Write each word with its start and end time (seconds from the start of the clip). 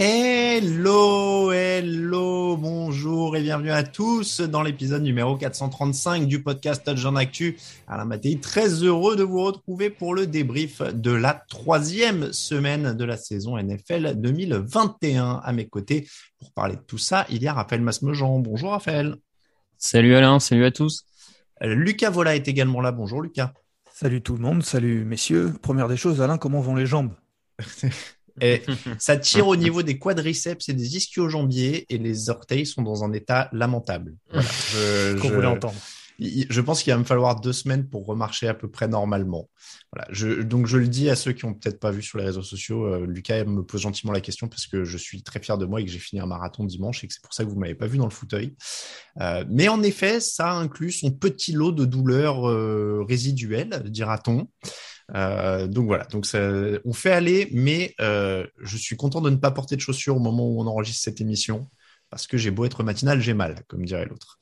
Hello, 0.00 1.50
hello, 1.50 2.56
bonjour 2.56 3.36
et 3.36 3.42
bienvenue 3.42 3.72
à 3.72 3.82
tous 3.82 4.40
dans 4.40 4.62
l'épisode 4.62 5.02
numéro 5.02 5.36
435 5.36 6.28
du 6.28 6.40
podcast 6.40 6.84
Touchdown 6.84 7.18
Actu. 7.18 7.58
Alain 7.88 8.04
Mattei, 8.04 8.38
très 8.38 8.68
heureux 8.84 9.16
de 9.16 9.24
vous 9.24 9.42
retrouver 9.42 9.90
pour 9.90 10.14
le 10.14 10.28
débrief 10.28 10.82
de 10.82 11.10
la 11.10 11.34
troisième 11.34 12.32
semaine 12.32 12.92
de 12.94 13.04
la 13.04 13.16
saison 13.16 13.58
NFL 13.58 14.20
2021. 14.20 15.40
À 15.42 15.52
mes 15.52 15.66
côtés, 15.66 16.08
pour 16.38 16.52
parler 16.52 16.76
de 16.76 16.82
tout 16.82 16.98
ça, 16.98 17.26
il 17.28 17.42
y 17.42 17.48
a 17.48 17.52
Raphaël 17.52 17.82
Masmejean. 17.82 18.38
Bonjour 18.38 18.70
Raphaël. 18.70 19.16
Salut 19.78 20.14
Alain, 20.14 20.38
salut 20.38 20.64
à 20.64 20.70
tous. 20.70 21.06
Euh, 21.64 21.74
Lucas 21.74 22.10
Vola 22.10 22.36
est 22.36 22.46
également 22.46 22.80
là. 22.80 22.92
Bonjour 22.92 23.20
Lucas. 23.20 23.52
Salut 23.92 24.22
tout 24.22 24.36
le 24.36 24.42
monde, 24.42 24.62
salut 24.62 25.04
messieurs. 25.04 25.52
Première 25.60 25.88
des 25.88 25.96
choses, 25.96 26.22
Alain, 26.22 26.38
comment 26.38 26.60
vont 26.60 26.76
les 26.76 26.86
jambes? 26.86 27.14
Et 28.40 28.62
ça 28.98 29.16
tire 29.16 29.46
au 29.48 29.56
niveau 29.56 29.82
des 29.82 29.98
quadriceps 29.98 30.68
et 30.68 30.72
des 30.74 30.96
ischio-jambiers 30.96 31.86
et 31.88 31.98
les 31.98 32.30
orteils 32.30 32.66
sont 32.66 32.82
dans 32.82 33.04
un 33.04 33.12
état 33.12 33.48
lamentable. 33.52 34.14
Voilà. 34.32 34.48
Je, 34.72 35.18
Qu'on 35.18 35.28
je- 35.28 35.34
voulait 35.34 35.46
entendre. 35.46 35.74
je 36.20 36.60
pense 36.60 36.82
qu'il 36.82 36.92
va 36.92 36.98
me 36.98 37.04
falloir 37.04 37.40
deux 37.40 37.52
semaines 37.52 37.88
pour 37.88 38.04
remarcher 38.06 38.48
à 38.48 38.54
peu 38.54 38.68
près 38.68 38.88
normalement. 38.88 39.48
Voilà. 39.92 40.06
Je, 40.10 40.42
donc 40.42 40.66
je 40.66 40.76
le 40.76 40.88
dis 40.88 41.08
à 41.08 41.16
ceux 41.16 41.32
qui 41.32 41.44
ont 41.44 41.54
peut-être 41.54 41.78
pas 41.80 41.90
vu 41.90 42.02
sur 42.02 42.18
les 42.18 42.24
réseaux 42.24 42.42
sociaux, 42.42 42.84
euh, 42.86 43.06
Lucas 43.06 43.44
me 43.44 43.62
pose 43.62 43.80
gentiment 43.80 44.12
la 44.12 44.20
question 44.20 44.48
parce 44.48 44.66
que 44.66 44.84
je 44.84 44.98
suis 44.98 45.22
très 45.22 45.40
fier 45.40 45.56
de 45.58 45.64
moi 45.64 45.80
et 45.80 45.84
que 45.84 45.90
j'ai 45.90 45.98
fini 45.98 46.20
un 46.20 46.26
marathon 46.26 46.64
dimanche 46.64 47.02
et 47.04 47.06
que 47.08 47.14
c'est 47.14 47.22
pour 47.22 47.32
ça 47.32 47.44
que 47.44 47.48
vous 47.50 47.58
m'avez 47.58 47.74
pas 47.74 47.86
vu 47.86 47.96
dans 47.98 48.04
le 48.04 48.10
fauteuil. 48.10 48.54
Euh, 49.20 49.44
mais 49.48 49.68
en 49.68 49.82
effet, 49.82 50.20
ça 50.20 50.52
inclut 50.52 50.92
son 50.92 51.10
petit 51.12 51.52
lot 51.52 51.72
de 51.72 51.84
douleurs 51.84 52.48
euh, 52.48 53.04
résiduelles, 53.08 53.82
dira-t-on. 53.86 54.48
Euh, 55.14 55.66
donc 55.66 55.86
voilà, 55.86 56.04
donc 56.04 56.26
ça, 56.26 56.38
on 56.84 56.92
fait 56.92 57.12
aller, 57.12 57.48
mais 57.52 57.94
euh, 58.00 58.46
je 58.60 58.76
suis 58.76 58.96
content 58.96 59.20
de 59.20 59.30
ne 59.30 59.36
pas 59.36 59.50
porter 59.50 59.76
de 59.76 59.80
chaussures 59.80 60.16
au 60.16 60.20
moment 60.20 60.46
où 60.46 60.60
on 60.60 60.66
enregistre 60.66 61.02
cette 61.02 61.20
émission, 61.20 61.68
parce 62.10 62.26
que 62.26 62.36
j'ai 62.36 62.50
beau 62.50 62.64
être 62.64 62.82
matinal, 62.82 63.20
j'ai 63.20 63.34
mal, 63.34 63.62
comme 63.68 63.84
dirait 63.84 64.06
l'autre. 64.06 64.38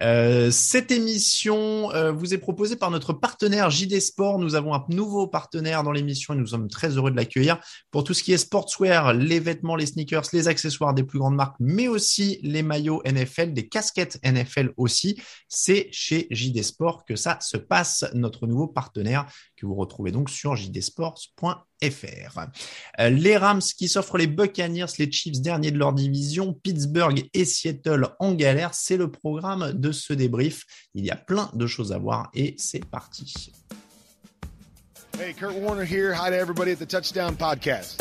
Euh, 0.00 0.50
cette 0.50 0.90
émission 0.90 1.92
euh, 1.92 2.12
vous 2.12 2.32
est 2.32 2.38
proposée 2.38 2.76
par 2.76 2.90
notre 2.90 3.12
partenaire 3.12 3.70
JD 3.70 4.00
Sport. 4.00 4.38
Nous 4.38 4.54
avons 4.54 4.74
un 4.74 4.84
nouveau 4.88 5.26
partenaire 5.26 5.82
dans 5.82 5.92
l'émission 5.92 6.34
et 6.34 6.36
nous 6.36 6.46
sommes 6.46 6.68
très 6.68 6.96
heureux 6.96 7.10
de 7.10 7.16
l'accueillir 7.16 7.60
pour 7.90 8.04
tout 8.04 8.14
ce 8.14 8.22
qui 8.22 8.32
est 8.32 8.38
sportswear, 8.38 9.12
les 9.12 9.40
vêtements, 9.40 9.76
les 9.76 9.86
sneakers, 9.86 10.28
les 10.32 10.48
accessoires 10.48 10.94
des 10.94 11.04
plus 11.04 11.18
grandes 11.18 11.36
marques, 11.36 11.56
mais 11.60 11.88
aussi 11.88 12.38
les 12.42 12.62
maillots 12.62 13.02
NFL, 13.04 13.52
des 13.52 13.68
casquettes 13.68 14.18
NFL 14.24 14.72
aussi. 14.76 15.20
C'est 15.48 15.88
chez 15.92 16.26
JD 16.30 16.62
Sport 16.62 17.04
que 17.04 17.16
ça 17.16 17.38
se 17.40 17.56
passe, 17.56 18.04
notre 18.14 18.46
nouveau 18.46 18.68
partenaire 18.68 19.26
que 19.56 19.66
vous 19.66 19.74
retrouvez 19.74 20.10
donc 20.10 20.30
sur 20.30 20.56
jdsports.fr. 20.56 22.40
Euh, 23.00 23.10
Les 23.10 23.36
Rams 23.36 23.60
qui 23.60 23.88
s'offrent 23.88 24.18
les 24.18 24.26
Buccaneers, 24.26 24.86
les 24.98 25.10
Chiefs 25.10 25.40
derniers 25.40 25.70
de 25.70 25.78
leur 25.78 25.92
division, 25.92 26.52
Pittsburgh 26.52 27.28
et 27.32 27.44
Seattle 27.44 28.08
en 28.18 28.34
galère, 28.34 28.74
c'est 28.74 28.96
le 28.96 29.10
programme 29.10 29.72
de 29.82 29.92
ce 29.92 30.14
débrief. 30.14 30.64
Il 30.94 31.04
y 31.04 31.10
a 31.10 31.16
plein 31.16 31.50
de 31.52 31.66
choses 31.66 31.92
à 31.92 31.98
voir 31.98 32.30
et 32.32 32.54
c'est 32.56 32.84
parti. 32.86 33.52
Hey, 35.20 35.34
Kurt 35.34 35.54
Warner 35.56 35.84
here. 35.84 36.14
Hi 36.14 36.30
to 36.30 36.36
everybody 36.36 36.72
at 36.72 36.78
the 36.78 36.86
Touchdown 36.86 37.36
Podcast. 37.36 38.00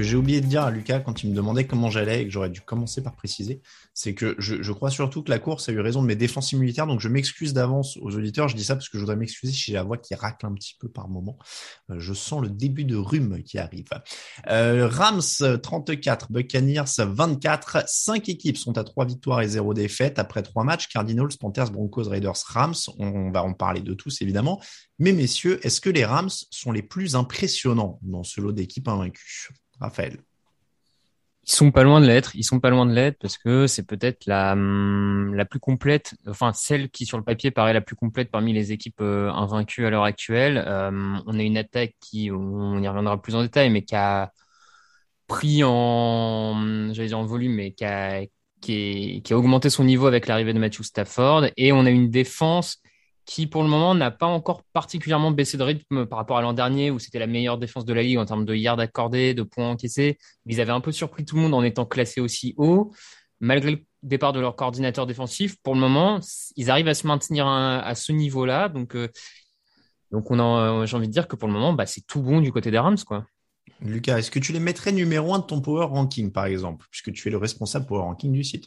Que 0.00 0.06
j'ai 0.06 0.16
oublié 0.16 0.40
de 0.40 0.46
dire 0.46 0.62
à 0.62 0.70
Lucas 0.70 1.00
quand 1.00 1.22
il 1.22 1.30
me 1.30 1.36
demandait 1.36 1.66
comment 1.66 1.90
j'allais 1.90 2.22
et 2.22 2.24
que 2.24 2.30
j'aurais 2.30 2.48
dû 2.48 2.62
commencer 2.62 3.02
par 3.02 3.14
préciser, 3.14 3.60
c'est 3.92 4.14
que 4.14 4.34
je, 4.38 4.72
crois 4.72 4.90
surtout 4.90 5.22
que 5.22 5.30
la 5.30 5.38
course 5.38 5.68
a 5.68 5.72
eu 5.72 5.80
raison 5.80 6.00
de 6.00 6.06
mes 6.06 6.16
défenses 6.16 6.52
immunitaires, 6.52 6.86
donc 6.86 7.00
je 7.00 7.08
m'excuse 7.08 7.52
d'avance 7.52 7.98
aux 7.98 8.16
auditeurs. 8.16 8.48
Je 8.48 8.56
dis 8.56 8.64
ça 8.64 8.76
parce 8.76 8.88
que 8.88 8.96
je 8.96 9.00
voudrais 9.00 9.16
m'excuser 9.16 9.52
si 9.52 9.60
j'ai 9.60 9.72
la 9.74 9.82
voix 9.82 9.98
qui 9.98 10.14
racle 10.14 10.46
un 10.46 10.54
petit 10.54 10.74
peu 10.80 10.88
par 10.88 11.08
moment. 11.08 11.36
Euh, 11.90 11.96
je 11.98 12.14
sens 12.14 12.40
le 12.40 12.48
début 12.48 12.84
de 12.84 12.96
rhume 12.96 13.42
qui 13.42 13.58
arrive. 13.58 13.88
Euh, 14.48 14.88
Rams 14.90 15.20
34, 15.62 16.32
Buccaneers 16.32 16.84
24. 16.98 17.84
Cinq 17.86 18.30
équipes 18.30 18.56
sont 18.56 18.78
à 18.78 18.84
trois 18.84 19.04
victoires 19.04 19.42
et 19.42 19.48
zéro 19.48 19.74
défaite 19.74 20.18
après 20.18 20.42
trois 20.42 20.64
matchs. 20.64 20.88
Cardinals, 20.88 21.36
Panthers, 21.38 21.70
Broncos, 21.70 22.08
Raiders, 22.08 22.40
Rams. 22.46 22.74
On 22.98 23.30
va 23.30 23.42
en 23.42 23.52
parler 23.52 23.82
de 23.82 23.92
tous 23.92 24.22
évidemment. 24.22 24.62
Mais 24.98 25.12
messieurs, 25.12 25.60
est-ce 25.62 25.80
que 25.80 25.90
les 25.90 26.06
Rams 26.06 26.30
sont 26.50 26.72
les 26.72 26.82
plus 26.82 27.16
impressionnants 27.16 27.98
dans 28.02 28.22
ce 28.22 28.40
lot 28.40 28.52
d'équipes 28.52 28.88
invaincues? 28.88 29.50
Raphaël. 29.80 30.18
Ils 31.44 31.52
sont 31.52 31.70
pas 31.70 31.82
loin 31.82 32.00
de 32.00 32.06
l'être, 32.06 32.36
ils 32.36 32.44
sont 32.44 32.60
pas 32.60 32.70
loin 32.70 32.86
de 32.86 32.92
l'être 32.92 33.18
parce 33.18 33.38
que 33.38 33.66
c'est 33.66 33.86
peut-être 33.86 34.26
la 34.26 34.52
hum, 34.52 35.34
la 35.34 35.44
plus 35.44 35.58
complète, 35.58 36.14
enfin 36.28 36.52
celle 36.52 36.90
qui 36.90 37.06
sur 37.06 37.16
le 37.16 37.24
papier 37.24 37.50
paraît 37.50 37.72
la 37.72 37.80
plus 37.80 37.96
complète 37.96 38.30
parmi 38.30 38.52
les 38.52 38.72
équipes 38.72 39.00
euh, 39.00 39.30
invaincues 39.32 39.86
à 39.86 39.90
l'heure 39.90 40.04
actuelle. 40.04 40.62
Euh, 40.66 40.90
on 41.26 41.38
a 41.38 41.42
une 41.42 41.56
attaque 41.56 41.94
qui, 42.00 42.30
on 42.30 42.80
y 42.80 42.86
reviendra 42.86 43.20
plus 43.20 43.34
en 43.34 43.42
détail, 43.42 43.70
mais 43.70 43.82
qui 43.82 43.96
a 43.96 44.32
pris 45.26 45.62
en, 45.64 46.92
j'allais 46.92 47.08
dire 47.08 47.18
en 47.18 47.24
volume, 47.24 47.54
mais 47.54 47.72
qui 47.72 47.84
a 47.84 48.22
qui, 48.60 49.22
a 49.30 49.36
augmenté 49.36 49.70
son 49.70 49.84
niveau 49.84 50.06
avec 50.06 50.26
l'arrivée 50.26 50.52
de 50.52 50.58
Matthew 50.58 50.82
Stafford, 50.82 51.46
et 51.56 51.72
on 51.72 51.86
a 51.86 51.90
une 51.90 52.10
défense 52.10 52.82
qui 53.30 53.46
pour 53.46 53.62
le 53.62 53.68
moment 53.68 53.94
n'a 53.94 54.10
pas 54.10 54.26
encore 54.26 54.64
particulièrement 54.72 55.30
baissé 55.30 55.56
de 55.56 55.62
rythme 55.62 56.04
par 56.04 56.18
rapport 56.18 56.36
à 56.36 56.42
l'an 56.42 56.52
dernier 56.52 56.90
où 56.90 56.98
c'était 56.98 57.20
la 57.20 57.28
meilleure 57.28 57.58
défense 57.58 57.84
de 57.84 57.92
la 57.94 58.02
ligue 58.02 58.18
en 58.18 58.24
termes 58.24 58.44
de 58.44 58.56
yards 58.56 58.80
accordés, 58.80 59.34
de 59.34 59.44
points 59.44 59.70
encaissés. 59.70 60.18
Ils 60.46 60.60
avaient 60.60 60.72
un 60.72 60.80
peu 60.80 60.90
surpris 60.90 61.24
tout 61.24 61.36
le 61.36 61.42
monde 61.42 61.54
en 61.54 61.62
étant 61.62 61.86
classés 61.86 62.20
aussi 62.20 62.54
haut. 62.56 62.92
Malgré 63.38 63.70
le 63.70 63.84
départ 64.02 64.32
de 64.32 64.40
leur 64.40 64.56
coordinateur 64.56 65.06
défensif, 65.06 65.54
pour 65.62 65.74
le 65.74 65.80
moment, 65.80 66.18
ils 66.56 66.72
arrivent 66.72 66.88
à 66.88 66.94
se 66.94 67.06
maintenir 67.06 67.46
à, 67.46 67.78
à 67.78 67.94
ce 67.94 68.10
niveau-là. 68.10 68.68
Donc, 68.68 68.96
euh, 68.96 69.06
donc 70.10 70.28
on 70.32 70.40
en, 70.40 70.84
j'ai 70.84 70.96
envie 70.96 71.06
de 71.06 71.12
dire 71.12 71.28
que 71.28 71.36
pour 71.36 71.46
le 71.46 71.54
moment, 71.54 71.72
bah, 71.72 71.86
c'est 71.86 72.04
tout 72.04 72.22
bon 72.22 72.40
du 72.40 72.50
côté 72.50 72.72
des 72.72 72.80
Rams, 72.80 72.98
quoi. 73.06 73.26
Lucas, 73.80 74.18
est-ce 74.18 74.32
que 74.32 74.40
tu 74.40 74.52
les 74.52 74.58
mettrais 74.58 74.90
numéro 74.90 75.32
un 75.34 75.38
de 75.38 75.44
ton 75.44 75.60
power 75.60 75.86
ranking, 75.86 76.32
par 76.32 76.46
exemple, 76.46 76.84
puisque 76.90 77.12
tu 77.12 77.28
es 77.28 77.30
le 77.30 77.36
responsable 77.36 77.86
power 77.86 78.00
ranking 78.00 78.32
du 78.32 78.42
site? 78.42 78.66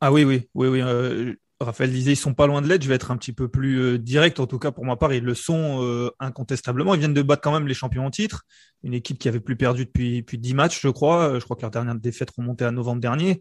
Ah 0.00 0.12
oui, 0.12 0.22
oui, 0.22 0.48
oui, 0.54 0.68
oui. 0.68 0.80
euh, 0.80 1.34
Raphaël 1.58 1.90
disait 1.90 2.12
ils 2.12 2.16
sont 2.16 2.34
pas 2.34 2.46
loin 2.46 2.60
de 2.60 2.68
l'aide. 2.68 2.82
Je 2.82 2.88
vais 2.88 2.94
être 2.94 3.10
un 3.10 3.16
petit 3.16 3.32
peu 3.32 3.48
plus 3.48 3.80
euh, 3.80 3.98
direct. 3.98 4.40
En 4.40 4.46
tout 4.46 4.58
cas, 4.58 4.72
pour 4.72 4.84
ma 4.84 4.96
part, 4.96 5.14
ils 5.14 5.24
le 5.24 5.34
sont 5.34 5.82
euh, 5.82 6.10
incontestablement. 6.20 6.94
Ils 6.94 6.98
viennent 6.98 7.14
de 7.14 7.22
battre 7.22 7.42
quand 7.42 7.52
même 7.52 7.66
les 7.66 7.74
champions 7.74 8.04
en 8.04 8.10
titre, 8.10 8.44
une 8.82 8.92
équipe 8.92 9.18
qui 9.18 9.28
avait 9.28 9.40
plus 9.40 9.56
perdu 9.56 9.86
depuis 9.86 10.18
depuis 10.18 10.38
dix 10.38 10.52
matchs, 10.52 10.80
je 10.82 10.88
crois. 10.88 11.30
Euh, 11.30 11.40
je 11.40 11.44
crois 11.44 11.56
que 11.56 11.62
leur 11.62 11.70
dernière 11.70 11.94
défaite 11.94 12.30
remontait 12.36 12.66
à 12.66 12.70
novembre 12.70 13.00
dernier. 13.00 13.40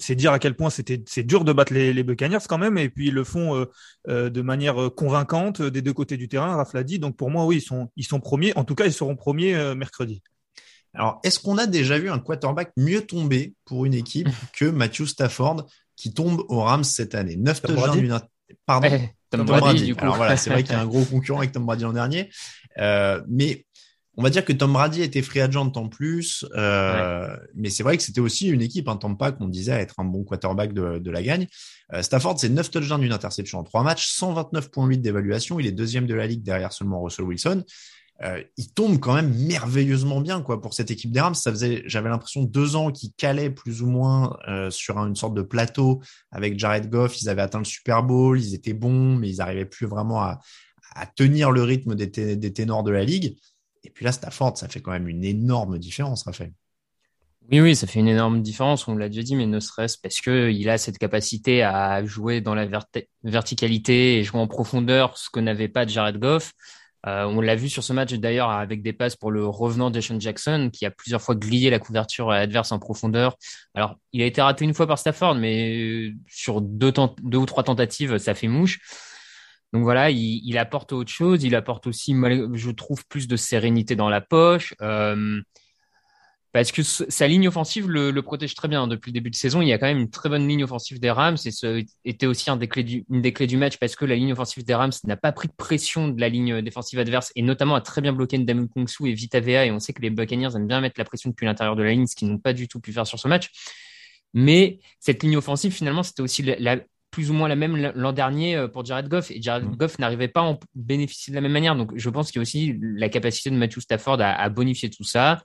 c'est 0.00 0.16
dire 0.16 0.32
à 0.32 0.38
quel 0.38 0.56
point 0.56 0.70
c'était 0.70 1.02
c'est 1.06 1.22
dur 1.22 1.44
de 1.44 1.52
battre 1.52 1.72
les, 1.72 1.92
les 1.92 2.02
Buccaneers 2.02 2.44
quand 2.48 2.58
même. 2.58 2.76
Et 2.76 2.88
puis 2.88 3.08
ils 3.08 3.14
le 3.14 3.24
font 3.24 3.66
de 4.08 4.42
manière 4.42 4.90
convaincante 4.96 5.62
des 5.62 5.82
deux 5.82 5.92
côtés 5.92 6.16
du 6.16 6.28
terrain. 6.28 6.56
Raph 6.56 6.72
l'a 6.74 6.82
dit. 6.82 6.98
Donc 6.98 7.16
pour 7.16 7.30
moi, 7.30 7.46
oui, 7.46 7.58
ils 7.58 7.62
sont 7.62 7.90
ils 7.96 8.04
sont 8.04 8.20
premiers. 8.20 8.56
En 8.56 8.64
tout 8.64 8.74
cas, 8.74 8.86
ils 8.86 8.92
seront 8.92 9.16
premiers 9.16 9.74
mercredi. 9.74 10.22
Alors, 10.94 11.20
est-ce 11.24 11.40
qu'on 11.40 11.56
a 11.56 11.66
déjà 11.66 11.98
vu 11.98 12.10
un 12.10 12.18
quarterback 12.18 12.72
mieux 12.76 13.00
tomber 13.06 13.54
pour 13.64 13.86
une 13.86 13.94
équipe 13.94 14.28
que 14.52 14.66
Matthew 14.66 15.06
Stafford? 15.06 15.66
Qui 15.96 16.12
tombe 16.12 16.44
aux 16.48 16.60
Rams 16.60 16.84
cette 16.84 17.14
année. 17.14 17.36
9 17.36 17.62
touchdowns 17.62 17.98
d'une 17.98 18.20
Pardon. 18.66 18.88
Tom, 19.30 19.46
Brady, 19.46 19.84
Du 19.84 19.94
coup. 19.94 20.02
Alors 20.02 20.16
voilà, 20.16 20.36
c'est 20.36 20.50
vrai 20.50 20.62
qu'il 20.62 20.72
y 20.72 20.76
a 20.76 20.80
un 20.80 20.86
gros 20.88 21.04
concurrent 21.04 21.38
avec 21.38 21.52
Tom 21.52 21.64
Brady 21.64 21.84
l'an 21.84 21.92
dernier. 21.92 22.30
Euh, 22.78 23.22
mais 23.28 23.64
on 24.16 24.22
va 24.22 24.30
dire 24.30 24.44
que 24.44 24.52
Tom 24.52 24.74
Brady 24.74 25.02
était 25.02 25.22
free 25.22 25.40
agent 25.40 25.72
en 25.74 25.88
plus. 25.88 26.44
Euh, 26.54 27.34
Mais 27.54 27.70
c'est 27.70 27.82
vrai 27.82 27.96
que 27.96 28.02
c'était 28.02 28.20
aussi 28.20 28.48
une 28.48 28.60
équipe, 28.60 28.88
un 28.88 28.96
Tampa 28.96 29.32
qu'on 29.32 29.48
disait 29.48 29.72
être 29.72 30.00
un 30.00 30.04
bon 30.04 30.22
quarterback 30.22 30.74
de, 30.74 30.98
de 30.98 31.10
la 31.10 31.22
gagne. 31.22 31.46
Euh, 31.94 32.02
Stafford, 32.02 32.38
c'est 32.38 32.50
9 32.50 32.70
touchdowns 32.70 33.00
d'une 33.00 33.12
interception 33.12 33.60
en 33.60 33.64
3 33.64 33.82
matchs, 33.82 34.14
129.8 34.18 35.00
d'évaluation. 35.00 35.58
Il 35.60 35.66
est 35.66 35.72
deuxième 35.72 36.06
de 36.06 36.14
la 36.14 36.26
ligue 36.26 36.42
derrière 36.42 36.72
seulement 36.72 37.02
Russell 37.02 37.24
Wilson. 37.24 37.64
Euh, 38.20 38.42
il 38.56 38.72
tombe 38.72 39.00
quand 39.00 39.14
même 39.14 39.34
merveilleusement 39.34 40.20
bien 40.20 40.42
quoi 40.42 40.60
pour 40.60 40.74
cette 40.74 40.90
équipe 40.90 41.10
des 41.10 41.20
Rams. 41.20 41.34
Ça 41.34 41.50
faisait, 41.50 41.82
j'avais 41.86 42.08
l'impression 42.08 42.44
deux 42.44 42.76
ans 42.76 42.92
qu'ils 42.92 43.12
calaient 43.12 43.50
plus 43.50 43.82
ou 43.82 43.86
moins 43.86 44.36
euh, 44.48 44.70
sur 44.70 44.98
une 44.98 45.16
sorte 45.16 45.34
de 45.34 45.42
plateau 45.42 46.00
avec 46.30 46.58
Jared 46.58 46.88
Goff. 46.88 47.20
Ils 47.20 47.28
avaient 47.28 47.42
atteint 47.42 47.58
le 47.58 47.64
Super 47.64 48.02
Bowl, 48.02 48.40
ils 48.40 48.54
étaient 48.54 48.74
bons, 48.74 49.16
mais 49.16 49.28
ils 49.28 49.38
n'arrivaient 49.38 49.64
plus 49.64 49.86
vraiment 49.86 50.22
à, 50.22 50.40
tenir 51.16 51.50
le 51.50 51.62
rythme 51.62 51.94
des, 51.94 52.52
ténors 52.52 52.82
de 52.82 52.90
la 52.90 53.02
ligue. 53.02 53.36
Et 53.82 53.90
puis 53.90 54.04
là, 54.04 54.12
Stafford, 54.12 54.58
ça 54.58 54.68
fait 54.68 54.80
quand 54.80 54.92
même 54.92 55.08
une 55.08 55.24
énorme 55.24 55.78
différence, 55.78 56.24
Raphaël. 56.24 56.52
Oui, 57.50 57.60
oui, 57.60 57.74
ça 57.74 57.86
fait 57.86 57.98
une 57.98 58.08
énorme 58.08 58.40
différence, 58.40 58.86
on 58.86 58.94
l'a 58.94 59.08
déjà 59.08 59.22
dit, 59.22 59.34
mais 59.34 59.46
ne 59.46 59.58
serait-ce 59.58 59.98
parce 59.98 60.20
qu'il 60.20 60.68
a 60.68 60.78
cette 60.78 60.98
capacité 60.98 61.62
à 61.62 62.04
jouer 62.04 62.40
dans 62.40 62.54
la 62.54 62.68
verticalité 63.24 64.18
et 64.18 64.22
jouer 64.22 64.38
en 64.38 64.46
profondeur, 64.46 65.18
ce 65.18 65.28
que 65.28 65.40
n'avait 65.40 65.68
pas 65.68 65.86
Jared 65.86 66.18
Goff. 66.18 66.52
Euh, 67.06 67.24
on 67.24 67.40
l'a 67.40 67.56
vu 67.56 67.68
sur 67.68 67.82
ce 67.82 67.92
match 67.92 68.12
d'ailleurs 68.14 68.50
avec 68.50 68.82
des 68.82 68.92
passes 68.92 69.16
pour 69.16 69.30
le 69.30 69.46
revenant 69.46 69.92
Jason 69.92 70.20
Jackson 70.20 70.70
qui 70.72 70.86
a 70.86 70.90
plusieurs 70.90 71.20
fois 71.20 71.34
grillé 71.34 71.68
la 71.68 71.78
couverture 71.78 72.30
adverse 72.30 72.70
en 72.70 72.78
profondeur. 72.78 73.36
Alors, 73.74 73.96
il 74.12 74.22
a 74.22 74.26
été 74.26 74.40
raté 74.40 74.64
une 74.64 74.74
fois 74.74 74.86
par 74.86 74.98
Stafford, 74.98 75.34
mais 75.34 75.78
euh, 75.78 76.12
sur 76.28 76.60
deux, 76.60 76.92
deux 77.22 77.38
ou 77.38 77.46
trois 77.46 77.64
tentatives, 77.64 78.18
ça 78.18 78.34
fait 78.34 78.48
mouche. 78.48 78.78
Donc 79.72 79.82
voilà, 79.84 80.10
il, 80.10 80.42
il, 80.44 80.58
apporte 80.58 80.92
autre 80.92 81.10
chose. 81.10 81.42
Il 81.44 81.54
apporte 81.54 81.86
aussi, 81.86 82.14
je 82.52 82.70
trouve, 82.70 83.06
plus 83.06 83.26
de 83.26 83.36
sérénité 83.36 83.96
dans 83.96 84.10
la 84.10 84.20
poche. 84.20 84.74
Euh, 84.82 85.40
parce 86.52 86.70
que 86.70 86.82
sa 86.82 87.26
ligne 87.26 87.48
offensive 87.48 87.88
le, 87.88 88.10
le, 88.10 88.22
protège 88.22 88.54
très 88.54 88.68
bien 88.68 88.86
depuis 88.86 89.10
le 89.10 89.14
début 89.14 89.30
de 89.30 89.34
saison. 89.34 89.62
Il 89.62 89.68
y 89.68 89.72
a 89.72 89.78
quand 89.78 89.86
même 89.86 89.98
une 89.98 90.10
très 90.10 90.28
bonne 90.28 90.46
ligne 90.46 90.64
offensive 90.64 91.00
des 91.00 91.10
Rams 91.10 91.38
et 91.46 91.50
ce 91.50 91.82
était 92.04 92.26
aussi 92.26 92.50
un 92.50 92.56
des 92.56 92.68
clés 92.68 92.84
du, 92.84 93.04
une 93.10 93.22
des 93.22 93.32
clés 93.32 93.46
du 93.46 93.56
match 93.56 93.78
parce 93.78 93.96
que 93.96 94.04
la 94.04 94.16
ligne 94.16 94.32
offensive 94.32 94.62
des 94.62 94.74
Rams 94.74 94.92
n'a 95.04 95.16
pas 95.16 95.32
pris 95.32 95.48
de 95.48 95.54
pression 95.54 96.08
de 96.08 96.20
la 96.20 96.28
ligne 96.28 96.60
défensive 96.60 96.98
adverse 96.98 97.32
et 97.36 97.42
notamment 97.42 97.74
a 97.74 97.80
très 97.80 98.02
bien 98.02 98.12
bloqué 98.12 98.36
Ndamukong 98.36 98.68
Kongsu 98.84 99.08
et 99.08 99.14
Vita 99.14 99.40
Vea 99.40 99.64
et 99.64 99.70
on 99.70 99.80
sait 99.80 99.94
que 99.94 100.02
les 100.02 100.10
Buccaneers 100.10 100.54
aiment 100.54 100.68
bien 100.68 100.82
mettre 100.82 100.96
la 100.98 101.04
pression 101.06 101.30
depuis 101.30 101.46
l'intérieur 101.46 101.74
de 101.74 101.82
la 101.82 101.92
ligne, 101.92 102.06
ce 102.06 102.14
qu'ils 102.14 102.28
n'ont 102.28 102.38
pas 102.38 102.52
du 102.52 102.68
tout 102.68 102.80
pu 102.80 102.92
faire 102.92 103.06
sur 103.06 103.18
ce 103.18 103.28
match. 103.28 103.48
Mais 104.34 104.78
cette 105.00 105.22
ligne 105.22 105.36
offensive, 105.36 105.72
finalement, 105.72 106.02
c'était 106.02 106.22
aussi 106.22 106.42
la, 106.42 106.78
plus 107.10 107.30
ou 107.30 107.34
moins 107.34 107.48
la 107.48 107.56
même 107.56 107.76
l'an 107.94 108.12
dernier 108.12 108.56
euh, 108.56 108.68
pour 108.68 108.84
Jared 108.84 109.08
Goff 109.08 109.30
et 109.30 109.40
Jared 109.40 109.64
mmh. 109.64 109.76
Goff 109.76 109.98
n'arrivait 109.98 110.28
pas 110.28 110.40
à 110.40 110.44
en 110.44 110.60
bénéficier 110.74 111.30
de 111.30 111.34
la 111.34 111.40
même 111.40 111.52
manière. 111.52 111.76
Donc, 111.76 111.92
je 111.94 112.10
pense 112.10 112.30
qu'il 112.30 112.36
y 112.36 112.40
a 112.40 112.42
aussi 112.42 112.78
la 112.80 113.08
capacité 113.08 113.50
de 113.50 113.56
Matthew 113.56 113.80
Stafford 113.80 114.20
à, 114.20 114.32
à 114.32 114.48
bonifier 114.48 114.90
tout 114.90 115.04
ça. 115.04 115.42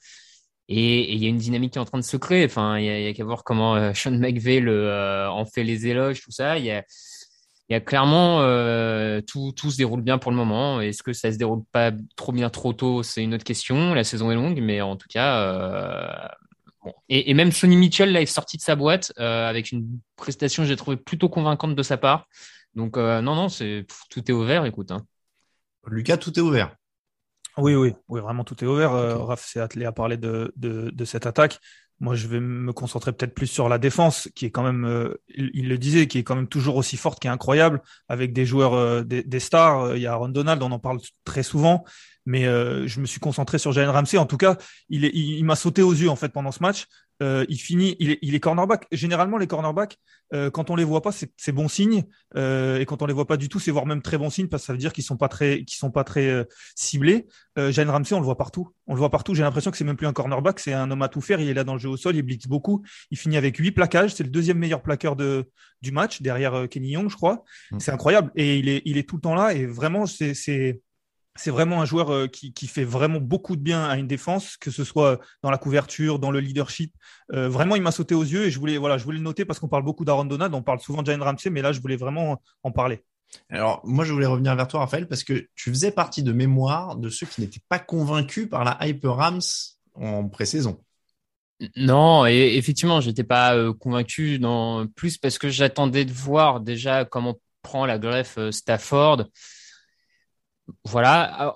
Et 0.69 1.13
il 1.13 1.23
y 1.23 1.25
a 1.25 1.29
une 1.29 1.37
dynamique 1.37 1.73
qui 1.73 1.77
est 1.77 1.81
en 1.81 1.85
train 1.85 1.97
de 1.97 2.03
se 2.03 2.17
créer. 2.17 2.45
Enfin, 2.45 2.77
il 2.77 2.85
y 2.85 3.07
a, 3.07 3.13
qu'à 3.13 3.23
voir 3.23 3.43
comment 3.43 3.75
euh, 3.75 3.93
Sean 3.93 4.11
le, 4.11 4.69
euh, 4.69 5.29
en 5.29 5.45
fait 5.45 5.63
les 5.63 5.87
éloges, 5.87 6.21
tout 6.21 6.31
ça. 6.31 6.57
Il 6.57 6.65
y 6.65 6.71
a, 6.71 7.79
clairement 7.79 8.41
euh, 8.41 9.21
tout, 9.21 9.53
se 9.55 9.77
déroule 9.77 10.01
bien 10.01 10.17
pour 10.17 10.31
le 10.31 10.37
moment. 10.37 10.81
Est-ce 10.81 11.03
que 11.03 11.13
ça 11.13 11.31
se 11.31 11.37
déroule 11.37 11.63
pas 11.71 11.91
trop 12.17 12.33
bien 12.33 12.49
trop 12.49 12.73
tôt? 12.73 13.01
C'est 13.01 13.23
une 13.23 13.33
autre 13.33 13.45
question. 13.45 13.93
La 13.93 14.03
saison 14.03 14.29
est 14.29 14.35
longue, 14.35 14.59
mais 14.61 14.81
en 14.81 14.97
tout 14.97 15.07
cas, 15.09 16.35
bon. 16.83 16.93
Et, 17.07 17.33
même 17.33 17.51
Sonny 17.53 17.77
Mitchell 17.77 18.11
là 18.11 18.21
est 18.21 18.25
sorti 18.25 18.57
de 18.57 18.61
sa 18.61 18.75
boîte 18.75 19.13
avec 19.17 19.71
une 19.71 19.99
prestation 20.17 20.65
j'ai 20.65 20.75
trouvé 20.75 20.97
plutôt 20.97 21.29
convaincante 21.29 21.75
de 21.75 21.83
sa 21.83 21.97
part. 21.97 22.27
Donc 22.75 22.97
non, 22.97 23.35
non, 23.35 23.47
c'est 23.47 23.85
tout 24.09 24.29
est 24.29 24.33
ouvert. 24.33 24.65
Écoute. 24.65 24.91
Hein. 24.91 25.05
Lucas, 25.87 26.17
tout 26.17 26.37
est 26.37 26.41
ouvert. 26.41 26.75
Oui, 27.57 27.73
oui, 27.73 27.93
oui, 28.07 28.21
vraiment 28.21 28.43
tout 28.43 28.63
est 28.63 28.67
ouvert. 28.67 28.93
Euh, 28.93 29.17
Raph 29.17 29.43
s'est 29.43 29.59
attelé 29.59 29.85
à 29.85 29.91
parler 29.91 30.17
de, 30.17 30.53
de, 30.57 30.91
de, 30.91 31.05
cette 31.05 31.25
attaque. 31.25 31.59
Moi, 31.99 32.13
je 32.13 32.27
vais 32.27 32.39
me 32.39 32.71
concentrer 32.71 33.11
peut-être 33.11 33.33
plus 33.33 33.47
sur 33.47 33.67
la 33.67 33.79
défense, 33.79 34.29
qui 34.35 34.45
est 34.45 34.51
quand 34.51 34.61
même, 34.61 34.85
euh, 34.85 35.19
il, 35.29 35.67
le 35.67 35.77
disait, 35.79 36.07
qui 36.07 36.19
est 36.19 36.23
quand 36.23 36.35
même 36.35 36.47
toujours 36.47 36.75
aussi 36.75 36.97
forte, 36.97 37.19
qui 37.19 37.25
est 37.25 37.31
incroyable, 37.31 37.81
avec 38.09 38.31
des 38.31 38.45
joueurs, 38.45 38.75
euh, 38.75 39.01
des, 39.01 39.23
des, 39.23 39.39
stars. 39.39 39.95
Il 39.95 40.03
y 40.03 40.05
a 40.05 40.11
Aaron 40.11 40.29
Donald, 40.29 40.61
on 40.61 40.71
en 40.71 40.77
parle 40.77 40.99
très 41.25 41.41
souvent, 41.41 41.83
mais 42.27 42.43
je 42.43 42.99
me 42.99 43.05
suis 43.05 43.19
concentré 43.19 43.57
sur 43.57 43.71
Jalen 43.71 43.89
Ramsey. 43.89 44.17
En 44.17 44.25
tout 44.27 44.37
cas, 44.37 44.57
il, 44.89 45.05
est, 45.05 45.11
il 45.13 45.43
m'a 45.43 45.55
sauté 45.55 45.81
aux 45.81 45.93
yeux 45.93 46.09
en 46.09 46.15
fait 46.15 46.29
pendant 46.29 46.51
ce 46.51 46.61
match. 46.61 46.85
Euh, 47.23 47.45
il 47.49 47.57
finit, 47.57 47.95
il 47.99 48.11
est, 48.11 48.19
il 48.21 48.35
est 48.35 48.39
cornerback. 48.39 48.87
Généralement, 48.91 49.37
les 49.37 49.47
cornerbacks, 49.47 49.97
euh, 50.33 50.49
quand 50.49 50.69
on 50.69 50.75
les 50.75 50.83
voit 50.83 51.01
pas, 51.01 51.11
c'est 51.11 51.51
bon 51.51 51.67
signe. 51.67 52.03
Euh, 52.35 52.79
et 52.79 52.85
quand 52.85 53.01
on 53.01 53.05
les 53.05 53.13
voit 53.13 53.27
pas 53.27 53.37
du 53.37 53.49
tout, 53.49 53.59
c'est 53.59 53.71
voire 53.71 53.85
même 53.85 54.01
très 54.01 54.17
bon 54.17 54.29
signe 54.29 54.47
parce 54.47 54.63
que 54.63 54.67
ça 54.67 54.73
veut 54.73 54.79
dire 54.79 54.93
qu'ils 54.93 55.03
sont 55.03 55.17
pas 55.17 55.29
très, 55.29 55.63
qu'ils 55.63 55.77
sont 55.77 55.91
pas 55.91 56.03
très 56.03 56.27
euh, 56.27 56.43
ciblés. 56.75 57.27
Euh, 57.57 57.71
Jane 57.71 57.89
Ramsey, 57.89 58.13
on 58.13 58.19
le 58.19 58.25
voit 58.25 58.37
partout. 58.37 58.69
On 58.87 58.93
le 58.93 58.99
voit 58.99 59.09
partout. 59.09 59.33
J'ai 59.33 59.43
l'impression 59.43 59.71
que 59.71 59.77
c'est 59.77 59.83
même 59.83 59.95
plus 59.95 60.07
un 60.07 60.13
cornerback, 60.13 60.59
c'est 60.59 60.73
un 60.73 60.89
homme 60.91 61.01
à 61.01 61.09
tout 61.09 61.21
faire. 61.21 61.39
Il 61.39 61.49
est 61.49 61.53
là 61.53 61.63
dans 61.63 61.73
le 61.73 61.79
jeu 61.79 61.89
au 61.89 61.97
sol, 61.97 62.15
il 62.15 62.21
blitz 62.21 62.47
beaucoup. 62.47 62.83
Il 63.11 63.17
finit 63.17 63.37
avec 63.37 63.57
huit 63.57 63.71
plaquages. 63.71 64.13
C'est 64.13 64.23
le 64.23 64.29
deuxième 64.29 64.57
meilleur 64.57 64.81
plaqueur 64.81 65.15
de 65.15 65.49
du 65.83 65.91
match 65.91 66.23
derrière 66.23 66.67
Kenny 66.69 66.89
Young, 66.89 67.09
je 67.09 67.15
crois. 67.15 67.43
Mm. 67.71 67.79
C'est 67.79 67.91
incroyable. 67.91 68.31
Et 68.35 68.57
il 68.57 68.67
est, 68.67 68.81
il 68.85 68.97
est 68.97 69.07
tout 69.07 69.15
le 69.15 69.21
temps 69.21 69.35
là. 69.35 69.53
Et 69.53 69.65
vraiment, 69.65 70.05
c'est, 70.05 70.81
c'est 71.37 71.51
vraiment 71.51 71.81
un 71.81 71.85
joueur 71.85 72.11
euh, 72.11 72.27
qui, 72.27 72.53
qui, 72.53 72.67
fait 72.67 72.83
vraiment 72.83 73.19
beaucoup 73.19 73.55
de 73.55 73.61
bien 73.61 73.85
à 73.85 73.97
une 73.97 74.07
défense, 74.07 74.57
que 74.57 74.71
ce 74.71 74.83
soit 74.83 75.19
dans 75.43 75.51
la 75.51 75.57
couverture, 75.57 76.19
dans 76.19 76.31
le 76.31 76.39
leadership. 76.39 76.93
Euh, 77.33 77.47
vraiment, 77.49 77.75
il 77.75 77.81
m'a 77.81 77.91
sauté 77.91 78.15
aux 78.15 78.23
yeux 78.23 78.45
et 78.45 78.51
je 78.51 78.59
voulais, 78.59 78.77
voilà, 78.77 78.97
je 78.97 79.03
voulais 79.03 79.17
le 79.17 79.23
noter 79.23 79.45
parce 79.45 79.59
qu'on 79.59 79.67
parle 79.67 79.83
beaucoup 79.83 80.05
d'Aaron 80.05 80.25
Donald, 80.25 80.53
on 80.53 80.63
parle 80.63 80.79
souvent 80.79 81.01
de 81.01 81.07
Jalen 81.07 81.21
Ramsey, 81.21 81.49
mais 81.49 81.61
là, 81.61 81.71
je 81.71 81.79
voulais 81.79 81.95
vraiment 81.95 82.41
en 82.63 82.71
parler. 82.71 83.03
Alors, 83.49 83.81
moi, 83.83 84.05
je 84.05 84.13
voulais 84.13 84.25
revenir 84.25 84.55
vers 84.55 84.67
toi, 84.67 84.81
Raphaël, 84.81 85.07
parce 85.07 85.23
que 85.23 85.47
tu 85.55 85.69
faisais 85.69 85.91
partie 85.91 86.23
de 86.23 86.31
mémoire 86.31 86.95
de 86.95 87.09
ceux 87.09 87.25
qui 87.25 87.41
n'étaient 87.41 87.61
pas 87.69 87.79
convaincus 87.79 88.49
par 88.49 88.63
la 88.63 88.77
hype 88.81 89.05
Rams 89.05 89.41
en 89.95 90.27
pré-saison. 90.29 90.79
Non, 91.75 92.25
et 92.27 92.55
effectivement, 92.55 93.01
j'étais 93.01 93.23
pas 93.23 93.55
euh, 93.55 93.73
convaincu, 93.73 94.37
non, 94.39 94.87
plus 94.87 95.17
parce 95.17 95.39
que 95.39 95.49
j'attendais 95.49 96.05
de 96.05 96.13
voir 96.13 96.59
déjà 96.59 97.03
comment 97.03 97.39
prend 97.63 97.85
la 97.85 97.97
greffe 97.97 98.37
Stafford. 98.51 99.25
Voilà. 100.85 101.55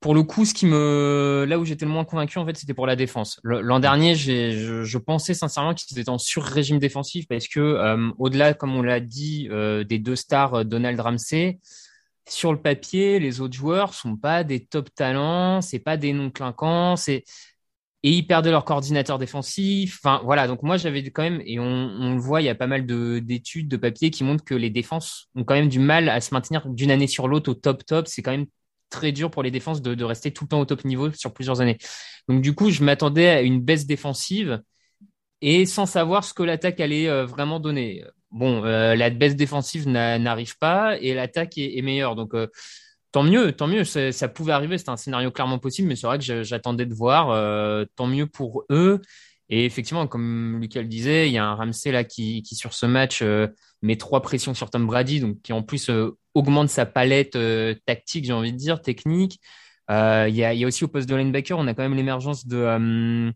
pour 0.00 0.14
le 0.14 0.22
coup, 0.24 0.44
ce 0.44 0.52
qui 0.52 0.66
me, 0.66 1.44
là 1.48 1.58
où 1.58 1.64
j'étais 1.64 1.84
le 1.84 1.90
moins 1.90 2.04
convaincu, 2.04 2.38
en 2.38 2.46
fait, 2.46 2.56
c'était 2.56 2.74
pour 2.74 2.86
la 2.86 2.96
défense. 2.96 3.40
L'an 3.44 3.78
dernier, 3.78 4.14
je, 4.14 4.82
je, 4.82 4.98
pensais 4.98 5.34
sincèrement 5.34 5.74
qu'ils 5.74 5.98
étaient 5.98 6.08
en 6.08 6.18
sur-régime 6.18 6.78
défensif 6.78 7.26
parce 7.28 7.46
que, 7.46 7.60
euh, 7.60 8.10
au-delà, 8.18 8.54
comme 8.54 8.74
on 8.74 8.82
l'a 8.82 9.00
dit, 9.00 9.48
euh, 9.50 9.84
des 9.84 9.98
deux 9.98 10.16
stars, 10.16 10.54
euh, 10.54 10.64
Donald 10.64 10.98
Ramsey, 10.98 11.60
sur 12.28 12.52
le 12.52 12.60
papier, 12.60 13.18
les 13.18 13.40
autres 13.40 13.54
joueurs 13.54 13.94
sont 13.94 14.16
pas 14.16 14.44
des 14.44 14.64
top 14.64 14.94
talents, 14.94 15.60
c'est 15.60 15.78
pas 15.78 15.96
des 15.96 16.12
noms 16.12 16.30
clinquants, 16.30 16.96
c'est 16.96 17.24
et 18.02 18.10
ils 18.10 18.26
perdaient 18.26 18.50
leur 18.50 18.64
coordinateur 18.64 19.18
défensif. 19.18 20.00
Enfin, 20.02 20.20
voilà. 20.24 20.48
Donc 20.48 20.62
moi, 20.62 20.76
j'avais 20.76 21.02
quand 21.10 21.22
même, 21.22 21.42
et 21.44 21.58
on, 21.58 22.14
le 22.14 22.20
voit, 22.20 22.42
il 22.42 22.44
y 22.44 22.48
a 22.48 22.54
pas 22.54 22.66
mal 22.66 22.84
d'études, 22.86 23.68
de, 23.68 23.76
papiers 23.76 24.10
qui 24.10 24.24
montrent 24.24 24.44
que 24.44 24.54
les 24.54 24.70
défenses 24.70 25.28
ont 25.34 25.44
quand 25.44 25.54
même 25.54 25.68
du 25.68 25.78
mal 25.78 26.08
à 26.08 26.20
se 26.20 26.34
maintenir 26.34 26.68
d'une 26.68 26.90
année 26.90 27.06
sur 27.06 27.28
l'autre 27.28 27.50
au 27.50 27.54
top 27.54 27.86
top. 27.86 28.08
C'est 28.08 28.22
quand 28.22 28.32
même 28.32 28.46
très 28.90 29.12
dur 29.12 29.30
pour 29.30 29.42
les 29.42 29.50
défenses 29.50 29.82
de, 29.82 30.04
rester 30.04 30.32
tout 30.32 30.44
le 30.44 30.48
temps 30.48 30.60
au 30.60 30.64
top 30.64 30.84
niveau 30.84 31.10
sur 31.12 31.32
plusieurs 31.32 31.60
années. 31.60 31.78
Donc 32.28 32.42
du 32.42 32.54
coup, 32.54 32.70
je 32.70 32.82
m'attendais 32.82 33.28
à 33.28 33.42
une 33.42 33.60
baisse 33.60 33.86
défensive 33.86 34.60
et 35.40 35.66
sans 35.66 35.86
savoir 35.86 36.24
ce 36.24 36.34
que 36.34 36.42
l'attaque 36.42 36.80
allait 36.80 37.08
euh, 37.08 37.24
vraiment 37.24 37.60
donner. 37.60 38.04
Bon, 38.30 38.64
euh, 38.64 38.94
la 38.94 39.10
baisse 39.10 39.36
défensive 39.36 39.88
n'arrive 39.88 40.56
pas 40.58 40.98
et 41.00 41.14
l'attaque 41.14 41.58
est, 41.58 41.78
est, 41.78 41.82
meilleure. 41.82 42.16
Donc 42.16 42.34
euh, 42.34 42.48
tant 43.12 43.22
mieux, 43.22 43.52
tant 43.52 43.68
mieux. 43.68 43.84
Ça 43.84 44.28
pouvait 44.28 44.52
arriver, 44.52 44.78
c'était 44.78 44.90
un 44.90 44.96
scénario 44.96 45.30
clairement 45.30 45.58
possible, 45.58 45.88
mais 45.88 45.96
c'est 45.96 46.06
vrai 46.06 46.18
que 46.18 46.42
j'attendais 46.42 46.86
de 46.86 46.94
voir. 46.94 47.30
Euh, 47.30 47.84
tant 47.94 48.06
mieux 48.06 48.26
pour 48.26 48.64
eux. 48.70 49.00
Et 49.50 49.66
effectivement, 49.66 50.06
comme 50.06 50.58
Lucas 50.60 50.80
le 50.80 50.88
disait, 50.88 51.28
il 51.28 51.32
y 51.32 51.38
a 51.38 51.44
un 51.44 51.54
Ramsey 51.54 51.92
là 51.92 52.04
qui, 52.04 52.42
qui 52.42 52.54
sur 52.56 52.72
ce 52.72 52.86
match 52.86 53.20
euh, 53.20 53.48
met 53.82 53.96
trois 53.96 54.22
pressions 54.22 54.54
sur 54.54 54.70
Tom 54.70 54.86
Brady, 54.86 55.20
donc 55.20 55.42
qui 55.42 55.52
en 55.52 55.62
plus 55.62 55.90
euh, 55.90 56.16
augmente 56.34 56.70
sa 56.70 56.86
palette 56.86 57.36
tactique, 57.84 58.24
j'ai 58.24 58.32
envie 58.32 58.52
de 58.52 58.56
dire, 58.58 58.80
technique. 58.80 59.40
Il 59.90 59.94
y 59.94 60.42
a, 60.42 60.54
il, 60.54 60.58
y, 60.58 60.64
a, 60.64 60.66
aussi 60.66 60.84
au 60.84 60.88
poste 60.88 61.06
de 61.06 61.14
linebacker, 61.14 61.58
on 61.58 61.66
a 61.66 61.74
quand 61.74 61.82
même 61.82 61.94
l'émergence 61.94 62.46
de 62.46 63.30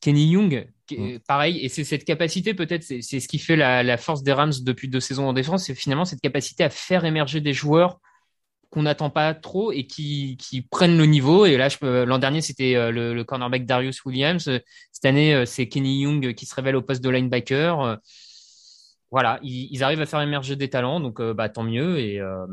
Kenny 0.00 0.26
Young, 0.26 0.66
mm. 0.90 1.18
pareil, 1.28 1.60
et 1.60 1.68
c'est 1.68 1.84
cette 1.84 2.04
capacité 2.04 2.52
peut-être, 2.52 2.82
c'est 2.82 3.00
ce 3.00 3.28
qui 3.28 3.38
fait 3.38 3.54
la, 3.54 3.84
la, 3.84 3.96
force 3.96 4.24
des 4.24 4.32
Rams 4.32 4.52
depuis 4.62 4.88
deux 4.88 4.98
saisons 4.98 5.28
en 5.28 5.32
défense, 5.32 5.66
c'est 5.66 5.74
finalement 5.76 6.04
cette 6.04 6.20
capacité 6.20 6.64
à 6.64 6.70
faire 6.70 7.04
émerger 7.04 7.40
des 7.40 7.52
joueurs 7.52 8.00
qu'on 8.74 8.82
n'attend 8.82 9.08
pas 9.08 9.32
trop 9.32 9.72
et 9.72 9.86
qui, 9.86 10.36
prennent 10.70 10.98
le 10.98 11.06
niveau. 11.06 11.46
Et 11.46 11.56
là, 11.56 11.68
l'an 11.80 12.18
dernier, 12.18 12.42
c'était 12.42 12.76
euh, 12.76 12.90
le, 12.90 13.24
cornerback 13.24 13.64
Darius 13.64 14.04
Williams. 14.04 14.50
Cette 14.92 15.04
année, 15.04 15.46
c'est 15.46 15.68
Kenny 15.68 16.00
Young 16.00 16.34
qui 16.34 16.44
se 16.44 16.54
révèle 16.54 16.76
au 16.76 16.82
poste 16.82 17.02
de 17.02 17.08
linebacker 17.08 17.98
voilà, 19.14 19.38
ils, 19.44 19.84
arrivent 19.84 20.00
à 20.00 20.06
faire 20.06 20.20
émerger 20.22 20.56
des 20.56 20.68
talents, 20.68 20.98
donc 20.98 21.20
euh, 21.20 21.32
bah, 21.32 21.48
tant 21.48 21.62
mieux. 21.62 22.00
Et, 22.00 22.18
euh, 22.18 22.46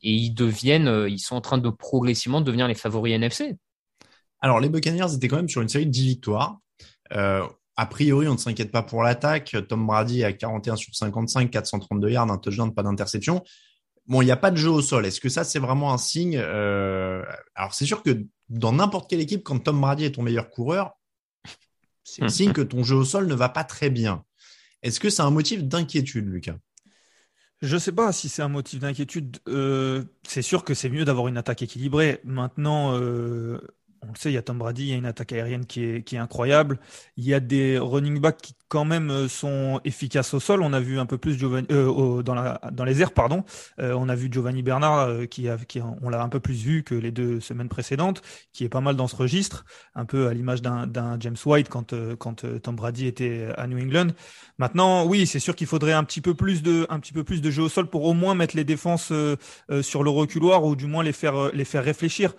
ils 0.00 0.30
deviennent, 0.30 0.88
euh, 0.88 1.06
ils 1.06 1.18
sont 1.18 1.36
en 1.36 1.42
train 1.42 1.58
de 1.58 1.68
progressivement 1.68 2.40
devenir 2.40 2.66
les 2.66 2.74
favoris 2.74 3.12
NFC. 3.12 3.58
Alors, 4.40 4.58
les 4.58 4.70
Buccaneers 4.70 5.12
étaient 5.14 5.28
quand 5.28 5.36
même 5.36 5.50
sur 5.50 5.60
une 5.60 5.68
série 5.68 5.84
de 5.84 5.90
10 5.90 6.06
victoires. 6.06 6.60
a 7.10 7.86
priori, 7.90 8.26
on 8.26 8.32
ne 8.32 8.38
s'inquiète 8.38 8.72
pas 8.72 8.82
pour 8.82 9.02
l'attaque. 9.02 9.54
Tom 9.68 9.86
Brady 9.86 10.24
a 10.24 10.32
41 10.32 10.76
sur 10.76 10.94
55, 10.94 11.50
432 11.50 12.08
yards, 12.08 12.30
un 12.30 12.38
touchdown, 12.38 12.72
pas 12.72 12.82
d'interception. 12.82 13.44
Bon, 14.08 14.22
il 14.22 14.24
n'y 14.24 14.32
a 14.32 14.36
pas 14.36 14.50
de 14.50 14.56
jeu 14.56 14.70
au 14.70 14.82
sol. 14.82 15.06
Est-ce 15.06 15.20
que 15.20 15.28
ça, 15.28 15.44
c'est 15.44 15.58
vraiment 15.58 15.92
un 15.92 15.98
signe 15.98 16.38
Alors, 16.38 17.74
c'est 17.74 17.86
sûr 17.86 18.02
que 18.02 18.24
dans 18.48 18.72
n'importe 18.72 19.08
quelle 19.08 19.20
équipe, 19.20 19.44
quand 19.44 19.58
Tom 19.58 19.80
Brady 19.80 20.04
est 20.04 20.12
ton 20.12 20.22
meilleur 20.22 20.50
coureur, 20.50 20.92
c'est 22.04 22.22
un 22.22 22.28
signe 22.28 22.52
que 22.52 22.62
ton 22.62 22.82
jeu 22.82 22.96
au 22.96 23.04
sol 23.04 23.26
ne 23.26 23.34
va 23.34 23.48
pas 23.48 23.64
très 23.64 23.90
bien. 23.90 24.24
Est-ce 24.82 25.00
que 25.00 25.10
c'est 25.10 25.22
un 25.22 25.30
motif 25.30 25.64
d'inquiétude, 25.64 26.28
Lucas? 26.28 26.56
Je 27.60 27.74
ne 27.74 27.80
sais 27.80 27.92
pas 27.92 28.12
si 28.12 28.28
c'est 28.28 28.42
un 28.42 28.48
motif 28.48 28.78
d'inquiétude. 28.78 29.38
Euh, 29.48 30.04
c'est 30.26 30.42
sûr 30.42 30.62
que 30.64 30.74
c'est 30.74 30.88
mieux 30.88 31.04
d'avoir 31.04 31.26
une 31.26 31.36
attaque 31.36 31.62
équilibrée. 31.62 32.20
Maintenant, 32.22 32.94
euh, 32.94 33.60
on 34.02 34.12
le 34.12 34.18
sait, 34.18 34.30
il 34.30 34.34
y 34.34 34.38
a 34.38 34.42
Tom 34.42 34.58
Brady, 34.58 34.82
il 34.84 34.88
y 34.88 34.92
a 34.92 34.96
une 34.96 35.06
attaque 35.06 35.32
aérienne 35.32 35.66
qui 35.66 35.84
est, 35.84 36.02
qui 36.02 36.16
est 36.16 36.18
incroyable. 36.18 36.78
Il 37.16 37.24
y 37.24 37.34
a 37.34 37.40
des 37.40 37.78
running 37.78 38.20
backs 38.20 38.38
qui 38.38 38.54
quand 38.68 38.84
même 38.84 39.10
euh, 39.10 39.28
sont 39.28 39.80
efficaces 39.84 40.34
au 40.34 40.40
sol. 40.40 40.62
On 40.62 40.72
a 40.72 40.80
vu 40.80 40.98
un 40.98 41.06
peu 41.06 41.18
plus 41.18 41.38
Giovanni, 41.38 41.66
euh, 41.70 42.22
dans, 42.22 42.34
la, 42.34 42.60
dans 42.72 42.84
les 42.84 43.00
airs, 43.00 43.12
pardon. 43.12 43.44
Euh, 43.80 43.94
on 43.96 44.08
a 44.08 44.14
vu 44.14 44.28
Giovanni 44.30 44.62
Bernard 44.62 45.08
euh, 45.08 45.26
qui, 45.26 45.48
a, 45.48 45.56
qui 45.56 45.80
on 45.80 46.08
l'a 46.08 46.22
un 46.22 46.28
peu 46.28 46.40
plus 46.40 46.62
vu 46.62 46.82
que 46.82 46.94
les 46.94 47.10
deux 47.10 47.40
semaines 47.40 47.68
précédentes, 47.68 48.22
qui 48.52 48.64
est 48.64 48.68
pas 48.68 48.80
mal 48.80 48.96
dans 48.96 49.08
ce 49.08 49.16
registre, 49.16 49.64
un 49.94 50.04
peu 50.04 50.28
à 50.28 50.34
l'image 50.34 50.62
d'un, 50.62 50.86
James 51.20 51.36
White 51.44 51.68
quand, 51.68 51.94
quand 52.16 52.44
Tom 52.62 52.76
Brady 52.76 53.06
était 53.06 53.48
à 53.56 53.66
New 53.66 53.78
England. 53.78 54.08
Maintenant, 54.58 55.04
oui, 55.06 55.26
c'est 55.26 55.40
sûr 55.40 55.56
qu'il 55.56 55.66
faudrait 55.66 55.92
un 55.92 56.04
petit 56.04 56.20
peu 56.20 56.34
plus 56.34 56.62
de, 56.62 56.86
un 56.90 57.00
petit 57.00 57.12
peu 57.12 57.24
plus 57.24 57.40
de 57.40 57.50
jeu 57.50 57.62
au 57.62 57.68
sol 57.68 57.88
pour 57.88 58.04
au 58.04 58.14
moins 58.14 58.34
mettre 58.34 58.56
les 58.56 58.64
défenses 58.64 59.12
sur 59.82 60.02
le 60.02 60.10
reculoir 60.10 60.64
ou 60.64 60.76
du 60.76 60.86
moins 60.86 61.02
les 61.02 61.12
faire, 61.12 61.52
les 61.52 61.64
faire 61.64 61.84
réfléchir. 61.84 62.34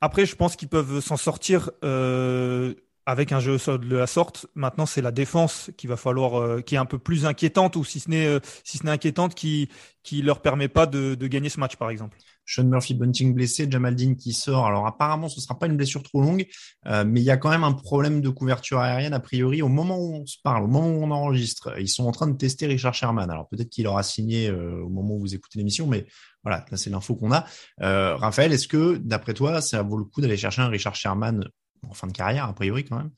Après, 0.00 0.26
je 0.26 0.36
pense 0.36 0.56
qu'ils 0.56 0.68
peuvent 0.68 1.00
s'en 1.00 1.16
sortir 1.16 1.70
euh, 1.84 2.74
avec 3.08 3.32
un 3.32 3.40
jeu 3.40 3.56
sol 3.56 3.88
de 3.88 3.96
la 3.96 4.06
sorte. 4.06 4.46
Maintenant, 4.54 4.84
c'est 4.84 5.00
la 5.00 5.12
défense 5.12 5.70
qui 5.78 5.86
va 5.86 5.96
falloir, 5.96 6.38
euh, 6.38 6.60
qui 6.60 6.74
est 6.74 6.78
un 6.78 6.84
peu 6.84 6.98
plus 6.98 7.24
inquiétante 7.24 7.74
ou 7.74 7.82
si 7.82 8.00
ce 8.00 8.10
n'est, 8.10 8.26
euh, 8.26 8.38
si 8.64 8.76
ce 8.76 8.84
n'est 8.84 8.90
inquiétante, 8.90 9.34
qui 9.34 9.70
qui 10.02 10.20
leur 10.20 10.40
permet 10.40 10.68
pas 10.68 10.86
de, 10.86 11.14
de 11.14 11.26
gagner 11.26 11.48
ce 11.48 11.58
match, 11.58 11.76
par 11.76 11.90
exemple. 11.90 12.18
Sean 12.46 12.64
Murphy 12.64 12.94
Bunting 12.94 13.34
blessé, 13.34 13.66
Jamal 13.70 13.94
Dean 13.94 14.14
qui 14.14 14.32
sort. 14.32 14.66
Alors 14.66 14.86
apparemment, 14.86 15.28
ce 15.30 15.40
sera 15.40 15.58
pas 15.58 15.66
une 15.66 15.76
blessure 15.76 16.02
trop 16.02 16.20
longue, 16.20 16.46
euh, 16.86 17.04
mais 17.06 17.20
il 17.20 17.24
y 17.24 17.30
a 17.30 17.38
quand 17.38 17.50
même 17.50 17.64
un 17.64 17.72
problème 17.72 18.20
de 18.20 18.28
couverture 18.28 18.80
aérienne 18.80 19.14
a 19.14 19.20
priori. 19.20 19.62
Au 19.62 19.68
moment 19.68 19.98
où 19.98 20.14
on 20.14 20.26
se 20.26 20.36
parle, 20.42 20.64
au 20.64 20.66
moment 20.66 20.88
où 20.88 21.02
on 21.02 21.10
enregistre, 21.10 21.78
ils 21.78 21.88
sont 21.88 22.06
en 22.06 22.12
train 22.12 22.26
de 22.26 22.36
tester 22.36 22.66
Richard 22.66 22.94
Sherman. 22.94 23.30
Alors 23.30 23.48
peut-être 23.48 23.70
qu'il 23.70 23.86
aura 23.86 24.02
signé 24.02 24.50
au 24.50 24.88
moment 24.88 25.14
où 25.14 25.20
vous 25.20 25.34
écoutez 25.34 25.58
l'émission, 25.58 25.86
mais 25.86 26.06
voilà, 26.42 26.64
là 26.70 26.76
c'est 26.76 26.90
l'info 26.90 27.14
qu'on 27.14 27.32
a. 27.32 27.44
Euh, 27.82 28.16
Raphaël, 28.16 28.52
est-ce 28.52 28.68
que 28.68 28.96
d'après 28.96 29.34
toi, 29.34 29.60
ça 29.60 29.82
vaut 29.82 29.98
le 29.98 30.04
coup 30.04 30.20
d'aller 30.20 30.36
chercher 30.36 30.62
un 30.62 30.68
Richard 30.68 30.94
Sherman 30.94 31.48
en 31.88 31.94
fin 31.94 32.06
de 32.06 32.12
carrière, 32.12 32.44
a 32.44 32.54
priori 32.54 32.84
quand 32.84 32.96
même, 32.96 33.10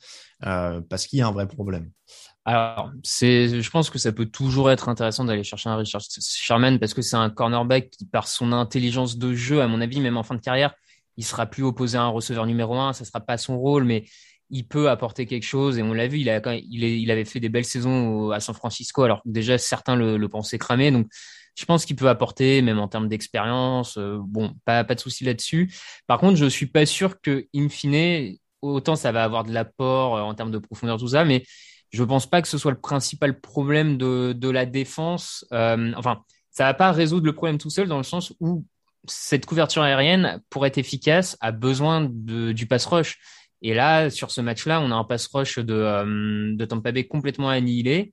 euh, 0.44 0.80
parce 0.88 1.06
qu'il 1.06 1.18
y 1.18 1.22
a 1.22 1.26
un 1.26 1.32
vrai 1.32 1.46
problème? 1.46 1.90
Alors, 2.44 2.90
c'est, 3.02 3.60
je 3.60 3.70
pense 3.70 3.90
que 3.90 3.98
ça 3.98 4.12
peut 4.12 4.26
toujours 4.26 4.70
être 4.70 4.88
intéressant 4.88 5.24
d'aller 5.24 5.44
chercher 5.44 5.68
un 5.68 5.76
Richard 5.76 6.02
Sherman 6.02 6.78
parce 6.78 6.94
que 6.94 7.02
c'est 7.02 7.16
un 7.16 7.30
cornerback 7.30 7.90
qui, 7.90 8.06
par 8.06 8.28
son 8.28 8.52
intelligence 8.52 9.18
de 9.18 9.34
jeu, 9.34 9.60
à 9.60 9.66
mon 9.66 9.80
avis, 9.80 10.00
même 10.00 10.16
en 10.16 10.22
fin 10.22 10.34
de 10.34 10.40
carrière, 10.40 10.74
il 11.16 11.24
sera 11.24 11.46
plus 11.46 11.62
opposé 11.62 11.98
à 11.98 12.02
un 12.02 12.08
receveur 12.08 12.46
numéro 12.46 12.78
un, 12.78 12.92
ça 12.92 13.04
sera 13.04 13.20
pas 13.20 13.36
son 13.36 13.58
rôle, 13.58 13.84
mais 13.84 14.04
il 14.48 14.66
peut 14.66 14.88
apporter 14.88 15.26
quelque 15.26 15.44
chose. 15.44 15.78
Et 15.78 15.82
on 15.82 15.92
l'a 15.92 16.08
vu, 16.08 16.18
il, 16.18 16.30
a, 16.30 16.40
il, 16.54 16.82
il 16.82 17.10
avait 17.10 17.26
fait 17.26 17.40
des 17.40 17.50
belles 17.50 17.66
saisons 17.66 18.30
à 18.30 18.40
San 18.40 18.54
Francisco, 18.54 19.02
alors 19.02 19.20
déjà 19.26 19.58
certains 19.58 19.94
le, 19.94 20.16
le 20.16 20.28
pensaient 20.28 20.58
cramé, 20.58 20.90
donc 20.90 21.08
je 21.56 21.64
pense 21.64 21.84
qu'il 21.84 21.96
peut 21.96 22.08
apporter, 22.08 22.62
même 22.62 22.78
en 22.78 22.88
termes 22.88 23.08
d'expérience. 23.08 23.96
Euh, 23.98 24.18
bon, 24.20 24.54
pas, 24.64 24.84
pas 24.84 24.94
de 24.94 25.00
souci 25.00 25.24
là-dessus. 25.24 25.72
Par 26.06 26.18
contre, 26.18 26.36
je 26.36 26.46
suis 26.46 26.66
pas 26.66 26.86
sûr 26.86 27.20
que, 27.20 27.46
in 27.54 27.68
fine, 27.68 28.36
autant 28.62 28.96
ça 28.96 29.12
va 29.12 29.24
avoir 29.24 29.44
de 29.44 29.52
l'apport 29.52 30.16
euh, 30.16 30.20
en 30.22 30.34
termes 30.34 30.50
de 30.50 30.58
profondeur, 30.58 30.98
tout 30.98 31.08
ça, 31.08 31.24
mais 31.24 31.44
je 31.90 32.04
pense 32.04 32.28
pas 32.28 32.40
que 32.40 32.48
ce 32.48 32.58
soit 32.58 32.70
le 32.70 32.80
principal 32.80 33.40
problème 33.40 33.98
de, 33.98 34.32
de 34.32 34.48
la 34.48 34.64
défense. 34.64 35.44
Euh, 35.52 35.92
enfin, 35.96 36.22
ça 36.50 36.64
va 36.64 36.74
pas 36.74 36.92
résoudre 36.92 37.26
le 37.26 37.34
problème 37.34 37.58
tout 37.58 37.70
seul 37.70 37.88
dans 37.88 37.96
le 37.96 38.04
sens 38.04 38.32
où 38.40 38.64
cette 39.08 39.46
couverture 39.46 39.82
aérienne, 39.82 40.42
pour 40.50 40.66
être 40.66 40.78
efficace, 40.78 41.36
a 41.40 41.52
besoin 41.52 42.08
du 42.10 42.66
pass 42.66 42.86
rush. 42.86 43.18
Et 43.62 43.74
là, 43.74 44.10
sur 44.10 44.30
ce 44.30 44.40
match-là, 44.40 44.80
on 44.80 44.90
a 44.90 44.94
un 44.94 45.04
pass 45.04 45.26
rush 45.32 45.58
de, 45.58 46.54
de 46.54 46.64
Tampa 46.64 46.92
Bay 46.92 47.04
complètement 47.04 47.48
annihilé. 47.48 48.12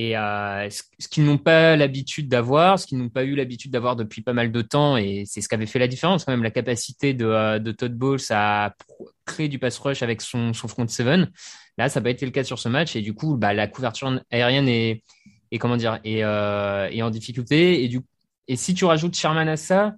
Et 0.00 0.16
euh, 0.16 0.70
ce 0.70 1.08
qu'ils 1.08 1.24
n'ont 1.24 1.38
pas 1.38 1.74
l'habitude 1.74 2.28
d'avoir, 2.28 2.78
ce 2.78 2.86
qu'ils 2.86 2.98
n'ont 2.98 3.08
pas 3.08 3.24
eu 3.24 3.34
l'habitude 3.34 3.72
d'avoir 3.72 3.96
depuis 3.96 4.22
pas 4.22 4.32
mal 4.32 4.52
de 4.52 4.62
temps, 4.62 4.96
et 4.96 5.24
c'est 5.26 5.40
ce 5.40 5.48
qui 5.48 5.56
avait 5.56 5.66
fait 5.66 5.80
la 5.80 5.88
différence 5.88 6.24
quand 6.24 6.30
même, 6.30 6.44
la 6.44 6.52
capacité 6.52 7.14
de, 7.14 7.24
euh, 7.24 7.58
de 7.58 7.72
Todd 7.72 7.92
Bowles 7.98 8.20
à 8.30 8.76
créer 9.24 9.48
du 9.48 9.58
pass 9.58 9.76
rush 9.76 10.04
avec 10.04 10.20
son, 10.22 10.52
son 10.52 10.68
front 10.68 10.86
seven. 10.86 11.28
Là, 11.78 11.88
ça 11.88 11.98
n'a 11.98 12.04
pas 12.04 12.10
été 12.10 12.24
le 12.24 12.30
cas 12.30 12.44
sur 12.44 12.60
ce 12.60 12.68
match, 12.68 12.94
et 12.94 13.02
du 13.02 13.12
coup, 13.12 13.36
bah, 13.36 13.52
la 13.54 13.66
couverture 13.66 14.20
aérienne 14.30 14.68
est, 14.68 15.02
comment 15.58 15.76
dire, 15.76 15.98
est, 16.04 16.22
euh, 16.22 16.88
en 17.02 17.10
difficulté. 17.10 17.90
Et 18.46 18.54
si 18.54 18.74
tu 18.74 18.84
rajoutes 18.84 19.16
Sherman 19.16 19.48
à 19.48 19.56
ça, 19.56 19.96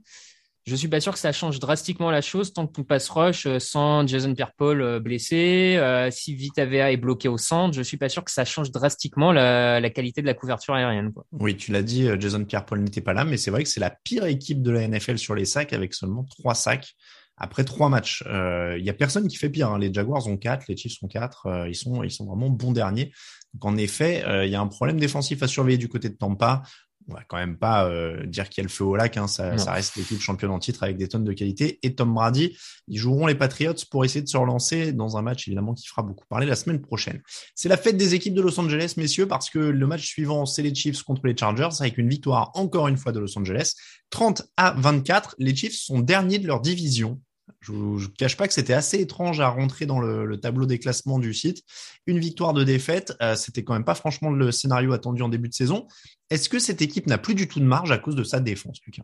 je 0.71 0.77
suis 0.77 0.87
pas 0.87 1.01
sûr 1.01 1.13
que 1.13 1.19
ça 1.19 1.33
change 1.33 1.59
drastiquement 1.59 2.13
la 2.13 2.21
chose 2.21 2.53
tant 2.53 2.65
que 2.69 2.73
ton 2.73 2.85
pass 2.85 3.09
rush 3.09 3.45
euh, 3.47 3.59
sans 3.59 4.07
Jason 4.07 4.33
Pierre-Paul 4.33 4.81
euh, 4.81 5.01
blessé, 5.01 5.75
euh, 5.77 6.13
si 6.13 6.37
Vitavea 6.37 6.93
est 6.93 6.97
bloqué 6.97 7.27
au 7.27 7.39
centre, 7.39 7.75
je 7.75 7.83
suis 7.83 7.97
pas 7.97 8.09
sûr 8.09 8.23
que 8.23 8.31
ça 8.31 8.45
change 8.45 8.71
drastiquement 8.71 9.33
la, 9.33 9.91
qualité 9.91 10.21
de 10.21 10.27
la 10.27 10.35
couverture 10.35 10.75
aérienne. 10.75 11.11
Oui, 11.33 11.57
tu 11.57 11.73
l'as 11.73 11.83
dit, 11.83 12.09
Jason 12.21 12.45
Pierre-Paul 12.45 12.79
n'était 12.79 13.01
pas 13.01 13.13
là, 13.13 13.25
mais 13.25 13.37
c'est 13.37 13.51
vrai 13.51 13.65
que 13.65 13.69
c'est 13.69 13.81
la 13.81 13.91
pire 13.91 14.27
équipe 14.27 14.63
de 14.63 14.71
la 14.71 14.87
NFL 14.87 15.19
sur 15.19 15.35
les 15.35 15.45
sacs 15.45 15.73
avec 15.73 15.93
seulement 15.93 16.25
trois 16.39 16.55
sacs 16.55 16.95
après 17.37 17.65
trois 17.65 17.89
matchs. 17.89 18.23
Il 18.29 18.85
y 18.85 18.91
a 18.91 18.93
personne 18.93 19.27
qui 19.27 19.37
fait 19.37 19.51
pire. 19.51 19.71
Hein. 19.71 19.79
Les 19.81 19.93
Jaguars 19.93 20.25
ont 20.29 20.37
quatre, 20.37 20.67
les 20.69 20.77
Chiefs 20.77 21.03
ont 21.03 21.09
quatre. 21.09 21.67
ils 21.69 21.75
sont 21.75 22.05
ils 22.05 22.11
sont 22.13 22.27
vraiment 22.27 22.51
bons 22.51 22.71
derniers. 22.71 23.13
Donc 23.55 23.65
en 23.65 23.77
effet, 23.77 24.23
il 24.45 24.51
y 24.51 24.55
a 24.55 24.61
un 24.61 24.69
problème 24.69 25.01
défensif 25.01 25.43
à 25.43 25.49
surveiller 25.49 25.79
du 25.79 25.89
côté 25.89 26.09
de 26.09 26.15
Tampa 26.15 26.63
on 27.11 27.15
va 27.15 27.23
quand 27.27 27.37
même 27.37 27.57
pas 27.57 27.89
euh, 27.89 28.25
dire 28.27 28.49
qu'il 28.49 28.63
y 28.63 28.65
a 28.65 28.69
le 28.69 28.71
feu 28.71 28.85
au 28.85 28.97
lac. 28.97 29.17
Hein, 29.17 29.27
ça, 29.27 29.57
ça, 29.59 29.73
reste 29.73 29.97
l'équipe 29.97 30.21
championne 30.21 30.51
en 30.51 30.59
titre 30.59 30.83
avec 30.83 30.97
des 30.97 31.09
tonnes 31.09 31.25
de 31.25 31.33
qualité. 31.33 31.79
Et 31.83 31.95
Tom 31.95 32.15
Brady, 32.15 32.57
ils 32.89 32.99
joueront 32.99 33.27
les 33.27 33.35
Patriots 33.35 33.75
pour 33.91 34.05
essayer 34.05 34.23
de 34.23 34.29
se 34.29 34.37
relancer 34.37 34.93
dans 34.93 35.17
un 35.17 35.23
match 35.23 35.47
évidemment 35.49 35.75
qui 35.75 35.87
fera 35.87 36.03
beaucoup 36.03 36.25
parler 36.29 36.47
la 36.47 36.57
semaine 36.57 36.81
prochaine. 36.81 37.23
C'est 37.55 37.69
la 37.69 37.77
fête 37.77 37.97
des 37.97 38.15
équipes 38.15 38.35
de 38.35 38.43
Los 38.43 38.59
Angeles, 38.59 38.95
messieurs, 38.97 39.27
parce 39.27 39.51
que 39.51 39.59
le 39.59 39.87
match 39.87 40.07
suivant, 40.07 40.47
c'est 40.47 40.63
les 40.63 40.75
Chiefs 40.75 41.03
contre 41.03 41.27
les 41.27 41.37
Chargers 41.37 41.81
avec 41.81 41.99
une 41.99 42.09
victoire 42.09 42.51
encore 42.55 42.89
une 42.89 42.97
fois 42.97 43.13
de 43.13 43.21
Los 43.21 43.39
Angeles, 43.39 43.75
30 44.11 44.43
à 44.57 44.73
24. 44.77 45.37
Les 45.39 45.55
Chiefs 45.55 45.77
sont 45.77 46.01
derniers 46.01 46.39
de 46.39 46.47
leur 46.47 46.61
division 46.61 47.21
je 47.61 47.73
ne 47.73 48.07
cache 48.07 48.37
pas 48.37 48.49
que 48.49 48.55
c'était 48.55 48.73
assez 48.73 48.99
étrange 49.01 49.41
à 49.41 49.49
rentrer 49.49 49.87
dans 49.87 50.01
le, 50.01 50.41
tableau 50.41 50.67
des 50.67 50.79
classements 50.79 51.19
du 51.19 51.35
site. 51.35 51.63
Une 52.07 52.19
victoire 52.19 52.55
de 52.55 52.65
défaite, 52.65 53.15
euh, 53.21 53.37
c'était 53.37 53.65
quand 53.65 53.75
même 53.75 53.85
pas 53.85 53.95
franchement 53.95 54.31
le 54.31 54.51
scénario 54.51 54.93
attendu 54.93 55.23
en 55.23 55.29
début 55.29 55.49
de 55.49 55.55
saison. 55.55 55.87
Est-ce 56.31 56.49
que 56.49 56.59
cette 56.59 56.81
équipe 56.81 57.07
n'a 57.07 57.19
plus 57.19 57.35
du 57.35 57.49
tout 57.49 57.61
de 57.61 57.65
marge 57.65 57.93
à 57.93 57.99
cause 57.99 58.17
de 58.17 58.25
sa 58.25 58.41
défense, 58.41 58.79
Lucas? 58.87 59.03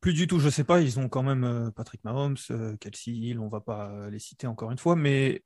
Plus 0.00 0.14
du 0.14 0.26
tout, 0.26 0.38
je 0.38 0.48
sais 0.48 0.64
pas. 0.64 0.80
Ils 0.80 0.98
ont 0.98 1.08
quand 1.08 1.22
même 1.22 1.44
euh, 1.44 1.70
Patrick 1.70 2.02
Mahomes, 2.04 2.36
euh, 2.50 2.76
Kelsey 2.78 3.12
Hill, 3.12 3.38
on 3.38 3.48
va 3.48 3.60
pas 3.60 4.08
les 4.10 4.18
citer 4.18 4.46
encore 4.46 4.70
une 4.70 4.78
fois, 4.78 4.96
mais 4.96 5.42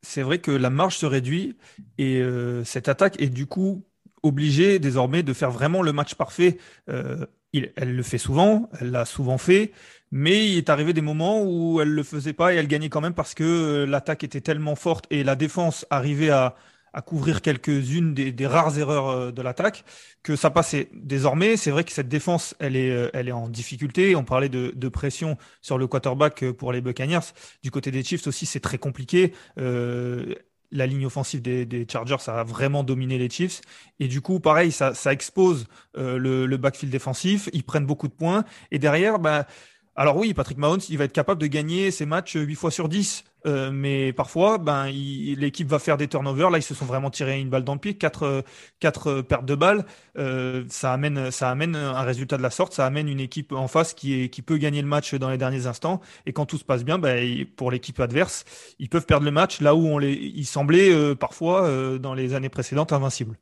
c'est 0.00 0.22
vrai 0.22 0.40
que 0.40 0.50
la 0.50 0.70
marge 0.70 0.96
se 0.96 1.06
réduit 1.06 1.56
et 1.96 2.20
cette 2.64 2.88
attaque 2.88 3.22
est 3.22 3.28
du 3.28 3.46
coup 3.46 3.86
obligée 4.24 4.80
désormais 4.80 5.22
de 5.22 5.32
faire 5.32 5.52
vraiment 5.52 5.80
le 5.80 5.92
match 5.92 6.16
parfait. 6.16 6.58
elle 6.88 7.28
le 7.76 8.02
fait 8.02 8.18
souvent, 8.18 8.68
elle 8.80 8.90
l'a 8.90 9.04
souvent 9.04 9.38
fait. 9.38 9.70
Mais 10.12 10.48
il 10.48 10.58
est 10.58 10.70
arrivé 10.70 10.92
des 10.92 11.00
moments 11.00 11.42
où 11.42 11.80
elle 11.80 11.88
le 11.90 12.02
faisait 12.04 12.32
pas 12.32 12.52
et 12.54 12.56
elle 12.56 12.68
gagnait 12.68 12.88
quand 12.90 13.00
même 13.00 13.14
parce 13.14 13.34
que 13.34 13.44
euh, 13.44 13.86
l'attaque 13.86 14.22
était 14.24 14.40
tellement 14.40 14.76
forte 14.76 15.06
et 15.10 15.24
la 15.24 15.34
défense 15.36 15.86
arrivait 15.90 16.30
à, 16.30 16.54
à 16.92 17.02
couvrir 17.02 17.42
quelques-unes 17.42 18.14
des, 18.14 18.32
des, 18.32 18.46
rares 18.46 18.78
erreurs 18.78 19.08
euh, 19.08 19.30
de 19.32 19.42
l'attaque 19.42 19.84
que 20.22 20.36
ça 20.36 20.50
passait. 20.50 20.88
Désormais, 20.92 21.56
c'est 21.56 21.70
vrai 21.70 21.84
que 21.84 21.92
cette 21.92 22.08
défense, 22.08 22.54
elle 22.58 22.76
est, 22.76 22.90
euh, 22.90 23.10
elle 23.14 23.28
est 23.28 23.32
en 23.32 23.48
difficulté. 23.48 24.14
On 24.14 24.24
parlait 24.24 24.48
de, 24.48 24.72
de 24.74 24.88
pression 24.88 25.36
sur 25.60 25.78
le 25.78 25.86
quarterback 25.86 26.50
pour 26.52 26.72
les 26.72 26.80
Buccaneers. 26.80 27.32
Du 27.62 27.70
côté 27.70 27.90
des 27.90 28.04
Chiefs 28.04 28.26
aussi, 28.26 28.46
c'est 28.46 28.60
très 28.60 28.78
compliqué. 28.78 29.32
Euh, 29.58 30.34
la 30.70 30.86
ligne 30.86 31.04
offensive 31.04 31.42
des, 31.42 31.66
des, 31.66 31.86
Chargers, 31.90 32.16
ça 32.20 32.40
a 32.40 32.44
vraiment 32.44 32.82
dominé 32.82 33.18
les 33.18 33.28
Chiefs. 33.28 33.60
Et 34.00 34.08
du 34.08 34.22
coup, 34.22 34.40
pareil, 34.40 34.72
ça, 34.72 34.94
ça 34.94 35.12
expose 35.12 35.66
le, 35.94 36.46
le 36.46 36.56
backfield 36.56 36.90
défensif. 36.90 37.50
Ils 37.52 37.62
prennent 37.62 37.84
beaucoup 37.84 38.08
de 38.08 38.14
points. 38.14 38.44
Et 38.70 38.78
derrière, 38.78 39.18
bah, 39.18 39.46
Alors 39.94 40.16
oui, 40.16 40.32
Patrick 40.32 40.56
Mahomes, 40.56 40.80
il 40.88 40.96
va 40.96 41.04
être 41.04 41.12
capable 41.12 41.40
de 41.40 41.46
gagner 41.46 41.90
ses 41.90 42.06
matchs 42.06 42.34
8 42.34 42.54
fois 42.54 42.70
sur 42.70 42.88
10. 42.88 43.24
Euh, 43.44 43.70
mais 43.70 44.12
parfois, 44.12 44.56
ben, 44.56 44.86
l'équipe 44.86 45.68
va 45.68 45.78
faire 45.78 45.98
des 45.98 46.08
turnovers. 46.08 46.48
Là, 46.48 46.58
ils 46.58 46.62
se 46.62 46.74
sont 46.74 46.86
vraiment 46.86 47.10
tirés 47.10 47.40
une 47.40 47.50
balle 47.50 47.64
dans 47.64 47.74
le 47.74 47.80
pied, 47.80 47.94
quatre, 47.94 48.42
quatre 48.80 49.20
pertes 49.20 49.44
de 49.44 49.54
balles. 49.54 49.84
Euh, 50.16 50.64
ça 50.68 50.92
amène, 50.94 51.30
ça 51.30 51.50
amène 51.50 51.76
un 51.76 52.00
résultat 52.02 52.38
de 52.38 52.42
la 52.42 52.50
sorte. 52.50 52.72
Ça 52.72 52.86
amène 52.86 53.08
une 53.08 53.20
équipe 53.20 53.52
en 53.52 53.68
face 53.68 53.92
qui 53.92 54.30
qui 54.30 54.42
peut 54.42 54.56
gagner 54.56 54.80
le 54.80 54.88
match 54.88 55.14
dans 55.14 55.28
les 55.28 55.38
derniers 55.38 55.66
instants. 55.66 56.00
Et 56.24 56.32
quand 56.32 56.46
tout 56.46 56.58
se 56.58 56.64
passe 56.64 56.84
bien, 56.84 56.98
ben, 56.98 57.44
pour 57.56 57.70
l'équipe 57.70 57.98
adverse, 58.00 58.44
ils 58.78 58.88
peuvent 58.88 59.06
perdre 59.06 59.26
le 59.26 59.32
match 59.32 59.60
là 59.60 59.74
où 59.74 59.86
on 59.86 59.98
les, 59.98 60.12
ils 60.12 60.46
semblaient 60.46 60.90
euh, 60.92 61.14
parfois 61.14 61.64
euh, 61.64 61.98
dans 61.98 62.14
les 62.14 62.32
années 62.34 62.48
précédentes 62.48 62.92
invincibles. 62.92 63.36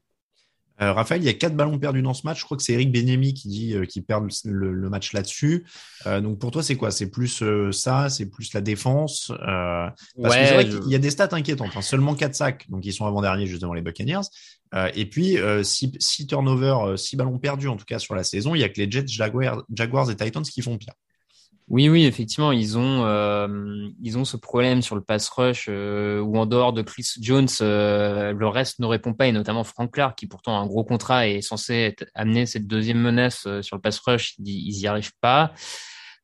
Euh, 0.82 0.92
Raphaël, 0.92 1.22
il 1.22 1.26
y 1.26 1.28
a 1.28 1.34
quatre 1.34 1.54
ballons 1.54 1.78
perdus 1.78 2.02
dans 2.02 2.14
ce 2.14 2.22
match. 2.26 2.40
Je 2.40 2.44
crois 2.44 2.56
que 2.56 2.62
c'est 2.62 2.72
Eric 2.72 2.90
Benemi 2.90 3.34
qui 3.34 3.48
dit 3.48 3.74
euh, 3.74 3.84
qu'il 3.84 4.02
perd 4.02 4.28
le, 4.44 4.88
match 4.88 5.12
là-dessus. 5.12 5.66
Euh, 6.06 6.20
donc 6.20 6.38
pour 6.38 6.50
toi, 6.50 6.62
c'est 6.62 6.76
quoi? 6.76 6.90
C'est 6.90 7.10
plus 7.10 7.42
ça? 7.72 8.08
C'est 8.08 8.26
plus 8.26 8.52
la 8.54 8.60
défense? 8.60 9.32
Parce 9.38 10.36
que 10.36 10.46
c'est 10.46 10.54
vrai 10.54 10.68
qu'il 10.68 10.90
y 10.90 10.94
a 10.94 10.98
des 10.98 11.10
stats 11.10 11.28
inquiétantes. 11.32 11.76
Hein. 11.76 11.82
Seulement 11.82 12.14
quatre 12.14 12.34
sacs, 12.34 12.66
donc 12.70 12.84
ils 12.84 12.92
sont 12.92 13.06
avant-derniers 13.06 13.46
juste 13.46 13.62
devant 13.62 13.74
les 13.74 13.82
Buccaneers. 13.82 14.22
et 14.94 15.06
puis 15.06 15.36
six, 15.62 16.26
turnovers, 16.26 16.98
six 16.98 17.16
ballons 17.16 17.38
perdus 17.38 17.68
en 17.68 17.76
tout 17.76 17.84
cas 17.84 17.98
sur 17.98 18.14
la 18.14 18.24
saison. 18.24 18.54
Il 18.54 18.60
y 18.60 18.64
a 18.64 18.68
que 18.68 18.80
les 18.80 18.90
Jets, 18.90 19.06
Jaguars, 19.08 19.62
Jaguars 19.72 20.10
et 20.10 20.16
Titans 20.16 20.42
qui 20.42 20.62
font 20.62 20.78
pire. 20.78 20.94
Oui, 21.70 21.88
oui, 21.88 22.04
effectivement, 22.04 22.50
ils 22.50 22.76
ont 22.78 23.04
euh, 23.04 23.46
ils 24.02 24.18
ont 24.18 24.24
ce 24.24 24.36
problème 24.36 24.82
sur 24.82 24.96
le 24.96 25.02
pass 25.02 25.28
rush 25.28 25.66
euh, 25.68 26.18
où 26.18 26.36
en 26.36 26.44
dehors 26.44 26.72
de 26.72 26.82
Chris 26.82 27.06
Jones, 27.20 27.46
euh, 27.60 28.32
le 28.32 28.48
reste 28.48 28.80
ne 28.80 28.86
répond 28.86 29.14
pas 29.14 29.28
et 29.28 29.32
notamment 29.32 29.62
Frank 29.62 29.92
Clark 29.92 30.18
qui 30.18 30.26
pourtant 30.26 30.58
a 30.58 30.60
un 30.60 30.66
gros 30.66 30.82
contrat 30.82 31.28
et 31.28 31.36
est 31.36 31.42
censé 31.42 31.94
amener 32.16 32.46
cette 32.46 32.66
deuxième 32.66 32.98
menace 32.98 33.46
sur 33.62 33.76
le 33.76 33.80
pass 33.80 34.00
rush, 34.00 34.34
ils 34.44 34.80
y 34.80 34.88
arrivent 34.88 35.12
pas. 35.20 35.52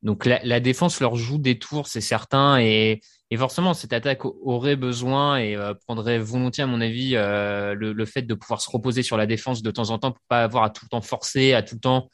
Donc 0.03 0.25
la, 0.25 0.41
la 0.43 0.59
défense 0.59 0.99
leur 0.99 1.15
joue 1.15 1.37
des 1.37 1.57
tours, 1.57 1.87
c'est 1.87 2.01
certain 2.01 2.59
et 2.59 2.99
et 3.29 3.35
forcément, 3.35 3.73
cette 3.73 3.91
attaque 3.91 4.23
aurait 4.23 4.77
besoin 4.77 5.37
et 5.37 5.57
prendrait 5.85 6.17
volontiers, 6.17 6.63
à 6.63 6.67
mon 6.67 6.79
avis, 6.79 7.11
le, 7.11 7.91
le, 7.91 8.05
fait 8.05 8.21
de 8.21 8.33
pouvoir 8.33 8.61
se 8.61 8.69
reposer 8.69 9.03
sur 9.03 9.17
la 9.17 9.25
défense 9.25 9.61
de 9.61 9.69
temps 9.69 9.89
en 9.89 9.99
temps 9.99 10.13
pour 10.13 10.23
pas 10.29 10.43
avoir 10.43 10.63
à 10.63 10.69
tout 10.69 10.85
le 10.85 10.89
temps 10.89 11.01
forcer, 11.01 11.53
à 11.53 11.61
tout 11.61 11.75
le 11.75 11.81
temps 11.81 12.09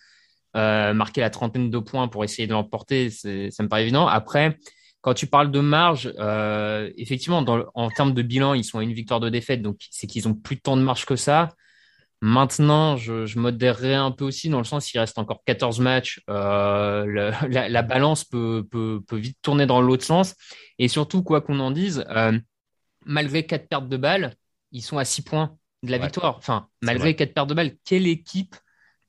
euh, 0.55 0.93
marquer 0.93 1.21
la 1.21 1.29
trentaine 1.29 1.69
de 1.69 1.79
points 1.79 2.07
pour 2.07 2.23
essayer 2.23 2.47
de 2.47 2.53
l'emporter, 2.53 3.09
ça 3.09 3.27
me 3.29 3.67
paraît 3.67 3.83
évident. 3.83 4.07
Après, 4.07 4.57
quand 5.03 5.13
tu 5.13 5.27
parles 5.27 5.51
de 5.51 5.59
marge, 5.59 6.13
euh, 6.17 6.89
effectivement, 6.95 7.41
dans, 7.41 7.65
en 7.75 7.89
termes 7.89 8.13
de 8.13 8.21
bilan, 8.21 8.53
ils 8.53 8.63
sont 8.63 8.79
à 8.79 8.83
une 8.83 8.93
victoire 8.93 9.19
de 9.19 9.29
défaite, 9.29 9.61
donc 9.61 9.77
c'est 9.91 10.07
qu'ils 10.07 10.29
ont 10.29 10.33
plus 10.33 10.55
de 10.55 10.61
temps 10.61 10.77
de 10.77 10.81
marge 10.81 11.05
que 11.05 11.17
ça. 11.17 11.49
Maintenant, 12.21 12.95
je, 12.95 13.25
je 13.25 13.37
modérerais 13.37 13.95
un 13.95 14.11
peu 14.11 14.23
aussi 14.23 14.47
dans 14.47 14.59
le 14.59 14.63
sens 14.63 14.89
qu'il 14.89 15.01
reste 15.01 15.17
encore 15.17 15.43
14 15.43 15.81
matchs, 15.81 16.21
euh, 16.29 17.03
le, 17.05 17.31
la, 17.49 17.67
la, 17.67 17.81
balance 17.81 18.23
peut, 18.23 18.65
peut, 18.71 19.01
peut, 19.05 19.17
vite 19.17 19.37
tourner 19.41 19.65
dans 19.65 19.81
l'autre 19.81 20.05
sens. 20.05 20.35
Et 20.79 20.87
surtout, 20.87 21.21
quoi 21.21 21.41
qu'on 21.41 21.59
en 21.59 21.71
dise, 21.71 22.05
euh, 22.09 22.39
malgré 23.05 23.45
quatre 23.45 23.67
pertes 23.67 23.89
de 23.89 23.97
balles, 23.97 24.33
ils 24.71 24.81
sont 24.81 24.97
à 24.97 25.03
6 25.03 25.23
points 25.23 25.57
de 25.83 25.91
la 25.91 25.97
victoire. 25.97 26.37
Enfin, 26.37 26.69
malgré 26.81 27.13
quatre 27.13 27.33
pertes 27.33 27.49
de 27.49 27.53
balles, 27.53 27.75
quelle 27.83 28.07
équipe 28.07 28.55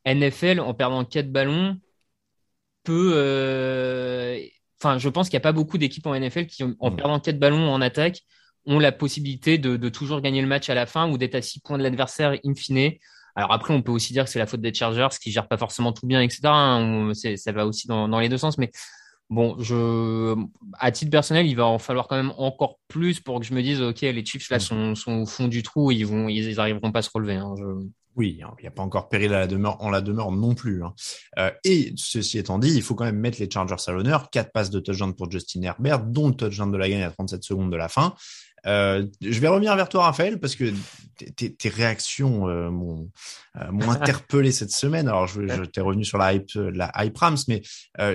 NFL, 0.07 0.61
en 0.61 0.75
perdant 0.75 1.05
quatre 1.05 1.31
ballons, 1.31 1.79
peut. 2.85 3.13
Euh, 3.15 4.39
enfin, 4.81 4.99
je 4.99 5.09
pense 5.09 5.29
qu'il 5.29 5.37
n'y 5.37 5.43
a 5.43 5.49
pas 5.49 5.53
beaucoup 5.53 5.79
d'équipes 5.79 6.07
en 6.07 6.19
NFL 6.19 6.47
qui, 6.47 6.63
en 6.63 6.91
mm. 6.91 6.97
perdant 6.97 7.21
quatre 7.21 7.39
ballons 7.39 7.71
en 7.71 7.81
attaque, 7.81 8.21
ont 8.67 8.79
la 8.79 8.93
possibilité 8.93 9.59
de, 9.59 9.89
toujours 9.89 10.21
gagner 10.21 10.41
le 10.41 10.47
match 10.47 10.71
à 10.71 10.75
la 10.75 10.87
fin 10.87 11.11
ou 11.11 11.19
d'être 11.19 11.35
à 11.35 11.43
six 11.43 11.61
points 11.61 11.79
de 11.79 11.83
l'adversaire 11.83 12.37
in 12.45 12.55
fine. 12.55 12.93
Alors 13.37 13.53
après, 13.53 13.75
on 13.75 13.83
peut 13.83 13.93
aussi 13.93 14.13
dire 14.13 14.25
que 14.25 14.31
c'est 14.31 14.39
la 14.39 14.47
faute 14.47 14.61
des 14.61 14.73
Chargers 14.73 15.09
qui 15.21 15.33
gèrent 15.33 15.49
pas 15.49 15.57
forcément 15.57 15.93
tout 15.93 16.07
bien, 16.07 16.23
etc. 16.23 16.41
Hein, 16.45 17.13
ça 17.15 17.53
va 17.53 17.67
aussi 17.67 17.89
dans, 17.89 18.21
les 18.21 18.29
deux 18.29 18.39
sens, 18.39 18.59
mais 18.59 18.71
bon, 19.29 19.57
je, 19.59 20.37
à 20.79 20.93
titre 20.93 21.11
personnel, 21.11 21.47
il 21.47 21.57
va 21.57 21.67
en 21.67 21.79
falloir 21.79 22.07
quand 22.07 22.17
même 22.17 22.33
encore 22.39 22.79
plus 22.87 23.21
pour 23.21 23.41
que 23.41 23.47
je 23.47 23.53
me 23.53 23.63
dise, 23.63 23.83
ok, 23.83 24.03
les 24.03 24.25
Chiefs 24.25 24.49
là 24.51 24.59
mm. 24.59 24.95
sont, 24.95 25.13
au 25.13 25.27
fond 25.27 25.49
du 25.49 25.63
trou, 25.63 25.91
ils 25.91 26.07
vont, 26.07 26.29
ils, 26.29 26.61
arriveront 26.61 26.93
pas 26.93 27.01
à 27.01 27.03
se 27.03 27.11
relever. 27.13 27.35
Hein, 27.35 27.55
oui, 28.17 28.39
il 28.39 28.63
n'y 28.63 28.69
a 28.69 28.71
pas 28.71 28.83
encore 28.83 29.09
péril 29.09 29.35
à 29.35 29.41
la 29.41 29.47
demeure, 29.47 29.83
en 29.83 29.91
la 29.91 30.01
demeure 30.01 30.31
non 30.31 30.55
plus. 30.55 30.85
Hein. 30.85 30.95
Euh, 31.39 31.51
et 31.65 31.93
ceci 31.97 32.39
étant 32.39 32.59
dit, 32.59 32.73
il 32.73 32.83
faut 32.83 32.95
quand 32.95 33.05
même 33.05 33.19
mettre 33.19 33.41
les 33.41 33.51
Chargers 33.51 33.77
à 33.87 33.93
l'honneur. 33.93 34.31
Quatre 34.31 34.53
passes 34.53 34.71
de 34.71 34.81
touchdown 34.81 35.15
pour 35.15 35.31
Justin 35.31 35.63
Herbert, 35.63 36.01
dont 36.01 36.29
le 36.29 36.35
touchdown 36.35 36.71
de 36.71 36.77
la 36.77 36.89
gagne 36.89 37.03
à 37.03 37.11
37 37.11 37.43
secondes 37.43 37.73
de 37.73 37.77
la 37.77 37.89
fin. 37.89 38.15
Euh, 38.67 39.05
je 39.21 39.41
vais 39.41 39.49
revenir 39.49 39.77
vers 39.77 39.89
toi, 39.89 40.05
Raphaël, 40.05 40.41
parce 40.41 40.55
que 40.55 40.73
tes, 41.37 41.69
réactions 41.69 42.49
euh, 42.49 42.71
m'ont 42.71 43.11
interpellé 43.91 44.53
cette 44.53 44.71
semaine. 44.71 45.09
Alors, 45.09 45.27
je, 45.27 45.47
je 45.47 45.65
t'ai 45.65 45.81
revenu 45.81 46.05
sur 46.05 46.17
la 46.17 46.35
hype, 46.35 46.51
la 46.55 46.91
hype 46.97 47.19
Rams, 47.19 47.37
mais 47.49 47.63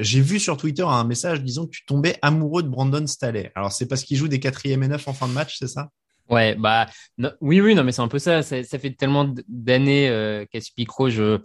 j'ai 0.01 0.21
vu 0.21 0.39
sur 0.39 0.57
Twitter 0.57 0.83
un 0.83 1.03
message 1.03 1.43
disant 1.43 1.65
que 1.65 1.71
tu 1.71 1.85
tombais 1.85 2.17
amoureux 2.21 2.63
de 2.63 2.69
Brandon 2.69 3.05
Staley. 3.05 3.51
Alors, 3.53 3.71
c'est 3.71 3.85
parce 3.85 4.03
qu'il 4.03 4.17
joue 4.17 4.27
des 4.27 4.39
quatrième 4.39 4.81
et 4.81 4.87
neuf 4.87 5.07
en 5.07 5.13
fin 5.13 5.27
de 5.27 5.33
match, 5.33 5.57
c'est 5.59 5.67
ça? 5.67 5.89
Ouais, 6.29 6.55
bah 6.55 6.87
oui, 7.41 7.59
oui, 7.59 7.73
non, 7.75 7.83
mais 7.83 7.91
c'est 7.91 8.01
un 8.01 8.07
peu 8.07 8.19
ça. 8.19 8.43
Ça, 8.43 8.63
fait 8.79 8.91
tellement 8.91 9.33
d'années 9.47 10.09
euh, 10.09 10.45
qu'à 10.45 10.61
ce 10.61 10.71
je, 11.09 11.39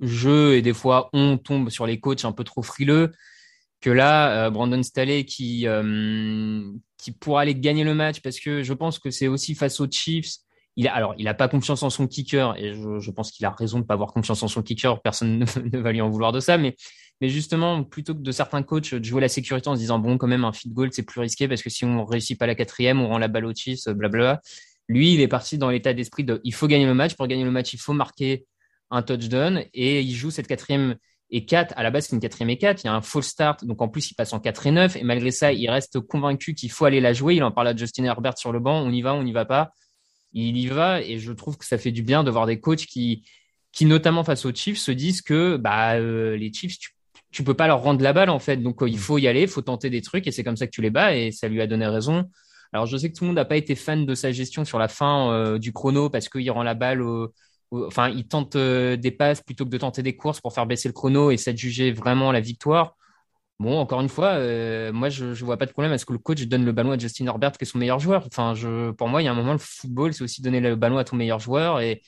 je 0.00 0.52
et 0.52 0.62
des 0.62 0.74
fois 0.74 1.08
on 1.12 1.38
tombe 1.38 1.70
sur 1.70 1.86
les 1.86 2.00
coachs 2.00 2.24
un 2.24 2.32
peu 2.32 2.44
trop 2.44 2.62
frileux 2.62 3.12
que 3.80 3.90
là, 3.90 4.46
euh, 4.46 4.50
Brandon 4.50 4.82
Staley 4.82 5.24
qui 5.24 5.66
euh, 5.66 6.70
qui 6.98 7.12
pourra 7.12 7.42
aller 7.42 7.54
gagner 7.54 7.84
le 7.84 7.94
match 7.94 8.20
parce 8.20 8.40
que 8.40 8.62
je 8.62 8.72
pense 8.74 8.98
que 8.98 9.10
c'est 9.10 9.28
aussi 9.28 9.54
face 9.54 9.80
aux 9.80 9.90
Chiefs. 9.90 10.36
Alors, 10.86 11.14
il 11.18 11.28
a 11.28 11.34
pas 11.34 11.48
confiance 11.48 11.82
en 11.82 11.90
son 11.90 12.06
kicker 12.06 12.54
et 12.56 12.74
je, 12.74 13.10
pense 13.10 13.32
qu'il 13.32 13.44
a 13.44 13.50
raison 13.50 13.80
de 13.80 13.84
pas 13.84 13.94
avoir 13.94 14.12
confiance 14.12 14.42
en 14.42 14.48
son 14.48 14.62
kicker. 14.62 15.00
Personne 15.02 15.38
ne, 15.56 15.76
ne 15.76 15.78
va 15.78 15.92
lui 15.92 16.00
en 16.00 16.08
vouloir 16.08 16.32
de 16.32 16.40
ça, 16.40 16.58
mais 16.58 16.76
mais 17.20 17.28
justement, 17.28 17.84
plutôt 17.84 18.14
que 18.14 18.20
de 18.20 18.32
certains 18.32 18.62
coachs 18.62 18.94
de 18.94 19.04
jouer 19.04 19.20
la 19.20 19.28
sécurité 19.28 19.68
en 19.68 19.74
se 19.74 19.80
disant 19.80 19.98
bon, 19.98 20.16
quand 20.16 20.26
même, 20.26 20.44
un 20.44 20.52
feed 20.52 20.72
goal, 20.72 20.88
c'est 20.92 21.02
plus 21.02 21.20
risqué 21.20 21.48
parce 21.48 21.62
que 21.62 21.68
si 21.68 21.84
on 21.84 22.04
réussit 22.04 22.38
pas 22.38 22.46
la 22.46 22.54
quatrième, 22.54 23.00
on 23.00 23.08
rend 23.08 23.18
la 23.18 23.28
balle 23.28 23.44
au 23.44 23.54
Chiefs, 23.54 23.84
blablabla. 23.88 24.40
Lui, 24.88 25.14
il 25.14 25.20
est 25.20 25.28
parti 25.28 25.58
dans 25.58 25.70
l'état 25.70 25.92
d'esprit 25.92 26.24
de 26.24 26.40
il 26.44 26.54
faut 26.54 26.66
gagner 26.66 26.86
le 26.86 26.94
match. 26.94 27.14
Pour 27.14 27.26
gagner 27.26 27.44
le 27.44 27.50
match, 27.50 27.74
il 27.74 27.78
faut 27.78 27.92
marquer 27.92 28.46
un 28.90 29.02
touchdown 29.02 29.64
et 29.74 30.00
il 30.00 30.14
joue 30.14 30.30
cette 30.30 30.48
quatrième 30.48 30.96
et 31.30 31.44
4. 31.44 31.74
À 31.76 31.82
la 31.82 31.90
base, 31.90 32.06
c'est 32.06 32.16
une 32.16 32.20
quatrième 32.20 32.50
et 32.50 32.58
4. 32.58 32.82
Il 32.82 32.86
y 32.86 32.90
a 32.90 32.94
un 32.94 33.02
false 33.02 33.28
start. 33.28 33.64
Donc, 33.64 33.82
en 33.82 33.88
plus, 33.88 34.10
il 34.10 34.14
passe 34.14 34.32
en 34.32 34.40
4 34.40 34.66
et 34.66 34.70
9. 34.72 34.96
Et 34.96 35.04
malgré 35.04 35.30
ça, 35.30 35.52
il 35.52 35.68
reste 35.70 36.00
convaincu 36.00 36.54
qu'il 36.54 36.72
faut 36.72 36.86
aller 36.86 37.00
la 37.00 37.12
jouer. 37.12 37.36
Il 37.36 37.44
en 37.44 37.52
parle 37.52 37.68
à 37.68 37.76
Justin 37.76 38.04
Herbert 38.04 38.38
sur 38.38 38.50
le 38.50 38.58
banc. 38.58 38.82
On 38.82 38.90
y 38.90 39.02
va, 39.02 39.14
on 39.14 39.22
n'y 39.22 39.32
va 39.32 39.44
pas. 39.44 39.72
Il 40.32 40.56
y 40.56 40.66
va. 40.68 41.02
Et 41.02 41.18
je 41.18 41.32
trouve 41.32 41.56
que 41.56 41.64
ça 41.64 41.78
fait 41.78 41.92
du 41.92 42.02
bien 42.02 42.24
de 42.24 42.30
voir 42.30 42.46
des 42.46 42.60
coachs 42.60 42.86
qui, 42.86 43.24
qui 43.72 43.84
notamment 43.84 44.24
face 44.24 44.44
aux 44.44 44.54
Chiefs, 44.54 44.78
se 44.78 44.92
disent 44.92 45.22
que 45.22 45.56
bah, 45.56 45.94
euh, 45.94 46.36
les 46.36 46.52
Chiefs, 46.52 46.78
tu 46.78 46.90
tu 47.30 47.44
peux 47.44 47.54
pas 47.54 47.66
leur 47.66 47.82
rendre 47.82 48.02
la 48.02 48.12
balle 48.12 48.30
en 48.30 48.38
fait. 48.38 48.56
Donc 48.56 48.82
euh, 48.82 48.88
il 48.88 48.96
mm. 48.96 48.98
faut 48.98 49.18
y 49.18 49.28
aller, 49.28 49.42
il 49.42 49.48
faut 49.48 49.62
tenter 49.62 49.90
des 49.90 50.02
trucs 50.02 50.26
et 50.26 50.32
c'est 50.32 50.44
comme 50.44 50.56
ça 50.56 50.66
que 50.66 50.72
tu 50.72 50.82
les 50.82 50.90
bats 50.90 51.14
et 51.14 51.32
ça 51.32 51.48
lui 51.48 51.60
a 51.60 51.66
donné 51.66 51.86
raison. 51.86 52.24
Alors 52.72 52.86
je 52.86 52.96
sais 52.96 53.10
que 53.10 53.16
tout 53.16 53.24
le 53.24 53.28
monde 53.28 53.36
n'a 53.36 53.44
pas 53.44 53.56
été 53.56 53.74
fan 53.74 54.06
de 54.06 54.14
sa 54.14 54.32
gestion 54.32 54.64
sur 54.64 54.78
la 54.78 54.88
fin 54.88 55.32
euh, 55.32 55.58
du 55.58 55.72
chrono 55.72 56.08
parce 56.10 56.28
qu'il 56.28 56.50
rend 56.50 56.62
la 56.62 56.74
balle 56.74 57.02
enfin 57.72 58.08
il 58.08 58.26
tente 58.26 58.56
euh, 58.56 58.96
des 58.96 59.10
passes 59.10 59.42
plutôt 59.42 59.64
que 59.64 59.70
de 59.70 59.78
tenter 59.78 60.02
des 60.02 60.16
courses 60.16 60.40
pour 60.40 60.52
faire 60.52 60.66
baisser 60.66 60.88
le 60.88 60.92
chrono 60.92 61.30
et 61.30 61.36
ça 61.36 61.54
juger 61.54 61.92
vraiment 61.92 62.32
la 62.32 62.40
victoire. 62.40 62.96
Bon, 63.60 63.78
encore 63.78 64.00
une 64.00 64.08
fois, 64.08 64.38
moi 64.90 65.10
je, 65.10 65.34
je 65.34 65.44
vois 65.44 65.58
pas 65.58 65.66
de 65.66 65.72
problème 65.72 65.92
à 65.92 65.98
ce 65.98 66.06
que 66.06 66.14
le 66.14 66.18
coach 66.18 66.42
donne 66.44 66.64
le 66.64 66.72
ballon 66.72 66.92
à 66.92 66.98
Justin 66.98 67.26
Herbert 67.26 67.52
qui 67.52 67.64
est 67.64 67.66
son 67.66 67.76
meilleur 67.76 67.98
joueur. 67.98 68.24
Enfin, 68.26 68.54
je, 68.54 68.90
pour 68.92 69.08
moi, 69.08 69.20
il 69.20 69.26
y 69.26 69.28
a 69.28 69.32
un 69.32 69.34
moment 69.34 69.52
le 69.52 69.58
football, 69.58 70.14
c'est 70.14 70.24
aussi 70.24 70.40
donner 70.40 70.60
le 70.60 70.76
ballon 70.76 70.96
à 70.96 71.04
ton 71.04 71.16
meilleur 71.16 71.38
joueur 71.40 71.80
et 71.80 72.02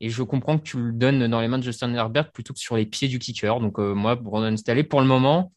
et 0.00 0.10
je 0.10 0.22
comprends 0.22 0.58
que 0.58 0.62
tu 0.64 0.76
le 0.78 0.92
donnes 0.92 1.26
dans 1.26 1.40
les 1.40 1.48
mains 1.48 1.58
de 1.58 1.64
Justin 1.64 1.92
Herbert 1.94 2.30
plutôt 2.30 2.52
que 2.54 2.60
sur 2.60 2.76
les 2.76 2.86
pieds 2.86 3.08
du 3.08 3.18
kicker. 3.18 3.58
Donc 3.60 3.80
euh, 3.80 3.94
moi, 3.94 4.14
Brandon 4.14 4.56
Staley, 4.56 4.84
pour 4.84 5.00
le 5.00 5.08
moment, 5.08 5.52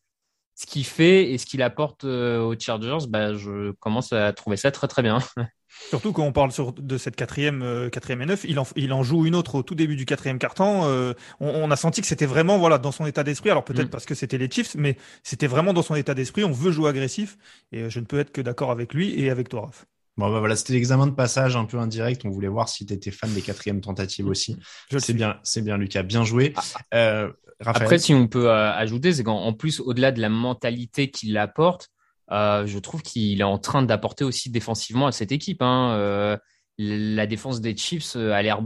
ce 0.61 0.67
qu'il 0.67 0.85
fait 0.85 1.31
et 1.31 1.37
ce 1.39 1.47
qu'il 1.47 1.63
apporte 1.63 2.03
euh, 2.03 2.39
aux 2.39 2.57
Chargers, 2.57 3.07
bah, 3.09 3.33
je 3.33 3.71
commence 3.79 4.13
à 4.13 4.31
trouver 4.31 4.57
ça 4.57 4.69
très 4.69 4.87
très 4.87 5.01
bien. 5.01 5.17
Surtout 5.89 6.11
quand 6.11 6.23
on 6.23 6.33
parle 6.33 6.51
sur, 6.51 6.73
de 6.73 6.97
cette 6.97 7.15
quatrième, 7.15 7.63
euh, 7.63 7.89
quatrième 7.89 8.21
et 8.21 8.25
neuf, 8.27 8.45
il 8.47 8.59
en, 8.59 8.67
il 8.75 8.93
en 8.93 9.01
joue 9.01 9.25
une 9.25 9.33
autre 9.33 9.55
au 9.55 9.63
tout 9.63 9.73
début 9.73 9.95
du 9.95 10.05
quatrième 10.05 10.37
carton. 10.37 10.85
Euh, 10.85 11.13
on, 11.39 11.49
on, 11.49 11.71
a 11.71 11.75
senti 11.75 12.01
que 12.01 12.07
c'était 12.07 12.27
vraiment 12.27 12.59
voilà 12.59 12.77
dans 12.77 12.91
son 12.91 13.07
état 13.07 13.23
d'esprit. 13.23 13.49
Alors 13.49 13.63
peut-être 13.63 13.87
mm. 13.87 13.89
parce 13.89 14.05
que 14.05 14.13
c'était 14.13 14.37
les 14.37 14.51
Chiefs, 14.51 14.75
mais 14.75 14.97
c'était 15.23 15.47
vraiment 15.47 15.73
dans 15.73 15.81
son 15.81 15.95
état 15.95 16.13
d'esprit. 16.13 16.43
On 16.43 16.51
veut 16.51 16.71
jouer 16.71 16.89
agressif 16.89 17.37
et 17.71 17.89
je 17.89 17.99
ne 17.99 18.05
peux 18.05 18.19
être 18.19 18.31
que 18.31 18.41
d'accord 18.41 18.69
avec 18.69 18.93
lui 18.93 19.19
et 19.19 19.31
avec 19.31 19.49
toi, 19.49 19.61
Raph. 19.61 19.85
Bon, 20.17 20.29
bah 20.29 20.39
voilà, 20.39 20.57
c'était 20.57 20.73
l'examen 20.73 21.07
de 21.07 21.13
passage 21.13 21.55
un 21.55 21.65
peu 21.65 21.79
indirect. 21.79 22.23
On 22.25 22.29
voulait 22.29 22.49
voir 22.49 22.67
si 22.69 22.85
tu 22.85 22.93
étais 22.93 23.11
fan 23.11 23.33
des 23.33 23.41
quatrièmes 23.41 23.79
tentatives 23.79 24.27
aussi. 24.27 24.57
C'est 24.99 25.13
bien, 25.13 25.39
c'est 25.43 25.61
bien, 25.63 25.77
Lucas. 25.77 26.03
Bien 26.03 26.25
joué. 26.25 26.53
Ah, 26.91 27.29
Après, 27.65 27.97
si 27.97 28.13
on 28.13 28.27
peut 28.27 28.49
euh, 28.49 28.73
ajouter, 28.73 29.13
c'est 29.13 29.23
qu'en 29.23 29.53
plus, 29.53 29.79
au-delà 29.79 30.11
de 30.11 30.21
la 30.21 30.29
mentalité 30.29 31.11
qu'il 31.11 31.37
apporte, 31.37 31.89
euh, 32.31 32.65
je 32.65 32.79
trouve 32.79 33.01
qu'il 33.01 33.41
est 33.41 33.45
en 33.45 33.57
train 33.57 33.83
d'apporter 33.83 34.23
aussi 34.23 34.49
défensivement 34.49 35.07
à 35.07 35.11
cette 35.11 35.31
équipe. 35.31 35.61
Hein. 35.61 35.95
Euh, 35.97 36.37
la 36.77 37.27
défense 37.27 37.61
des 37.61 37.75
Chiefs 37.75 38.15
a 38.15 38.41
l'air 38.41 38.61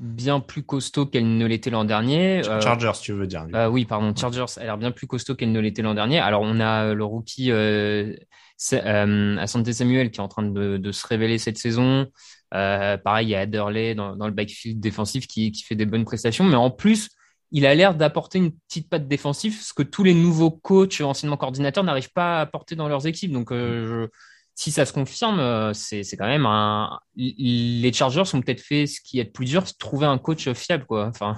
bien 0.00 0.40
plus 0.40 0.62
costaud 0.62 1.04
qu'elle 1.04 1.36
ne 1.36 1.46
l'était 1.46 1.70
l'an 1.70 1.84
dernier. 1.84 2.42
Chargers, 2.42 2.92
tu 3.02 3.12
veux 3.12 3.26
dire. 3.26 3.46
oui, 3.70 3.84
pardon, 3.84 4.14
Chargers 4.16 4.46
a 4.56 4.64
l'air 4.64 4.78
bien 4.78 4.92
plus 4.92 5.06
costaud 5.06 5.34
qu'elle 5.34 5.52
ne 5.52 5.60
l'était 5.60 5.82
l'an 5.82 5.94
dernier. 5.94 6.20
Alors, 6.20 6.42
on 6.42 6.60
a 6.60 6.94
le 6.94 7.04
rookie 7.04 7.50
Asante 7.50 9.72
Samuel 9.72 10.10
qui 10.10 10.20
est 10.20 10.22
en 10.22 10.28
train 10.28 10.44
de, 10.44 10.78
de 10.78 10.92
se 10.92 11.06
révéler 11.06 11.38
cette 11.38 11.58
saison. 11.58 12.06
Pareil, 12.50 13.26
il 13.26 13.30
y 13.30 13.34
a 13.34 13.40
Adderley 13.40 13.94
dans, 13.94 14.16
dans, 14.16 14.26
le 14.26 14.32
backfield 14.32 14.80
défensif 14.80 15.26
qui, 15.26 15.52
qui 15.52 15.64
fait 15.64 15.76
des 15.76 15.86
bonnes 15.86 16.04
prestations. 16.04 16.44
Mais 16.44 16.56
en 16.56 16.70
plus, 16.70 17.10
il 17.52 17.66
a 17.66 17.74
l'air 17.74 17.94
d'apporter 17.94 18.38
une 18.38 18.52
petite 18.52 18.88
patte 18.88 19.08
défensive, 19.08 19.60
ce 19.60 19.72
que 19.72 19.82
tous 19.82 20.04
les 20.04 20.14
nouveaux 20.14 20.50
coachs, 20.50 21.00
anciennement 21.00 21.36
coordinateurs, 21.36 21.84
n'arrivent 21.84 22.12
pas 22.12 22.38
à 22.38 22.40
apporter 22.42 22.76
dans 22.76 22.88
leurs 22.88 23.06
équipes. 23.06 23.32
Donc, 23.32 23.52
euh, 23.52 24.08
si 24.54 24.70
ça 24.70 24.84
se 24.84 24.92
confirme, 24.92 25.40
euh, 25.40 25.72
c'est 25.72 26.04
quand 26.16 26.26
même 26.26 26.46
un. 26.46 27.00
Les 27.16 27.92
Chargers 27.92 28.22
ont 28.34 28.40
peut-être 28.40 28.60
fait 28.60 28.86
ce 28.86 29.00
qui 29.00 29.18
est 29.18 29.24
le 29.24 29.30
plus 29.30 29.46
dur, 29.46 29.66
c'est 29.66 29.78
trouver 29.78 30.06
un 30.06 30.18
coach 30.18 30.52
fiable, 30.52 30.84
quoi. 30.86 31.06
Enfin. 31.06 31.34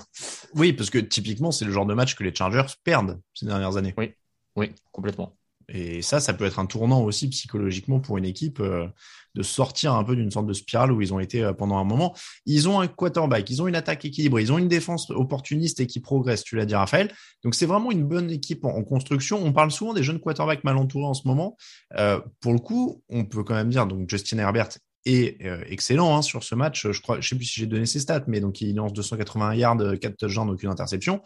Oui, 0.55 0.73
parce 0.73 0.91
que 0.91 0.99
typiquement, 0.99 1.51
c'est 1.51 1.65
le 1.65 1.73
genre 1.73 1.87
de 1.87 1.95
match 1.95 2.15
que 2.15 2.25
les 2.25 2.35
Chargers 2.35 2.67
perdent 2.85 3.21
ces 3.35 3.47
dernières 3.47 3.77
années. 3.77 3.95
Oui, 3.97 4.13
oui, 4.57 4.73
complètement. 4.91 5.37
Et 5.75 6.03
ça, 6.03 6.21
ça 6.21 6.35
peut 6.35 6.45
être 6.45 6.59
un 6.59 6.67
tournant 6.67 7.03
aussi 7.03 7.29
psychologiquement 7.29 7.99
pour 7.99 8.19
une 8.19 8.27
équipe 8.27 8.61
euh, 8.61 8.87
de 9.35 9.43
sortir 9.43 9.95
un 9.95 10.05
peu 10.05 10.15
d'une 10.15 10.31
sorte 10.31 10.47
de 10.47 10.53
spirale 10.53 10.93
où 10.93 11.01
ils 11.01 11.15
ont 11.15 11.19
été 11.19 11.43
euh, 11.43 11.55
pendant 11.55 11.79
un 11.79 11.85
moment. 11.85 12.15
Ils 12.45 12.69
ont 12.69 12.79
un 12.81 12.87
quarterback, 12.87 13.49
ils 13.49 13.63
ont 13.63 13.67
une 13.67 13.75
attaque 13.75 14.05
équilibrée, 14.05 14.43
ils 14.43 14.53
ont 14.53 14.59
une 14.59 14.69
défense 14.69 15.09
opportuniste 15.11 15.81
et 15.81 15.87
qui 15.87 16.01
progresse, 16.01 16.45
tu 16.45 16.57
l'as 16.57 16.67
dit 16.67 16.75
Raphaël. 16.75 17.11
Donc 17.43 17.55
c'est 17.55 17.65
vraiment 17.65 17.91
une 17.91 18.05
bonne 18.05 18.31
équipe 18.31 18.67
en, 18.67 18.83
construction. 18.83 19.43
On 19.43 19.55
parle 19.55 19.71
souvent 19.71 19.95
des 19.95 20.03
jeunes 20.03 20.21
quarterbacks 20.21 20.63
mal 20.63 20.77
entourés 20.77 21.07
en 21.07 21.15
ce 21.15 21.27
moment. 21.27 21.57
Euh, 21.97 22.21
pour 22.41 22.53
le 22.53 22.59
coup, 22.59 23.03
on 23.09 23.25
peut 23.25 23.43
quand 23.43 23.55
même 23.55 23.71
dire, 23.71 23.87
donc 23.87 24.11
Justin 24.11 24.39
Herbert 24.39 24.69
est 25.07 25.39
excellent 25.69 26.17
hein, 26.17 26.23
sur 26.23 26.45
ce 26.45 26.55
match. 26.55 26.87
Je 26.89 27.01
crois, 27.01 27.21
je 27.21 27.29
sais 27.29 27.35
plus 27.35 27.47
si 27.47 27.59
j'ai 27.59 27.67
donné 27.67 27.87
ses 27.87 27.99
stats, 27.99 28.23
mais 28.29 28.41
donc 28.41 28.61
il 28.61 28.77
lance 28.77 28.93
281 28.93 29.55
yards, 29.55 29.99
4 30.01 30.17
touchdowns, 30.17 30.51
aucune 30.51 30.69
interception 30.69 31.23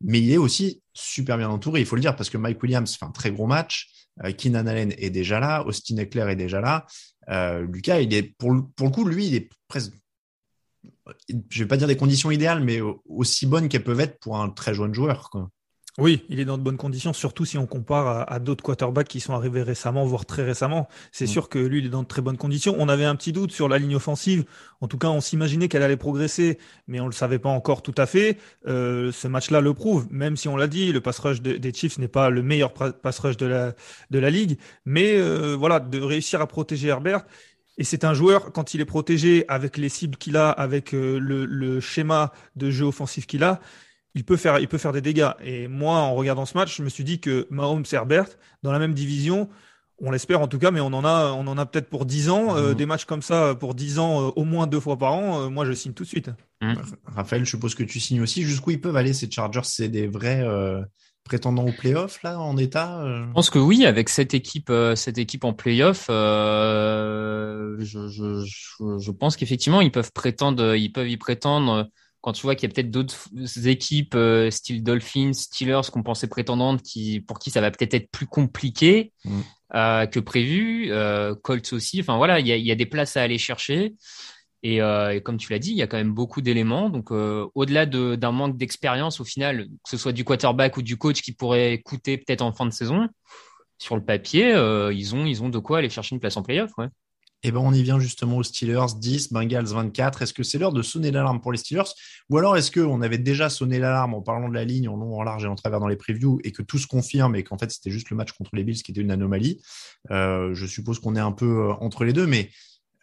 mais 0.00 0.20
il 0.20 0.32
est 0.32 0.36
aussi 0.36 0.82
super 0.92 1.38
bien 1.38 1.48
entouré, 1.48 1.80
il 1.80 1.86
faut 1.86 1.96
le 1.96 2.02
dire, 2.02 2.16
parce 2.16 2.30
que 2.30 2.38
Mike 2.38 2.62
Williams 2.62 2.96
fait 2.96 3.04
un 3.04 3.10
très 3.10 3.30
gros 3.30 3.46
match, 3.46 3.90
euh, 4.24 4.32
Keenan 4.32 4.66
Allen 4.66 4.92
est 4.98 5.10
déjà 5.10 5.40
là, 5.40 5.64
Austin 5.66 5.96
Eckler 5.96 6.30
est 6.30 6.36
déjà 6.36 6.60
là, 6.60 6.86
euh, 7.28 7.66
Lucas, 7.66 8.00
il 8.00 8.12
est 8.14 8.22
pour, 8.22 8.52
le 8.52 8.90
coup, 8.90 9.04
lui, 9.04 9.26
il 9.26 9.34
est 9.34 9.50
presque, 9.68 9.92
je 11.50 11.62
vais 11.62 11.68
pas 11.68 11.76
dire 11.76 11.88
des 11.88 11.96
conditions 11.96 12.30
idéales, 12.30 12.62
mais 12.62 12.80
aussi 13.06 13.46
bonnes 13.46 13.68
qu'elles 13.68 13.84
peuvent 13.84 14.00
être 14.00 14.18
pour 14.20 14.38
un 14.38 14.50
très 14.50 14.74
jeune 14.74 14.94
joueur. 14.94 15.30
Oui, 15.98 16.24
il 16.28 16.38
est 16.38 16.44
dans 16.44 16.58
de 16.58 16.62
bonnes 16.62 16.76
conditions, 16.76 17.12
surtout 17.12 17.44
si 17.44 17.58
on 17.58 17.66
compare 17.66 18.30
à, 18.30 18.38
d'autres 18.38 18.62
quarterbacks 18.62 19.08
qui 19.08 19.18
sont 19.18 19.34
arrivés 19.34 19.62
récemment, 19.62 20.04
voire 20.04 20.26
très 20.26 20.44
récemment. 20.44 20.88
C'est 21.10 21.24
mm. 21.24 21.28
sûr 21.28 21.48
que 21.48 21.58
lui, 21.58 21.80
il 21.80 21.86
est 21.86 21.88
dans 21.88 22.04
de 22.04 22.08
très 22.08 22.22
bonnes 22.22 22.36
conditions. 22.36 22.76
On 22.78 22.88
avait 22.88 23.04
un 23.04 23.16
petit 23.16 23.32
doute 23.32 23.50
sur 23.50 23.68
la 23.68 23.78
ligne 23.78 23.96
offensive. 23.96 24.44
En 24.80 24.86
tout 24.86 24.96
cas, 24.96 25.08
on 25.08 25.20
s'imaginait 25.20 25.66
qu'elle 25.66 25.82
allait 25.82 25.96
progresser, 25.96 26.58
mais 26.86 27.00
on 27.00 27.06
le 27.06 27.12
savait 27.12 27.40
pas 27.40 27.48
encore 27.48 27.82
tout 27.82 27.94
à 27.96 28.06
fait. 28.06 28.38
Euh, 28.68 29.10
ce 29.10 29.26
match-là 29.26 29.60
le 29.60 29.74
prouve, 29.74 30.06
même 30.08 30.36
si 30.36 30.46
on 30.46 30.56
l'a 30.56 30.68
dit, 30.68 30.92
le 30.92 31.00
pass 31.00 31.18
rush 31.18 31.42
des 31.42 31.74
Chiefs 31.74 31.98
n'est 31.98 32.06
pas 32.06 32.30
le 32.30 32.42
meilleur 32.42 32.72
pass 32.72 33.18
rush 33.18 33.36
de 33.36 33.46
la, 33.46 33.74
de 34.10 34.18
la 34.20 34.30
ligue. 34.30 34.56
Mais 34.84 35.16
euh, 35.16 35.56
voilà, 35.58 35.80
de 35.80 36.00
réussir 36.00 36.40
à 36.40 36.46
protéger 36.46 36.88
Herbert, 36.88 37.24
et 37.76 37.84
c'est 37.84 38.04
un 38.04 38.12
joueur, 38.12 38.52
quand 38.52 38.74
il 38.74 38.80
est 38.80 38.84
protégé 38.84 39.44
avec 39.48 39.76
les 39.76 39.88
cibles 39.88 40.16
qu'il 40.16 40.36
a, 40.36 40.50
avec 40.50 40.94
euh, 40.94 41.18
le, 41.18 41.44
le, 41.44 41.80
schéma 41.80 42.32
de 42.56 42.70
jeu 42.70 42.84
offensif 42.84 43.26
qu'il 43.26 43.44
a, 43.44 43.60
il 44.14 44.24
peut 44.24 44.36
faire, 44.36 44.58
il 44.58 44.68
peut 44.68 44.78
faire 44.78 44.92
des 44.92 45.00
dégâts. 45.00 45.30
Et 45.42 45.68
moi, 45.68 45.98
en 45.98 46.14
regardant 46.14 46.46
ce 46.46 46.56
match, 46.56 46.76
je 46.76 46.82
me 46.82 46.88
suis 46.88 47.04
dit 47.04 47.20
que 47.20 47.46
Mahomes 47.50 47.84
et 47.90 47.94
Herbert, 47.94 48.28
dans 48.62 48.72
la 48.72 48.78
même 48.78 48.94
division, 48.94 49.48
on 50.00 50.10
l'espère 50.10 50.40
en 50.40 50.48
tout 50.48 50.58
cas, 50.58 50.70
mais 50.70 50.80
on 50.80 50.86
en 50.86 51.04
a, 51.04 51.32
on 51.32 51.46
en 51.46 51.58
a 51.58 51.66
peut-être 51.66 51.88
pour 51.88 52.06
10 52.06 52.30
ans, 52.30 52.56
euh, 52.56 52.70
mhm. 52.70 52.74
des 52.74 52.86
matchs 52.86 53.04
comme 53.04 53.22
ça 53.22 53.54
pour 53.54 53.74
10 53.74 53.98
ans, 53.98 54.28
euh, 54.28 54.30
au 54.36 54.44
moins 54.44 54.66
deux 54.66 54.80
fois 54.80 54.96
par 54.96 55.12
an. 55.12 55.42
Euh, 55.42 55.48
moi, 55.48 55.64
je 55.64 55.72
signe 55.72 55.92
tout 55.92 56.04
de 56.04 56.08
suite. 56.08 56.30
Mhm. 56.62 56.76
Raphaël, 57.04 57.44
je 57.44 57.50
suppose 57.50 57.74
que 57.74 57.82
tu 57.82 57.98
signes 58.00 58.20
aussi. 58.20 58.42
Jusqu'où 58.42 58.70
ils 58.70 58.80
peuvent 58.80 58.96
aller 58.96 59.12
ces 59.12 59.30
Chargers? 59.30 59.60
C'est 59.64 59.88
des 59.88 60.06
vrais 60.06 60.44
prétendants 61.24 61.66
au 61.66 61.72
playoff 61.72 62.22
là 62.22 62.40
en 62.40 62.56
état 62.56 63.02
Je 63.04 63.32
pense 63.34 63.50
que 63.50 63.58
oui, 63.58 63.84
avec 63.84 64.08
cette 64.08 64.32
équipe, 64.32 64.72
cette 64.94 65.18
équipe 65.18 65.44
en 65.44 65.52
playoff, 65.52 66.06
je, 66.08 67.84
je, 67.84 68.44
je, 68.98 69.10
pense 69.10 69.36
qu'effectivement 69.36 69.82
ils 69.82 69.92
peuvent 69.92 70.12
prétendre, 70.12 70.74
ils 70.74 70.90
peuvent 70.90 71.10
y 71.10 71.18
prétendre 71.18 71.90
quand 72.20 72.32
tu 72.32 72.42
vois 72.42 72.54
qu'il 72.54 72.68
y 72.68 72.72
a 72.72 72.74
peut-être 72.74 72.90
d'autres 72.90 73.28
équipes, 73.66 74.14
euh, 74.14 74.50
style 74.50 74.82
Dolphins, 74.82 75.32
Steelers, 75.32 75.90
qu'on 75.92 76.02
pensait 76.02 76.26
prétendantes, 76.26 76.82
qui, 76.82 77.20
pour 77.20 77.38
qui 77.38 77.50
ça 77.50 77.60
va 77.60 77.70
peut-être 77.70 77.94
être 77.94 78.10
plus 78.10 78.26
compliqué 78.26 79.12
mm. 79.24 79.40
euh, 79.74 80.06
que 80.06 80.18
prévu, 80.18 80.90
euh, 80.90 81.34
Colts 81.36 81.72
aussi. 81.72 82.00
Enfin 82.00 82.16
voilà, 82.16 82.40
il 82.40 82.46
y 82.46 82.52
a, 82.52 82.56
y 82.56 82.72
a, 82.72 82.74
des 82.74 82.86
places 82.86 83.16
à 83.16 83.22
aller 83.22 83.38
chercher. 83.38 83.94
Et, 84.64 84.78
et 84.78 85.20
comme 85.22 85.36
tu 85.36 85.52
l'as 85.52 85.60
dit, 85.60 85.70
il 85.70 85.76
y 85.76 85.82
a 85.82 85.86
quand 85.86 85.96
même 85.96 86.12
beaucoup 86.12 86.40
d'éléments. 86.40 86.90
Donc 86.90 87.12
au-delà 87.12 87.86
d'un 87.86 88.32
manque 88.32 88.56
d'expérience, 88.56 89.20
au 89.20 89.24
final, 89.24 89.68
que 89.84 89.90
ce 89.90 89.96
soit 89.96 90.10
du 90.10 90.24
quarterback 90.24 90.76
ou 90.76 90.82
du 90.82 90.96
coach 90.96 91.22
qui 91.22 91.30
pourrait 91.30 91.80
coûter 91.84 92.18
peut-être 92.18 92.42
en 92.42 92.52
fin 92.52 92.66
de 92.66 92.72
saison, 92.72 93.08
sur 93.78 93.94
le 93.94 94.04
papier, 94.04 94.50
ils 94.92 95.14
ont 95.14 95.24
ils 95.26 95.44
ont 95.44 95.48
de 95.48 95.60
quoi 95.60 95.78
aller 95.78 95.88
chercher 95.88 96.16
une 96.16 96.20
place 96.20 96.36
en 96.36 96.42
playoff. 96.42 96.72
Ouais. 96.76 96.88
Eh 97.44 97.52
ben, 97.52 97.60
on 97.60 97.72
y 97.72 97.82
vient 97.84 98.00
justement 98.00 98.38
aux 98.38 98.42
Steelers, 98.42 98.94
10, 98.96 99.32
Bengals 99.32 99.66
24. 99.66 100.22
Est-ce 100.22 100.34
que 100.34 100.42
c'est 100.42 100.58
l'heure 100.58 100.72
de 100.72 100.82
sonner 100.82 101.12
l'alarme 101.12 101.40
pour 101.40 101.52
les 101.52 101.58
Steelers? 101.58 101.90
Ou 102.30 102.38
alors 102.38 102.56
est-ce 102.56 102.72
qu'on 102.72 103.00
avait 103.00 103.18
déjà 103.18 103.48
sonné 103.48 103.78
l'alarme 103.78 104.14
en 104.14 104.22
parlant 104.22 104.48
de 104.48 104.54
la 104.54 104.64
ligne 104.64 104.88
en 104.88 104.96
long, 104.96 105.16
en 105.16 105.22
large 105.22 105.44
et 105.44 105.46
en 105.46 105.54
travers 105.54 105.78
dans 105.78 105.86
les 105.86 105.96
previews 105.96 106.40
et 106.42 106.50
que 106.50 106.62
tout 106.62 106.78
se 106.78 106.88
confirme 106.88 107.36
et 107.36 107.44
qu'en 107.44 107.56
fait 107.56 107.70
c'était 107.70 107.90
juste 107.90 108.10
le 108.10 108.16
match 108.16 108.32
contre 108.32 108.56
les 108.56 108.64
Bills 108.64 108.82
qui 108.82 108.90
était 108.90 109.00
une 109.00 109.12
anomalie? 109.12 109.62
Euh, 110.10 110.52
Je 110.52 110.66
suppose 110.66 110.98
qu'on 110.98 111.14
est 111.14 111.20
un 111.20 111.32
peu 111.32 111.68
euh, 111.68 111.72
entre 111.74 112.04
les 112.04 112.12
deux, 112.12 112.26
mais 112.26 112.50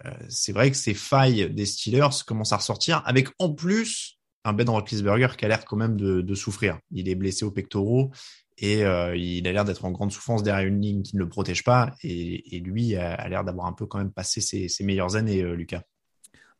euh, 0.05 0.11
c'est 0.27 0.51
vrai 0.51 0.69
que 0.69 0.77
ces 0.77 0.93
failles 0.93 1.49
des 1.49 1.65
Steelers 1.65 2.23
commencent 2.27 2.53
à 2.53 2.57
ressortir 2.57 3.01
avec 3.05 3.29
en 3.39 3.53
plus 3.53 4.19
un 4.43 4.51
Ben 4.51 4.69
Roethlisberger 4.69 5.37
qui 5.37 5.45
a 5.45 5.47
l'air 5.47 5.63
quand 5.63 5.77
même 5.77 5.95
de, 5.95 6.21
de 6.21 6.35
souffrir. 6.35 6.77
Il 6.91 7.07
est 7.07 7.15
blessé 7.15 7.45
aux 7.45 7.51
pectoraux 7.51 8.11
et 8.57 8.85
euh, 8.85 9.15
il 9.15 9.47
a 9.47 9.51
l'air 9.51 9.65
d'être 9.65 9.83
en 9.83 9.91
grande 9.91 10.11
souffrance 10.11 10.41
derrière 10.41 10.65
une 10.65 10.81
ligne 10.81 11.03
qui 11.03 11.15
ne 11.15 11.21
le 11.21 11.27
protège 11.27 11.63
pas. 11.63 11.93
Et, 12.03 12.61
lui 12.63 12.95
a, 12.95 13.27
l'air 13.27 13.43
d'avoir 13.43 13.67
un 13.67 13.73
peu 13.73 13.85
quand 13.85 13.97
même 13.97 14.11
passé 14.11 14.41
ses, 14.41 14.83
meilleures 14.83 15.15
années, 15.15 15.41
euh, 15.41 15.55
Lucas. 15.55 15.81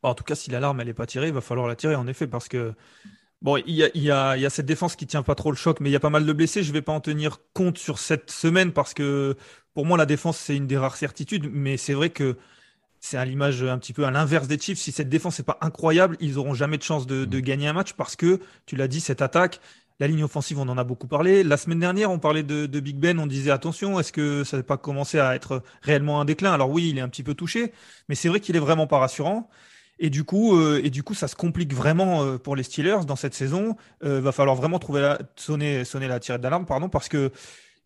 en 0.02 0.14
tout 0.14 0.24
cas, 0.24 0.36
si 0.36 0.52
l'alarme 0.52 0.84
n'est 0.84 0.94
pas 0.94 1.06
tirée, 1.06 1.28
il 1.28 1.34
va 1.34 1.42
falloir 1.42 1.68
la 1.68 1.76
tirer 1.76 1.96
en 1.96 2.08
effet 2.08 2.28
parce 2.28 2.50
que 2.50 2.74
bon, 3.42 3.58
il 3.66 3.76
y 3.76 4.12
a, 4.12 4.50
cette 4.50 4.66
défense 4.66 4.96
qui 4.96 5.08
tient 5.08 5.24
pas 5.24 5.36
trop 5.36 5.52
le 5.52 5.58
choc, 5.58 5.80
mais 5.80 5.90
il 5.90 5.94
y 5.94 5.98
a 5.98 6.02
pas 6.02 6.10
mal 6.10 6.26
de 6.26 6.34
blessés. 6.34 6.64
Je 6.64 6.74
vais 6.74 6.82
pas 6.82 6.94
en 6.94 7.02
tenir 7.02 7.40
compte 7.54 7.78
sur 7.78 7.98
cette 7.98 8.30
semaine 8.30 8.74
parce 8.74 8.94
que 8.94 9.38
pour 9.74 9.86
moi, 9.86 9.98
la 9.98 10.06
défense 10.06 10.38
c'est 10.38 10.56
une 10.56 10.68
des 10.68 10.78
rares 10.78 10.98
certitudes. 10.98 11.50
Mais 11.52 11.78
c'est 11.78 11.94
vrai 11.94 12.10
que 12.10 12.38
c'est 13.00 13.18
à 13.18 13.24
l'image 13.24 13.64
un 13.64 13.78
petit 13.78 13.94
peu 13.94 14.06
à 14.06 14.12
l'inverse 14.12 14.48
des 14.48 14.60
Chiefs. 14.60 14.80
Si 14.80 14.92
cette 14.92 15.10
défense 15.10 15.40
n'est 15.40 15.46
pas 15.46 15.60
incroyable, 15.62 16.18
ils 16.20 16.38
auront 16.38 16.56
jamais 16.56 16.78
de 16.78 16.84
chance 16.84 17.08
de, 17.08 17.24
de, 17.24 17.38
mm. 17.38 17.42
gagner 17.42 17.68
un 17.68 17.74
match 17.74 17.94
parce 17.94 18.18
que, 18.18 18.42
tu 18.66 18.76
l'as 18.76 18.88
dit, 18.88 19.00
cette 19.00 19.22
attaque, 19.22 19.62
la 20.00 20.08
ligne 20.08 20.24
offensive, 20.24 20.60
on 20.60 20.68
en 20.68 20.78
a 20.78 20.84
beaucoup 20.84 21.08
parlé. 21.08 21.44
La 21.44 21.58
semaine 21.58 21.80
dernière, 21.80 22.12
on 22.12 22.20
parlait 22.20 22.44
de, 22.44 22.80
Big 22.80 22.98
Ben, 22.98 23.20
on 23.20 23.28
disait 23.28 23.52
attention, 23.52 24.00
est-ce 24.00 24.12
que 24.12 24.44
ça 24.44 24.58
n'a 24.58 24.64
pas 24.64 24.78
commencé 24.78 25.20
à 25.20 25.36
être 25.36 25.64
réellement 25.82 26.20
un 26.20 26.26
déclin? 26.26 26.52
Alors 26.52 26.70
oui, 26.70 26.90
il 26.90 26.98
est 26.98 27.02
un 27.02 27.10
petit 27.10 27.24
peu 27.24 27.34
touché, 27.34 27.72
mais 28.10 28.16
c'est 28.16 28.28
vrai 28.28 28.40
qu'il 28.40 28.56
est 28.56 28.60
vraiment 28.60 28.88
pas 28.88 29.00
rassurant. 29.00 29.50
Et 29.98 30.10
du 30.10 30.26
coup, 30.26 30.58
euh, 30.58 30.82
et 30.84 30.90
du 30.90 31.04
coup, 31.04 31.14
ça 31.14 31.30
se 31.30 31.36
complique 31.38 31.74
vraiment 31.74 32.24
euh, 32.24 32.38
pour 32.38 32.58
les 32.58 32.64
Steelers 32.64 33.06
dans 33.08 33.16
cette 33.16 33.34
saison. 33.34 33.78
Euh, 34.04 34.20
va 34.20 34.34
falloir 34.34 34.56
vraiment 34.56 34.78
trouver 34.78 35.00
la, 35.02 35.20
sonner, 35.38 35.86
sonner 35.86 36.10
la 36.10 36.20
tirette 36.20 36.42
d'alarme, 36.42 36.66
pardon, 36.66 36.90
parce 36.90 37.08
que 37.08 37.32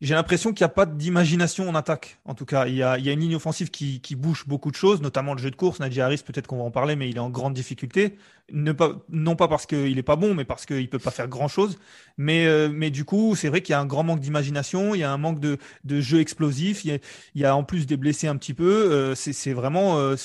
j'ai 0.01 0.13
l'impression 0.13 0.53
qu'il 0.53 0.63
n'y 0.63 0.71
a 0.71 0.73
pas 0.73 0.85
d'imagination 0.85 1.67
en 1.67 1.75
attaque. 1.75 2.19
En 2.23 2.33
tout 2.33 2.45
cas, 2.45 2.67
il 2.67 2.75
y 2.75 2.83
a, 2.83 2.97
il 2.97 3.05
y 3.05 3.09
a 3.09 3.11
une 3.11 3.19
ligne 3.19 3.35
offensive 3.35 3.69
qui, 3.69 3.99
qui, 3.99 4.15
bouge 4.15 4.45
beaucoup 4.47 4.71
de 4.71 4.75
choses, 4.75 5.01
notamment 5.01 5.33
le 5.33 5.41
jeu 5.41 5.51
de 5.51 5.57
course. 5.57 5.79
Najee 5.81 5.99
Harris, 5.99 6.23
peut-être 6.25 6.47
qu'on 6.47 6.57
va 6.57 6.63
en 6.63 6.71
parler, 6.71 6.95
mais 6.95 7.09
il 7.09 7.17
est 7.17 7.19
en 7.19 7.29
grande 7.29 7.53
difficulté. 7.53 8.17
Ne 8.51 8.71
pas, 8.71 8.93
non 9.09 9.35
pas 9.35 9.49
parce 9.49 9.65
qu'il 9.65 9.95
n'est 9.95 10.03
pas 10.03 10.15
bon, 10.15 10.33
mais 10.33 10.45
parce 10.45 10.65
qu'il 10.65 10.89
peut 10.89 10.99
pas 10.99 11.11
faire 11.11 11.27
grand-chose. 11.27 11.77
Mais, 12.17 12.47
euh, 12.47 12.69
mais 12.71 12.91
du 12.91 13.03
coup, 13.03 13.35
c'est 13.35 13.49
vrai 13.49 13.61
qu'il 13.61 13.73
y 13.73 13.75
a 13.75 13.81
un 13.81 13.85
grand 13.85 14.03
manque 14.03 14.21
d'imagination, 14.21 14.95
il 14.95 14.99
y 14.99 15.03
a 15.03 15.11
un 15.11 15.17
manque 15.17 15.41
de, 15.41 15.57
de 15.83 15.99
jeu 15.99 16.21
explosif. 16.21 16.85
Il 16.85 16.91
y, 16.91 16.93
a, 16.93 16.97
il 17.35 17.41
y 17.41 17.45
a 17.45 17.53
en 17.53 17.65
plus 17.65 17.85
des 17.85 17.97
blessés 17.97 18.27
un 18.27 18.37
petit 18.37 18.53
peu. 18.53 18.91
Euh, 18.91 19.15
c'est 19.15 19.53
vraiment, 19.53 19.97
euh, 19.97 20.15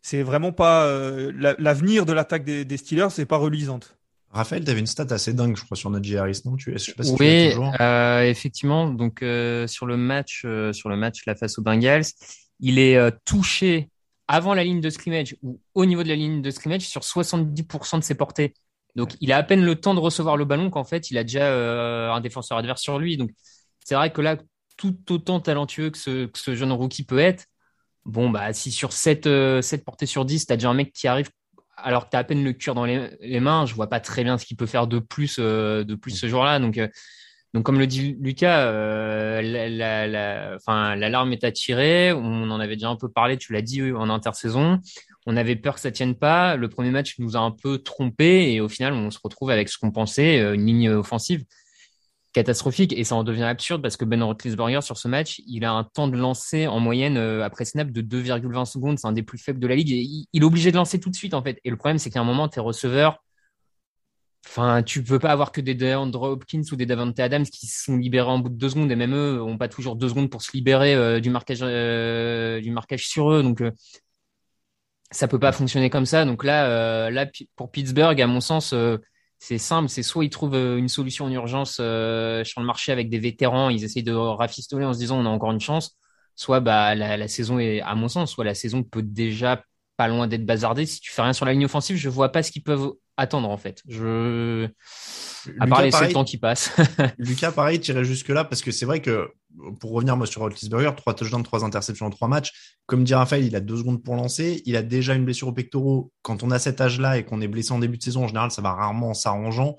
c'est 0.00 0.22
vraiment 0.22 0.52
pas 0.52 0.90
l'avenir 1.58 2.06
de 2.06 2.14
l'attaque 2.14 2.44
des, 2.44 2.64
des 2.64 2.76
Steelers, 2.78 3.10
c'est 3.10 3.26
pas 3.26 3.36
reluisante. 3.36 3.97
Raphaël, 4.38 4.64
tu 4.64 4.70
avais 4.70 4.78
une 4.78 4.86
stat 4.86 5.06
assez 5.10 5.34
dingue, 5.34 5.56
je 5.56 5.64
crois, 5.64 5.76
sur 5.76 5.90
Najee 5.90 6.16
Harris, 6.16 6.42
non? 6.44 6.54
Tu, 6.54 6.70
je 6.72 6.78
sais 6.78 6.92
pas 6.92 7.02
si 7.02 7.12
Oui, 7.18 7.52
euh, 7.80 8.22
effectivement. 8.22 8.88
Donc 8.88 9.22
euh, 9.22 9.66
sur 9.66 9.84
le 9.84 9.96
match, 9.96 10.42
euh, 10.44 10.72
sur 10.72 10.88
le 10.88 10.96
match 10.96 11.26
la 11.26 11.34
face 11.34 11.58
aux 11.58 11.62
Bengals, 11.62 12.04
il 12.60 12.78
est 12.78 12.98
touché 13.24 13.90
avant 14.28 14.54
la 14.54 14.62
ligne 14.62 14.80
de 14.80 14.90
scrimmage 14.90 15.36
ou 15.42 15.60
au 15.74 15.86
niveau 15.86 16.04
de 16.04 16.08
la 16.08 16.14
ligne 16.14 16.40
de 16.40 16.50
scrimmage 16.50 16.82
sur 16.82 17.02
70% 17.02 17.98
de 17.98 18.04
ses 18.04 18.14
portées. 18.14 18.54
Donc 18.94 19.16
il 19.20 19.32
a 19.32 19.38
à 19.38 19.42
peine 19.42 19.64
le 19.64 19.74
temps 19.74 19.94
de 19.94 20.00
recevoir 20.00 20.36
le 20.36 20.44
ballon 20.44 20.70
qu'en 20.70 20.84
fait 20.84 21.10
il 21.10 21.18
a 21.18 21.24
déjà 21.24 22.12
un 22.12 22.20
défenseur 22.20 22.58
adverse 22.58 22.82
sur 22.82 23.00
lui. 23.00 23.16
Donc 23.16 23.30
c'est 23.84 23.96
vrai 23.96 24.12
que 24.12 24.20
là, 24.20 24.36
tout 24.76 24.96
autant 25.10 25.40
talentueux 25.40 25.90
que 25.90 25.98
ce, 25.98 26.26
que 26.26 26.38
ce 26.38 26.54
jeune 26.54 26.72
rookie 26.72 27.04
peut 27.04 27.18
être, 27.18 27.46
bon 28.04 28.30
bah 28.30 28.52
si 28.52 28.70
sur 28.70 28.92
7, 28.92 29.28
7 29.62 29.84
portées 29.84 30.06
sur 30.06 30.24
10, 30.24 30.46
tu 30.46 30.52
as 30.52 30.56
déjà 30.56 30.68
un 30.68 30.74
mec 30.74 30.92
qui 30.92 31.08
arrive 31.08 31.30
alors 31.82 32.06
que 32.06 32.10
tu 32.10 32.16
as 32.16 32.20
à 32.20 32.24
peine 32.24 32.44
le 32.44 32.52
cure 32.52 32.74
dans 32.74 32.84
les, 32.84 33.40
mains, 33.40 33.66
je 33.66 33.74
vois 33.74 33.88
pas 33.88 34.00
très 34.00 34.24
bien 34.24 34.38
ce 34.38 34.46
qu'il 34.46 34.56
peut 34.56 34.66
faire 34.66 34.86
de 34.86 34.98
plus, 34.98 35.36
euh, 35.38 35.84
de 35.84 35.94
plus 35.94 36.12
ce 36.12 36.28
jour-là. 36.28 36.58
Donc, 36.58 36.78
euh, 36.78 36.88
donc, 37.54 37.64
comme 37.64 37.78
le 37.78 37.86
dit 37.86 38.16
Lucas, 38.20 38.66
euh, 38.66 39.40
l'alarme 40.60 41.32
est 41.32 41.44
attirée. 41.44 42.12
On 42.12 42.50
en 42.50 42.60
avait 42.60 42.76
déjà 42.76 42.88
un 42.88 42.96
peu 42.96 43.08
parlé, 43.08 43.36
tu 43.38 43.52
l'as 43.52 43.62
dit 43.62 43.92
en 43.92 44.10
intersaison. 44.10 44.80
On 45.26 45.36
avait 45.36 45.56
peur 45.56 45.74
que 45.74 45.80
ça 45.80 45.90
tienne 45.90 46.14
pas. 46.14 46.56
Le 46.56 46.68
premier 46.68 46.90
match 46.90 47.14
nous 47.18 47.36
a 47.36 47.40
un 47.40 47.50
peu 47.50 47.78
trompé 47.78 48.52
et 48.52 48.60
au 48.60 48.68
final, 48.68 48.92
on 48.92 49.10
se 49.10 49.18
retrouve 49.22 49.50
avec 49.50 49.68
ce 49.68 49.78
qu'on 49.78 49.90
pensait, 49.90 50.40
une 50.40 50.66
ligne 50.66 50.90
offensive 50.90 51.44
catastrophique 52.38 52.92
et 52.96 53.02
ça 53.02 53.16
en 53.16 53.24
devient 53.24 53.42
absurde 53.42 53.82
parce 53.82 53.96
que 53.96 54.04
Ben 54.04 54.22
Roethlisberger 54.22 54.80
sur 54.80 54.96
ce 54.96 55.08
match, 55.08 55.42
il 55.48 55.64
a 55.64 55.72
un 55.72 55.82
temps 55.82 56.06
de 56.06 56.16
lancer 56.16 56.68
en 56.68 56.78
moyenne 56.78 57.16
euh, 57.16 57.44
après 57.44 57.64
snap 57.64 57.90
de 57.90 58.00
2,20 58.00 58.64
secondes, 58.64 58.96
c'est 58.96 59.08
un 59.08 59.12
des 59.12 59.24
plus 59.24 59.38
faibles 59.38 59.58
de 59.58 59.66
la 59.66 59.74
ligue 59.74 59.90
il, 59.90 60.28
est 60.32 60.44
obligé 60.44 60.70
de 60.70 60.76
lancer 60.76 61.00
tout 61.00 61.10
de 61.10 61.16
suite 61.16 61.34
en 61.34 61.42
fait. 61.42 61.58
Et 61.64 61.70
le 61.70 61.76
problème 61.76 61.98
c'est 61.98 62.10
qu'à 62.10 62.20
un 62.20 62.24
moment 62.24 62.46
tes 62.48 62.60
receveurs 62.60 63.24
Enfin, 64.46 64.82
tu 64.84 65.02
peux 65.02 65.18
pas 65.18 65.30
avoir 65.32 65.50
que 65.50 65.60
des 65.60 65.74
DeAndre 65.74 66.22
Hopkins 66.22 66.62
ou 66.72 66.76
des 66.76 66.86
Davante 66.86 67.18
Adams 67.18 67.44
qui 67.44 67.66
sont 67.66 67.96
libérés 67.96 68.30
en 68.30 68.38
bout 68.38 68.48
de 68.48 68.54
deux 68.54 68.68
secondes 68.70 68.90
et 68.90 68.96
même 68.96 69.14
eux 69.14 69.42
ont 69.42 69.58
pas 69.58 69.68
toujours 69.68 69.96
deux 69.96 70.08
secondes 70.08 70.30
pour 70.30 70.42
se 70.42 70.52
libérer 70.52 70.94
euh, 70.94 71.20
du 71.20 71.28
marquage 71.28 71.58
euh, 71.62 72.60
du 72.60 72.70
marquage 72.70 73.06
sur 73.06 73.32
eux. 73.32 73.42
Donc 73.42 73.62
ça 75.10 75.26
peut 75.26 75.40
pas 75.40 75.52
fonctionner 75.52 75.90
comme 75.90 76.06
ça. 76.06 76.24
Donc 76.24 76.44
là, 76.44 77.10
là 77.10 77.26
pour 77.56 77.70
Pittsburgh, 77.72 78.18
à 78.22 78.26
mon 78.28 78.40
sens, 78.40 78.72
c'est 79.38 79.58
simple. 79.58 79.88
C'est 79.88 80.02
soit 80.02 80.24
ils 80.24 80.30
trouvent 80.30 80.54
une 80.56 80.88
solution 80.88 81.26
en 81.26 81.30
urgence 81.30 81.74
sur 81.74 81.82
le 82.60 82.64
marché 82.64 82.92
avec 82.92 83.08
des 83.10 83.18
vétérans, 83.18 83.68
ils 83.70 83.84
essayent 83.84 84.02
de 84.02 84.12
rafistoler 84.14 84.84
en 84.84 84.92
se 84.92 84.98
disant 84.98 85.18
on 85.18 85.26
a 85.26 85.28
encore 85.28 85.52
une 85.52 85.60
chance. 85.60 85.96
Soit 86.34 86.60
bah 86.60 86.94
la, 86.94 87.16
la 87.16 87.28
saison 87.28 87.58
est, 87.58 87.80
à 87.80 87.94
mon 87.94 88.08
sens, 88.08 88.30
soit 88.32 88.44
la 88.44 88.54
saison 88.54 88.82
peut 88.84 89.02
déjà 89.02 89.62
pas 89.96 90.08
loin 90.08 90.28
d'être 90.28 90.46
bazardée. 90.46 90.86
Si 90.86 91.00
tu 91.00 91.10
fais 91.10 91.22
rien 91.22 91.32
sur 91.32 91.44
la 91.46 91.52
ligne 91.52 91.64
offensive, 91.64 91.96
je 91.96 92.08
vois 92.08 92.30
pas 92.30 92.42
ce 92.42 92.52
qu'ils 92.52 92.62
peuvent 92.62 92.92
attendre 93.18 93.50
en 93.50 93.58
fait. 93.58 93.82
Je 93.86 94.68
à 95.60 95.66
part 95.66 95.82
les 95.82 95.94
ans 96.16 96.24
qui 96.24 96.38
passent. 96.38 96.72
Lucas, 97.18 97.52
pareil, 97.52 97.80
tirait 97.80 98.04
jusque 98.04 98.28
là 98.28 98.44
parce 98.44 98.62
que 98.62 98.70
c'est 98.70 98.86
vrai 98.86 99.00
que 99.00 99.30
pour 99.80 99.92
revenir 99.92 100.16
moi 100.16 100.26
sur 100.26 100.42
Roethlisberger, 100.42 100.92
trois 100.96 101.14
touchdowns, 101.14 101.42
trois 101.42 101.64
interceptions 101.64 102.06
en 102.06 102.10
trois 102.10 102.28
matchs. 102.28 102.76
Comme 102.86 103.04
dit 103.04 103.14
Raphaël, 103.14 103.44
il 103.44 103.56
a 103.56 103.60
deux 103.60 103.76
secondes 103.76 104.02
pour 104.02 104.14
lancer. 104.14 104.62
Il 104.66 104.76
a 104.76 104.82
déjà 104.82 105.14
une 105.14 105.24
blessure 105.24 105.48
au 105.48 105.52
pectoraux. 105.52 106.12
Quand 106.22 106.42
on 106.42 106.50
a 106.50 106.58
cet 106.58 106.80
âge-là 106.80 107.18
et 107.18 107.24
qu'on 107.24 107.40
est 107.40 107.48
blessé 107.48 107.72
en 107.72 107.78
début 107.78 107.98
de 107.98 108.02
saison, 108.02 108.24
en 108.24 108.28
général, 108.28 108.50
ça 108.50 108.62
va 108.62 108.72
rarement 108.72 109.14
s'arrangeant. 109.14 109.76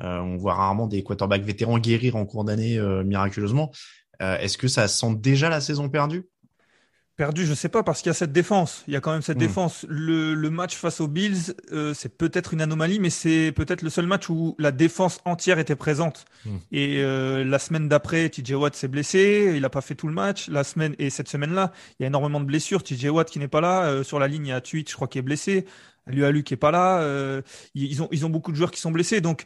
Euh, 0.00 0.18
on 0.20 0.36
voit 0.36 0.54
rarement 0.54 0.86
des 0.86 1.02
quarterbacks 1.02 1.42
vétérans 1.42 1.78
guérir 1.78 2.16
en 2.16 2.24
cours 2.24 2.44
d'année 2.44 2.78
euh, 2.78 3.02
miraculeusement. 3.04 3.70
Euh, 4.22 4.38
est-ce 4.38 4.58
que 4.58 4.68
ça 4.68 4.86
sent 4.88 5.14
déjà 5.16 5.48
la 5.48 5.60
saison 5.60 5.88
perdue? 5.88 6.28
Perdu, 7.20 7.44
je 7.44 7.52
sais 7.52 7.68
pas, 7.68 7.82
parce 7.82 8.00
qu'il 8.00 8.08
y 8.08 8.12
a 8.12 8.14
cette 8.14 8.32
défense. 8.32 8.82
Il 8.88 8.94
y 8.94 8.96
a 8.96 9.02
quand 9.02 9.12
même 9.12 9.20
cette 9.20 9.36
hmm. 9.36 9.40
défense. 9.40 9.84
Le, 9.90 10.32
le, 10.32 10.48
match 10.48 10.74
face 10.74 11.02
aux 11.02 11.06
Bills, 11.06 11.54
euh, 11.70 11.92
c'est 11.92 12.16
peut-être 12.16 12.54
une 12.54 12.62
anomalie, 12.62 12.98
mais 12.98 13.10
c'est 13.10 13.52
peut-être 13.54 13.82
le 13.82 13.90
seul 13.90 14.06
match 14.06 14.30
où 14.30 14.56
la 14.58 14.72
défense 14.72 15.20
entière 15.26 15.58
était 15.58 15.76
présente. 15.76 16.24
Hmm. 16.46 16.56
Et 16.72 17.02
euh, 17.02 17.44
la 17.44 17.58
semaine 17.58 17.88
d'après, 17.88 18.30
TJ 18.30 18.52
Watt 18.52 18.74
s'est 18.74 18.88
blessé, 18.88 19.52
il 19.54 19.60
n'a 19.60 19.68
pas 19.68 19.82
fait 19.82 19.94
tout 19.94 20.08
le 20.08 20.14
match. 20.14 20.48
La 20.48 20.64
semaine 20.64 20.94
et 20.98 21.10
cette 21.10 21.28
semaine-là, 21.28 21.72
il 21.98 22.04
y 22.04 22.06
a 22.06 22.06
énormément 22.06 22.40
de 22.40 22.46
blessures. 22.46 22.82
TJ 22.82 23.10
Watt 23.10 23.28
qui 23.28 23.38
n'est 23.38 23.48
pas 23.48 23.60
là. 23.60 23.82
Euh, 23.82 24.02
sur 24.02 24.18
la 24.18 24.26
ligne, 24.26 24.46
il 24.46 24.48
y 24.48 24.52
a 24.52 24.62
Tweet, 24.62 24.88
je 24.88 24.94
crois, 24.94 25.06
qui 25.06 25.18
est 25.18 25.22
blessé. 25.22 25.66
Lui 26.06 26.42
qui 26.42 26.54
est 26.54 26.56
pas 26.56 26.70
là. 26.70 27.06
ils 27.74 28.02
ont 28.02 28.08
ils 28.10 28.24
ont 28.24 28.30
beaucoup 28.30 28.50
de 28.50 28.56
joueurs 28.56 28.70
qui 28.70 28.80
sont 28.80 28.90
blessés, 28.90 29.20
donc 29.20 29.44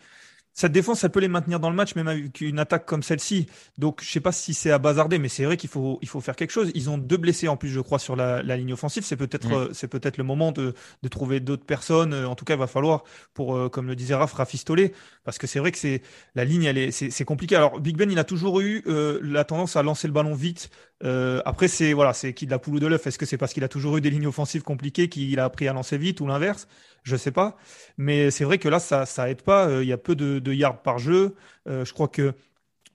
cette 0.55 0.71
défense, 0.71 1.03
elle 1.03 1.11
peut 1.11 1.21
les 1.21 1.29
maintenir 1.29 1.59
dans 1.59 1.69
le 1.69 1.75
match, 1.75 1.97
même 1.97 2.07
avec 2.07 2.40
une 2.40 2.61
attaque 2.61 2.87
comme 2.87 3.03
celle-ci. 3.03 3.47
Donc, 3.77 4.01
je 4.03 4.09
sais 4.09 4.21
pas 4.21 4.31
si 4.31 4.55
c'est 4.55 4.71
à 4.71 4.79
bazarder, 4.79 5.19
mais 5.19 5.29
c'est 5.29 5.45
vrai 5.45 5.57
qu'il 5.57 5.69
faut, 5.69 5.99
il 6.01 6.09
faut 6.09 6.21
faire 6.21 6.37
quelque 6.37 6.53
chose. 6.53 6.71
Ils 6.77 6.88
ont 6.88 6.97
deux 6.97 7.17
blessés 7.17 7.49
en 7.49 7.57
plus, 7.57 7.71
je 7.71 7.81
crois, 7.81 7.99
sur 7.99 8.14
la, 8.14 8.43
ligne 8.43 8.73
offensive. 8.73 9.03
C'est 9.05 9.17
peut-être, 9.17 9.53
euh, 9.53 9.69
c'est 9.73 9.88
peut-être 9.88 10.17
le 10.17 10.23
moment 10.23 10.53
de, 10.53 10.75
de 11.03 11.09
trouver 11.09 11.40
d'autres 11.40 11.64
personnes. 11.64 12.14
En 12.14 12.37
tout 12.37 12.45
cas, 12.45 12.55
il 12.55 12.61
va 12.61 12.69
falloir, 12.69 13.03
pour, 13.35 13.57
euh, 13.57 13.69
comme 13.69 13.88
le 13.88 13.97
disait 13.97 14.14
Raph, 14.14 14.33
rafistoler, 14.33 14.95
parce 15.25 15.38
que 15.38 15.49
c'est 15.49 15.59
vrai 15.59 15.73
que 15.73 15.79
c'est 15.79 16.03
la 16.37 16.45
ligne, 16.45 16.62
elle 16.62 16.79
est, 16.79 16.93
c'est 16.93 17.25
compliqué. 17.25 17.57
Alors, 17.57 17.81
Big 17.81 17.97
Ben, 17.97 18.09
il 18.09 18.19
a 18.21 18.25
toujours 18.25 18.61
eu 18.61 18.85
euh, 18.87 19.19
la 19.23 19.45
tendance 19.45 19.75
à 19.75 19.83
lancer 19.83 20.07
le 20.07 20.12
ballon 20.12 20.35
vite. 20.35 20.71
Après, 21.00 21.68
c'est 21.68 21.92
voilà, 21.92 22.12
c'est 22.12 22.33
qui 22.33 22.46
de 22.46 22.50
la 22.50 22.59
poule 22.59 22.76
ou 22.76 22.80
de 22.80 22.87
l'œuf. 22.87 23.07
Est-ce 23.07 23.18
que 23.18 23.26
c'est 23.26 23.37
parce 23.37 23.52
qu'il 23.52 23.64
a 23.64 23.68
toujours 23.68 23.96
eu 23.96 24.00
des 24.00 24.11
lignes 24.11 24.26
offensives 24.26 24.62
compliquées 24.62 25.09
qu'il 25.09 25.38
a 25.38 25.44
appris 25.44 25.68
à 25.68 25.72
lancer 25.72 25.98
vite 25.98 26.20
ou 26.20 26.26
l'inverse? 26.26 26.66
Je 27.04 27.16
sais 27.16 27.30
pas. 27.30 27.57
Mais 27.98 28.30
c'est 28.30 28.44
vrai 28.44 28.59
que 28.59 28.68
là, 28.68 28.80
ça, 28.80 29.07
ça 29.07 29.30
aide 29.30 29.42
pas. 29.42 29.68
Euh, 29.68 29.85
il 29.85 29.88
y 29.88 29.92
a 29.92 29.98
peu 29.98 30.16
de, 30.16 30.52
yards 30.52 30.83
par 30.83 30.98
jeu. 30.98 31.37
Euh, 31.68 31.85
je 31.85 31.92
crois 31.92 32.09
que 32.09 32.33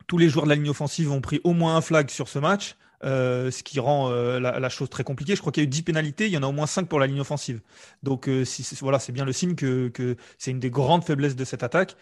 tous 0.07 0.17
les 0.17 0.29
joueurs 0.29 0.45
de 0.45 0.49
la 0.49 0.55
ligne 0.55 0.69
offensive 0.69 1.11
ont 1.11 1.21
pris 1.21 1.39
au 1.43 1.53
moins 1.53 1.75
un 1.77 1.81
flag 1.81 2.09
sur 2.09 2.27
ce 2.27 2.39
match. 2.39 2.75
Euh, 3.05 3.49
ce 3.49 3.63
qui 3.63 3.79
rend 3.79 4.09
la, 4.09 4.69
chose 4.69 4.89
très 4.89 5.03
compliquée. 5.03 5.35
Je 5.35 5.39
crois 5.39 5.53
qu'il 5.53 5.63
y 5.63 5.65
a 5.65 5.67
eu 5.67 5.69
10 5.69 5.83
pénalités, 5.83 6.25
il 6.25 6.33
y 6.33 6.37
en 6.37 6.43
a 6.43 6.47
au 6.47 6.51
moins 6.51 6.67
5 6.67 6.89
pour 6.89 6.99
la 6.99 7.07
ligne 7.07 7.21
offensive. 7.21 7.61
Donc 8.03 8.29
si, 8.43 8.67
voilà, 8.81 8.99
c'est 8.99 9.13
bien 9.13 9.23
le 9.23 9.31
signe 9.31 9.55
que, 9.55 9.87
que 9.87 10.17
c'est 10.37 10.51
une 10.51 10.59
des 10.59 10.71
grandes 10.71 11.05
faiblesses 11.05 11.35
de 11.35 11.45
cette 11.45 11.63
attaque. 11.63 11.95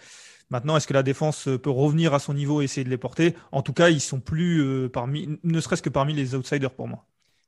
Maintenant, 0.50 0.78
est-ce 0.78 0.88
que 0.88 0.94
la 0.94 1.04
défense 1.04 1.50
peut 1.62 1.70
revenir 1.70 2.14
à 2.14 2.20
son 2.20 2.34
niveau 2.34 2.62
et 2.62 2.66
essayer 2.66 2.86
de 2.86 2.90
les 2.90 2.98
porter? 2.98 3.36
En 3.52 3.62
tout 3.62 3.74
cas, 3.74 3.90
ils 3.90 4.00
sont 4.02 4.22
plus 4.22 4.90
parmi, 4.90 5.40
ne 5.44 5.60
serait-ce 5.60 5.82
que 5.82 5.90
parmi 5.90 6.14
les 6.14 6.36
outsiders 6.36 6.74
pour 6.74 6.88
moi. 6.88 7.06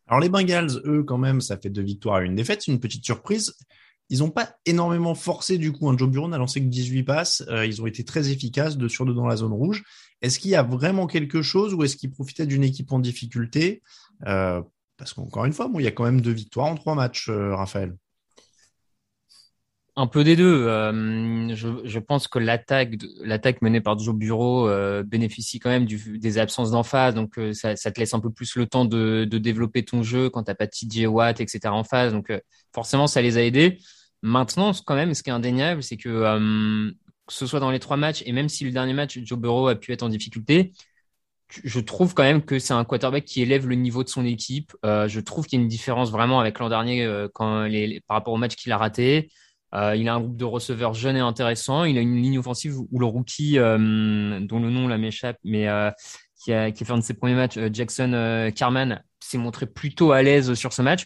Alors 0.10 0.20
les 0.20 0.30
Bengals, 0.30 0.82
eux, 0.86 1.04
quand 1.04 1.20
même, 1.20 1.40
ça 1.40 1.56
fait 1.58 1.70
deux 1.70 1.84
victoires 1.84 2.16
à 2.16 2.22
une 2.24 2.36
défaite, 2.36 2.64
c'est 2.64 2.72
une 2.72 2.80
petite 2.80 3.06
surprise. 3.06 3.56
Ils 4.10 4.20
n'ont 4.20 4.32
pas 4.32 4.56
énormément 4.66 5.14
forcé 5.14 5.60
du 5.60 5.72
coup. 5.72 5.88
Un 5.88 5.96
Joe 5.96 6.10
Bureau 6.10 6.28
n'a 6.28 6.40
lancé 6.40 6.62
que 6.62 6.66
18 6.66 7.04
passes. 7.04 7.44
Euh, 7.48 7.66
ils 7.66 7.80
ont 7.82 7.86
été 7.86 8.04
très 8.04 8.32
efficaces 8.32 8.76
de 8.76 8.88
sur 8.88 9.06
deux 9.06 9.14
dans 9.14 9.28
la 9.28 9.36
zone 9.36 9.54
rouge. 9.54 9.84
Est-ce 10.24 10.40
qu'il 10.40 10.50
y 10.50 10.56
a 10.56 10.64
vraiment 10.64 11.06
quelque 11.06 11.44
chose 11.44 11.76
ou 11.76 11.84
est-ce 11.84 11.96
qu'ils 11.96 12.12
profitaient 12.12 12.48
d'une 12.48 12.64
équipe 12.64 12.92
en 12.92 12.98
difficulté? 12.98 13.84
Euh, 14.26 14.62
Parce 14.98 15.14
qu'encore 15.14 15.46
une 15.46 15.54
fois, 15.54 15.68
bon, 15.68 15.80
il 15.80 15.84
y 15.84 15.88
a 15.88 15.92
quand 15.92 16.06
même 16.06 16.22
deux 16.22 16.32
victoires 16.32 16.66
en 16.66 16.76
trois 16.76 16.96
matchs, 16.96 17.30
euh, 17.30 17.56
Raphaël. 17.56 17.96
Un 20.02 20.08
peu 20.08 20.24
des 20.24 20.38
deux. 20.38 20.64
je, 20.64 22.00
pense 22.00 22.30
que 22.30 22.40
l'attaque, 22.40 23.62
menée 23.62 23.82
par 23.82 24.00
Joe 24.00 24.16
Bureau 24.16 24.70
bénéficie 25.04 25.60
quand 25.60 25.70
même 25.70 25.86
des 25.86 26.38
absences 26.38 26.72
d'en 26.72 26.84
face, 26.84 27.14
donc 27.14 27.38
ça, 27.52 27.76
te 27.76 28.00
laisse 28.00 28.14
un 28.14 28.22
peu 28.22 28.32
plus 28.32 28.56
le 28.56 28.66
temps 28.66 28.86
de, 28.86 29.26
développer 29.26 29.84
ton 29.84 30.02
jeu 30.02 30.30
quand 30.30 30.44
t'as 30.44 30.56
pas 30.56 30.68
TJ 30.68 31.08
Watt, 31.08 31.42
etc. 31.42 31.60
en 31.74 31.84
face. 31.84 32.14
Donc 32.14 32.32
forcément, 32.74 33.08
ça 33.08 33.22
les 33.22 33.38
a 33.38 33.44
aidés. 33.44 33.78
Maintenant, 34.22 34.72
quand 34.86 34.96
même, 34.96 35.14
ce 35.14 35.24
qui 35.24 35.30
est 35.30 35.34
indéniable, 35.34 35.82
c'est 35.82 35.98
que 35.98 36.10
euh, 36.10 36.92
ce 37.30 37.46
soit 37.46 37.60
dans 37.60 37.72
les 37.72 37.80
trois 37.80 37.98
matchs 37.98 38.22
et 38.26 38.32
même 38.32 38.50
si 38.50 38.66
le 38.66 38.72
dernier 38.72 38.94
match, 38.94 39.20
Joe 39.24 39.40
Burrow 39.40 39.68
a 39.68 39.76
pu 39.76 39.94
être 39.94 40.04
en 40.04 40.10
difficulté, 40.10 40.74
je 41.64 41.80
trouve 41.80 42.14
quand 42.14 42.24
même 42.24 42.44
que 42.44 42.60
c'est 42.60 42.74
un 42.74 42.84
quarterback 42.84 43.26
qui 43.26 43.42
élève 43.42 43.68
le 43.68 43.76
niveau 43.76 44.04
de 44.04 44.10
son 44.10 44.26
équipe. 44.26 44.76
Euh, 44.86 45.08
je 45.08 45.20
trouve 45.20 45.48
qu'il 45.48 45.58
y 45.58 45.62
a 45.62 45.64
une 45.64 45.70
différence 45.70 46.12
vraiment 46.12 46.40
avec 46.40 46.60
l'an 46.60 46.70
dernier 46.70 47.04
euh, 47.04 47.28
quand 47.34 47.64
les, 47.64 48.02
par 48.02 48.16
rapport 48.18 48.34
au 48.34 48.38
match 48.38 48.56
qu'il 48.56 48.72
a 48.72 48.78
raté. 48.78 49.32
Il 49.74 50.10
a 50.10 50.14
un 50.14 50.20
groupe 50.20 50.38
de 50.38 50.46
receveurs 50.46 50.94
jeunes 50.94 51.18
et 51.18 51.22
intéressants. 51.22 51.84
Il 51.84 51.98
a 51.98 52.02
une 52.02 52.22
ligne 52.22 52.40
offensive 52.40 52.80
où 52.80 53.00
le 53.00 53.06
rookie, 53.06 53.56
dont 53.56 54.60
le 54.60 54.70
nom 54.70 54.88
là 54.88 54.98
m'échappe, 54.98 55.38
mais 55.44 55.68
qui 56.44 56.54
a, 56.54 56.72
qui 56.72 56.84
a 56.84 56.86
fait 56.86 56.94
un 56.94 56.98
de 56.98 57.04
ses 57.04 57.14
premiers 57.14 57.36
matchs, 57.36 57.60
Jackson 57.72 58.52
Carman, 58.56 59.04
s'est 59.20 59.38
montré 59.38 59.66
plutôt 59.66 60.12
à 60.12 60.24
l'aise 60.24 60.54
sur 60.56 60.74
ce 60.74 60.82
match. 60.82 61.06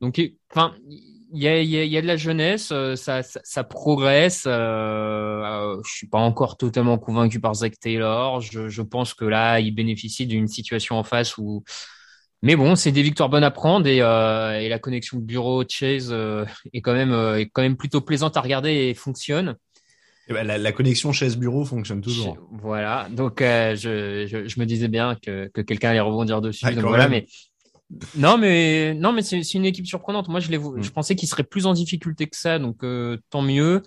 Donc, 0.00 0.20
enfin, 0.50 0.74
il 1.32 1.42
y 1.42 1.48
a, 1.48 1.62
y, 1.62 1.76
a, 1.76 1.84
y 1.84 1.96
a, 1.96 2.02
de 2.02 2.06
la 2.06 2.16
jeunesse, 2.16 2.70
euh, 2.72 2.96
ça, 2.96 3.22
ça, 3.22 3.40
ça 3.44 3.64
progresse. 3.64 4.44
Euh, 4.46 4.50
euh, 4.50 5.80
je 5.84 5.92
suis 5.92 6.08
pas 6.08 6.18
encore 6.18 6.56
totalement 6.56 6.98
convaincu 6.98 7.40
par 7.40 7.54
Zach 7.54 7.78
Taylor. 7.78 8.40
Je, 8.40 8.68
je 8.68 8.82
pense 8.82 9.14
que 9.14 9.24
là, 9.24 9.60
il 9.60 9.72
bénéficie 9.74 10.26
d'une 10.26 10.48
situation 10.48 10.96
en 10.96 11.04
face 11.04 11.36
où. 11.38 11.64
Mais 12.42 12.54
bon, 12.54 12.76
c'est 12.76 12.92
des 12.92 13.02
victoires 13.02 13.28
bonnes 13.28 13.44
à 13.44 13.50
prendre 13.50 13.86
et, 13.86 14.00
euh, 14.00 14.60
et 14.60 14.68
la 14.68 14.78
connexion 14.78 15.18
bureau 15.18 15.64
Chase 15.68 16.10
euh, 16.12 16.44
est 16.72 16.80
quand 16.80 16.94
même 16.94 17.12
est 17.36 17.50
quand 17.52 17.62
même 17.62 17.76
plutôt 17.76 18.00
plaisante 18.00 18.36
à 18.36 18.40
regarder 18.40 18.70
et 18.72 18.94
fonctionne. 18.94 19.56
Et 20.28 20.32
eh 20.32 20.34
ben, 20.34 20.46
la, 20.46 20.58
la, 20.58 20.72
connexion 20.72 21.10
chaise 21.10 21.38
bureau 21.38 21.64
fonctionne 21.64 22.02
toujours. 22.02 22.36
voilà, 22.52 23.08
donc 23.10 23.38
je, 23.40 24.26
je, 24.30 24.46
je, 24.46 24.60
me 24.60 24.66
disais 24.66 24.88
bien 24.88 25.16
que, 25.16 25.50
que 25.54 25.62
quelqu'un 25.62 25.88
allait 25.88 26.00
rebondir 26.00 26.42
dessus. 26.42 26.66
donc 26.66 26.84
voilà, 26.84 27.08
mais 27.08 27.26
non, 28.16 28.36
mais 28.36 28.94
non, 28.94 29.12
mais 29.12 29.22
c'est 29.22 29.54
une 29.54 29.64
équipe 29.64 29.86
surprenante. 29.86 30.28
Moi, 30.28 30.40
je, 30.40 30.50
les, 30.50 30.58
je 30.58 30.88
mm. 30.88 30.92
pensais 30.92 31.16
qu'ils 31.16 31.28
seraient 31.28 31.44
plus 31.44 31.66
en 31.66 31.72
difficulté 31.72 32.26
que 32.26 32.36
ça, 32.36 32.58
donc 32.58 32.84
euh, 32.84 33.18
tant 33.30 33.42
mieux. 33.42 33.82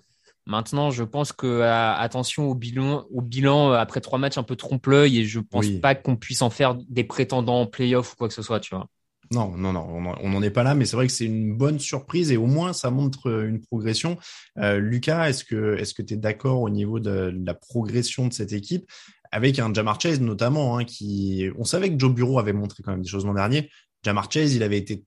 Maintenant, 0.47 0.89
je 0.89 1.03
pense 1.03 1.31
que 1.31 1.61
attention 1.61 2.49
au 2.49 2.55
bilan, 2.55 3.05
au 3.11 3.21
bilan 3.21 3.71
euh, 3.71 3.75
après 3.75 4.01
trois 4.01 4.17
matchs 4.17 4.37
un 4.37 4.43
peu 4.43 4.55
trompe-l'œil 4.55 5.19
et 5.19 5.25
je 5.25 5.39
pense 5.39 5.67
pas 5.81 5.93
qu'on 5.95 6.15
puisse 6.15 6.41
en 6.41 6.49
faire 6.49 6.75
des 6.89 7.03
prétendants 7.03 7.61
en 7.61 7.67
playoff 7.67 8.13
ou 8.13 8.15
quoi 8.15 8.27
que 8.27 8.33
ce 8.33 8.41
soit, 8.41 8.59
tu 8.59 8.75
vois. 8.75 8.87
Non, 9.31 9.55
non, 9.55 9.71
non, 9.71 9.87
on 10.21 10.29
n'en 10.29 10.41
est 10.41 10.49
pas 10.49 10.63
là, 10.63 10.75
mais 10.75 10.83
c'est 10.83 10.97
vrai 10.97 11.07
que 11.07 11.13
c'est 11.13 11.25
une 11.25 11.55
bonne 11.55 11.79
surprise 11.79 12.33
et 12.33 12.37
au 12.37 12.47
moins 12.47 12.73
ça 12.73 12.89
montre 12.89 13.29
euh, 13.29 13.47
une 13.47 13.61
progression. 13.61 14.17
Lucas, 14.57 15.29
est-ce 15.29 15.45
que 15.45 15.77
est-ce 15.77 15.93
que 15.93 16.01
tu 16.01 16.15
es 16.15 16.17
d'accord 16.17 16.61
au 16.61 16.69
niveau 16.69 16.99
de, 16.99 17.33
la 17.45 17.53
progression 17.53 18.27
de 18.27 18.33
cette 18.33 18.51
équipe 18.51 18.91
avec 19.31 19.59
un 19.59 19.73
Jamar 19.73 20.01
Chase 20.01 20.19
notamment, 20.19 20.77
hein, 20.77 20.83
qui 20.83 21.47
on 21.57 21.63
savait 21.63 21.89
que 21.89 21.97
Joe 21.97 22.13
Bureau 22.13 22.39
avait 22.39 22.51
montré 22.51 22.83
quand 22.83 22.91
même 22.91 23.03
des 23.03 23.07
choses 23.07 23.25
l'an 23.25 23.33
dernier, 23.33 23.69
Jamar 24.03 24.29
Chase, 24.29 24.55
il 24.55 24.63
avait 24.63 24.77
été 24.77 25.05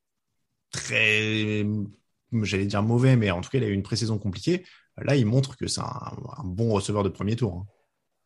très, 0.71 1.67
j'allais 2.43 2.67
dire 2.67 2.83
mauvais, 2.83 3.17
mais 3.17 3.31
en 3.31 3.41
tout 3.41 3.51
cas, 3.51 3.59
il 3.59 3.65
a 3.65 3.69
eu 3.69 3.73
une 3.73 3.83
pré-saison 3.83 4.19
compliquée. 4.19 4.65
Là, 4.99 5.17
il 5.17 5.27
montre 5.27 5.57
que 5.57 5.67
c'est 5.67 5.81
un, 5.81 6.45
bon 6.45 6.73
receveur 6.73 7.03
de 7.03 7.09
premier 7.09 7.37
tour. 7.37 7.55
Hein. 7.55 7.67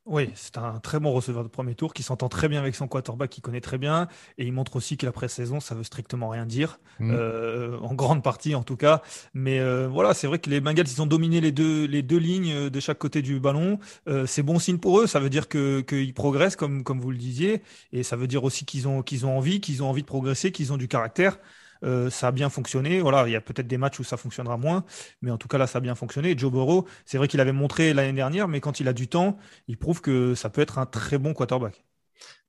Oui, 0.09 0.31
c'est 0.35 0.57
un 0.57 0.81
très 0.81 0.99
bon 0.99 1.13
receveur 1.13 1.43
de 1.43 1.49
premier 1.49 1.75
tour 1.75 1.93
qui 1.93 2.03
s'entend 2.03 2.31
très 2.31 2.49
bien 2.49 2.61
avec 2.61 2.75
son 2.75 2.89
quarterback, 2.89 3.29
qui 3.29 3.43
connaît 3.43 3.61
très 3.61 3.77
bien. 3.77 4.09
Et 4.39 4.47
il 4.47 4.55
montre 4.55 4.77
aussi 4.77 4.97
que 4.97 5.05
la 5.05 5.13
pré-saison, 5.13 5.61
ça 5.61 5.75
veut 5.75 5.85
strictement 5.85 6.31
rien 6.31 6.47
dire, 6.47 6.81
mmh. 6.99 7.11
euh, 7.13 7.79
en 7.81 7.93
grande 7.93 8.23
partie 8.23 8.55
en 8.55 8.63
tout 8.63 8.77
cas. 8.77 9.03
Mais 9.35 9.61
euh, 9.61 9.87
voilà, 9.87 10.15
c'est 10.15 10.27
vrai 10.27 10.39
que 10.39 10.49
les 10.49 10.63
Bengals, 10.63 10.89
ils 10.89 11.03
ont 11.03 11.07
dominé 11.07 11.43
les 11.43 11.53
deux, 11.53 11.85
les 11.85 12.03
deux 12.03 12.17
lignes 12.17 12.71
de 12.71 12.81
chaque 12.81 12.99
côté 12.99 13.21
du 13.21 13.39
ballon. 13.39 13.79
Euh, 14.09 14.25
c'est 14.25 14.43
bon 14.43 14.59
signe 14.59 14.79
pour 14.79 14.99
eux. 14.99 15.07
Ça 15.07 15.21
veut 15.21 15.29
dire 15.29 15.47
que 15.47 15.83
qu'ils 15.83 16.15
progressent, 16.15 16.57
comme, 16.57 16.85
comme 16.85 17.01
vous 17.01 17.11
le 17.11 17.19
disiez. 17.19 17.63
Et 17.93 18.03
ça 18.03 18.17
veut 18.17 18.27
dire 18.27 18.45
aussi 18.45 18.65
qu'ils 18.65 18.89
ont, 18.89 19.03
qu'ils 19.03 19.27
ont 19.27 19.37
envie, 19.37 19.61
qu'ils 19.61 19.83
ont 19.83 19.91
envie 19.91 20.03
de 20.03 20.07
progresser, 20.07 20.53
qu'ils 20.53 20.73
ont 20.73 20.79
du 20.79 20.89
caractère. 20.89 21.39
Euh, 21.85 22.11
ça 22.11 22.29
a 22.29 22.33
bien 22.33 22.49
fonctionné. 22.51 23.01
Voilà, 23.01 23.27
il 23.29 23.33
y 23.33 23.37
a 23.37 23.41
peut-être 23.41 23.67
des 23.67 23.79
matchs 23.79 24.01
où 24.01 24.05
ça 24.05 24.17
fonctionnera 24.17 24.57
moins, 24.57 24.85
mais 25.23 25.31
en 25.31 25.39
tout 25.39 25.49
cas 25.49 25.59
là, 25.59 25.67
ça 25.67 25.79
a 25.79 25.81
bien 25.81 25.95
fonctionné. 25.95 26.37
Joe 26.37 26.51
Burrow, 26.53 26.87
c'est 27.05 27.19
vrai 27.19 27.29
qu'il 27.29 27.41
avait 27.41 27.53
montré 27.53 27.95
l'année 27.95 28.13
dernière, 28.13 28.49
mais 28.49 28.61
quand 28.61 28.81
il 28.81 28.89
a 28.89 28.93
du 28.93 29.09
temps, 29.09 29.39
il 29.69 29.79
prouve 29.79 30.01
que 30.01 30.35
ça 30.35 30.51
peut 30.51 30.61
être 30.61 30.79
un 30.79 30.87
très 30.87 31.19
bon 31.19 31.35
quarterback. 31.35 31.85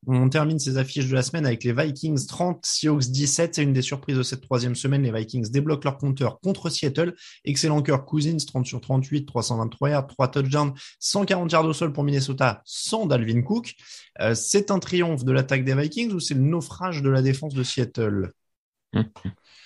On 0.08 0.30
termine 0.30 0.60
ces 0.60 0.78
affiches 0.78 1.08
de 1.10 1.14
la 1.14 1.22
semaine 1.22 1.46
avec 1.46 1.64
les 1.66 1.74
Vikings 1.74 2.26
30, 2.26 2.66
Seahawks 2.66 3.12
17. 3.12 3.56
C'est 3.56 3.64
une 3.64 3.74
des 3.74 3.82
surprises 3.82 4.18
de 4.18 4.24
cette 4.24 4.42
troisième 4.42 4.76
semaine. 4.76 5.04
Les 5.04 5.12
Vikings 5.12 5.52
débloquent 5.52 5.84
leur 5.84 5.98
compteur 5.98 6.40
contre 6.40 6.70
Seattle. 6.70 7.16
Excellent 7.44 7.82
cœur 7.82 8.06
Cousins, 8.06 8.38
30 8.38 8.66
sur 8.66 8.80
38, 8.80 9.26
323 9.26 9.90
yards, 9.90 10.08
3 10.08 10.28
touchdowns, 10.30 10.74
140 11.00 11.52
yards 11.52 11.66
au 11.66 11.74
sol 11.74 11.92
pour 11.92 12.04
Minnesota 12.04 12.62
sans 12.66 13.08
Dalvin 13.08 13.42
Cook. 13.42 13.76
Euh, 14.22 14.36
c'est 14.36 14.72
un 14.72 14.80
triomphe 14.80 15.26
de 15.26 15.32
l'attaque 15.34 15.66
des 15.66 15.76
Vikings 15.76 16.14
ou 16.14 16.20
c'est 16.20 16.34
le 16.34 16.42
naufrage 16.42 17.02
de 17.02 17.10
la 17.10 17.22
défense 17.22 17.54
de 17.54 17.64
Seattle? 17.64 18.32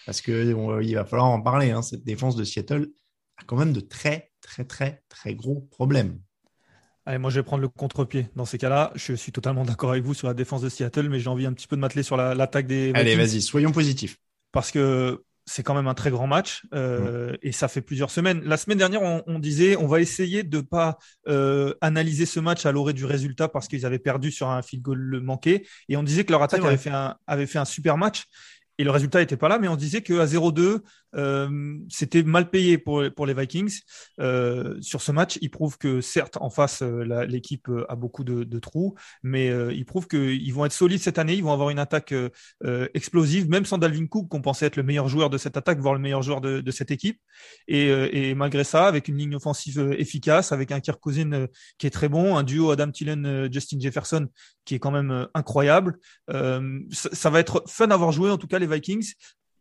Parce 0.05 0.21
que 0.21 0.81
il 0.83 0.95
va 0.95 1.05
falloir 1.05 1.29
en 1.29 1.41
parler. 1.41 1.71
Hein. 1.71 1.81
Cette 1.81 2.03
défense 2.03 2.35
de 2.35 2.43
Seattle 2.43 2.89
a 3.37 3.43
quand 3.45 3.57
même 3.57 3.73
de 3.73 3.79
très, 3.79 4.31
très, 4.41 4.65
très, 4.65 5.03
très 5.09 5.35
gros 5.35 5.61
problèmes. 5.71 6.19
Allez, 7.05 7.17
moi 7.17 7.29
je 7.29 7.39
vais 7.39 7.43
prendre 7.43 7.61
le 7.61 7.67
contre-pied. 7.67 8.27
Dans 8.35 8.45
ces 8.45 8.57
cas-là, 8.57 8.91
je 8.95 9.13
suis 9.13 9.31
totalement 9.31 9.65
d'accord 9.65 9.91
avec 9.91 10.03
vous 10.03 10.13
sur 10.13 10.27
la 10.27 10.33
défense 10.33 10.61
de 10.61 10.69
Seattle, 10.69 11.09
mais 11.09 11.19
j'ai 11.19 11.29
envie 11.29 11.45
un 11.45 11.53
petit 11.53 11.67
peu 11.67 11.75
de 11.75 11.81
m'atteler 11.81 12.03
sur 12.03 12.17
l'attaque 12.17 12.67
des. 12.67 12.91
Allez, 12.95 13.15
vas-y, 13.15 13.41
soyons 13.41 13.71
positifs. 13.71 14.17
Parce 14.51 14.71
que 14.71 15.23
c'est 15.45 15.63
quand 15.63 15.73
même 15.73 15.87
un 15.87 15.93
très 15.93 16.09
grand 16.09 16.27
match 16.27 16.65
euh, 16.73 17.35
et 17.41 17.51
ça 17.51 17.67
fait 17.67 17.81
plusieurs 17.81 18.11
semaines. 18.11 18.41
La 18.45 18.57
semaine 18.57 18.77
dernière, 18.77 19.01
on, 19.01 19.39
disait 19.39 19.75
on 19.75 19.87
va 19.87 19.99
essayer 19.99 20.43
de 20.43 20.61
pas 20.61 20.97
euh, 21.27 21.73
analyser 21.81 22.25
ce 22.25 22.39
match 22.39 22.65
à 22.65 22.71
l'orée 22.71 22.93
du 22.93 23.05
résultat 23.05 23.49
parce 23.49 23.67
qu'ils 23.67 23.85
avaient 23.85 23.99
perdu 23.99 24.31
sur 24.31 24.49
un 24.49 24.61
field 24.61 24.83
goal 24.83 25.19
manqué 25.21 25.67
et 25.89 25.97
on 25.97 26.03
disait 26.03 26.23
que 26.23 26.31
leur 26.31 26.43
attaque 26.43 26.63
avait 26.63 26.77
fait, 26.77 26.91
un, 26.91 27.17
avait 27.27 27.47
fait 27.47 27.59
un 27.59 27.65
super 27.65 27.97
match 27.97 28.23
et 28.77 28.83
le 28.83 28.91
résultat 28.91 29.19
n'était 29.19 29.37
pas 29.37 29.49
là, 29.49 29.59
mais 29.59 29.67
on 29.67 29.75
disait 29.75 30.01
qu'à 30.01 30.25
0-2, 30.25 30.83
euh, 31.15 31.77
c'était 31.89 32.23
mal 32.23 32.49
payé 32.49 32.77
pour, 32.77 33.01
les 33.01 33.33
Vikings. 33.33 33.79
Euh, 34.19 34.77
sur 34.81 35.01
ce 35.01 35.11
match, 35.11 35.37
il 35.41 35.49
prouve 35.49 35.77
que 35.77 36.01
certes, 36.01 36.37
en 36.39 36.49
face, 36.49 36.81
euh, 36.81 37.25
l'équipe 37.25 37.69
a 37.89 37.95
beaucoup 37.95 38.23
de, 38.23 38.59
trous, 38.59 38.95
mais 39.23 39.49
euh, 39.49 39.73
il 39.73 39.85
prouve 39.85 40.07
qu'ils 40.07 40.53
vont 40.53 40.65
être 40.65 40.73
solides 40.73 41.01
cette 41.01 41.17
année, 41.17 41.33
ils 41.33 41.43
vont 41.43 41.53
avoir 41.53 41.69
une 41.69 41.79
attaque 41.79 42.13
explosive, 42.93 43.49
même 43.49 43.65
sans 43.65 43.77
Dalvin 43.77 44.07
Cook, 44.07 44.29
qu'on 44.29 44.41
pensait 44.41 44.65
être 44.65 44.77
le 44.77 44.83
meilleur 44.83 45.07
joueur 45.07 45.29
de 45.29 45.37
cette 45.37 45.57
attaque, 45.57 45.79
voire 45.79 45.93
le 45.93 45.99
meilleur 45.99 46.21
joueur 46.21 46.41
de, 46.41 46.71
cette 46.71 46.91
équipe. 46.91 47.19
Et, 47.67 48.33
malgré 48.35 48.63
ça, 48.63 48.87
avec 48.87 49.07
une 49.07 49.17
ligne 49.17 49.35
offensive 49.35 49.93
efficace, 49.97 50.51
avec 50.51 50.71
un 50.71 50.79
Kirk 50.79 50.99
Cousin 50.99 51.47
qui 51.77 51.87
est 51.87 51.91
très 51.91 52.09
bon, 52.09 52.37
un 52.37 52.43
duo 52.43 52.71
Adam 52.71 52.91
Thielen, 52.91 53.49
Justin 53.51 53.79
Jefferson 53.79 54.27
qui 54.65 54.75
est 54.75 54.79
quand 54.79 54.91
même 54.91 55.27
incroyable. 55.33 55.97
Ça, 56.29 57.09
ça, 57.11 57.29
va 57.29 57.39
être 57.39 57.63
fun 57.67 57.89
à 57.89 57.93
avoir 57.93 58.11
joué, 58.11 58.29
en 58.29 58.37
tout 58.37 58.47
cas 58.47 58.59
les 58.59 58.67
Vikings, 58.67 59.13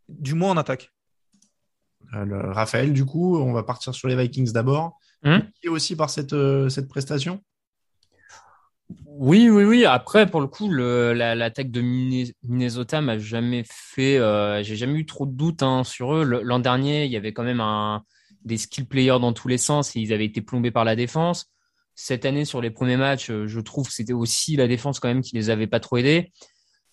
du 0.09 0.35
moins 0.35 0.51
en 0.51 0.57
attaque. 0.57 0.91
Euh, 2.15 2.53
Raphaël, 2.53 2.93
du 2.93 3.05
coup, 3.05 3.39
on 3.39 3.53
va 3.53 3.63
partir 3.63 3.95
sur 3.95 4.09
les 4.09 4.17
Vikings 4.17 4.53
d'abord. 4.53 4.99
Et 5.63 5.69
aussi 5.69 5.95
par 5.95 6.11
cette, 6.11 6.33
euh, 6.33 6.69
cette 6.69 6.89
prestation? 6.89 7.43
Oui, 9.07 9.49
oui, 9.49 9.65
oui. 9.65 9.85
Après, 9.85 10.27
pour 10.27 10.41
le 10.41 10.49
coup, 10.49 10.69
l'attaque 10.71 11.71
de 11.71 11.81
Minnesota 11.81 13.01
m'a 13.01 13.19
jamais 13.19 13.65
fait. 13.67 14.19
Euh, 14.19 14.63
j'ai 14.63 14.77
jamais 14.77 14.99
eu 14.99 15.07
trop 15.07 15.27
de 15.27 15.33
doutes 15.33 15.63
hein, 15.63 15.85
sur 15.85 16.15
eux. 16.15 16.25
L'an 16.25 16.59
dernier, 16.59 17.05
il 17.05 17.13
y 17.13 17.17
avait 17.17 17.33
quand 17.33 17.45
même 17.45 17.61
un, 17.61 18.03
des 18.45 18.59
skill 18.59 18.87
players 18.87 19.21
dans 19.21 19.33
tous 19.33 19.49
les 19.49 19.59
sens 19.59 19.95
et 19.95 20.01
ils 20.01 20.13
avaient 20.13 20.25
été 20.25 20.43
plombés 20.43 20.73
par 20.73 20.85
la 20.85 20.97
défense. 20.97 21.53
Cette 21.95 22.25
année, 22.25 22.45
sur 22.45 22.61
les 22.61 22.71
premiers 22.71 22.97
matchs, 22.97 23.31
je 23.31 23.61
trouve 23.61 23.87
que 23.87 23.93
c'était 23.93 24.15
aussi 24.15 24.57
la 24.57 24.67
défense 24.67 24.99
quand 24.99 25.09
même 25.09 25.23
qui 25.23 25.37
les 25.37 25.51
avait 25.51 25.67
pas 25.67 25.79
trop 25.79 25.99
aidés. 25.99 26.33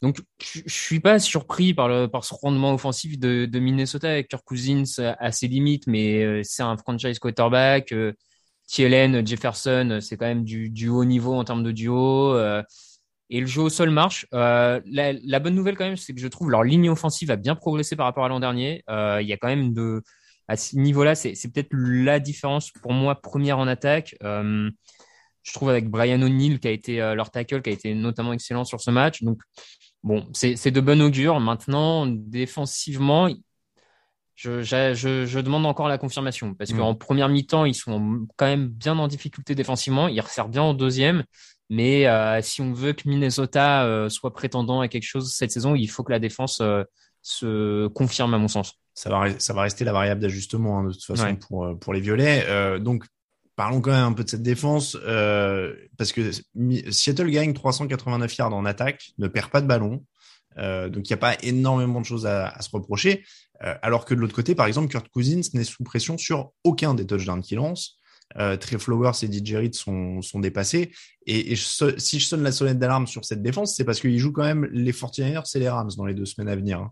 Donc, 0.02 0.22
je 0.42 0.62
suis 0.68 1.00
pas 1.00 1.20
surpris 1.20 1.74
par, 1.74 2.10
par 2.10 2.24
ce 2.24 2.34
rendement 2.34 2.74
offensif 2.74 3.20
de, 3.20 3.46
de 3.46 3.60
Minnesota 3.60 4.10
avec 4.10 4.30
Kirk 4.30 4.44
Cousins 4.46 4.84
à 5.20 5.32
ses 5.32 5.48
limites, 5.48 5.88
mais 5.88 6.24
euh, 6.24 6.42
c'est 6.44 6.64
un 6.64 6.78
franchise 6.78 7.20
quarterback. 7.20 7.92
Euh, 7.92 8.14
Thielen, 8.68 9.26
Jefferson, 9.26 10.00
c'est 10.02 10.16
quand 10.16 10.28
même 10.28 10.44
du, 10.44 10.70
du, 10.70 10.90
haut 10.90 11.04
niveau 11.04 11.34
en 11.34 11.44
termes 11.44 11.64
de 11.64 11.72
duo. 11.72 12.34
Euh, 12.36 12.62
et 13.30 13.42
le 13.42 13.46
jeu 13.48 13.62
au 13.62 13.70
sol 13.70 13.90
marche. 13.92 14.26
Euh, 14.34 14.82
la, 14.86 15.40
bonne 15.40 15.56
nouvelle 15.56 15.78
quand 15.78 15.86
même, 15.86 15.98
c'est 15.98 16.14
que 16.14 16.20
je 16.20 16.28
trouve 16.28 16.50
leur 16.50 16.64
ligne 16.64 16.90
offensive 16.90 17.30
a 17.32 17.36
bien 17.36 17.56
progressé 17.56 17.96
par 17.96 18.06
rapport 18.06 18.26
à 18.26 18.30
l'an 18.30 18.40
dernier. 18.40 18.84
Euh, 18.90 19.20
il 19.22 19.28
y 19.28 19.34
a 19.34 19.38
quand 19.38 19.48
même 19.48 19.74
de 19.74 20.02
à 20.48 20.58
ce 20.58 20.76
niveau-là, 20.78 21.14
c'est 21.14 21.36
peut-être 21.54 21.70
la 21.72 22.20
différence 22.20 22.72
pour 22.72 22.92
moi 22.92 23.14
première 23.22 23.60
en 23.60 23.68
attaque. 23.68 24.16
Euh, 24.24 24.72
je 25.44 25.54
trouve 25.54 25.70
avec 25.70 25.90
Brian 25.90 26.20
O'Neill 26.24 26.60
qui 26.60 26.68
a 26.68 26.72
été 26.72 26.98
leur 26.98 27.30
tackle, 27.30 27.62
qui 27.62 27.70
a 27.70 27.74
été 27.74 27.94
notamment 27.94 28.34
excellent 28.34 28.66
sur 28.66 28.82
ce 28.82 28.90
match. 28.90 29.22
Donc 29.22 29.40
Bon, 30.04 30.28
c'est 30.34 30.72
de 30.72 30.82
bon 30.82 31.02
augure. 31.02 31.40
Maintenant, 31.40 32.06
défensivement, 32.08 33.30
je, 34.36 34.62
je, 34.62 35.26
je, 35.26 35.40
demande 35.40 35.66
encore 35.66 35.90
la 35.90 35.98
confirmation 35.98 36.54
parce 36.54 36.72
qu'en 36.72 36.94
mm. 36.94 36.98
première 36.98 37.28
mi-temps, 37.28 37.66
ils 37.66 37.76
sont 37.76 38.26
quand 38.38 38.46
même 38.46 38.70
bien 38.70 38.98
en 38.98 39.10
difficulté 39.10 39.56
défensivement. 39.56 40.08
Ils 40.08 40.22
resservent 40.22 40.50
bien 40.50 40.62
en 40.62 40.74
deuxième. 40.74 41.24
Mais 41.70 42.08
euh, 42.08 42.42
si 42.42 42.62
on 42.62 42.74
veut 42.74 42.94
que 42.94 43.08
Minnesota 43.08 43.86
euh, 43.86 44.10
soit 44.10 44.34
prétendant 44.34 44.82
à 44.82 44.88
quelque 44.88 45.04
chose 45.04 45.34
cette 45.34 45.52
saison, 45.52 45.76
il 45.76 45.88
faut 45.88 46.04
que 46.04 46.12
la 46.12 46.20
défense 46.20 46.62
euh, 46.62 46.84
se 47.22 47.88
confirme, 47.88 48.34
à 48.34 48.38
mon 48.38 48.48
sens. 48.48 48.80
Ça 48.96 49.10
va, 49.10 49.38
ça 49.40 49.54
va 49.54 49.62
rester 49.64 49.86
la 49.86 49.94
variable 49.94 50.22
d'ajustement 50.22 50.80
hein, 50.80 50.84
de 50.86 50.94
toute 50.94 51.04
façon 51.04 51.36
pour, 51.36 51.78
pour 51.80 51.94
les 51.94 52.02
Violets. 52.02 52.80
donc, 52.80 53.06
parlons 53.60 53.82
quand 53.82 53.92
même 53.92 54.06
un 54.06 54.14
peu 54.14 54.24
de 54.24 54.30
cette 54.30 54.42
défense, 54.42 54.96
euh, 55.06 55.76
parce 55.98 56.14
que 56.14 56.32
Seattle 56.92 57.30
gagne 57.30 57.54
389 57.54 58.38
yards 58.38 58.54
en 58.54 58.64
attaque, 58.64 59.12
ne 59.18 59.28
perd 59.28 59.52
pas 59.52 59.60
de 59.60 59.68
ballon, 59.68 60.06
euh, 60.58 60.88
donc 60.88 61.10
il 61.10 61.12
n'y 61.12 61.16
a 61.16 61.18
pas 61.18 61.36
énormément 61.44 62.00
de 62.00 62.06
choses 62.06 62.26
à, 62.26 62.58
se 62.62 62.70
reprocher, 62.72 63.26
euh, 63.66 63.76
alors 63.82 64.06
que 64.06 64.14
de 64.14 64.22
l'autre 64.22 64.34
côté, 64.34 64.56
par 64.56 64.66
exemple, 64.66 64.88
Kurt 64.88 65.10
Cousins 65.10 65.42
n'est 65.54 65.66
sous 65.66 65.84
pression 65.84 66.18
sur 66.18 66.54
aucun 66.64 66.94
des 66.94 67.06
touchdowns 67.06 67.42
qu'il 67.42 67.58
lance. 67.58 67.98
Trey 68.36 68.78
Flowers 68.78 69.24
et 69.24 69.26
DJ 69.26 69.56
Reed 69.56 69.76
sont, 69.76 70.22
sont 70.22 70.40
dépassés. 70.40 70.94
Et, 71.26 71.56
si 71.58 72.20
je 72.20 72.26
sonne 72.26 72.44
la 72.44 72.54
sonnette 72.54 72.80
d'alarme 72.80 73.08
sur 73.08 73.26
cette 73.26 73.42
défense, 73.42 73.76
c'est 73.76 73.84
parce 73.84 74.00
qu'ils 74.00 74.20
jouent 74.20 74.32
quand 74.32 74.46
même 74.46 74.70
les 74.72 74.94
49ers 74.94 75.58
et 75.58 75.60
les 75.60 75.68
Rams 75.68 75.90
dans 75.98 76.06
les 76.06 76.14
deux 76.14 76.26
semaines 76.26 76.48
à 76.48 76.56
venir. 76.56 76.80
Hein. 76.80 76.92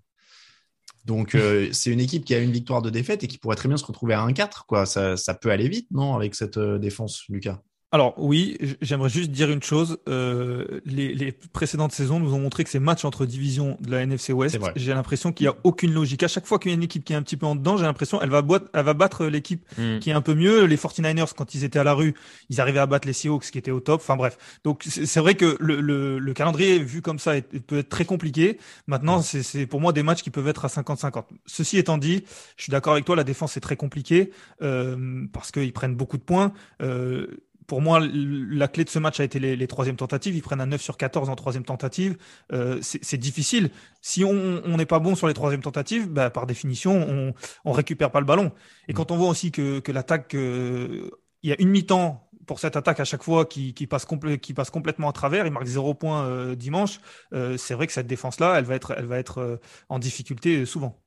Donc, 1.07 1.35
euh, 1.35 1.69
c'est 1.71 1.89
une 1.89 2.01
équipe 2.01 2.25
qui 2.25 2.35
a 2.35 2.39
une 2.39 2.51
victoire 2.51 2.81
de 2.81 2.89
défaite 2.89 3.23
et 3.23 3.27
qui 3.27 3.37
pourrait 3.37 3.55
très 3.55 3.69
bien 3.69 3.77
se 3.77 3.85
retrouver 3.85 4.13
à 4.13 4.27
1-4. 4.27 4.65
Quoi. 4.67 4.85
Ça, 4.85 5.15
ça, 5.15 5.33
peut 5.33 5.49
aller 5.49 5.69
vite, 5.69 5.87
non, 5.89 6.15
avec 6.15 6.35
cette 6.35 6.57
euh, 6.57 6.77
défense, 6.77 7.23
Lucas? 7.29 7.61
Alors 7.93 8.15
oui, 8.17 8.58
j'aimerais 8.82 9.10
juste 9.10 9.32
dire 9.32 9.50
une 9.50 9.63
chose. 9.63 9.97
Euh, 10.10 10.82
les, 10.86 11.13
les, 11.13 11.32
précédentes 11.32 11.93
saisons 11.93 12.19
nous 12.19 12.34
ont 12.34 12.39
montré 12.39 12.65
que 12.65 12.69
ces 12.69 12.80
matchs 12.80 13.06
entre 13.06 13.26
divisions 13.26 13.78
de 13.80 13.91
la 13.91 14.02
NFC 14.02 14.34
West, 14.34 14.60
j'ai 14.76 14.93
l'impression 14.93 15.32
qu'il 15.32 15.45
y 15.45 15.47
a 15.47 15.56
aucune 15.63 15.93
logique. 15.93 16.21
À 16.23 16.28
chaque 16.28 16.45
fois 16.45 16.60
qu'il 16.60 16.69
y 16.71 16.73
a 16.73 16.76
une 16.76 16.84
équipe 16.84 17.06
qui 17.06 17.13
est 17.13 17.15
un 17.15 17.21
petit 17.21 17.38
peu 17.38 17.45
en 17.45 17.56
dedans, 17.56 17.78
j'ai 17.78 17.86
l'impression 17.86 18.21
elle 18.21 18.30
va, 18.30 18.43
elle 18.73 18.84
va 18.84 18.93
battre 18.93 19.28
l'équipe 19.28 19.65
hmm. 19.78 20.00
qui 20.00 20.10
est 20.10 20.13
un 20.13 20.21
peu 20.21 20.34
mieux. 20.34 20.65
Les 20.65 20.76
49ers, 20.76 21.34
quand 21.34 21.56
ils 21.56 21.63
étaient 21.63 21.80
à 21.80 21.86
la 21.86 21.93
rue, 21.93 22.13
ils 22.50 22.60
arrivaient 22.60 22.80
à 22.80 22.88
battre 22.88 23.08
les 23.08 23.13
Seahawks 23.13 23.50
qui 23.50 23.58
étaient 23.58 23.71
au 23.71 23.80
top. 23.80 24.02
Enfin 24.02 24.17
bref, 24.17 24.38
donc 24.65 24.84
c'est 24.84 25.19
vrai 25.21 25.36
que 25.36 25.56
le, 25.62 25.80
le, 25.80 26.19
le, 26.19 26.34
calendrier 26.34 26.80
vu 26.80 27.02
comme 27.02 27.19
ça 27.19 27.36
peut 27.67 27.80
être 27.80 27.89
très 27.89 28.04
compliqué. 28.04 28.58
Maintenant, 28.88 29.21
c'est 29.21 29.65
pour 29.65 29.80
moi 29.80 29.93
des 29.93 30.04
matchs 30.04 30.23
qui 30.23 30.30
peuvent 30.30 30.50
être 30.50 30.65
à 30.65 30.67
50-50. 30.67 31.23
Ceci 31.45 31.78
étant 31.78 31.97
dit, 31.97 32.26
je 32.58 32.63
suis 32.63 32.71
d'accord 32.71 32.93
avec 32.93 33.06
toi, 33.06 33.15
la 33.15 33.23
défense 33.23 33.56
est 33.56 33.62
très 33.62 33.78
compliquée 33.78 34.32
euh, 34.62 35.26
parce 35.32 35.52
qu'ils 35.52 35.71
prennent 35.71 35.95
beaucoup 35.95 36.17
de 36.17 36.23
points. 36.23 36.52
Euh, 36.82 37.28
pour 37.67 37.82
moi, 37.82 37.99
la 38.01 38.67
clé 38.67 38.84
de 38.84 38.89
ce 38.89 38.97
match 38.97 39.19
a 39.19 39.23
été 39.23 39.39
les, 39.39 39.67
troisièmes 39.67 39.97
tentatives. 39.97 40.36
Ils 40.36 40.41
prennent 40.41 40.62
un 40.62 40.67
9 40.67 40.82
sur 40.82 40.97
14 40.97 41.30
en 41.30 41.36
troisième 41.36 41.65
tentative. 41.65 42.17
Euh, 42.53 42.80
c'est 42.82 43.17
difficile. 43.17 43.69
Si 44.01 44.23
on 44.23 44.77
n'est 44.77 44.86
pas 44.86 44.99
bon 44.99 45.15
sur 45.15 45.27
les 45.27 45.34
troisièmes 45.34 45.62
tentatives, 45.62 46.08
bah, 46.10 46.30
par 46.30 46.47
définition, 46.47 46.93
on, 46.93 47.34
on 47.65 47.71
récupère 47.71 48.10
pas 48.10 48.19
le 48.19 48.25
ballon. 48.25 48.51
Et 48.88 48.93
quand 48.93 49.12
on 49.12 49.17
voit 49.17 49.30
aussi 49.30 49.51
que, 49.51 49.80
que 49.80 49.91
l'attaque, 49.91 50.34
euh, 50.34 51.10
il 51.43 51.49
y 51.49 51.53
a 51.53 51.56
une 51.60 51.69
mi-temps 51.69 52.27
pour 52.47 52.60
cette 52.60 52.75
attaque 52.75 52.99
à 52.99 53.06
chaque 53.06 53.21
fois 53.21 53.45
qui, 53.45 53.73
qui, 53.75 53.86
passe, 53.86 54.08
qui 54.41 54.53
passe 54.53 54.71
complètement 54.71 55.10
à 55.10 55.13
travers, 55.13 55.45
il 55.45 55.51
marque 55.51 55.67
zéro 55.67 55.93
point 55.93 56.25
euh, 56.25 56.56
dimanche. 56.56 56.99
Euh, 57.34 57.58
c'est 57.58 57.75
vrai 57.75 57.86
que 57.86 57.93
cette 57.93 58.08
défense-là, 58.08 58.56
elle 58.58 58.65
va 58.65 58.73
être, 58.75 58.93
elle 58.97 59.06
va 59.06 59.19
être 59.19 59.39
euh, 59.39 59.58
en 59.89 59.99
difficulté 59.99 60.65
souvent 60.65 60.97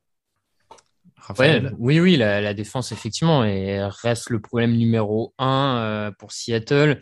oui, 1.78 2.00
oui, 2.00 2.16
la, 2.16 2.54
défense, 2.54 2.92
effectivement, 2.92 3.44
et 3.44 3.83
reste 4.02 4.30
le 4.30 4.40
problème 4.40 4.76
numéro 4.76 5.35
un 5.38 5.76
euh, 5.78 6.11
pour 6.18 6.33
Seattle. 6.33 7.00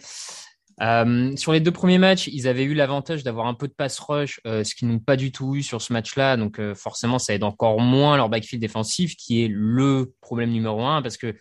Euh, 0.81 1.35
sur 1.37 1.53
les 1.53 1.61
deux 1.61 1.73
premiers 1.73 1.99
matchs, 1.99 2.29
ils 2.29 2.47
avaient 2.47 2.65
eu 2.65 2.75
l'avantage 2.75 3.25
d'avoir 3.25 3.47
un 3.47 3.55
peu 3.55 3.67
de 3.67 3.73
pass 3.73 3.99
rush, 3.99 4.41
euh, 4.47 4.63
ce 4.63 4.75
qu'ils 4.75 4.89
n'ont 4.89 5.01
pas 5.01 5.17
du 5.17 5.33
tout 5.33 5.57
eu 5.57 5.63
sur 5.63 5.83
ce 5.83 5.93
match-là. 5.93 6.37
Donc 6.37 6.61
forcément, 6.75 7.19
ça 7.19 7.35
aide 7.35 7.45
encore 7.45 7.81
moins 7.81 8.17
leur 8.17 8.29
backfield 8.29 8.61
défensif, 8.61 9.17
qui 9.17 9.45
est 9.45 9.49
le 9.51 10.13
problème 10.21 10.51
numéro 10.51 10.85
un, 10.85 11.03
parce 11.03 11.17
que 11.17 11.35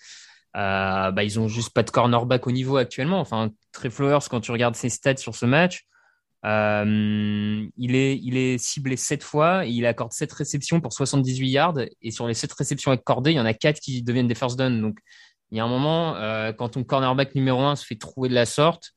bah, 0.54 1.24
ils 1.24 1.40
ont 1.40 1.48
juste 1.48 1.74
pas 1.74 1.84
de 1.84 1.92
cornerback 1.92 2.48
au 2.48 2.52
niveau 2.52 2.78
actuellement. 2.78 3.20
Enfin, 3.20 3.52
Trey 3.74 3.90
Flowers, 3.90 4.28
quand 4.30 4.42
tu 4.42 4.52
regardes 4.52 4.76
ses 4.76 4.90
stats 4.90 5.18
sur 5.18 5.36
ce 5.36 5.46
match, 5.46 5.86
euh, 6.48 7.68
il, 7.78 7.96
est, 7.96 8.18
il 8.18 8.38
est 8.38 8.58
ciblé 8.58 8.96
7 8.96 9.24
fois, 9.24 9.66
et 9.66 9.70
il 9.70 9.86
accorde 9.86 10.14
7 10.14 10.32
réceptions 10.32 10.80
pour 10.80 10.94
78 10.94 11.50
yards, 11.50 11.80
et 12.02 12.12
sur 12.12 12.28
les 12.28 12.34
7 12.34 12.54
réceptions 12.54 12.92
accordées, 12.92 13.32
il 13.32 13.38
y 13.38 13.40
en 13.40 13.46
a 13.46 13.54
4 13.54 13.80
qui 13.80 14.02
deviennent 14.02 14.28
des 14.28 14.36
first 14.36 14.58
down. 14.58 14.82
Donc, 14.82 14.98
il 15.52 15.58
y 15.58 15.60
a 15.60 15.66
un 15.66 15.70
moment, 15.70 16.16
euh, 16.16 16.54
quand 16.54 16.70
ton 16.70 16.84
cornerback 16.84 17.36
numéro 17.36 17.62
1 17.62 17.76
se 17.76 17.86
fait 17.86 17.96
trouver 17.96 18.30
de 18.30 18.34
la 18.34 18.46
sorte, 18.46 18.94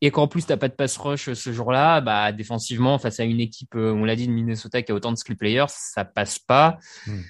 et 0.00 0.10
qu'en 0.10 0.28
plus 0.28 0.44
t'as 0.44 0.56
pas 0.56 0.68
de 0.68 0.74
pass 0.74 0.98
rush 0.98 1.32
ce 1.32 1.52
jour-là, 1.52 2.00
bah 2.02 2.30
défensivement 2.32 2.98
face 2.98 3.20
à 3.20 3.24
une 3.24 3.40
équipe, 3.40 3.74
euh, 3.74 3.92
on 3.92 4.04
l'a 4.04 4.16
dit 4.16 4.26
de 4.26 4.32
Minnesota 4.32 4.82
qui 4.82 4.92
a 4.92 4.94
autant 4.94 5.12
de 5.12 5.16
skill 5.16 5.36
players, 5.36 5.68
ça 5.68 6.04
passe 6.04 6.38
pas. 6.38 6.78
Hmm. 7.06 7.20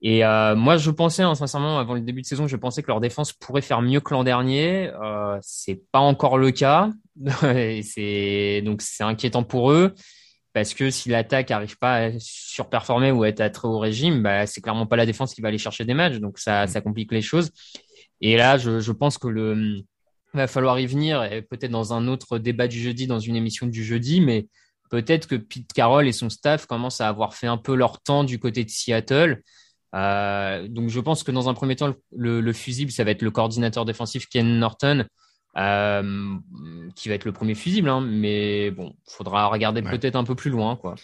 Et 0.00 0.24
euh, 0.24 0.54
moi, 0.54 0.76
je 0.76 0.90
pensais, 0.90 1.22
hein, 1.22 1.34
sincèrement, 1.34 1.78
avant 1.78 1.94
le 1.94 2.00
début 2.00 2.22
de 2.22 2.26
saison, 2.26 2.46
je 2.46 2.56
pensais 2.56 2.82
que 2.82 2.88
leur 2.88 3.00
défense 3.00 3.32
pourrait 3.32 3.62
faire 3.62 3.82
mieux 3.82 4.00
que 4.00 4.14
l'an 4.14 4.22
dernier. 4.22 4.90
Euh, 5.02 5.38
c'est 5.42 5.82
pas 5.90 5.98
encore 5.98 6.38
le 6.38 6.52
cas. 6.52 6.90
c'est 7.82 8.62
donc 8.64 8.82
c'est 8.82 9.04
inquiétant 9.04 9.42
pour 9.42 9.72
eux 9.72 9.94
parce 10.52 10.74
que 10.74 10.90
si 10.90 11.08
l'attaque 11.08 11.50
n'arrive 11.50 11.78
pas 11.78 12.06
à 12.06 12.10
surperformer 12.18 13.12
ou 13.12 13.22
à 13.22 13.28
être 13.28 13.40
à 13.40 13.50
très 13.50 13.68
haut 13.68 13.78
régime, 13.78 14.22
bah, 14.22 14.46
c'est 14.46 14.60
clairement 14.60 14.86
pas 14.86 14.96
la 14.96 15.06
défense 15.06 15.34
qui 15.34 15.40
va 15.40 15.48
aller 15.48 15.58
chercher 15.58 15.84
des 15.84 15.94
matchs, 15.94 16.16
donc 16.16 16.38
ça, 16.38 16.66
ça 16.66 16.80
complique 16.80 17.12
les 17.12 17.22
choses. 17.22 17.50
Et 18.20 18.36
là, 18.36 18.58
je, 18.58 18.80
je 18.80 18.92
pense 18.92 19.18
que 19.18 19.28
le 19.28 19.82
va 20.34 20.46
falloir 20.46 20.78
y 20.80 20.86
venir, 20.86 21.26
peut-être 21.48 21.70
dans 21.70 21.92
un 21.92 22.08
autre 22.08 22.38
débat 22.38 22.68
du 22.68 22.80
jeudi, 22.80 23.06
dans 23.06 23.18
une 23.18 23.36
émission 23.36 23.66
du 23.66 23.84
jeudi, 23.84 24.20
mais 24.20 24.46
peut-être 24.90 25.26
que 25.26 25.36
Pete 25.36 25.72
Carroll 25.72 26.06
et 26.08 26.12
son 26.12 26.30
staff 26.30 26.66
commencent 26.66 27.00
à 27.00 27.08
avoir 27.08 27.34
fait 27.34 27.46
un 27.46 27.56
peu 27.56 27.74
leur 27.74 28.00
temps 28.00 28.24
du 28.24 28.38
côté 28.38 28.64
de 28.64 28.70
Seattle. 28.70 29.42
Euh, 29.94 30.68
donc 30.68 30.90
je 30.90 31.00
pense 31.00 31.22
que 31.22 31.30
dans 31.30 31.48
un 31.48 31.54
premier 31.54 31.76
temps, 31.76 31.94
le, 32.14 32.40
le, 32.40 32.52
fusible, 32.52 32.90
ça 32.90 33.04
va 33.04 33.12
être 33.12 33.22
le 33.22 33.30
coordinateur 33.30 33.84
défensif 33.84 34.26
Ken 34.28 34.58
Norton, 34.58 35.06
euh, 35.58 36.36
qui 36.94 37.08
va 37.08 37.14
être 37.14 37.24
le 37.24 37.32
premier 37.32 37.54
fusible. 37.54 37.88
Hein, 37.88 38.00
mais 38.00 38.70
bon, 38.70 38.94
faudra 39.06 39.46
regarder 39.46 39.82
Ouais. 39.82 39.90
peut-être 39.90 40.16
un 40.16 40.24
peu 40.24 40.34
plus 40.34 40.50
loin, 40.50 40.76
quoi. 40.76 40.94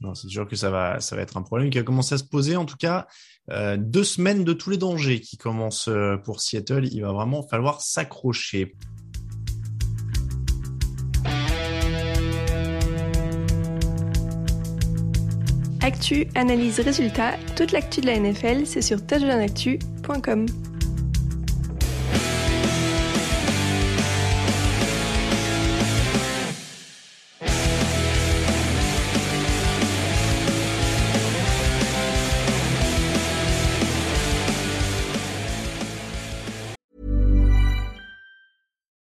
Non, 0.00 0.14
c'est 0.14 0.28
sûr 0.28 0.48
que 0.48 0.56
ça 0.56 0.70
va, 0.70 0.98
ça 1.00 1.14
va 1.14 1.22
être 1.22 1.36
un 1.36 1.42
problème 1.42 1.68
qui 1.70 1.78
a 1.78 1.82
commencé 1.82 2.14
à 2.14 2.18
se 2.18 2.24
poser. 2.24 2.56
En 2.56 2.64
tout 2.64 2.76
cas, 2.78 3.06
euh, 3.50 3.76
deux 3.78 4.04
semaines 4.04 4.44
de 4.44 4.52
tous 4.54 4.70
les 4.70 4.78
dangers 4.78 5.20
qui 5.20 5.36
commencent 5.36 5.88
euh, 5.88 6.16
pour 6.16 6.40
Seattle. 6.40 6.88
Il 6.90 7.02
va 7.02 7.12
vraiment 7.12 7.42
falloir 7.42 7.80
s'accrocher. 7.82 8.74
Actu, 15.82 16.26
analyse, 16.34 16.78
résultat, 16.80 17.32
toute 17.56 17.72
l'actu 17.72 18.00
de 18.00 18.06
la 18.06 18.18
NFL, 18.18 18.66
c'est 18.66 18.82
sur 18.82 19.04
touchdownactu.com. 19.06 20.46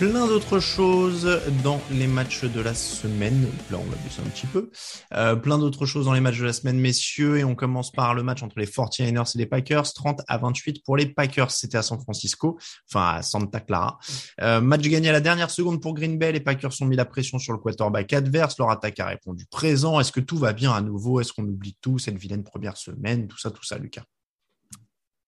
Plein 0.00 0.26
d'autres 0.26 0.60
choses 0.60 1.28
dans 1.62 1.78
les 1.90 2.06
matchs 2.06 2.46
de 2.46 2.62
la 2.62 2.72
semaine. 2.72 3.46
Là, 3.70 3.76
on 3.78 3.84
va 3.84 3.96
baisser 3.96 4.22
un 4.22 4.30
petit 4.30 4.46
peu. 4.46 4.70
Euh, 5.12 5.36
plein 5.36 5.58
d'autres 5.58 5.84
choses 5.84 6.06
dans 6.06 6.14
les 6.14 6.22
matchs 6.22 6.38
de 6.38 6.46
la 6.46 6.54
semaine, 6.54 6.78
messieurs. 6.80 7.36
Et 7.36 7.44
on 7.44 7.54
commence 7.54 7.92
par 7.92 8.14
le 8.14 8.22
match 8.22 8.42
entre 8.42 8.58
les 8.58 8.64
49ers 8.64 9.32
et 9.34 9.38
les 9.38 9.44
Packers. 9.44 9.92
30 9.92 10.22
à 10.26 10.38
28 10.38 10.82
pour 10.86 10.96
les 10.96 11.04
Packers. 11.04 11.50
C'était 11.50 11.76
à 11.76 11.82
San 11.82 12.00
Francisco, 12.00 12.58
enfin 12.88 13.16
à 13.16 13.22
Santa 13.22 13.60
Clara. 13.60 13.98
Euh, 14.40 14.62
match 14.62 14.80
gagné 14.88 15.10
à 15.10 15.12
la 15.12 15.20
dernière 15.20 15.50
seconde 15.50 15.82
pour 15.82 15.92
Green 15.92 16.16
Bay. 16.16 16.32
Les 16.32 16.40
Packers 16.40 16.72
ont 16.80 16.86
mis 16.86 16.96
la 16.96 17.04
pression 17.04 17.38
sur 17.38 17.52
le 17.52 17.58
quarterback 17.58 18.10
adverse. 18.14 18.56
Leur 18.58 18.70
attaque 18.70 18.98
a 19.00 19.04
répondu 19.04 19.44
présent. 19.50 20.00
Est-ce 20.00 20.12
que 20.12 20.20
tout 20.20 20.38
va 20.38 20.54
bien 20.54 20.72
à 20.72 20.80
nouveau? 20.80 21.20
Est-ce 21.20 21.34
qu'on 21.34 21.44
oublie 21.44 21.76
tout? 21.82 21.98
Cette 21.98 22.16
vilaine 22.16 22.42
première 22.42 22.78
semaine 22.78 23.28
Tout 23.28 23.38
ça, 23.38 23.50
tout 23.50 23.64
ça, 23.64 23.76
Lucas. 23.76 24.04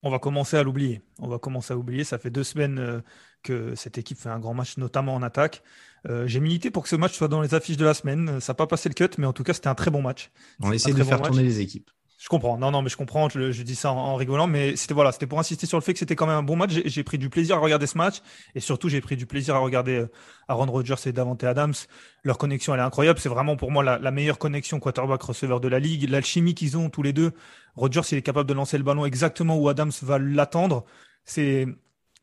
On 0.03 0.11
va 0.11 0.19
commencer 0.19 0.57
à 0.57 0.63
l'oublier. 0.63 1.03
On 1.21 1.29
va 1.29 1.39
commencer 1.39 1.75
à 1.75 1.77
oublier. 1.77 2.05
Ça 2.05 2.19
fait 2.19 2.31
deux 2.31 2.43
semaines 2.43 2.79
euh, 2.79 3.01
que 3.43 3.75
cette 3.75 3.99
équipe 3.99 4.19
fait 4.19 4.29
un 4.29 4.39
grand 4.39 4.55
match, 4.55 4.77
notamment 4.77 5.15
en 5.15 5.23
attaque. 5.23 5.63
Euh, 6.09 6.27
J'ai 6.27 6.41
milité 6.41 6.71
pour 6.71 6.83
que 6.83 6.89
ce 6.89 6.97
match 6.97 7.15
soit 7.15 7.29
dans 7.29 7.41
les 7.43 7.55
affiches 7.55 7.77
de 7.77 7.85
la 7.85 7.95
semaine. 7.95 8.41
Ça 8.41 8.53
n'a 8.53 8.57
pas 8.57 8.67
passé 8.67 8.89
le 8.89 8.95
cut, 8.95 9.15
mais 9.19 9.27
en 9.27 9.33
tout 9.33 9.45
cas, 9.45 9.53
c'était 9.55 9.69
un 9.69 9.75
très 9.75 9.91
bon 9.91 10.03
match. 10.03 10.31
On 10.61 10.73
essaie 10.73 10.93
de 10.93 11.03
faire 11.05 11.23
tourner 11.23 11.43
les 11.45 11.61
équipes. 11.61 11.91
Je 12.19 12.29
comprends. 12.29 12.57
Non, 12.57 12.71
non, 12.71 12.83
mais 12.83 12.89
je 12.89 12.97
comprends. 12.97 13.29
Je, 13.29 13.51
je 13.51 13.63
dis 13.65 13.75
ça 13.75 13.91
en, 13.91 13.97
en 13.97 14.15
rigolant, 14.15 14.47
mais 14.47 14.77
c'était 14.77 14.95
voilà, 14.95 15.11
c'était 15.11 15.27
pour 15.27 15.41
insister 15.41 15.67
sur 15.67 15.77
le 15.77 15.83
fait 15.83 15.93
que 15.93 15.99
c'était 15.99 16.15
quand 16.15 16.29
même 16.29 16.37
un 16.37 16.43
bon 16.45 16.55
match. 16.55 16.71
J'ai- 16.71 16.89
J'ai 16.89 17.03
pris 17.03 17.19
du 17.19 17.29
plaisir 17.29 17.57
à 17.57 17.59
regarder 17.59 17.89
ce 17.89 17.99
match, 17.99 18.19
et 18.55 18.61
surtout 18.61 18.89
j'ai 18.89 19.01
pris 19.01 19.17
du 19.17 19.27
plaisir 19.27 19.57
à 19.57 19.59
regarder 19.59 19.97
euh, 19.97 20.07
Aaron 20.47 20.67
Rodgers 20.71 20.95
et 21.07 21.13
Davante 21.13 21.43
Adams. 21.43 21.75
Leur 22.23 22.39
connexion, 22.39 22.75
elle 22.75 22.81
est 22.81 22.85
incroyable. 22.85 23.19
C'est 23.19 23.29
vraiment 23.29 23.57
pour 23.57 23.73
moi 23.73 23.83
la, 23.83 23.99
la 23.99 24.11
meilleure 24.13 24.39
connexion 24.39 24.79
quarterback-receveur 24.79 25.61
de 25.61 25.67
la 25.67 25.81
ligue. 25.81 26.09
L'alchimie 26.09 26.55
qu'ils 26.55 26.77
ont 26.77 26.91
tous 26.91 27.03
les 27.03 27.13
deux. 27.13 27.33
Rodgers, 27.75 28.03
il 28.13 28.19
est 28.19 28.23
capable 28.23 28.49
de 28.49 28.55
lancer 28.55 28.79
le 28.79 28.85
ballon 28.85 29.05
exactement 29.05 29.57
où 29.59 29.69
Adams 29.69 29.91
va 30.03 30.21
l'attendre. 30.21 30.85
C'est 31.25 31.67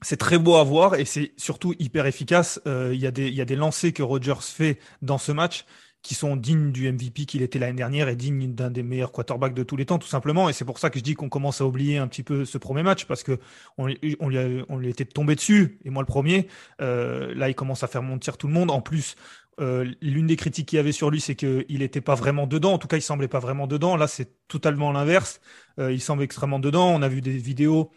c'est 0.01 0.17
très 0.17 0.37
beau 0.37 0.55
à 0.55 0.63
voir 0.63 0.95
et 0.95 1.05
c'est 1.05 1.33
surtout 1.37 1.73
hyper 1.79 2.05
efficace. 2.05 2.61
Euh, 2.67 2.91
Il 2.93 2.99
y 2.99 3.07
a 3.07 3.11
des 3.11 3.27
il 3.27 3.33
y 3.35 3.41
a 3.41 3.45
des 3.45 3.55
lancers 3.55 3.93
que 3.93 4.03
Rodgers 4.03 4.35
fait 4.41 4.79
dans 5.01 5.17
ce 5.17 5.31
match 5.31 5.65
qui 6.01 6.15
sont 6.15 6.37
dignes 6.37 6.71
du 6.71 6.89
MVP 6.89 7.25
qu'il 7.25 7.41
était 7.41 7.59
l'année 7.59 7.73
dernière 7.75 8.07
et 8.07 8.15
dignes 8.15 8.53
d'un 8.55 8.71
des 8.71 8.83
meilleurs 8.83 9.11
quarterbacks 9.11 9.53
de 9.53 9.63
tous 9.63 9.75
les 9.75 9.85
temps, 9.85 9.99
tout 9.99 10.07
simplement. 10.07 10.47
Et 10.47 10.53
c'est 10.53 10.63
pour 10.63 10.79
ça 10.79 10.89
que 10.89 10.97
je 10.97 11.03
dis 11.03 11.13
qu'on 11.13 11.27
commence 11.27 11.59
à 11.59 11.65
oublier 11.65 11.97
un 11.97 12.07
petit 12.07 12.23
peu 12.23 12.45
ce 12.45 12.57
premier 12.57 12.83
match 12.83 13.03
parce 13.05 13.21
que 13.23 13.37
on, 13.77 13.87
lui, 13.87 14.15
on 14.21 14.77
lui 14.77 14.89
était 14.89 15.03
tombé 15.05 15.35
dessus 15.35 15.79
et 15.83 15.89
moi 15.89 16.01
le 16.01 16.07
premier. 16.07 16.47
Euh, 16.81 17.33
là, 17.35 17.49
il 17.49 17.55
commence 17.55 17.83
à 17.83 17.87
faire 17.87 18.01
mentir 18.01 18.37
tout 18.37 18.47
le 18.47 18.53
monde. 18.53 18.71
En 18.71 18.81
plus, 18.81 19.17
euh, 19.59 19.91
l'une 20.01 20.27
des 20.27 20.37
critiques 20.37 20.69
qu'il 20.69 20.77
y 20.77 20.79
avait 20.79 20.93
sur 20.93 21.11
lui, 21.11 21.19
c'est 21.19 21.35
qu'il 21.35 21.65
n'était 21.79 21.99
pas 22.01 22.15
vraiment 22.15 22.47
dedans. 22.47 22.73
En 22.73 22.77
tout 22.77 22.87
cas, 22.87 22.95
il 22.97 23.01
semblait 23.01 23.27
pas 23.27 23.39
vraiment 23.39 23.67
dedans. 23.67 23.97
Là, 23.97 24.07
c'est 24.07 24.47
totalement 24.47 24.91
l'inverse. 24.93 25.41
Il 25.77 26.01
semble 26.01 26.23
extrêmement 26.23 26.59
dedans. 26.59 26.89
On 26.93 27.01
a 27.01 27.07
vu 27.09 27.21
des 27.21 27.37
vidéos. 27.37 27.91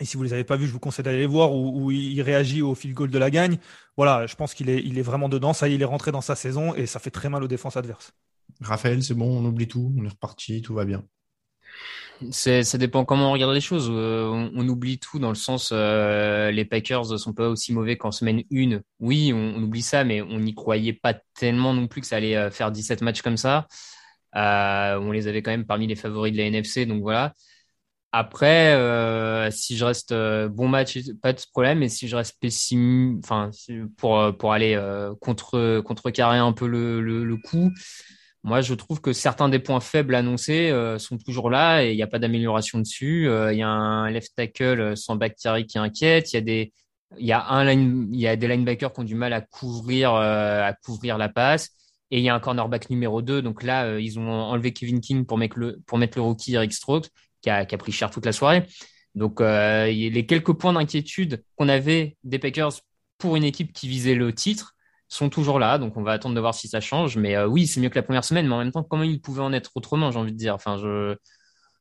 Et 0.00 0.04
si 0.04 0.16
vous 0.16 0.22
les 0.22 0.32
avez 0.32 0.44
pas 0.44 0.56
vues, 0.56 0.66
je 0.66 0.72
vous 0.72 0.78
conseille 0.78 1.04
d'aller 1.04 1.18
les 1.18 1.26
voir 1.26 1.52
où, 1.52 1.84
où 1.84 1.90
il 1.90 2.20
réagit 2.22 2.62
au 2.62 2.74
field 2.74 2.94
goal 2.94 3.10
de 3.10 3.18
la 3.18 3.30
gagne. 3.30 3.58
Voilà, 3.96 4.26
je 4.26 4.34
pense 4.34 4.54
qu'il 4.54 4.70
est, 4.70 4.82
il 4.82 4.98
est 4.98 5.02
vraiment 5.02 5.28
dedans. 5.28 5.52
Ça 5.52 5.68
y 5.68 5.72
est, 5.72 5.74
il 5.74 5.82
est 5.82 5.86
rentré 5.86 6.10
dans 6.10 6.22
sa 6.22 6.34
saison 6.34 6.74
et 6.74 6.86
ça 6.86 6.98
fait 6.98 7.10
très 7.10 7.28
mal 7.28 7.44
aux 7.44 7.48
défenses 7.48 7.76
adverses. 7.76 8.12
Raphaël, 8.62 9.02
c'est 9.02 9.14
bon, 9.14 9.26
on 9.26 9.44
oublie 9.44 9.68
tout, 9.68 9.92
on 9.96 10.04
est 10.04 10.08
reparti, 10.08 10.62
tout 10.62 10.74
va 10.74 10.84
bien. 10.84 11.04
C'est, 12.30 12.64
ça 12.64 12.76
dépend 12.76 13.04
comment 13.04 13.30
on 13.30 13.32
regarde 13.32 13.54
les 13.54 13.60
choses. 13.60 13.88
Euh, 13.90 14.26
on, 14.26 14.50
on 14.54 14.68
oublie 14.68 14.98
tout 14.98 15.18
dans 15.18 15.30
le 15.30 15.34
sens, 15.34 15.70
euh, 15.72 16.50
les 16.50 16.64
Packers 16.64 17.18
sont 17.18 17.32
pas 17.32 17.48
aussi 17.48 17.72
mauvais 17.72 17.96
qu'en 17.96 18.10
semaine 18.10 18.42
1. 18.52 18.80
Oui, 18.98 19.32
on, 19.34 19.54
on 19.56 19.62
oublie 19.62 19.82
ça, 19.82 20.04
mais 20.04 20.20
on 20.20 20.38
n'y 20.40 20.54
croyait 20.54 20.92
pas 20.92 21.14
tellement 21.34 21.72
non 21.72 21.88
plus 21.88 22.00
que 22.00 22.06
ça 22.06 22.16
allait 22.16 22.36
euh, 22.36 22.50
faire 22.50 22.70
17 22.72 23.02
matchs 23.02 23.22
comme 23.22 23.36
ça. 23.38 23.66
Euh, 24.36 24.98
on 24.98 25.12
les 25.12 25.28
avait 25.28 25.42
quand 25.42 25.50
même 25.50 25.66
parmi 25.66 25.86
les 25.86 25.96
favoris 25.96 26.32
de 26.32 26.38
la 26.38 26.44
NFC, 26.44 26.86
donc 26.86 27.02
voilà. 27.02 27.34
Après, 28.12 28.74
euh, 28.74 29.50
si 29.52 29.76
je 29.76 29.84
reste 29.84 30.10
euh, 30.10 30.48
bon 30.48 30.66
match, 30.66 30.98
pas 31.22 31.32
de 31.32 31.40
problème, 31.52 31.78
mais 31.78 31.88
si 31.88 32.08
je 32.08 32.16
reste 32.16 32.36
pessimiste, 32.40 33.24
enfin, 33.24 33.50
pour, 33.96 34.18
euh, 34.18 34.32
pour 34.32 34.52
aller 34.52 34.74
euh, 34.74 35.14
contre, 35.20 35.80
contrecarrer 35.82 36.38
un 36.38 36.52
peu 36.52 36.66
le, 36.66 37.00
le, 37.00 37.24
le 37.24 37.36
coup, 37.36 37.70
moi, 38.44 38.62
je 38.62 38.74
trouve 38.74 39.00
que 39.00 39.12
certains 39.12 39.48
des 39.48 39.58
points 39.60 39.80
faibles 39.80 40.14
annoncés 40.16 40.70
euh, 40.70 40.98
sont 40.98 41.18
toujours 41.18 41.50
là 41.50 41.84
et 41.84 41.92
il 41.92 41.96
n'y 41.96 42.02
a 42.02 42.06
pas 42.08 42.18
d'amélioration 42.18 42.78
dessus. 42.80 43.26
Il 43.26 43.58
y 43.58 43.62
a 43.62 43.68
un 43.68 44.10
left 44.10 44.34
tackle 44.36 44.96
sans 44.96 45.16
Bakhtiari 45.16 45.66
qui 45.66 45.78
inquiète. 45.78 46.32
Il 46.32 46.36
y 46.36 46.38
a 46.38 46.42
des, 46.42 46.72
il 47.18 47.26
y 47.26 47.32
a 47.32 47.46
un 47.48 47.64
line, 47.64 48.08
il 48.12 48.20
y 48.20 48.26
a 48.28 48.36
des 48.36 48.48
linebackers 48.48 48.92
qui 48.92 49.00
ont 49.00 49.04
du 49.04 49.14
mal 49.14 49.32
à 49.34 49.40
couvrir, 49.42 50.14
à 50.14 50.72
couvrir 50.84 51.18
la 51.18 51.28
passe. 51.28 51.70
Et 52.10 52.18
il 52.18 52.24
y 52.24 52.28
a 52.28 52.34
un 52.34 52.40
cornerback 52.40 52.90
numéro 52.90 53.22
2. 53.22 53.42
Donc 53.42 53.62
là, 53.62 53.98
ils 53.98 54.18
ont 54.18 54.28
enlevé 54.30 54.72
Kevin 54.72 55.00
King 55.00 55.26
pour 55.26 55.38
mettre 55.38 55.58
le, 55.58 55.80
pour 55.86 55.98
mettre 55.98 56.18
le 56.18 56.22
rookie 56.22 56.54
Eric 56.54 56.72
Strokes, 56.72 57.08
qui 57.42 57.50
a, 57.50 57.64
qui 57.64 57.74
a 57.74 57.78
pris 57.78 57.92
cher 57.92 58.10
toute 58.10 58.26
la 58.26 58.32
soirée. 58.32 58.66
Donc 59.14 59.40
euh, 59.40 59.86
les 59.86 60.26
quelques 60.26 60.52
points 60.52 60.72
d'inquiétude 60.72 61.42
qu'on 61.56 61.68
avait 61.68 62.16
des 62.24 62.38
Packers 62.38 62.72
pour 63.18 63.36
une 63.36 63.44
équipe 63.44 63.72
qui 63.72 63.88
visait 63.88 64.14
le 64.14 64.32
titre 64.32 64.74
sont 65.08 65.28
toujours 65.28 65.58
là. 65.58 65.78
Donc 65.78 65.96
on 65.96 66.02
va 66.02 66.12
attendre 66.12 66.34
de 66.34 66.40
voir 66.40 66.54
si 66.54 66.68
ça 66.68 66.80
change. 66.80 67.16
Mais 67.16 67.36
euh, 67.36 67.46
oui, 67.46 67.66
c'est 67.66 67.80
mieux 67.80 67.88
que 67.88 67.98
la 67.98 68.02
première 68.02 68.24
semaine. 68.24 68.46
Mais 68.46 68.54
en 68.54 68.58
même 68.58 68.72
temps, 68.72 68.84
comment 68.84 69.02
il 69.02 69.20
pouvait 69.20 69.42
en 69.42 69.52
être 69.52 69.72
autrement, 69.74 70.10
j'ai 70.10 70.18
envie 70.18 70.32
de 70.32 70.36
dire. 70.36 70.54
Enfin, 70.54 70.78
je, 70.78 71.16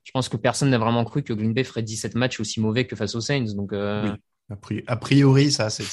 je 0.04 0.12
pense 0.12 0.30
que 0.30 0.38
personne 0.38 0.70
n'a 0.70 0.80
vraiment 0.80 1.06
cru 1.06 1.24
que 1.24 1.34
Green 1.34 1.54
Bay 1.54 1.64
ferait 1.64 1.84
17 1.84 2.16
matchs 2.16 2.40
aussi 2.40 2.60
mauvais 2.60 2.88
que 2.88 2.96
face 2.96 3.16
aux 3.16 3.22
Saints. 3.22 3.54
Donc 3.56 3.74
euh... 3.74 4.12
A 4.88 4.96
priori, 4.96 5.52
ça, 5.52 5.70
ça, 5.70 5.84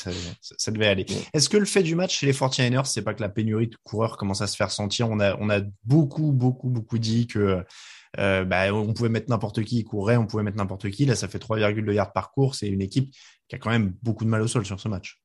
ça, 0.41 0.71
devait 0.71 0.87
aller. 0.87 1.05
Est-ce 1.35 1.51
que 1.51 1.59
le 1.59 1.67
fait 1.67 1.83
du 1.83 1.95
match 1.95 2.21
chez 2.21 2.25
les 2.25 2.33
49ers, 2.33 2.87
c'est 2.87 3.03
pas 3.03 3.13
que 3.13 3.21
la 3.21 3.29
pénurie 3.29 3.69
de 3.69 3.77
coureurs 3.85 4.17
commence 4.17 4.41
à 4.41 4.47
se 4.47 4.57
faire 4.57 4.71
sentir? 4.71 5.11
On 5.11 5.21
a, 5.21 5.37
on 5.41 5.51
a 5.51 5.61
beaucoup, 5.85 6.33
beaucoup, 6.33 6.71
beaucoup 6.71 6.97
dit 6.97 7.27
que 7.27 7.63
euh, 8.19 8.45
bah, 8.45 8.73
on 8.73 8.93
pouvait 8.93 9.09
mettre 9.09 9.31
n'importe 9.31 9.63
qui, 9.65 9.79
il 9.79 9.85
courait, 9.85 10.17
on 10.17 10.27
pouvait 10.27 10.43
mettre 10.43 10.57
n'importe 10.57 10.91
qui. 10.91 11.07
Là, 11.07 11.17
ça 11.17 11.29
fait 11.29 11.39
3,2 11.39 11.93
yards 11.93 12.13
par 12.13 12.31
course 12.31 12.63
et 12.63 12.69
une 12.69 12.83
équipe 12.83 13.15
qui 13.49 13.57
a 13.57 13.59
quand 13.59 13.71
même 13.71 13.95
beaucoup 14.03 14.25
de 14.25 14.31
mal 14.31 14.43
au 14.43 14.49
sol 14.49 14.65
sur 14.65 14.81
ce 14.81 14.89
match. 14.89 15.21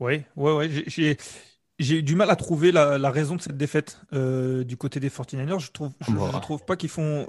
Oui, 0.00 0.22
ouais, 0.36 0.52
ouais. 0.52 0.84
J'ai, 0.86 1.16
j'ai 1.78 2.02
du 2.02 2.14
mal 2.14 2.30
à 2.30 2.36
trouver 2.36 2.72
la, 2.72 3.10
raison 3.10 3.36
de 3.36 3.42
cette 3.42 3.56
défaite 3.56 4.00
euh, 4.12 4.64
du 4.64 4.76
côté 4.76 5.00
des 5.00 5.10
49ers. 5.10 5.58
Je 5.58 5.70
trouve, 5.70 5.92
je, 6.00 6.40
trouve 6.40 6.64
pas 6.64 6.76
qu'ils 6.76 6.88
font. 6.88 7.26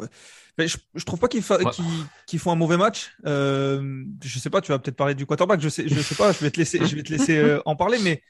Je, 0.58 0.78
je, 0.96 1.06
trouve 1.06 1.20
pas 1.20 1.28
qu'ils, 1.28 1.42
font 1.42 2.52
un 2.52 2.56
mauvais 2.56 2.78
match. 2.78 3.12
Euh, 3.26 4.04
je 4.24 4.40
sais 4.40 4.50
pas, 4.50 4.62
tu 4.62 4.72
vas 4.72 4.80
peut-être 4.80 4.96
parler 4.96 5.16
du 5.16 5.26
quarterback. 5.26 5.60
Je 5.62 5.70
sais, 5.70 5.88
je 5.88 6.00
sais 6.00 6.16
pas. 6.16 6.32
Je 6.32 6.40
vais 6.40 6.52
te 6.52 6.58
laisser, 6.58 6.86
je 6.86 6.96
vais 6.96 7.04
te 7.04 7.12
laisser 7.12 7.38
euh, 7.38 7.62
en 7.66 7.76
parler, 7.76 7.98
mais 8.04 8.22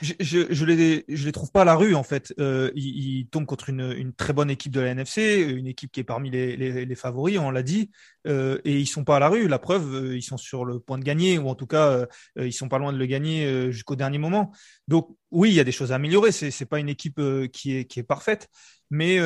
je, 0.00 0.14
je, 0.20 0.46
je, 0.50 0.64
les, 0.64 1.04
les 1.08 1.32
trouve 1.32 1.50
pas 1.50 1.62
à 1.62 1.64
la 1.64 1.74
rue 1.74 1.94
en 1.94 2.02
fait. 2.02 2.34
Euh, 2.38 2.70
ils, 2.74 3.18
ils, 3.20 3.26
tombent 3.28 3.46
contre 3.46 3.70
une, 3.70 3.92
une, 3.96 4.12
très 4.12 4.32
bonne 4.32 4.50
équipe 4.50 4.72
de 4.72 4.80
la 4.80 4.90
NFC, 4.90 5.40
une 5.40 5.66
équipe 5.66 5.90
qui 5.92 6.00
est 6.00 6.04
parmi 6.04 6.30
les, 6.30 6.56
les, 6.56 6.84
les 6.84 6.94
favoris, 6.94 7.38
on 7.38 7.50
l'a 7.50 7.62
dit, 7.62 7.90
euh, 8.26 8.58
et 8.64 8.78
ils 8.78 8.86
sont 8.86 9.04
pas 9.04 9.16
à 9.16 9.18
la 9.18 9.28
rue. 9.28 9.48
La 9.48 9.58
preuve, 9.58 9.94
euh, 9.94 10.16
ils 10.16 10.22
sont 10.22 10.36
sur 10.36 10.64
le 10.64 10.80
point 10.80 10.98
de 10.98 11.04
gagner, 11.04 11.38
ou 11.38 11.48
en 11.48 11.54
tout 11.54 11.66
cas, 11.66 11.90
euh, 11.90 12.06
ils 12.36 12.52
sont 12.52 12.68
pas 12.68 12.78
loin 12.78 12.92
de 12.92 12.98
le 12.98 13.06
gagner 13.06 13.46
euh, 13.46 13.70
jusqu'au 13.70 13.96
dernier 13.96 14.18
moment. 14.18 14.52
Donc 14.88 15.16
oui, 15.30 15.50
il 15.50 15.54
y 15.54 15.60
a 15.60 15.64
des 15.64 15.72
choses 15.72 15.92
à 15.92 15.96
améliorer. 15.96 16.32
C'est 16.32 16.50
c'est 16.50 16.66
pas 16.66 16.78
une 16.78 16.88
équipe 16.88 17.20
qui 17.52 17.76
est 17.76 17.84
qui 17.86 18.00
est 18.00 18.02
parfaite, 18.02 18.48
mais 18.90 19.18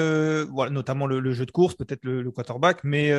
voilà, 0.45 0.71
notamment 0.71 1.07
le, 1.07 1.21
le, 1.21 1.33
jeu 1.33 1.47
de 1.47 1.51
course, 1.51 1.75
peut-être 1.75 2.05
le, 2.05 2.23
le, 2.23 2.31
quarterback, 2.31 2.81
mais 2.85 3.13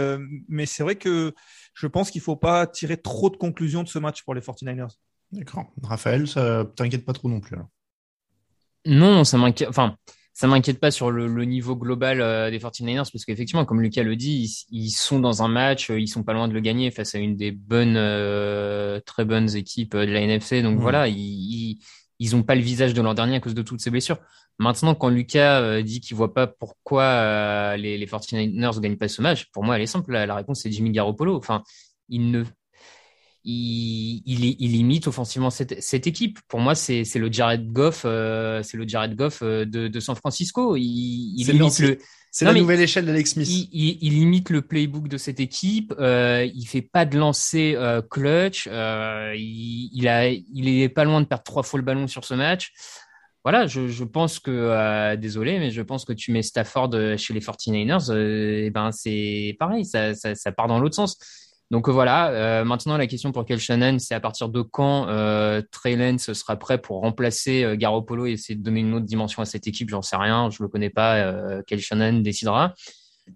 mais 0.47 0.65
c'est 0.65 0.83
vrai 0.83 0.95
que 0.95 1.33
je 1.73 1.87
pense 1.87 2.11
qu'il 2.11 2.21
faut 2.21 2.35
pas 2.35 2.67
tirer 2.67 2.97
trop 2.97 3.29
de 3.29 3.37
conclusions 3.37 3.83
de 3.83 3.87
ce 3.89 3.99
match 3.99 4.23
pour 4.23 4.33
les 4.33 4.41
49ers. 4.41 4.89
D'accord. 5.31 5.71
Raphaël, 5.81 6.27
ça 6.27 6.65
t'inquiète 6.75 7.05
pas 7.05 7.13
trop 7.13 7.29
non 7.29 7.39
plus 7.39 7.55
alors 7.55 7.69
Non, 8.85 9.23
ça 9.23 9.37
m'inquiète. 9.37 9.69
Enfin, 9.69 9.95
ça 10.33 10.47
m'inquiète 10.47 10.79
pas 10.79 10.91
sur 10.91 11.11
le, 11.11 11.45
niveau 11.45 11.75
global 11.75 12.21
euh, 12.21 12.49
des 12.49 12.59
49ers 12.59 13.11
parce 13.11 13.25
qu'effectivement, 13.25 13.65
comme 13.65 13.81
Lucas 13.81 14.03
le 14.03 14.15
dit, 14.15 14.65
ils, 14.71 14.89
sont 14.89 15.19
dans 15.19 15.43
un 15.43 15.47
match, 15.47 15.89
euh, 15.89 15.99
ils 15.99 16.07
sont 16.07 16.23
pas 16.23 16.33
loin 16.33 16.47
de 16.47 16.53
le 16.53 16.61
gagner 16.61 16.89
face 16.91 17.15
à 17.15 17.19
une 17.19 17.35
des 17.35 17.51
bonnes, 17.51 17.95
euh, 17.97 18.99
très 19.05 19.25
bonnes 19.25 19.55
équipes 19.55 19.95
de 19.95 20.11
la 20.11 20.21
NFC. 20.21 20.61
Donc 20.61 20.79
voilà, 20.79 21.07
ils, 21.07 21.77
ils, 22.19 22.35
ont 22.35 22.43
pas 22.43 22.55
le 22.55 22.61
visage 22.61 22.93
de 22.93 23.01
l'an 23.01 23.13
dernier 23.13 23.35
à 23.35 23.39
cause 23.39 23.53
de 23.53 23.61
toutes 23.61 23.81
ces 23.81 23.89
blessures. 23.89 24.19
Maintenant, 24.57 24.95
quand 24.95 25.09
Lucas 25.09 25.81
dit 25.81 26.01
qu'il 26.01 26.15
voit 26.15 26.33
pas 26.33 26.47
pourquoi 26.47 27.77
les, 27.77 27.97
les 27.97 28.05
49ers 28.05 28.79
gagnent 28.79 28.97
pas 28.97 29.07
ce 29.07 29.21
match, 29.21 29.45
pour 29.51 29.63
moi, 29.63 29.75
elle 29.75 29.81
est 29.81 29.87
simple. 29.87 30.11
La, 30.11 30.25
la 30.25 30.35
réponse 30.35 30.61
c'est 30.61 30.71
Jimmy 30.71 30.91
Garoppolo. 30.91 31.35
Enfin, 31.37 31.63
il 32.09 32.31
ne 32.31 32.43
il, 33.43 34.21
il, 34.25 34.55
il, 34.59 34.75
imite 34.75 35.07
offensivement 35.07 35.49
cette, 35.49 35.81
cette 35.81 36.07
équipe. 36.07 36.39
Pour 36.47 36.59
moi, 36.59 36.75
c'est 36.75 37.03
le 37.15 37.31
Jared 37.31 37.71
Goff, 37.71 38.03
euh, 38.05 38.61
c'est 38.63 38.77
le 38.77 38.87
Jared 38.87 39.15
Goff 39.15 39.39
euh, 39.41 39.65
de, 39.65 39.87
de 39.87 39.99
San 39.99 40.15
Francisco. 40.15 40.75
Il, 40.75 41.33
il 41.37 41.49
imite 41.49 41.79
le. 41.79 41.97
C'est 42.33 42.45
la 42.45 42.53
nouvelle 42.53 42.79
échelle 42.79 43.05
d'Alex 43.05 43.31
Smith. 43.31 43.49
Il, 43.49 43.97
il, 44.01 44.17
imite 44.17 44.49
le 44.51 44.61
playbook 44.61 45.09
de 45.09 45.17
cette 45.17 45.41
équipe. 45.41 45.93
Euh, 45.99 46.47
il 46.55 46.65
fait 46.65 46.81
pas 46.81 47.03
de 47.05 47.17
lancer 47.17 47.73
euh, 47.75 48.01
clutch. 48.01 48.69
Euh, 48.71 49.33
il, 49.35 50.07
a, 50.07 50.29
il 50.29 50.69
est 50.69 50.87
pas 50.87 51.03
loin 51.03 51.19
de 51.19 51.25
perdre 51.25 51.43
trois 51.43 51.61
fois 51.61 51.77
le 51.77 51.83
ballon 51.83 52.07
sur 52.07 52.23
ce 52.23 52.33
match. 52.33 52.71
Voilà, 53.43 53.67
je, 53.67 53.89
je 53.89 54.03
pense 54.05 54.39
que 54.39 55.15
désolé, 55.15 55.59
mais 55.59 55.71
je 55.71 55.81
pense 55.81 56.05
que 56.05 56.13
tu 56.13 56.31
mets 56.31 56.43
Stafford 56.43 56.91
chez 57.17 57.33
les 57.33 57.39
49ers, 57.39 58.15
et 58.15 58.69
ben 58.69 58.91
c'est 58.91 59.55
pareil, 59.59 59.83
ça, 59.83 60.13
ça, 60.13 60.35
ça 60.35 60.51
part 60.51 60.67
dans 60.67 60.79
l'autre 60.79 60.93
sens. 60.93 61.17
Donc 61.71 61.87
euh, 61.87 61.91
voilà, 61.93 62.31
euh, 62.31 62.65
maintenant 62.65 62.97
la 62.97 63.07
question 63.07 63.31
pour 63.31 63.45
Kel 63.45 63.57
Shannon, 63.57 63.97
c'est 63.97 64.13
à 64.13 64.19
partir 64.19 64.49
de 64.49 64.61
quand 64.61 65.07
euh, 65.07 65.61
Trey 65.71 66.17
sera 66.17 66.57
prêt 66.57 66.77
pour 66.77 66.99
remplacer 66.99 67.63
euh, 67.63 67.77
Garoppolo 67.77 68.25
et 68.25 68.31
essayer 68.31 68.55
de 68.55 68.61
donner 68.61 68.81
une 68.81 68.93
autre 68.93 69.05
dimension 69.05 69.41
à 69.41 69.45
cette 69.45 69.67
équipe, 69.67 69.89
j'en 69.89 70.01
sais 70.01 70.17
rien, 70.17 70.49
je 70.49 70.61
le 70.61 70.67
connais 70.67 70.89
pas, 70.89 71.15
euh, 71.15 71.61
Kel 71.65 71.79
Shannon 71.79 72.19
décidera. 72.19 72.73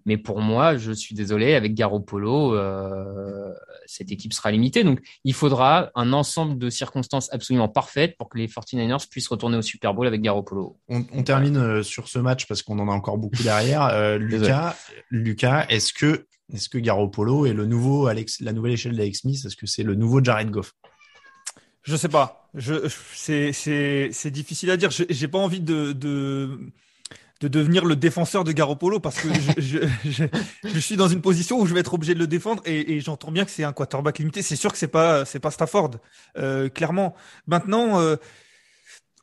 Mais 0.04 0.16
pour 0.16 0.40
moi, 0.40 0.76
je 0.76 0.92
suis 0.92 1.14
désolé, 1.14 1.54
avec 1.54 1.74
Garoppolo, 1.74 2.54
euh, 2.54 3.52
cette 3.86 4.12
équipe 4.12 4.32
sera 4.32 4.50
limitée. 4.50 4.84
Donc, 4.84 5.00
il 5.24 5.34
faudra 5.34 5.90
un 5.94 6.12
ensemble 6.12 6.58
de 6.58 6.70
circonstances 6.70 7.32
absolument 7.32 7.68
parfaites 7.68 8.16
pour 8.18 8.28
que 8.28 8.38
les 8.38 8.46
49ers 8.46 9.08
puissent 9.08 9.28
retourner 9.28 9.56
au 9.56 9.62
Super 9.62 9.94
Bowl 9.94 10.06
avec 10.06 10.20
Garoppolo. 10.20 10.78
On, 10.88 11.04
on 11.12 11.22
termine 11.22 11.82
sur 11.82 12.08
ce 12.08 12.18
match 12.18 12.46
parce 12.46 12.62
qu'on 12.62 12.78
en 12.78 12.88
a 12.88 12.92
encore 12.92 13.18
beaucoup 13.18 13.42
derrière. 13.42 14.18
Lucas, 14.18 14.76
Lucas 15.10 15.66
est-ce 15.68 15.92
que 15.92 16.26
est-ce 16.52 16.68
que 16.68 16.78
Garoppolo 16.78 17.46
est 17.46 17.52
le 17.52 17.66
nouveau 17.66 18.06
Alex, 18.06 18.40
la 18.40 18.52
nouvelle 18.52 18.72
échelle 18.72 18.96
d'Alex 18.96 19.20
Smith? 19.20 19.44
Est-ce 19.44 19.56
que 19.56 19.66
c'est 19.66 19.82
le 19.82 19.94
nouveau 19.94 20.22
Jared 20.22 20.50
Goff? 20.50 20.72
Je 21.82 21.96
sais 21.96 22.08
pas. 22.08 22.48
Je, 22.54 22.88
c'est, 23.14 24.30
difficile 24.30 24.70
à 24.70 24.76
dire. 24.76 24.90
Je, 24.90 25.04
j'ai 25.08 25.28
pas 25.28 25.38
envie 25.38 25.60
de, 25.60 25.92
de, 25.92 26.72
de 27.40 27.48
devenir 27.48 27.84
le 27.84 27.96
défenseur 27.96 28.44
de 28.44 28.52
Garoppolo 28.52 28.98
parce 28.98 29.20
que 29.20 29.28
je, 29.58 29.86
je, 30.04 30.24
je, 30.64 30.78
suis 30.78 30.96
dans 30.96 31.08
une 31.08 31.20
position 31.20 31.60
où 31.60 31.66
je 31.66 31.74
vais 31.74 31.80
être 31.80 31.94
obligé 31.94 32.14
de 32.14 32.18
le 32.18 32.26
défendre 32.26 32.62
et, 32.64 32.94
et 32.94 33.00
j'entends 33.00 33.30
bien 33.30 33.44
que 33.44 33.50
c'est 33.50 33.64
un 33.64 33.72
quarterback 33.72 34.18
limité. 34.18 34.42
C'est 34.42 34.56
sûr 34.56 34.72
que 34.72 34.78
c'est 34.78 34.88
pas, 34.88 35.24
c'est 35.24 35.40
pas 35.40 35.50
Stafford, 35.50 35.92
euh, 36.38 36.68
clairement. 36.68 37.14
Maintenant. 37.46 38.00
Euh, 38.00 38.16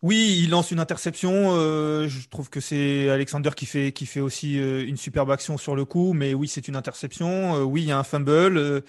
oui, 0.03 0.41
il 0.43 0.49
lance 0.49 0.71
une 0.71 0.81
interception. 0.81 1.55
Euh, 1.55 2.09
je 2.09 2.27
trouve 2.27 2.49
que 2.49 2.59
c'est 2.59 3.09
Alexander 3.09 3.51
qui 3.55 3.65
fait 3.65 3.93
qui 3.93 4.05
fait 4.05 4.19
aussi 4.19 4.59
euh, 4.59 4.85
une 4.85 4.97
superbe 4.97 5.31
action 5.31 5.57
sur 5.57 5.77
le 5.77 5.85
coup. 5.85 6.11
Mais 6.11 6.33
oui, 6.33 6.49
c'est 6.49 6.67
une 6.67 6.75
interception. 6.75 7.55
Euh, 7.55 7.63
oui, 7.63 7.83
il 7.83 7.87
y 7.87 7.91
a 7.93 7.97
un 7.97 8.03
fumble. 8.03 8.83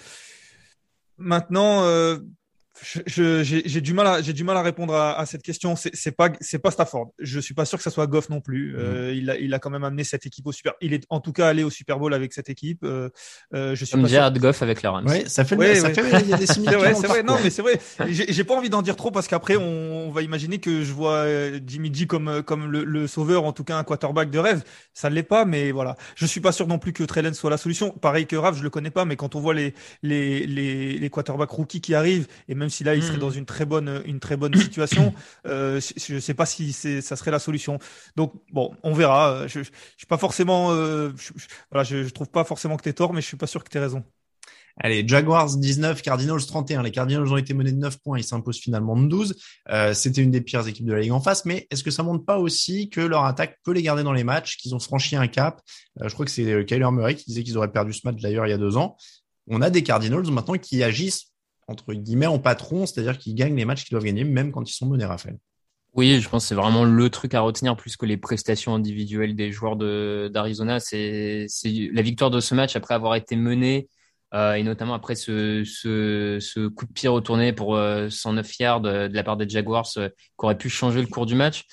maintenant, 1.18 1.84
j'ai 2.82 3.80
du 3.80 3.94
mal 3.94 4.06
à 4.06 4.22
j'ai 4.22 4.32
du 4.32 4.44
mal 4.44 4.56
à 4.56 4.62
répondre 4.62 4.94
à, 4.94 5.18
à 5.18 5.26
cette 5.26 5.42
question. 5.42 5.76
C'est 5.76 6.12
pas 6.12 6.30
c'est 6.40 6.58
pas 6.58 6.70
Stafford. 6.70 7.12
Je 7.18 7.38
suis 7.38 7.54
pas 7.54 7.64
sûr 7.64 7.78
que 7.78 7.84
ça 7.84 7.90
soit 7.90 8.06
Goff 8.06 8.28
non 8.30 8.40
plus. 8.40 8.72
Mhm. 8.72 8.78
Euh, 8.78 9.14
il 9.14 9.30
a 9.30 9.38
il 9.38 9.54
a 9.54 9.58
quand 9.58 9.70
même 9.70 9.84
amené 9.84 10.04
cette 10.04 10.26
équipe 10.26 10.46
au 10.46 10.52
super. 10.52 10.74
Il 10.80 10.92
est 10.92 11.04
en 11.08 11.20
tout 11.20 11.32
cas 11.32 11.48
allé 11.48 11.62
au 11.62 11.70
Super 11.70 11.98
Bowl 11.98 12.12
avec 12.12 12.32
cette 12.32 12.50
équipe. 12.50 12.84
Euh, 12.84 13.10
euh 13.54 13.74
je 13.74 13.84
suis 13.84 13.92
Comme 13.92 14.08
Jared 14.08 14.36
Goff 14.38 14.62
avec 14.62 14.82
la 14.82 14.90
Rams. 14.90 15.06
Oui, 15.08 15.24
ça 15.26 15.44
fait 15.44 15.56
ça 15.76 15.90
fait 15.90 16.20
il 16.22 16.28
y 16.28 16.34
a 16.34 16.36
des 16.36 16.46
similitudes. 16.52 16.80
c'est 17.00 17.06
vrai. 17.06 17.22
Non, 17.22 17.36
mais 17.42 17.50
c'est 17.50 17.62
vrai. 17.62 17.78
J'ai 18.08 18.44
pas 18.44 18.54
envie 18.54 18.70
d'en 18.70 18.82
dire 18.82 18.96
trop 18.96 19.10
parce 19.10 19.28
qu'après 19.28 19.56
on, 19.56 20.08
on, 20.08 20.10
va 20.10 20.22
imaginer 20.22 20.58
que 20.58 20.82
je 20.82 20.92
vois 20.92 21.12
euh, 21.12 21.60
Jimmy 21.66 21.92
G 21.92 22.06
comme 22.06 22.42
comme 22.42 22.70
le, 22.70 22.84
le, 22.84 23.06
sauveur, 23.06 23.44
en 23.44 23.52
tout 23.52 23.64
cas 23.64 23.76
un 23.76 23.84
quarterback 23.84 24.30
de 24.30 24.38
rêve. 24.38 24.64
Ça 24.92 25.10
ne 25.10 25.14
l'est 25.14 25.22
pas, 25.22 25.44
mais 25.44 25.70
voilà. 25.70 25.96
Je 26.16 26.26
suis 26.26 26.40
pas 26.40 26.52
sûr 26.52 26.66
non 26.66 26.78
plus 26.78 26.92
que 26.92 27.04
Trellen 27.04 27.34
soit 27.34 27.50
la 27.50 27.56
solution. 27.56 27.90
Pareil 27.90 28.26
que 28.26 28.36
Rav, 28.36 28.56
je 28.56 28.62
le 28.62 28.70
connais 28.70 28.90
pas, 28.90 29.04
mais 29.04 29.16
quand 29.16 29.34
on 29.34 29.40
voit 29.40 29.54
les 29.54 29.74
les 30.02 30.46
les, 30.46 30.98
les 30.98 31.10
quarterbacks 31.10 31.50
rookies 31.50 31.80
qui 31.80 31.94
arrivent 31.94 32.26
et 32.48 32.54
même 32.54 32.63
si 32.68 32.84
là 32.84 32.94
il 32.94 33.02
serait 33.02 33.16
hmm. 33.16 33.20
dans 33.20 33.30
une 33.30 33.46
très 33.46 33.64
bonne, 33.64 34.02
une 34.06 34.20
très 34.20 34.36
bonne 34.36 34.54
situation. 34.54 35.12
Euh, 35.46 35.80
je 35.96 36.14
ne 36.14 36.20
sais 36.20 36.32
pas 36.32 36.46
si 36.46 36.72
c'est, 36.72 37.00
ça 37.00 37.16
serait 37.16 37.30
la 37.30 37.38
solution. 37.38 37.78
Donc 38.16 38.32
bon, 38.52 38.74
on 38.82 38.94
verra. 38.94 39.46
Je, 39.46 39.62
je, 39.62 39.70
suis 39.96 40.06
pas 40.08 40.16
forcément, 40.16 40.72
euh, 40.72 41.10
je, 41.16 41.32
voilà, 41.70 41.84
je, 41.84 42.04
je, 42.04 42.08
trouve 42.10 42.28
pas 42.28 42.44
forcément 42.44 42.76
que 42.76 42.82
tu 42.82 42.88
es 42.88 42.92
tort, 42.92 43.12
mais 43.12 43.20
je 43.20 43.26
suis 43.26 43.36
pas 43.36 43.46
sûr 43.46 43.62
que 43.62 43.68
tu 43.68 43.78
raison. 43.78 44.04
Allez, 44.76 45.06
Jaguars 45.06 45.56
19, 45.56 46.02
Cardinals 46.02 46.44
31. 46.44 46.82
Les 46.82 46.90
Cardinals 46.90 47.32
ont 47.32 47.36
été 47.36 47.54
menés 47.54 47.70
de 47.70 47.78
9 47.78 47.98
points, 47.98 48.18
ils 48.18 48.24
s'imposent 48.24 48.58
finalement 48.58 48.96
de 48.96 49.06
12. 49.06 49.36
Euh, 49.70 49.94
C'était 49.94 50.20
une 50.20 50.32
des 50.32 50.40
pires 50.40 50.66
équipes 50.66 50.86
de 50.86 50.92
la 50.92 51.00
ligue 51.00 51.12
en 51.12 51.20
face, 51.20 51.44
mais 51.44 51.68
est-ce 51.70 51.84
que 51.84 51.92
ça 51.92 52.02
montre 52.02 52.24
pas 52.24 52.38
aussi 52.38 52.90
que 52.90 53.00
leur 53.00 53.24
attaque 53.24 53.58
peut 53.62 53.72
les 53.72 53.82
garder 53.82 54.02
dans 54.02 54.12
les 54.12 54.24
matchs, 54.24 54.56
qu'ils 54.56 54.74
ont 54.74 54.80
franchi 54.80 55.14
un 55.14 55.28
cap? 55.28 55.60
Euh, 56.00 56.08
Je 56.08 56.14
crois 56.14 56.26
que 56.26 56.32
c'est 56.32 56.50
euh, 56.50 56.64
Kyler 56.64 56.90
Murray 56.90 57.14
qui 57.14 57.26
disait 57.26 57.44
qu'ils 57.44 57.56
auraient 57.56 57.70
perdu 57.70 57.92
ce 57.92 58.00
match 58.04 58.20
d'ailleurs 58.20 58.46
il 58.46 58.50
y 58.50 58.54
a 58.54 58.58
deux 58.58 58.76
ans. 58.76 58.96
On 59.46 59.62
a 59.62 59.70
des 59.70 59.84
Cardinals 59.84 60.28
maintenant 60.32 60.54
qui 60.54 60.82
agissent 60.82 61.33
entre 61.68 61.94
guillemets 61.94 62.26
en 62.26 62.38
patron, 62.38 62.86
c'est-à-dire 62.86 63.18
qu'ils 63.18 63.34
gagnent 63.34 63.56
les 63.56 63.64
matchs 63.64 63.84
qu'ils 63.84 63.94
doivent 63.94 64.04
gagner, 64.04 64.24
même 64.24 64.52
quand 64.52 64.68
ils 64.68 64.74
sont 64.74 64.86
menés, 64.86 65.04
Raphaël. 65.04 65.38
Oui, 65.94 66.20
je 66.20 66.28
pense 66.28 66.44
que 66.44 66.48
c'est 66.48 66.54
vraiment 66.56 66.84
le 66.84 67.10
truc 67.10 67.34
à 67.34 67.40
retenir 67.40 67.76
plus 67.76 67.96
que 67.96 68.04
les 68.04 68.16
prestations 68.16 68.74
individuelles 68.74 69.36
des 69.36 69.52
joueurs 69.52 69.76
d'Arizona. 69.76 70.80
C'est 70.80 71.46
la 71.92 72.02
victoire 72.02 72.30
de 72.30 72.40
ce 72.40 72.54
match 72.54 72.74
après 72.74 72.94
avoir 72.94 73.14
été 73.14 73.36
mené 73.36 73.88
euh, 74.34 74.54
et 74.54 74.64
notamment 74.64 74.94
après 74.94 75.14
ce, 75.14 75.62
coup 76.68 76.86
de 76.86 76.92
pied 76.92 77.08
retourné 77.08 77.52
pour 77.52 77.76
euh, 77.76 78.10
109 78.10 78.58
yards 78.58 78.80
de, 78.80 79.08
la 79.12 79.22
part 79.22 79.36
des 79.36 79.48
Jaguars 79.48 79.86
euh, 79.96 80.08
qui 80.08 80.44
aurait 80.44 80.58
pu 80.58 80.68
changer 80.68 81.00
le 81.00 81.06
cours 81.06 81.26
du 81.26 81.36
match. 81.36 81.64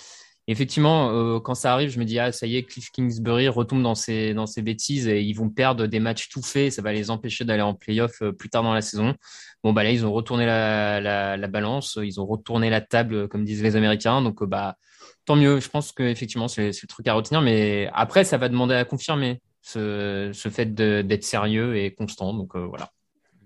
Effectivement, 0.52 1.12
euh, 1.12 1.40
quand 1.40 1.56
ça 1.56 1.74
arrive, 1.74 1.90
je 1.90 2.00
me 2.00 2.06
dis 2.06 2.20
ah 2.20 2.32
ça 2.32 2.46
y 2.46 2.58
est, 2.58 2.64
Cliff 2.64 2.92
Kingsbury 2.92 3.48
retombe 3.48 3.82
dans 3.82 3.96
ses 3.96 4.34
dans 4.34 4.46
ses 4.46 4.62
bêtises 4.62 5.08
et 5.08 5.22
ils 5.22 5.34
vont 5.34 5.50
perdre 5.50 5.88
des 5.88 6.00
matchs 6.00 6.30
tout 6.30 6.42
faits, 6.42 6.74
ça 6.74 6.82
va 6.82 6.94
les 6.94 7.10
empêcher 7.10 7.46
d'aller 7.46 7.62
en 7.62 7.74
playoff 7.74 8.22
euh, 8.22 8.32
plus 8.32 8.50
tard 8.50 8.64
dans 8.64 8.74
la 8.74 8.82
saison. 8.82 9.16
Bon 9.64 9.74
bah 9.74 9.84
là 9.84 9.92
ils 9.92 10.06
ont 10.06 10.12
retourné 10.12 10.46
la, 10.46 11.00
la, 11.02 11.38
la 11.38 11.48
balance, 11.48 11.98
ils 12.02 12.20
ont 12.20 12.26
retourné 12.26 12.70
la 12.70 12.82
table 12.82 13.28
comme 13.28 13.46
disent 13.46 13.64
les 13.64 13.76
Américains, 13.76 14.22
donc 14.22 14.42
euh, 14.42 14.46
bah 14.46 14.78
tant 15.26 15.36
mieux. 15.36 15.60
Je 15.60 15.70
pense 15.70 15.92
que 15.92 16.04
effectivement 16.04 16.48
c'est 16.48 16.70
le 16.70 16.88
truc 16.88 17.08
à 17.08 17.14
retenir, 17.14 17.42
mais 17.42 17.90
après 17.94 18.24
ça 18.24 18.38
va 18.38 18.50
demander 18.50 18.76
à 18.76 18.86
confirmer 18.86 19.42
ce, 19.62 20.32
ce 20.34 20.50
fait 20.50 20.74
d'être 20.74 21.24
sérieux 21.24 21.78
et 21.78 21.94
constant, 21.94 22.34
donc 22.34 22.56
voilà. 22.56 22.90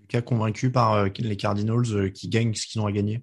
Lucas 0.01 0.22
convaincu 0.22 0.72
par 0.72 1.06
les 1.06 1.36
Cardinals 1.36 2.12
qui 2.14 2.30
gagnent 2.30 2.53
ce 2.53 2.68
qu'ils 2.68 2.80
ont 2.80 2.86
à 2.86 2.91
gagner? 2.91 3.22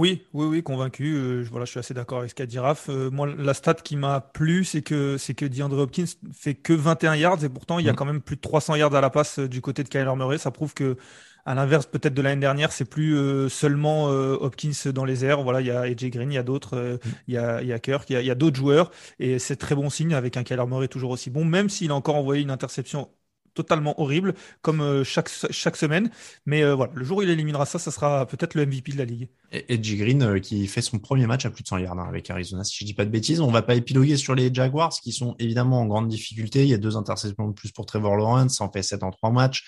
Oui, 0.00 0.22
oui, 0.32 0.46
oui, 0.46 0.62
convaincu. 0.62 1.14
Euh, 1.14 1.44
voilà, 1.50 1.66
je 1.66 1.72
suis 1.72 1.78
assez 1.78 1.92
d'accord 1.92 2.20
avec 2.20 2.30
ce 2.30 2.34
qu'a 2.34 2.46
dit 2.46 2.58
Raph. 2.58 2.88
Euh, 2.88 3.10
moi, 3.10 3.28
la 3.36 3.52
stat 3.52 3.74
qui 3.74 3.96
m'a 3.96 4.22
plu, 4.22 4.64
c'est 4.64 4.80
que 4.80 5.18
c'est 5.18 5.34
que 5.34 5.44
DeAndre 5.44 5.76
Hopkins 5.76 6.06
fait 6.32 6.54
que 6.54 6.72
21 6.72 7.16
yards 7.16 7.44
et 7.44 7.50
pourtant 7.50 7.78
il 7.78 7.84
y 7.84 7.90
a 7.90 7.92
mm. 7.92 7.96
quand 7.96 8.06
même 8.06 8.22
plus 8.22 8.36
de 8.36 8.40
300 8.40 8.76
yards 8.76 8.94
à 8.94 9.02
la 9.02 9.10
passe 9.10 9.40
euh, 9.40 9.46
du 9.46 9.60
côté 9.60 9.84
de 9.84 9.90
Kyler 9.90 10.16
Murray. 10.16 10.38
Ça 10.38 10.50
prouve 10.52 10.72
que, 10.72 10.96
à 11.44 11.54
l'inverse 11.54 11.84
peut-être 11.84 12.14
de 12.14 12.22
l'année 12.22 12.40
dernière, 12.40 12.72
c'est 12.72 12.86
plus 12.86 13.14
seulement 13.50 14.06
Hopkins 14.06 14.90
dans 14.90 15.04
les 15.04 15.22
airs. 15.26 15.42
Voilà, 15.42 15.60
il 15.60 15.66
y 15.66 15.70
a 15.70 15.82
AJ 15.82 16.06
Green, 16.06 16.32
il 16.32 16.36
y 16.36 16.38
a 16.38 16.42
d'autres, 16.42 16.78
mm. 16.78 17.10
il 17.28 17.34
y 17.34 17.36
a, 17.36 17.60
il 17.60 17.68
y 17.68 17.72
a 17.74 17.78
Kirk, 17.78 18.08
il 18.08 18.14
y 18.14 18.16
a, 18.16 18.20
il 18.22 18.26
y 18.26 18.30
a 18.30 18.34
d'autres 18.34 18.56
joueurs 18.56 18.90
et 19.18 19.38
c'est 19.38 19.56
très 19.56 19.74
bon 19.74 19.90
signe 19.90 20.14
avec 20.14 20.38
un 20.38 20.44
Kyler 20.44 20.64
Murray 20.66 20.88
toujours 20.88 21.10
aussi 21.10 21.28
bon, 21.28 21.44
même 21.44 21.68
s'il 21.68 21.90
a 21.90 21.94
encore 21.94 22.16
envoyé 22.16 22.42
une 22.42 22.50
interception 22.50 23.10
totalement 23.54 24.00
horrible, 24.00 24.34
comme 24.62 24.80
euh, 24.80 25.04
chaque, 25.04 25.30
chaque 25.50 25.76
semaine. 25.76 26.10
Mais 26.46 26.62
euh, 26.62 26.74
voilà, 26.74 26.92
le 26.94 27.04
jour 27.04 27.18
où 27.18 27.22
il 27.22 27.30
éliminera 27.30 27.66
ça, 27.66 27.78
ça 27.78 27.90
sera 27.90 28.26
peut-être 28.26 28.54
le 28.54 28.66
MVP 28.66 28.92
de 28.92 28.98
la 28.98 29.04
ligue. 29.04 29.28
Et 29.52 29.74
Edgy 29.74 29.96
Green 29.96 30.22
euh, 30.22 30.38
qui 30.38 30.66
fait 30.66 30.82
son 30.82 30.98
premier 30.98 31.26
match 31.26 31.46
à 31.46 31.50
plus 31.50 31.62
de 31.62 31.68
100 31.68 31.78
yards 31.78 31.98
hein, 31.98 32.06
avec 32.08 32.30
Arizona, 32.30 32.64
si 32.64 32.76
je 32.80 32.84
dis 32.84 32.94
pas 32.94 33.04
de 33.04 33.10
bêtises. 33.10 33.40
On 33.40 33.50
va 33.50 33.62
pas 33.62 33.74
épiloguer 33.74 34.16
sur 34.16 34.34
les 34.34 34.52
Jaguars 34.52 34.90
qui 34.90 35.12
sont 35.12 35.36
évidemment 35.38 35.80
en 35.80 35.86
grande 35.86 36.08
difficulté. 36.08 36.62
Il 36.62 36.68
y 36.68 36.74
a 36.74 36.78
deux 36.78 36.96
interceptions 36.96 37.48
de 37.48 37.54
plus 37.54 37.72
pour 37.72 37.86
Trevor 37.86 38.16
Lawrence, 38.16 38.56
ça 38.58 38.64
en 38.64 38.70
fait 38.70 38.82
7 38.82 39.02
en 39.02 39.10
trois 39.10 39.30
matchs. 39.30 39.64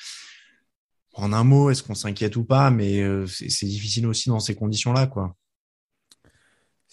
En 1.15 1.33
un 1.33 1.45
mot, 1.45 1.71
est-ce 1.71 1.83
qu'on 1.83 1.95
s'inquiète 1.95 2.37
ou 2.37 2.45
pas? 2.45 2.71
Mais 2.71 3.05
c'est 3.27 3.67
difficile 3.67 4.07
aussi 4.07 4.31
dans 4.31 4.41
ces 4.41 4.55
conditions-là, 4.55 5.07
quoi. 5.07 5.37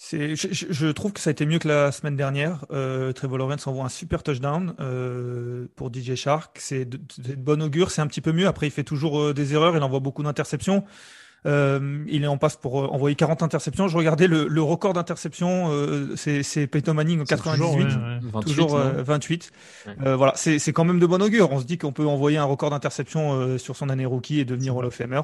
Je, 0.08 0.34
je, 0.34 0.86
trouve 0.88 1.12
que 1.12 1.20
ça 1.20 1.28
a 1.28 1.32
été 1.32 1.44
mieux 1.44 1.58
que 1.58 1.68
la 1.68 1.92
semaine 1.92 2.16
dernière. 2.16 2.64
Euh, 2.70 3.12
Trevor 3.12 3.38
Lawrence 3.38 3.66
envoie 3.66 3.84
un 3.84 3.90
super 3.90 4.22
touchdown 4.22 4.74
euh, 4.80 5.66
pour 5.76 5.92
DJ 5.92 6.14
Shark. 6.14 6.56
C'est 6.58 6.86
de, 6.86 6.98
de, 7.18 7.34
bon 7.34 7.62
augure, 7.62 7.90
c'est 7.90 8.00
un 8.00 8.06
petit 8.06 8.22
peu 8.22 8.32
mieux. 8.32 8.46
Après, 8.46 8.66
il 8.66 8.70
fait 8.70 8.82
toujours 8.82 9.20
euh, 9.20 9.34
des 9.34 9.52
erreurs, 9.52 9.76
il 9.76 9.82
envoie 9.82 10.00
beaucoup 10.00 10.22
d'interceptions. 10.22 10.84
Euh, 11.46 12.04
il 12.08 12.24
est 12.24 12.26
en 12.26 12.36
passe 12.36 12.56
pour 12.56 12.82
euh, 12.82 12.86
envoyer 12.88 13.16
40 13.16 13.42
interceptions. 13.42 13.88
Je 13.88 13.96
regardais 13.96 14.26
le, 14.26 14.46
le 14.46 14.62
record 14.62 14.92
d'interceptions, 14.92 15.70
euh, 15.70 16.14
c'est 16.16 16.66
Peyton 16.66 16.94
Manning 16.94 17.20
en 17.20 17.24
98, 17.24 17.86
toujours, 18.42 18.76
28. 18.78 19.52
voilà, 19.98 20.32
c'est 20.36 20.72
quand 20.72 20.84
même 20.84 20.98
de 20.98 21.06
bon 21.06 21.22
augure. 21.22 21.50
On 21.52 21.60
se 21.60 21.64
dit 21.64 21.78
qu'on 21.78 21.92
peut 21.92 22.06
envoyer 22.06 22.38
un 22.38 22.44
record 22.44 22.70
d'interceptions 22.70 23.58
sur 23.58 23.76
son 23.76 23.88
année 23.88 24.06
rookie 24.06 24.40
et 24.40 24.44
devenir 24.44 24.76
Hall 24.76 24.86
of 24.86 24.94
Famer 24.94 25.22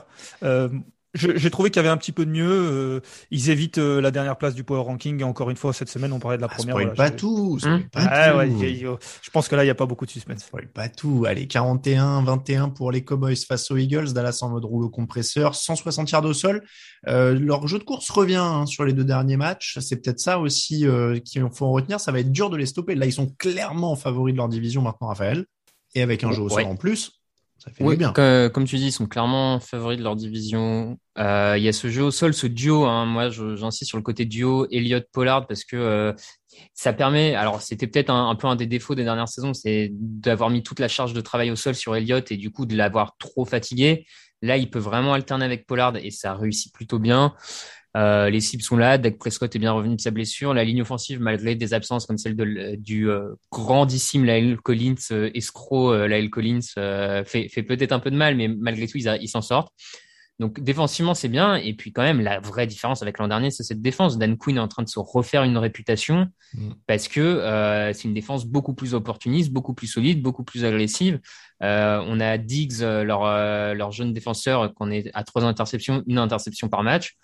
j'ai 1.16 1.50
trouvé 1.50 1.70
qu'il 1.70 1.76
y 1.76 1.84
avait 1.84 1.92
un 1.92 1.96
petit 1.96 2.12
peu 2.12 2.24
de 2.24 2.30
mieux. 2.30 2.46
Euh, 2.48 3.00
ils 3.30 3.50
évitent 3.50 3.78
euh, 3.78 4.00
la 4.00 4.10
dernière 4.10 4.36
place 4.36 4.54
du 4.54 4.64
power 4.64 4.82
ranking. 4.82 5.20
Et 5.20 5.24
encore 5.24 5.50
une 5.50 5.56
fois, 5.56 5.72
cette 5.72 5.88
semaine, 5.88 6.12
on 6.12 6.18
parlait 6.18 6.36
de 6.36 6.42
la 6.42 6.48
ah, 6.50 6.54
première. 6.54 6.74
Voilà, 6.74 6.90
pas 6.92 7.10
tout. 7.10 7.58
Hum. 7.62 7.84
Pas 7.90 8.06
ah, 8.08 8.30
tout. 8.30 8.38
Ouais, 8.38 8.98
je 9.22 9.30
pense 9.30 9.48
que 9.48 9.56
là, 9.56 9.62
il 9.64 9.66
n'y 9.66 9.70
a 9.70 9.74
pas 9.74 9.86
beaucoup 9.86 10.06
de 10.06 10.10
suspense. 10.10 10.50
Pas 10.74 10.88
tout. 10.88 11.24
Allez, 11.26 11.46
41-21 11.46 12.72
pour 12.72 12.92
les 12.92 13.04
Cowboys 13.04 13.36
face 13.36 13.70
aux 13.70 13.76
Eagles. 13.76 14.12
Dallas 14.12 14.38
en 14.42 14.50
mode 14.50 14.64
rouleau 14.64 14.88
compresseur. 14.88 15.54
160 15.54 16.10
yards 16.10 16.24
au 16.24 16.34
sol. 16.34 16.62
Euh, 17.08 17.38
leur 17.38 17.66
jeu 17.66 17.78
de 17.78 17.84
course 17.84 18.10
revient 18.10 18.36
hein, 18.36 18.66
sur 18.66 18.84
les 18.84 18.92
deux 18.92 19.04
derniers 19.04 19.36
matchs. 19.36 19.78
C'est 19.80 19.96
peut-être 20.02 20.20
ça 20.20 20.38
aussi 20.38 20.86
euh, 20.86 21.18
qu'il 21.20 21.46
faut 21.52 21.66
en 21.66 21.72
retenir. 21.72 22.00
Ça 22.00 22.12
va 22.12 22.20
être 22.20 22.32
dur 22.32 22.50
de 22.50 22.56
les 22.56 22.66
stopper. 22.66 22.94
Là, 22.94 23.06
ils 23.06 23.12
sont 23.12 23.28
clairement 23.38 23.96
favoris 23.96 24.32
de 24.32 24.38
leur 24.38 24.48
division 24.48 24.82
maintenant, 24.82 25.08
Raphaël. 25.08 25.46
Et 25.94 26.02
avec 26.02 26.24
un 26.24 26.32
jeu 26.32 26.42
au 26.42 26.48
sol 26.48 26.64
en 26.64 26.76
plus, 26.76 27.12
oui, 27.80 27.96
bien. 27.96 28.12
Comme, 28.12 28.64
tu 28.64 28.76
dis, 28.76 28.86
ils 28.86 28.92
sont 28.92 29.06
clairement 29.06 29.60
favoris 29.60 29.98
de 29.98 30.02
leur 30.02 30.16
division. 30.16 30.98
Euh, 31.18 31.54
il 31.56 31.64
y 31.64 31.68
a 31.68 31.72
ce 31.72 31.88
jeu 31.88 32.04
au 32.04 32.10
sol, 32.10 32.34
ce 32.34 32.46
duo. 32.46 32.84
Hein, 32.84 33.06
moi, 33.06 33.28
j'insiste 33.30 33.88
sur 33.88 33.98
le 33.98 34.02
côté 34.02 34.24
duo 34.24 34.66
Elliott 34.70 35.06
Pollard 35.12 35.46
parce 35.46 35.64
que 35.64 35.76
euh, 35.76 36.12
ça 36.74 36.92
permet. 36.92 37.34
Alors, 37.34 37.60
c'était 37.60 37.86
peut-être 37.86 38.10
un, 38.10 38.34
peu 38.34 38.46
un 38.46 38.56
des 38.56 38.66
défauts 38.66 38.94
des 38.94 39.04
dernières 39.04 39.28
saisons, 39.28 39.54
c'est 39.54 39.90
d'avoir 39.92 40.50
mis 40.50 40.62
toute 40.62 40.80
la 40.80 40.88
charge 40.88 41.12
de 41.12 41.20
travail 41.20 41.50
au 41.50 41.56
sol 41.56 41.74
sur 41.74 41.96
Elliott 41.96 42.30
et 42.30 42.36
du 42.36 42.50
coup 42.50 42.66
de 42.66 42.76
l'avoir 42.76 43.16
trop 43.18 43.44
fatigué. 43.44 44.06
Là, 44.42 44.56
il 44.58 44.70
peut 44.70 44.78
vraiment 44.78 45.14
alterner 45.14 45.44
avec 45.44 45.66
Pollard 45.66 45.96
et 45.96 46.10
ça 46.10 46.34
réussit 46.34 46.72
plutôt 46.72 46.98
bien. 46.98 47.34
Euh, 47.96 48.28
les 48.28 48.40
cibles 48.40 48.62
sont 48.62 48.76
là. 48.76 48.98
Dak 48.98 49.16
Prescott 49.16 49.54
est 49.54 49.58
bien 49.58 49.72
revenu 49.72 49.96
de 49.96 50.00
sa 50.00 50.10
blessure. 50.10 50.52
La 50.52 50.64
ligne 50.64 50.82
offensive, 50.82 51.20
malgré 51.20 51.54
des 51.54 51.72
absences 51.72 52.06
comme 52.06 52.18
celle 52.18 52.36
de, 52.36 52.76
du 52.76 53.08
euh, 53.08 53.34
grandissime 53.50 54.24
Lael 54.24 54.58
Collins, 54.58 54.94
euh, 55.12 55.30
escroc 55.34 55.92
euh, 55.92 56.06
Lael 56.06 56.28
Collins, 56.28 56.60
fait, 57.24 57.48
fait 57.48 57.62
peut-être 57.62 57.92
un 57.92 58.00
peu 58.00 58.10
de 58.10 58.16
mal, 58.16 58.36
mais 58.36 58.48
malgré 58.48 58.86
tout, 58.86 58.98
ils, 58.98 59.28
s'en 59.28 59.40
sortent. 59.40 59.72
Donc 60.38 60.60
défensivement, 60.60 61.14
c'est 61.14 61.30
bien. 61.30 61.54
Et 61.56 61.72
puis 61.72 61.92
quand 61.92 62.02
même, 62.02 62.20
la 62.20 62.38
vraie 62.38 62.66
différence 62.66 63.00
avec 63.00 63.16
l'an 63.16 63.28
dernier, 63.28 63.50
c'est 63.50 63.62
cette 63.62 63.80
défense. 63.80 64.18
Dan 64.18 64.36
Quinn 64.36 64.58
est 64.58 64.60
en 64.60 64.68
train 64.68 64.82
de 64.82 64.88
se 64.90 64.98
refaire 64.98 65.44
une 65.44 65.56
réputation 65.56 66.26
mm. 66.52 66.72
parce 66.86 67.08
que 67.08 67.40
c'est 67.94 68.04
une 68.04 68.12
défense 68.12 68.44
beaucoup 68.44 68.74
plus 68.74 68.92
opportuniste, 68.92 69.50
beaucoup 69.50 69.72
plus 69.72 69.86
solide, 69.86 70.20
beaucoup 70.20 70.44
plus 70.44 70.66
agressive. 70.66 71.20
on 71.62 72.20
a 72.20 72.36
Diggs, 72.36 72.82
leur, 72.82 73.22
leur 73.74 73.92
jeune 73.92 74.12
défenseur, 74.12 74.74
qu'on 74.74 74.90
est 74.90 75.10
à 75.14 75.24
trois 75.24 75.44
interceptions, 75.44 76.02
une 76.06 76.18
interception 76.18 76.68
par 76.68 76.82
match 76.82 77.16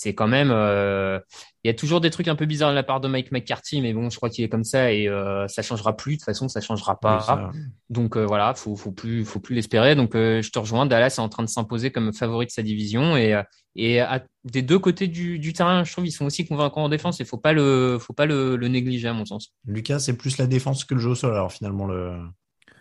c'est 0.00 0.14
quand 0.14 0.28
même 0.28 0.50
euh, 0.50 1.20
il 1.62 1.68
y 1.68 1.70
a 1.70 1.74
toujours 1.74 2.00
des 2.00 2.08
trucs 2.08 2.28
un 2.28 2.36
peu 2.36 2.46
bizarres 2.46 2.70
de 2.70 2.74
la 2.74 2.82
part 2.82 3.02
de 3.02 3.08
Mike 3.08 3.32
McCarthy 3.32 3.82
mais 3.82 3.92
bon 3.92 4.08
je 4.08 4.16
crois 4.16 4.30
qu'il 4.30 4.42
est 4.42 4.48
comme 4.48 4.64
ça 4.64 4.92
et 4.94 5.08
euh, 5.08 5.46
ça 5.46 5.60
changera 5.60 5.94
plus. 5.94 6.12
De 6.12 6.16
toute 6.16 6.24
façon 6.24 6.48
ça 6.48 6.62
changera 6.62 6.98
pas. 6.98 7.50
Donc 7.90 8.16
euh, 8.16 8.24
voilà 8.24 8.54
faut 8.54 8.76
faut 8.76 8.92
plus 8.92 9.26
faut 9.26 9.40
plus 9.40 9.54
l'espérer. 9.54 9.94
Donc 9.94 10.14
euh, 10.14 10.40
je 10.40 10.50
te 10.50 10.58
rejoins. 10.58 10.86
Dallas 10.86 11.16
est 11.18 11.20
en 11.20 11.28
train 11.28 11.42
de 11.42 11.50
s'imposer 11.50 11.90
comme 11.90 12.14
favori 12.14 12.46
de 12.46 12.50
sa 12.50 12.62
division 12.62 13.14
et 13.18 13.38
et 13.76 14.00
à, 14.00 14.24
des 14.44 14.62
deux 14.62 14.78
côtés 14.78 15.06
du, 15.06 15.38
du 15.38 15.52
terrain 15.52 15.84
je 15.84 15.92
trouve 15.92 16.06
ils 16.06 16.12
sont 16.12 16.24
aussi 16.24 16.46
convaincants 16.46 16.84
en 16.84 16.88
défense 16.88 17.20
et 17.20 17.26
faut 17.26 17.36
pas 17.36 17.52
le 17.52 17.98
faut 18.00 18.14
pas 18.14 18.24
le, 18.24 18.56
le 18.56 18.68
négliger 18.68 19.08
à 19.08 19.12
mon 19.12 19.26
sens. 19.26 19.52
Lucas 19.66 19.98
c'est 19.98 20.16
plus 20.16 20.38
la 20.38 20.46
défense 20.46 20.86
que 20.86 20.94
le 20.94 21.00
jeu 21.00 21.10
au 21.10 21.14
sol 21.14 21.34
alors 21.34 21.52
finalement 21.52 21.86
le 21.86 22.16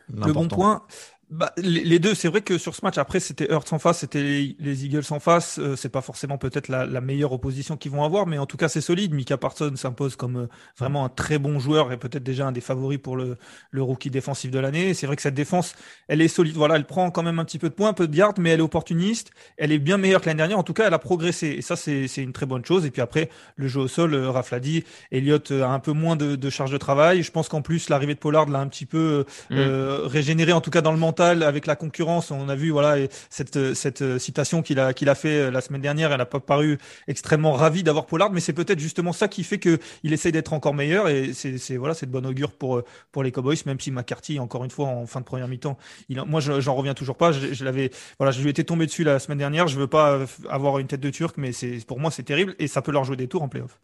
le 0.07 0.31
bon 0.31 0.47
point 0.47 0.83
bah, 1.29 1.53
les, 1.57 1.99
deux, 1.99 2.15
c'est 2.15 2.27
vrai 2.27 2.41
que 2.41 2.57
sur 2.57 2.73
ce 2.73 2.83
match, 2.83 2.97
après, 2.97 3.19
c'était 3.19 3.45
Hurts 3.51 3.71
en 3.71 3.77
face, 3.77 3.99
c'était 3.99 4.23
les, 4.23 4.85
Eagles 4.85 5.03
en 5.11 5.19
face. 5.19 5.59
Euh, 5.59 5.75
c'est 5.75 5.89
pas 5.89 6.01
forcément 6.01 6.39
peut-être 6.39 6.69
la, 6.69 6.87
la, 6.87 7.01
meilleure 7.01 7.33
opposition 7.33 7.77
qu'ils 7.77 7.91
vont 7.91 8.03
avoir, 8.03 8.25
mais 8.25 8.39
en 8.39 8.47
tout 8.47 8.57
cas, 8.57 8.67
c'est 8.67 8.81
solide. 8.81 9.13
Mika 9.13 9.37
Parson 9.37 9.71
s'impose 9.75 10.15
comme 10.15 10.37
euh, 10.37 10.47
vraiment 10.79 11.05
un 11.05 11.09
très 11.09 11.37
bon 11.37 11.59
joueur 11.59 11.91
et 11.91 11.97
peut-être 11.97 12.23
déjà 12.23 12.47
un 12.47 12.51
des 12.51 12.61
favoris 12.61 12.97
pour 12.97 13.15
le, 13.15 13.37
le 13.69 13.83
rookie 13.83 14.09
défensif 14.09 14.49
de 14.49 14.57
l'année. 14.57 14.95
C'est 14.95 15.05
vrai 15.05 15.15
que 15.15 15.21
cette 15.21 15.35
défense, 15.35 15.75
elle 16.07 16.21
est 16.21 16.27
solide. 16.27 16.55
Voilà, 16.55 16.77
elle 16.77 16.85
prend 16.85 17.11
quand 17.11 17.21
même 17.21 17.37
un 17.37 17.45
petit 17.45 17.59
peu 17.59 17.69
de 17.69 17.75
points, 17.75 17.89
un 17.89 17.93
peu 17.93 18.07
de 18.07 18.15
yards, 18.15 18.33
mais 18.39 18.49
elle 18.49 18.59
est 18.59 18.63
opportuniste. 18.63 19.29
Elle 19.57 19.71
est 19.71 19.77
bien 19.77 19.99
meilleure 19.99 20.21
que 20.21 20.25
l'année 20.25 20.37
dernière. 20.37 20.57
En 20.57 20.63
tout 20.63 20.73
cas, 20.73 20.87
elle 20.87 20.95
a 20.95 20.99
progressé. 20.99 21.49
Et 21.49 21.61
ça, 21.61 21.75
c'est 21.75 22.07
une 22.17 22.33
très 22.33 22.47
bonne 22.47 22.65
chose. 22.65 22.87
Et 22.87 22.91
puis 22.91 23.03
après, 23.03 23.29
le 23.55 23.67
jeu 23.67 23.81
au 23.81 23.87
sol, 23.87 24.15
euh, 24.15 24.31
Raph 24.31 24.49
l'a 24.49 24.59
dit, 24.59 24.83
Elliott 25.11 25.51
a 25.51 25.69
un 25.69 25.79
peu 25.79 25.91
moins 25.91 26.15
de, 26.15 26.35
de 26.35 26.49
charge 26.49 26.71
de 26.71 26.77
travail. 26.77 27.21
Je 27.21 27.31
pense 27.31 27.49
qu'en 27.49 27.61
plus, 27.61 27.89
l'arrivée 27.89 28.15
de 28.15 28.19
Pollard 28.19 28.49
l'a 28.49 28.61
un 28.61 28.67
petit 28.67 28.87
peu 28.87 29.25
mm. 29.51 29.59
régénéré, 30.05 30.53
en 30.53 30.61
tout 30.61 30.71
cas 30.71 30.81
dans 30.81 30.91
le 30.91 30.97
mental, 30.97 31.18
avec 31.27 31.67
la 31.67 31.75
concurrence 31.75 32.31
on 32.31 32.49
a 32.49 32.55
vu 32.55 32.71
voilà 32.71 32.95
cette, 33.29 33.73
cette 33.73 34.17
citation 34.17 34.61
qu'il 34.61 34.79
a, 34.79 34.93
qu'il 34.93 35.09
a 35.09 35.15
fait 35.15 35.39
euh, 35.39 35.51
la 35.51 35.61
semaine 35.61 35.81
dernière. 35.81 36.11
Elle 36.11 36.25
pas 36.25 36.39
paru 36.39 36.77
extrêmement 37.07 37.53
ravi 37.53 37.83
d'avoir 37.83 38.05
Pollard, 38.05 38.31
mais 38.31 38.39
c'est 38.39 38.53
peut-être 38.53 38.79
justement 38.79 39.13
ça 39.13 39.27
qui 39.27 39.43
fait 39.43 39.59
qu'il 39.59 39.79
essaye 40.03 40.31
d'être 40.31 40.53
encore 40.53 40.73
meilleur. 40.73 41.09
Et 41.09 41.33
c'est 41.33 41.77
voilà, 41.77 41.93
c'est 41.93 42.05
de 42.05 42.11
bonne 42.11 42.25
augure 42.25 42.51
pour, 42.51 42.77
euh, 42.77 42.85
pour 43.11 43.23
les 43.23 43.31
Cowboys, 43.31 43.57
même 43.65 43.79
si 43.79 43.91
McCarthy, 43.91 44.39
encore 44.39 44.63
une 44.63 44.71
fois, 44.71 44.87
en 44.87 45.05
fin 45.05 45.19
de 45.19 45.25
première 45.25 45.47
mi-temps, 45.47 45.77
il, 46.09 46.21
moi, 46.23 46.39
j'en 46.39 46.75
reviens 46.75 46.93
toujours 46.93 47.17
pas. 47.17 47.31
Je, 47.31 47.63
l'avais, 47.63 47.91
voilà, 48.17 48.31
je 48.31 48.41
lui 48.41 48.49
étais 48.49 48.63
tombé 48.63 48.85
dessus 48.85 49.03
la 49.03 49.19
semaine 49.19 49.37
dernière. 49.37 49.67
Je 49.67 49.77
veux 49.77 49.87
pas 49.87 50.13
euh, 50.13 50.25
avoir 50.49 50.79
une 50.79 50.87
tête 50.87 51.01
de 51.01 51.09
turc, 51.09 51.35
mais 51.37 51.51
c'est 51.51 51.85
pour 51.85 51.99
moi, 51.99 52.11
c'est 52.11 52.23
terrible 52.23 52.55
et 52.59 52.67
ça 52.67 52.81
peut 52.81 52.91
leur 52.91 53.03
jouer 53.03 53.15
des 53.15 53.27
tours 53.27 53.43
en 53.43 53.49
playoff. 53.49 53.79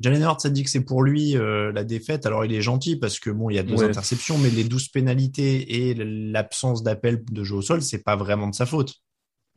Jalen 0.00 0.22
Hurts 0.22 0.46
a 0.46 0.50
dit 0.50 0.64
que 0.64 0.70
c'est 0.70 0.84
pour 0.84 1.02
lui 1.02 1.36
euh, 1.36 1.72
la 1.72 1.84
défaite. 1.84 2.24
Alors 2.24 2.44
il 2.44 2.52
est 2.52 2.62
gentil 2.62 2.96
parce 2.96 3.18
que 3.18 3.30
bon, 3.30 3.50
il 3.50 3.56
y 3.56 3.58
a 3.58 3.62
deux 3.62 3.82
interceptions, 3.82 4.38
mais 4.38 4.50
les 4.50 4.64
douze 4.64 4.88
pénalités 4.88 5.88
et 5.88 5.94
l'absence 5.94 6.82
d'appel 6.82 7.22
de 7.30 7.44
jeu 7.44 7.56
au 7.56 7.62
sol, 7.62 7.82
c'est 7.82 8.02
pas 8.02 8.16
vraiment 8.16 8.48
de 8.48 8.54
sa 8.54 8.66
faute. 8.66 8.94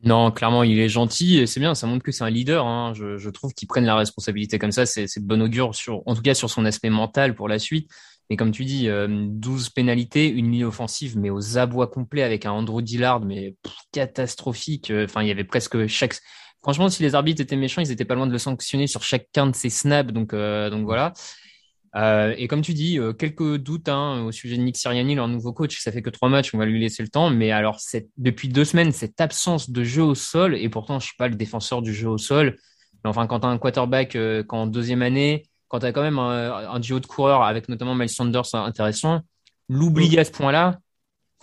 Non, 0.02 0.30
clairement, 0.30 0.62
il 0.62 0.78
est 0.78 0.90
gentil 0.90 1.38
et 1.38 1.46
c'est 1.46 1.60
bien. 1.60 1.74
Ça 1.74 1.86
montre 1.86 2.02
que 2.02 2.12
c'est 2.12 2.24
un 2.24 2.30
leader. 2.30 2.66
Hein. 2.66 2.92
Je, 2.94 3.16
je, 3.16 3.30
trouve 3.30 3.54
qu'il 3.54 3.66
prenne 3.68 3.86
la 3.86 3.96
responsabilité 3.96 4.58
comme 4.58 4.72
ça. 4.72 4.84
C'est 4.84 5.06
de 5.18 5.26
bon 5.26 5.40
augure, 5.40 5.74
sur, 5.74 6.02
en 6.04 6.14
tout 6.14 6.20
cas 6.20 6.34
sur 6.34 6.50
son 6.50 6.66
aspect 6.66 6.90
mental 6.90 7.34
pour 7.34 7.48
la 7.48 7.58
suite. 7.58 7.88
Mais 8.28 8.36
comme 8.36 8.50
tu 8.50 8.66
dis, 8.66 8.88
euh, 8.88 9.06
12 9.08 9.70
pénalités, 9.70 10.28
une 10.28 10.50
ligne 10.50 10.64
offensive, 10.64 11.16
mais 11.16 11.30
aux 11.30 11.56
abois 11.56 11.86
complets 11.86 12.22
avec 12.22 12.44
un 12.44 12.52
Andrew 12.52 12.82
Dillard, 12.82 13.20
mais 13.20 13.56
catastrophique. 13.92 14.92
Enfin, 14.94 15.22
il 15.22 15.28
y 15.28 15.30
avait 15.30 15.44
presque 15.44 15.86
chaque 15.86 16.16
Franchement, 16.64 16.88
si 16.88 17.02
les 17.02 17.14
arbitres 17.14 17.42
étaient 17.42 17.56
méchants, 17.56 17.82
ils 17.82 17.92
étaient 17.92 18.06
pas 18.06 18.14
loin 18.14 18.26
de 18.26 18.32
le 18.32 18.38
sanctionner 18.38 18.86
sur 18.86 19.02
chacun 19.02 19.46
de 19.46 19.54
ses 19.54 19.68
snaps. 19.68 20.14
Donc, 20.14 20.32
euh, 20.32 20.70
donc 20.70 20.84
voilà. 20.84 21.12
Euh, 21.94 22.34
et 22.38 22.48
comme 22.48 22.62
tu 22.62 22.72
dis, 22.72 22.98
euh, 22.98 23.12
quelques 23.12 23.56
doutes 23.58 23.90
hein, 23.90 24.24
au 24.24 24.32
sujet 24.32 24.56
de 24.56 24.62
Nick 24.62 24.78
Sirianni, 24.78 25.14
leur 25.14 25.28
nouveau 25.28 25.52
coach. 25.52 25.78
Ça 25.78 25.92
fait 25.92 26.00
que 26.00 26.08
trois 26.08 26.30
matchs, 26.30 26.54
on 26.54 26.58
va 26.58 26.64
lui 26.64 26.80
laisser 26.80 27.02
le 27.02 27.10
temps. 27.10 27.28
Mais 27.28 27.50
alors, 27.50 27.80
depuis 28.16 28.48
deux 28.48 28.64
semaines, 28.64 28.92
cette 28.92 29.20
absence 29.20 29.68
de 29.68 29.84
jeu 29.84 30.02
au 30.02 30.14
sol, 30.14 30.54
et 30.56 30.70
pourtant, 30.70 30.98
je 31.00 31.04
suis 31.04 31.16
pas 31.18 31.28
le 31.28 31.34
défenseur 31.34 31.82
du 31.82 31.92
jeu 31.92 32.08
au 32.08 32.16
sol. 32.16 32.56
Mais 33.04 33.10
enfin, 33.10 33.26
quand 33.26 33.40
tu 33.40 33.46
as 33.46 33.50
un 33.50 33.58
quarterback, 33.58 34.16
quand 34.46 34.62
en 34.62 34.66
deuxième 34.66 35.02
année, 35.02 35.42
quand 35.68 35.80
tu 35.80 35.86
as 35.86 35.92
quand 35.92 36.00
même 36.00 36.18
un, 36.18 36.70
un, 36.70 36.80
duo 36.80 36.98
de 36.98 37.04
coureurs 37.04 37.42
avec 37.42 37.68
notamment 37.68 37.94
Miles 37.94 38.08
Sanders 38.08 38.54
intéressant, 38.54 39.20
l'oublier 39.68 40.20
à 40.20 40.24
ce 40.24 40.30
point-là, 40.30 40.78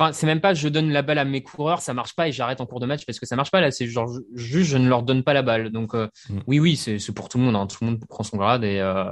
Enfin, 0.02 0.14
c'est 0.14 0.26
même 0.26 0.42
pas 0.42 0.56
je 0.56 0.68
donne 0.68 0.90
la 0.90 1.04
balle 1.04 1.20
à 1.20 1.26
mes 1.26 1.44
coureurs, 1.44 1.82
ça 1.82 1.94
marche 1.94 2.16
pas 2.16 2.28
et 2.28 2.32
j'arrête 2.32 2.60
en 2.60 2.66
cours 2.66 2.80
de 2.80 2.88
match 2.88 3.06
parce 3.06 3.20
que 3.20 3.28
ça 3.28 3.36
marche 3.36 3.52
pas 3.52 3.62
là. 3.62 3.70
C'est 3.70 3.86
genre 3.86 4.12
juste 4.34 4.72
je 4.72 4.78
ne 4.78 4.90
leur 4.90 5.04
donne 5.04 5.22
pas 5.22 5.34
la 5.34 5.44
balle. 5.44 5.70
Donc 5.70 5.94
euh, 5.94 6.08
mm. 6.30 6.40
oui, 6.48 6.60
oui, 6.60 6.76
c'est 6.76 7.14
pour 7.14 7.30
tout 7.30 7.38
le 7.38 7.44
monde. 7.44 7.56
Hein. 7.56 7.68
Tout 7.68 7.78
le 7.82 7.92
monde 7.92 8.04
prend 8.10 8.24
son 8.24 8.38
grade 8.38 8.64
et 8.64 8.80
euh, 8.80 9.04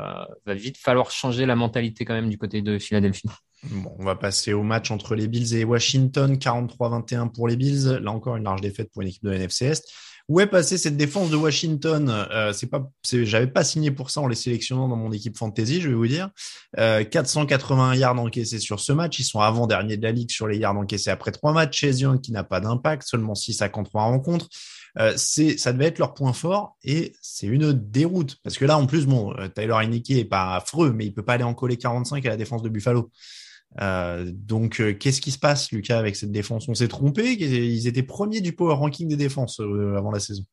va 0.47 0.53
vite 0.55 0.77
falloir 0.77 1.11
changer 1.11 1.45
la 1.45 1.55
mentalité 1.55 2.05
quand 2.05 2.15
même 2.15 2.29
du 2.29 2.39
côté 2.39 2.63
de 2.63 2.79
Philadelphie. 2.79 3.29
Bon, 3.69 3.93
on 3.99 4.05
va 4.05 4.15
passer 4.15 4.53
au 4.53 4.63
match 4.63 4.89
entre 4.89 5.13
les 5.15 5.27
Bills 5.27 5.53
et 5.53 5.63
Washington, 5.63 6.35
43-21 6.35 7.31
pour 7.31 7.47
les 7.47 7.55
Bills. 7.55 7.99
Là 8.01 8.11
encore 8.11 8.37
une 8.37 8.45
large 8.45 8.61
défaite 8.61 8.89
pour 8.91 9.03
une 9.03 9.09
équipe 9.09 9.25
de 9.25 9.33
NFC 9.33 9.65
Est. 9.65 9.83
Où 10.29 10.39
est 10.39 10.47
passée 10.47 10.77
cette 10.77 10.95
défense 10.95 11.29
de 11.29 11.35
Washington? 11.35 12.07
Euh, 12.31 12.53
C'est 12.53 12.67
pas, 12.67 12.89
j'avais 13.03 13.47
pas 13.47 13.63
signé 13.63 13.91
pour 13.91 14.11
ça 14.11 14.21
en 14.21 14.27
les 14.27 14.35
sélectionnant 14.35 14.87
dans 14.87 14.95
mon 14.95 15.11
équipe 15.11 15.35
fantasy, 15.35 15.81
je 15.81 15.89
vais 15.89 15.95
vous 15.95 16.07
dire. 16.07 16.29
Euh, 16.77 17.03
481 17.03 17.95
yards 17.95 18.19
encaissés 18.19 18.59
sur 18.59 18.79
ce 18.79 18.93
match. 18.93 19.19
Ils 19.19 19.23
sont 19.23 19.39
avant 19.39 19.67
dernier 19.67 19.97
de 19.97 20.03
la 20.03 20.11
ligue 20.11 20.29
sur 20.29 20.47
les 20.47 20.57
yards 20.57 20.77
encaissés 20.77 21.09
après 21.09 21.31
trois 21.31 21.51
matchs. 21.51 21.79
Chez 21.79 21.91
Young 21.91 22.21
qui 22.21 22.31
n'a 22.31 22.43
pas 22.43 22.59
d'impact, 22.59 23.03
seulement 23.07 23.33
6 23.35 23.61
à 23.61 23.69
3 23.69 24.03
rencontres. 24.03 24.47
Euh, 24.97 25.13
c'est, 25.17 25.57
ça 25.57 25.73
devait 25.73 25.85
être 25.85 25.99
leur 25.99 26.13
point 26.13 26.33
fort 26.33 26.75
et 26.83 27.13
c'est 27.21 27.45
une 27.47 27.73
déroute 27.73 28.37
parce 28.43 28.57
que 28.57 28.65
là 28.65 28.77
en 28.77 28.87
plus 28.87 29.05
bon, 29.05 29.33
euh, 29.37 29.47
Tyler 29.47 29.75
Heineke 29.79 30.11
est 30.11 30.25
pas 30.25 30.55
affreux, 30.55 30.91
mais 30.91 31.05
il 31.05 31.13
peut 31.13 31.23
pas 31.23 31.33
aller 31.33 31.43
en 31.43 31.53
coller 31.53 31.77
45 31.77 32.25
à 32.25 32.29
la 32.29 32.37
défense 32.37 32.63
de 32.63 32.69
Buffalo. 32.69 33.11
Euh, 33.81 34.31
donc, 34.33 34.81
euh, 34.81 34.93
qu'est-ce 34.93 35.21
qui 35.21 35.31
se 35.31 35.39
passe, 35.39 35.71
Lucas, 35.71 35.97
avec 35.97 36.15
cette 36.15 36.31
défense? 36.31 36.67
On 36.67 36.73
s'est 36.73 36.87
trompé? 36.87 37.33
Ils 37.33 37.87
étaient 37.87 38.03
premiers 38.03 38.41
du 38.41 38.53
power 38.53 38.75
ranking 38.75 39.07
des 39.07 39.17
défenses 39.17 39.59
euh, 39.59 39.95
avant 39.97 40.11
la 40.11 40.19
saison. 40.19 40.43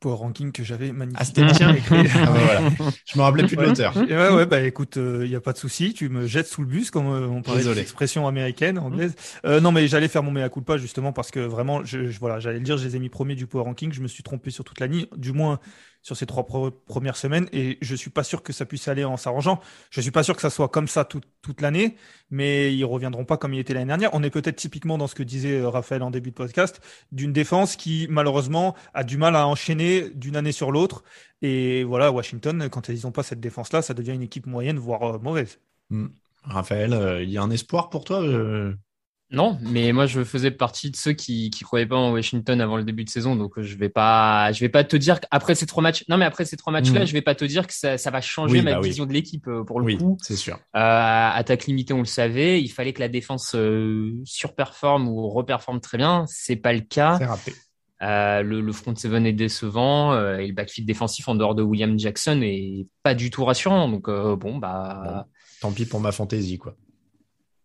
Power 0.00 0.14
ranking 0.14 0.52
que 0.52 0.62
j'avais 0.62 0.92
magnifique. 0.92 1.18
Ah, 1.20 1.24
c'était 1.24 1.42
ah, 1.64 1.72
bah, 1.90 2.38
voilà. 2.44 2.70
Je 3.04 3.18
me 3.18 3.22
rappelais 3.22 3.46
plus 3.46 3.56
de 3.56 3.62
l'auteur. 3.62 3.96
Ouais, 3.96 4.28
ouais, 4.30 4.46
bah 4.46 4.62
écoute, 4.62 4.94
il 4.96 5.28
n'y 5.28 5.34
a 5.34 5.40
pas 5.40 5.52
de 5.52 5.58
souci. 5.58 5.92
Tu 5.92 6.08
me 6.08 6.28
jettes 6.28 6.46
sous 6.46 6.60
le 6.60 6.68
bus, 6.68 6.92
comme 6.92 7.06
on 7.06 7.42
parlait 7.42 7.64
d'expression 7.74 8.28
américaine, 8.28 8.78
anglaise. 8.78 9.16
non, 9.44 9.72
mais 9.72 9.88
j'allais 9.88 10.06
faire 10.06 10.22
mon 10.22 10.30
mea 10.30 10.48
culpa 10.50 10.76
justement 10.76 11.12
parce 11.12 11.32
que 11.32 11.40
vraiment, 11.40 11.84
je, 11.84 12.10
je 12.10 12.18
voilà, 12.20 12.38
j'allais 12.38 12.58
le 12.58 12.64
dire, 12.64 12.76
je 12.76 12.86
les 12.86 12.94
ai 12.94 13.00
mis 13.00 13.08
premiers 13.08 13.34
du 13.34 13.48
power 13.48 13.64
ranking. 13.64 13.92
Je 13.92 14.00
me 14.00 14.06
suis 14.06 14.22
trompé 14.22 14.50
sur 14.50 14.62
toute 14.62 14.78
la 14.78 14.86
ligne. 14.86 15.06
Du 15.16 15.32
moins, 15.32 15.58
sur 16.02 16.16
ces 16.16 16.26
trois 16.26 16.46
premières 16.86 17.16
semaines 17.16 17.48
et 17.52 17.78
je 17.80 17.94
suis 17.94 18.10
pas 18.10 18.22
sûr 18.22 18.42
que 18.42 18.52
ça 18.52 18.64
puisse 18.64 18.88
aller 18.88 19.04
en 19.04 19.16
s'arrangeant. 19.16 19.60
Je 19.90 20.00
suis 20.00 20.10
pas 20.10 20.22
sûr 20.22 20.34
que 20.34 20.42
ça 20.42 20.50
soit 20.50 20.68
comme 20.68 20.88
ça 20.88 21.04
toute 21.04 21.60
l'année, 21.60 21.96
mais 22.30 22.74
ils 22.74 22.84
reviendront 22.84 23.24
pas 23.24 23.36
comme 23.36 23.54
il 23.54 23.60
était 23.60 23.74
l'année 23.74 23.86
dernière. 23.86 24.10
On 24.12 24.22
est 24.22 24.30
peut-être 24.30 24.56
typiquement 24.56 24.98
dans 24.98 25.06
ce 25.06 25.14
que 25.14 25.22
disait 25.22 25.60
euh, 25.60 25.68
Raphaël 25.68 26.02
en 26.02 26.10
début 26.10 26.30
de 26.30 26.34
podcast, 26.34 26.80
d'une 27.12 27.32
défense 27.32 27.76
qui 27.76 28.06
malheureusement 28.10 28.74
a 28.94 29.04
du 29.04 29.18
mal 29.18 29.36
à 29.36 29.46
enchaîner 29.46 30.10
d'une 30.10 30.36
année 30.36 30.52
sur 30.52 30.70
l'autre. 30.70 31.04
Et 31.42 31.84
voilà, 31.84 32.10
Washington, 32.10 32.68
quand 32.70 32.88
ils 32.88 33.02
n'ont 33.04 33.12
pas 33.12 33.22
cette 33.22 33.40
défense-là, 33.40 33.82
ça 33.82 33.94
devient 33.94 34.12
une 34.12 34.22
équipe 34.22 34.46
moyenne, 34.46 34.78
voire 34.78 35.16
euh, 35.16 35.18
mauvaise. 35.18 35.58
Hmm. 35.90 36.08
Raphaël, 36.44 36.92
euh, 36.92 37.22
il 37.22 37.30
y 37.30 37.38
a 37.38 37.42
un 37.42 37.50
espoir 37.50 37.90
pour 37.90 38.04
toi 38.04 38.22
non, 39.30 39.58
mais 39.60 39.92
moi 39.92 40.06
je 40.06 40.24
faisais 40.24 40.50
partie 40.50 40.90
de 40.90 40.96
ceux 40.96 41.12
qui 41.12 41.50
qui 41.50 41.62
croyaient 41.62 41.86
pas 41.86 41.96
en 41.96 42.12
Washington 42.12 42.62
avant 42.62 42.78
le 42.78 42.84
début 42.84 43.04
de 43.04 43.10
saison, 43.10 43.36
donc 43.36 43.60
je 43.60 43.76
vais 43.76 43.90
pas 43.90 44.52
je 44.52 44.60
vais 44.60 44.70
pas 44.70 44.84
te 44.84 44.96
dire 44.96 45.20
qu'après 45.20 45.54
ces 45.54 45.66
trois 45.66 45.82
matchs, 45.82 46.04
non 46.08 46.16
mais 46.16 46.24
après 46.24 46.46
ces 46.46 46.56
trois 46.56 46.72
matchs-là, 46.72 47.02
mm. 47.02 47.06
je 47.06 47.12
vais 47.12 47.20
pas 47.20 47.34
te 47.34 47.44
dire 47.44 47.66
que 47.66 47.74
ça, 47.74 47.98
ça 47.98 48.10
va 48.10 48.22
changer 48.22 48.62
ma 48.62 48.74
bah 48.74 48.80
vision 48.80 49.04
de 49.04 49.12
l'équipe 49.12 49.46
euh, 49.46 49.64
pour 49.64 49.80
le 49.80 49.86
oui, 49.86 49.98
coup. 49.98 50.16
c'est 50.22 50.36
sûr. 50.36 50.56
Euh, 50.74 51.30
attaque 51.34 51.66
limitée, 51.66 51.92
on 51.92 51.98
le 51.98 52.04
savait, 52.06 52.62
il 52.62 52.68
fallait 52.68 52.94
que 52.94 53.00
la 53.00 53.08
défense 53.08 53.54
euh, 53.54 54.14
surperforme 54.24 55.08
ou 55.08 55.28
reperforme 55.28 55.80
très 55.80 55.98
bien, 55.98 56.24
c'est 56.26 56.56
pas 56.56 56.72
le 56.72 56.80
cas. 56.80 57.16
C'est 57.18 57.26
raté. 57.26 57.54
Euh, 58.00 58.42
le, 58.42 58.60
le, 58.60 58.72
front 58.72 58.94
seven 58.94 59.26
est 59.26 59.32
décevant 59.32 60.12
euh, 60.12 60.38
et 60.38 60.46
le 60.46 60.54
backfield 60.54 60.86
défensif 60.86 61.28
en 61.28 61.34
dehors 61.34 61.56
de 61.56 61.64
William 61.64 61.98
Jackson 61.98 62.40
est 62.44 62.86
pas 63.02 63.14
du 63.14 63.30
tout 63.30 63.44
rassurant. 63.44 63.88
Donc 63.88 64.08
bon 64.08 64.56
bah. 64.56 65.26
tant 65.60 65.72
pis 65.72 65.84
pour 65.84 66.00
ma 66.00 66.12
fantaisie 66.12 66.58
quoi. 66.58 66.76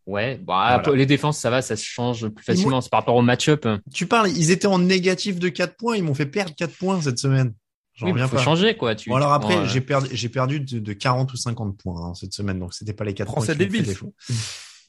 Ouais, 0.05 0.37
bah, 0.37 0.81
les 0.93 1.05
défenses, 1.05 1.39
ça 1.39 1.49
va, 1.49 1.61
ça 1.61 1.75
se 1.75 1.85
change 1.85 2.27
plus 2.27 2.43
facilement. 2.43 2.81
C'est 2.81 2.89
par 2.89 3.01
rapport 3.01 3.15
au 3.15 3.21
match-up. 3.21 3.67
Tu 3.93 4.05
parles, 4.05 4.29
ils 4.29 4.51
étaient 4.51 4.67
en 4.67 4.79
négatif 4.79 5.39
de 5.39 5.49
4 5.49 5.77
points, 5.77 5.95
ils 5.95 6.03
m'ont 6.03 6.13
fait 6.13 6.25
perdre 6.25 6.53
4 6.55 6.77
points 6.77 7.01
cette 7.01 7.19
semaine. 7.19 7.53
J'en 7.95 8.11
oui, 8.11 8.21
faut 8.27 8.39
changer, 8.39 8.75
quoi. 8.75 8.95
Tu... 8.95 9.09
Bon, 9.09 9.15
alors 9.15 9.33
après, 9.33 9.67
j'ai 9.67 9.79
perdu, 9.79 10.09
j'ai 10.11 10.29
perdu 10.29 10.59
de, 10.59 10.93
40 10.93 11.31
ou 11.31 11.37
50 11.37 11.77
points 11.77 12.07
hein, 12.07 12.13
cette 12.15 12.33
semaine, 12.33 12.59
donc 12.59 12.73
c'était 12.73 12.93
pas 12.93 13.05
les 13.05 13.13
4 13.13 13.33
points. 13.33 13.45
C'est 13.45 13.55
débile. 13.55 13.85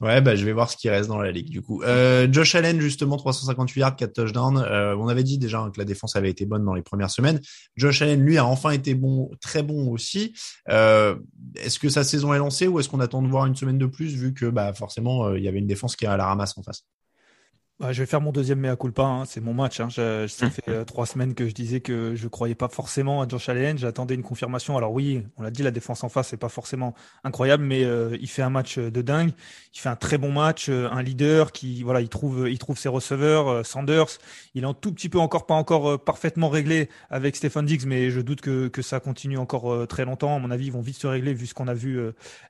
Ouais, 0.01 0.21
bah, 0.21 0.35
je 0.35 0.45
vais 0.45 0.53
voir 0.53 0.71
ce 0.71 0.77
qui 0.77 0.89
reste 0.89 1.09
dans 1.09 1.19
la 1.19 1.31
ligue, 1.31 1.49
du 1.49 1.63
coup. 1.63 1.83
Euh, 1.83 2.27
Josh 2.31 2.55
Allen, 2.55 2.81
justement, 2.81 3.17
358 3.17 3.81
yards, 3.81 3.97
4 3.97 4.13
touchdowns. 4.13 4.59
Euh, 4.59 4.97
on 4.97 5.09
avait 5.09 5.23
dit 5.23 5.39
déjà 5.39 5.71
que 5.73 5.79
la 5.79 5.85
défense 5.85 6.17
avait 6.17 6.31
été 6.31 6.47
bonne 6.47 6.65
dans 6.65 6.75
les 6.75 6.83
premières 6.83 7.11
semaines. 7.11 7.41
Josh 7.77 8.03
Allen, 8.03 8.21
lui, 8.21 8.37
a 8.37 8.45
enfin 8.45 8.71
été 8.71 8.95
bon, 8.95 9.31
très 9.41 9.63
bon 9.63 9.89
aussi. 9.91 10.35
Euh, 10.69 11.17
est-ce 11.57 11.79
que 11.79 11.89
sa 11.89 12.05
saison 12.05 12.35
est 12.35 12.39
lancée 12.39 12.67
ou 12.67 12.81
est-ce 12.81 12.89
qu'on 12.89 13.01
attend 13.01 13.23
de 13.23 13.29
voir 13.29 13.47
une 13.47 13.57
semaine 13.57 13.79
de 13.79 13.87
plus, 13.87 14.15
vu 14.15 14.35
que, 14.35 14.47
bah, 14.47 14.73
forcément, 14.73 15.35
il 15.35 15.43
y 15.43 15.49
avait 15.49 15.59
une 15.59 15.67
défense 15.67 15.97
qui 15.97 16.05
est 16.05 16.09
à 16.09 16.17
la 16.17 16.27
ramasse 16.27 16.59
en 16.59 16.63
face? 16.63 16.85
Bah, 17.81 17.93
je 17.93 18.01
vais 18.01 18.07
faire 18.07 18.21
mon 18.21 18.31
deuxième 18.31 18.61
mea 18.61 18.77
culpa. 18.77 19.03
Hein. 19.03 19.25
C'est 19.25 19.41
mon 19.41 19.53
match. 19.53 19.81
Hein. 19.81 19.89
ça 19.91 20.29
fait 20.29 20.69
euh, 20.69 20.85
trois 20.85 21.07
semaines 21.07 21.35
que 21.35 21.49
je 21.49 21.55
disais 21.55 21.81
que 21.81 22.15
je 22.15 22.29
croyais 22.29 22.55
pas 22.55 22.69
forcément 22.69 23.21
à 23.21 23.27
Josh 23.27 23.49
Allen. 23.49 23.77
J'attendais 23.79 24.15
une 24.15 24.23
confirmation. 24.23 24.77
Alors 24.77 24.93
oui, 24.93 25.27
on 25.37 25.43
l'a 25.43 25.51
dit, 25.51 25.65
la 25.65 25.73
défense 25.73 26.05
en 26.05 26.09
face 26.09 26.29
c'est 26.29 26.37
pas 26.37 26.49
forcément 26.49 26.95
incroyable, 27.25 27.65
mais 27.65 27.85
euh, 27.85 28.17
il 28.21 28.29
fait 28.29 28.43
un 28.43 28.51
match 28.51 28.79
de 28.79 29.03
dingue. 29.03 29.33
Il 29.75 29.81
fait 29.81 29.89
un 29.89 29.97
très 29.97 30.19
bon 30.19 30.31
match, 30.31 30.69
euh, 30.69 30.89
un 30.93 31.03
leader 31.03 31.51
qui 31.51 31.83
voilà, 31.83 32.01
il 32.01 32.09
trouve, 32.09 32.49
il 32.49 32.61
trouve 32.61 32.79
ses 32.79 32.89
receveurs. 32.89 33.67
Sanders, 33.67 34.19
il 34.55 34.63
est 34.63 34.67
un 34.67 34.73
tout 34.73 34.93
petit 34.93 35.09
peu 35.09 35.19
encore 35.19 35.45
pas 35.45 35.55
encore 35.55 35.99
parfaitement 36.05 36.51
réglé 36.51 36.89
avec 37.11 37.35
Stephen 37.35 37.67
Diggs, 37.67 37.87
mais 37.87 38.09
je 38.11 38.21
doute 38.21 38.41
que, 38.41 38.69
que 38.69 38.83
ça 38.83 39.01
continue 39.01 39.37
encore 39.37 39.89
très 39.89 40.05
longtemps. 40.05 40.37
À 40.37 40.39
mon 40.39 40.53
avis, 40.53 40.67
ils 40.67 40.73
vont 40.73 40.81
vite 40.81 40.99
se 40.99 41.09
régler 41.09 41.35
vu 41.35 41.47
ce 41.47 41.55
qu'on 41.55 41.67
a 41.67 41.75
vu 41.75 42.01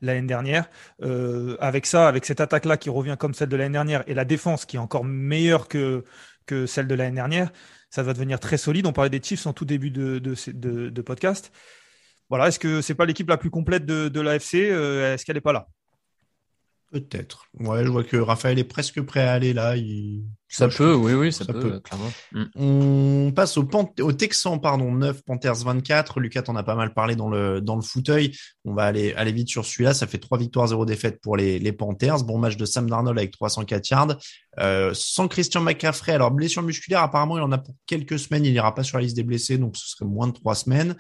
l'année 0.02 0.26
dernière. 0.26 0.68
avec 1.60 1.86
ça, 1.86 2.08
avec 2.08 2.26
cette 2.26 2.42
attaque 2.42 2.66
là 2.66 2.76
qui 2.76 2.90
revient 2.90 3.16
comme 3.18 3.32
celle 3.32 3.48
de 3.48 3.56
l'année 3.56 3.72
dernière 3.72 4.04
et 4.06 4.12
la 4.12 4.26
défense 4.26 4.66
qui 4.66 4.76
est 4.76 4.80
encore 4.80 5.04
meilleure 5.14 5.68
que, 5.68 6.04
celle 6.66 6.86
de 6.86 6.94
l'année 6.94 7.16
dernière. 7.16 7.50
Ça 7.90 8.02
va 8.02 8.12
devenir 8.12 8.40
très 8.40 8.56
solide. 8.56 8.86
On 8.86 8.92
parlait 8.92 9.10
des 9.10 9.22
Chiefs 9.22 9.46
en 9.46 9.52
tout 9.52 9.64
début 9.64 9.90
de, 9.90 11.00
podcast. 11.00 11.52
Voilà, 12.28 12.48
est-ce 12.48 12.58
que 12.58 12.80
c'est 12.80 12.94
pas 12.94 13.06
l'équipe 13.06 13.28
la 13.28 13.36
plus 13.36 13.50
complète 13.50 13.86
de, 13.86 14.08
de 14.08 14.20
l'AFC 14.20 14.54
euh, 14.54 15.14
Est-ce 15.14 15.24
qu'elle 15.24 15.36
n'est 15.36 15.40
pas 15.40 15.52
là? 15.52 15.68
Peut-être. 16.90 17.46
Ouais, 17.54 17.84
je 17.84 17.90
vois 17.90 18.04
que 18.04 18.16
Raphaël 18.16 18.58
est 18.58 18.64
presque 18.64 19.00
prêt 19.02 19.22
à 19.22 19.32
aller 19.32 19.52
là. 19.52 19.74
Ça 20.48 20.68
peut, 20.68 20.94
oui, 20.94 21.14
oui, 21.14 21.32
ça, 21.32 21.44
peut, 21.44 21.80
clairement. 21.80 22.10
On 22.54 23.32
passe 23.34 23.56
au, 23.56 23.68
au 24.00 24.12
Texan, 24.12 24.58
pardon, 24.58 24.92
9, 24.92 25.22
Panthers 25.22 25.64
24. 25.64 26.20
Lucas 26.20 26.42
t'en 26.42 26.54
a 26.54 26.62
pas 26.62 26.76
mal 26.76 26.94
parlé 26.94 27.16
dans 27.16 27.28
le, 27.28 27.60
dans 27.60 27.74
le 27.74 27.82
fauteuil. 27.82 28.30
On 28.64 28.74
va 28.74 28.84
aller, 28.84 29.14
aller 29.14 29.32
vite 29.32 29.48
sur 29.48 29.64
celui-là. 29.64 29.94
Ça 29.94 30.06
fait 30.06 30.18
3 30.18 30.38
victoires, 30.38 30.68
0 30.68 30.84
défaites 30.84 31.20
pour 31.20 31.36
les, 31.36 31.58
les 31.58 31.72
Panthers. 31.72 32.22
Bon 32.24 32.38
match 32.38 32.56
de 32.56 32.64
Sam 32.66 32.88
Darnold 32.88 33.18
avec 33.18 33.32
304 33.32 33.88
yards. 33.88 34.16
Euh, 34.60 34.92
sans 34.94 35.26
Christian 35.28 35.60
McCaffrey. 35.60 36.12
Alors, 36.12 36.30
blessure 36.30 36.62
musculaire, 36.62 37.00
apparemment, 37.00 37.36
il 37.36 37.42
en 37.42 37.50
a 37.50 37.58
pour 37.58 37.74
quelques 37.86 38.18
semaines. 38.18 38.44
Il 38.44 38.52
n'ira 38.52 38.74
pas 38.74 38.84
sur 38.84 38.98
la 38.98 39.02
liste 39.02 39.16
des 39.16 39.24
blessés, 39.24 39.58
donc 39.58 39.76
ce 39.76 39.88
serait 39.88 40.04
moins 40.04 40.28
de 40.28 40.34
3 40.34 40.54
semaines. 40.54 40.94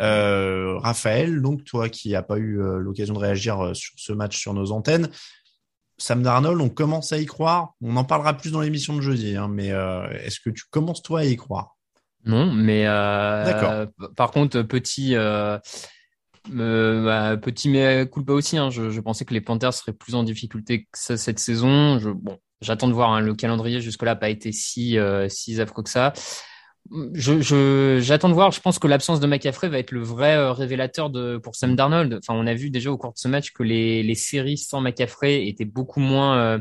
Euh, 0.00 0.78
Raphaël, 0.78 1.42
donc 1.42 1.64
toi 1.64 1.88
qui 1.88 2.10
n'as 2.10 2.22
pas 2.22 2.38
eu 2.38 2.60
euh, 2.60 2.78
l'occasion 2.78 3.14
de 3.14 3.18
réagir 3.18 3.74
sur 3.74 3.92
ce 3.96 4.12
match 4.12 4.38
sur 4.38 4.54
nos 4.54 4.70
antennes, 4.70 5.08
Sam 6.00 6.22
Darnold, 6.22 6.60
on 6.60 6.70
commence 6.70 7.12
à 7.12 7.18
y 7.18 7.26
croire. 7.26 7.74
On 7.82 7.96
en 7.96 8.04
parlera 8.04 8.34
plus 8.34 8.52
dans 8.52 8.60
l'émission 8.60 8.96
de 8.96 9.02
jeudi, 9.02 9.36
hein, 9.36 9.48
mais 9.48 9.70
euh, 9.70 10.08
est-ce 10.24 10.40
que 10.40 10.48
tu 10.50 10.64
commences 10.70 11.02
toi 11.02 11.20
à 11.20 11.24
y 11.24 11.36
croire? 11.36 11.76
Non, 12.24 12.52
mais 12.52 12.84
euh, 12.86 13.86
par 14.16 14.30
contre, 14.30 14.62
petit, 14.62 15.14
euh, 15.14 15.58
bah, 16.48 17.36
petit 17.36 17.68
mais 17.68 18.08
culpa 18.10 18.32
aussi. 18.32 18.56
Hein, 18.56 18.70
je, 18.70 19.00
pensais 19.00 19.24
que 19.24 19.34
les 19.34 19.40
Panthers 19.40 19.74
seraient 19.74 19.92
plus 19.92 20.14
en 20.14 20.22
difficulté 20.22 20.84
que 20.84 20.98
ça 20.98 21.16
cette 21.16 21.38
saison. 21.38 21.98
Je, 21.98 22.10
bon, 22.10 22.38
j'attends 22.62 22.88
de 22.88 22.94
voir. 22.94 23.12
Hein, 23.12 23.20
le 23.20 23.34
calendrier 23.34 23.80
jusque-là 23.80 24.12
n'a 24.12 24.16
pas 24.16 24.30
été 24.30 24.52
si 24.52 24.96
si 25.28 25.60
affreux 25.60 25.82
que 25.82 25.90
ça 25.90 26.12
j'attends 27.14 28.28
de 28.28 28.34
voir. 28.34 28.50
Je 28.50 28.60
pense 28.60 28.78
que 28.78 28.86
l'absence 28.86 29.20
de 29.20 29.26
McCaffrey 29.26 29.68
va 29.68 29.78
être 29.78 29.92
le 29.92 30.02
vrai 30.02 30.36
euh, 30.36 30.52
révélateur 30.52 31.10
pour 31.42 31.54
Sam 31.54 31.76
Darnold. 31.76 32.14
Enfin, 32.14 32.34
on 32.34 32.46
a 32.46 32.54
vu 32.54 32.70
déjà 32.70 32.90
au 32.90 32.98
cours 32.98 33.12
de 33.12 33.18
ce 33.18 33.28
match 33.28 33.52
que 33.52 33.62
les, 33.62 34.14
séries 34.14 34.58
sans 34.58 34.80
McCaffrey 34.80 35.46
étaient 35.46 35.64
beaucoup 35.64 36.00
moins 36.00 36.38
euh, 36.38 36.58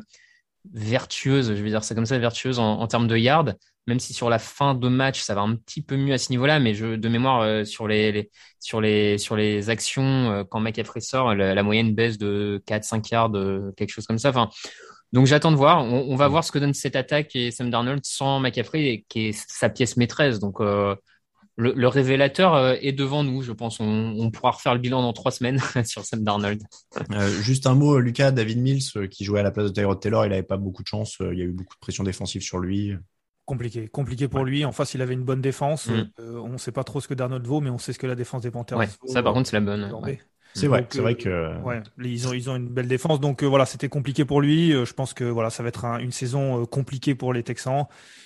vertueuses, 0.74 1.56
je 1.56 1.64
vais 1.64 1.70
dire 1.70 1.84
ça 1.84 1.96
comme 1.96 2.06
ça, 2.06 2.18
vertueuses 2.20 2.60
en, 2.60 2.86
termes 2.88 3.08
de 3.08 3.18
yards. 3.18 3.54
Même 3.88 4.00
si 4.00 4.14
sur 4.14 4.30
la 4.30 4.38
fin 4.38 4.76
de 4.76 4.88
match, 4.88 5.22
ça 5.22 5.34
va 5.34 5.42
un 5.42 5.56
petit 5.56 5.82
peu 5.82 5.98
mieux 5.98 6.14
à 6.14 6.20
ce 6.20 6.32
niveau-là, 6.32 6.60
mais 6.60 6.74
de 6.74 7.10
mémoire 7.10 7.42
euh, 7.42 7.64
sur 7.64 7.88
les 7.88 8.30
actions 9.70 10.46
quand 10.50 10.60
McCaffrey 10.60 11.02
sort, 11.02 11.34
la, 11.34 11.56
la, 11.56 11.64
moyenne 11.64 11.96
baisse 11.96 12.20
de 12.20 12.62
4-5 12.68 13.10
yards, 13.12 13.32
quelque 13.76 13.90
chose 13.90 14.06
comme 14.06 14.20
ça. 14.20 14.30
Enfin, 14.30 14.50
donc 15.12 15.26
j'attends 15.26 15.52
de 15.52 15.58
voir. 15.58 15.84
On, 15.84 16.16
va 16.16 16.28
mm. 16.28 16.32
voir 16.32 16.44
ce 16.44 16.52
que 16.52 16.60
donne 16.60 16.74
cette 16.74 16.96
attaque 16.96 17.36
et 17.36 17.52
Sam 17.52 17.70
Darnold 17.70 18.02
sans 18.06 18.40
McCaffrey, 18.40 19.06
qui 19.10 19.28
est 19.28 19.32
sa 19.34 19.70
pièce 19.70 19.98
maîtresse. 19.98 20.40
Donc 20.40 20.62
euh, 20.62 20.96
le, 21.56 21.88
révélateur 21.88 22.54
euh, 22.54 22.76
est 22.80 22.92
devant 22.92 23.24
nous, 23.24 23.42
je 23.42 23.52
pense. 23.52 23.80
On, 23.80 24.30
pourra 24.32 24.52
refaire 24.52 24.74
le 24.74 24.80
bilan 24.80 25.02
dans 25.02 25.14
trois 25.14 25.32
semaines 25.32 25.60
sur 25.86 26.06
Sam 26.06 26.24
Darnold. 26.24 26.62
Euh, 27.12 27.30
juste 27.42 27.66
un 27.66 27.74
mot, 27.74 28.00
Lucas, 28.00 28.32
David 28.32 28.60
Mills, 28.60 29.10
qui 29.10 29.24
jouait 29.26 29.40
à 29.40 29.44
la 29.44 29.52
place 29.52 29.68
de 29.68 29.74
Tyrod 29.74 30.00
Taylor, 30.00 30.26
il 30.26 30.30
n'avait 30.30 30.44
pas 30.44 30.58
beaucoup 30.58 30.84
de 30.84 30.88
chance. 30.88 31.18
Il 31.20 31.38
y 31.38 31.42
a 31.42 31.46
eu 31.46 31.52
beaucoup 31.52 31.76
de 31.76 31.80
pression 31.80 32.04
défensive 32.04 32.44
sur 32.44 32.60
lui. 32.60 32.94
Compliqué, 33.46 33.88
compliqué 33.88 34.28
pour 34.28 34.46
lui. 34.46 34.64
En 34.64 34.72
face, 34.72 34.94
il 34.94 35.02
avait 35.02 35.16
une 35.16 35.24
bonne 35.24 35.42
défense. 35.42 35.88
Mm. 35.88 36.12
on 36.20 36.50
ne 36.50 36.58
sait 36.58 36.72
pas 36.72 36.84
trop 36.84 37.02
ce 37.02 37.08
que 37.08 37.16
Darnold 37.16 37.48
vaut, 37.48 37.62
mais 37.62 37.72
on 37.72 37.80
sait 37.80 37.94
ce 37.94 38.00
que 38.00 38.06
la 38.06 38.14
défense 38.14 38.44
des 38.44 38.52
Panthers 38.52 38.78
ouais, 38.78 38.90
Ça, 39.08 39.24
par 39.24 39.34
contre, 39.34 39.50
c'est 39.50 39.60
la 39.60 39.62
bonne. 39.62 39.92
C'est 40.54 40.68
vrai, 40.68 40.86
c'est 40.90 41.02
vrai 41.02 41.16
que. 41.16 41.58
Ouais, 41.62 41.82
ils 42.04 42.28
ont, 42.28 42.34
ils 42.34 42.50
ont 42.50 42.56
une 42.56 42.68
belle 42.68 42.88
défense. 42.88 43.20
Donc 43.20 43.44
voilà, 43.44 43.66
c'était 43.66 43.90
compliqué 43.90 44.26
pour 44.26 44.42
lui. 44.42 44.72
je 44.72 44.94
pense 44.94 45.14
que 45.14 45.24
voilà, 45.24 45.50
ça 45.50 45.64
va 45.64 45.70
être 45.70 45.86
une 46.00 46.12
saison 46.12 46.66
compliquée 46.66 47.16
pour 47.16 47.34
les 47.34 47.44
Texans. 47.44 47.86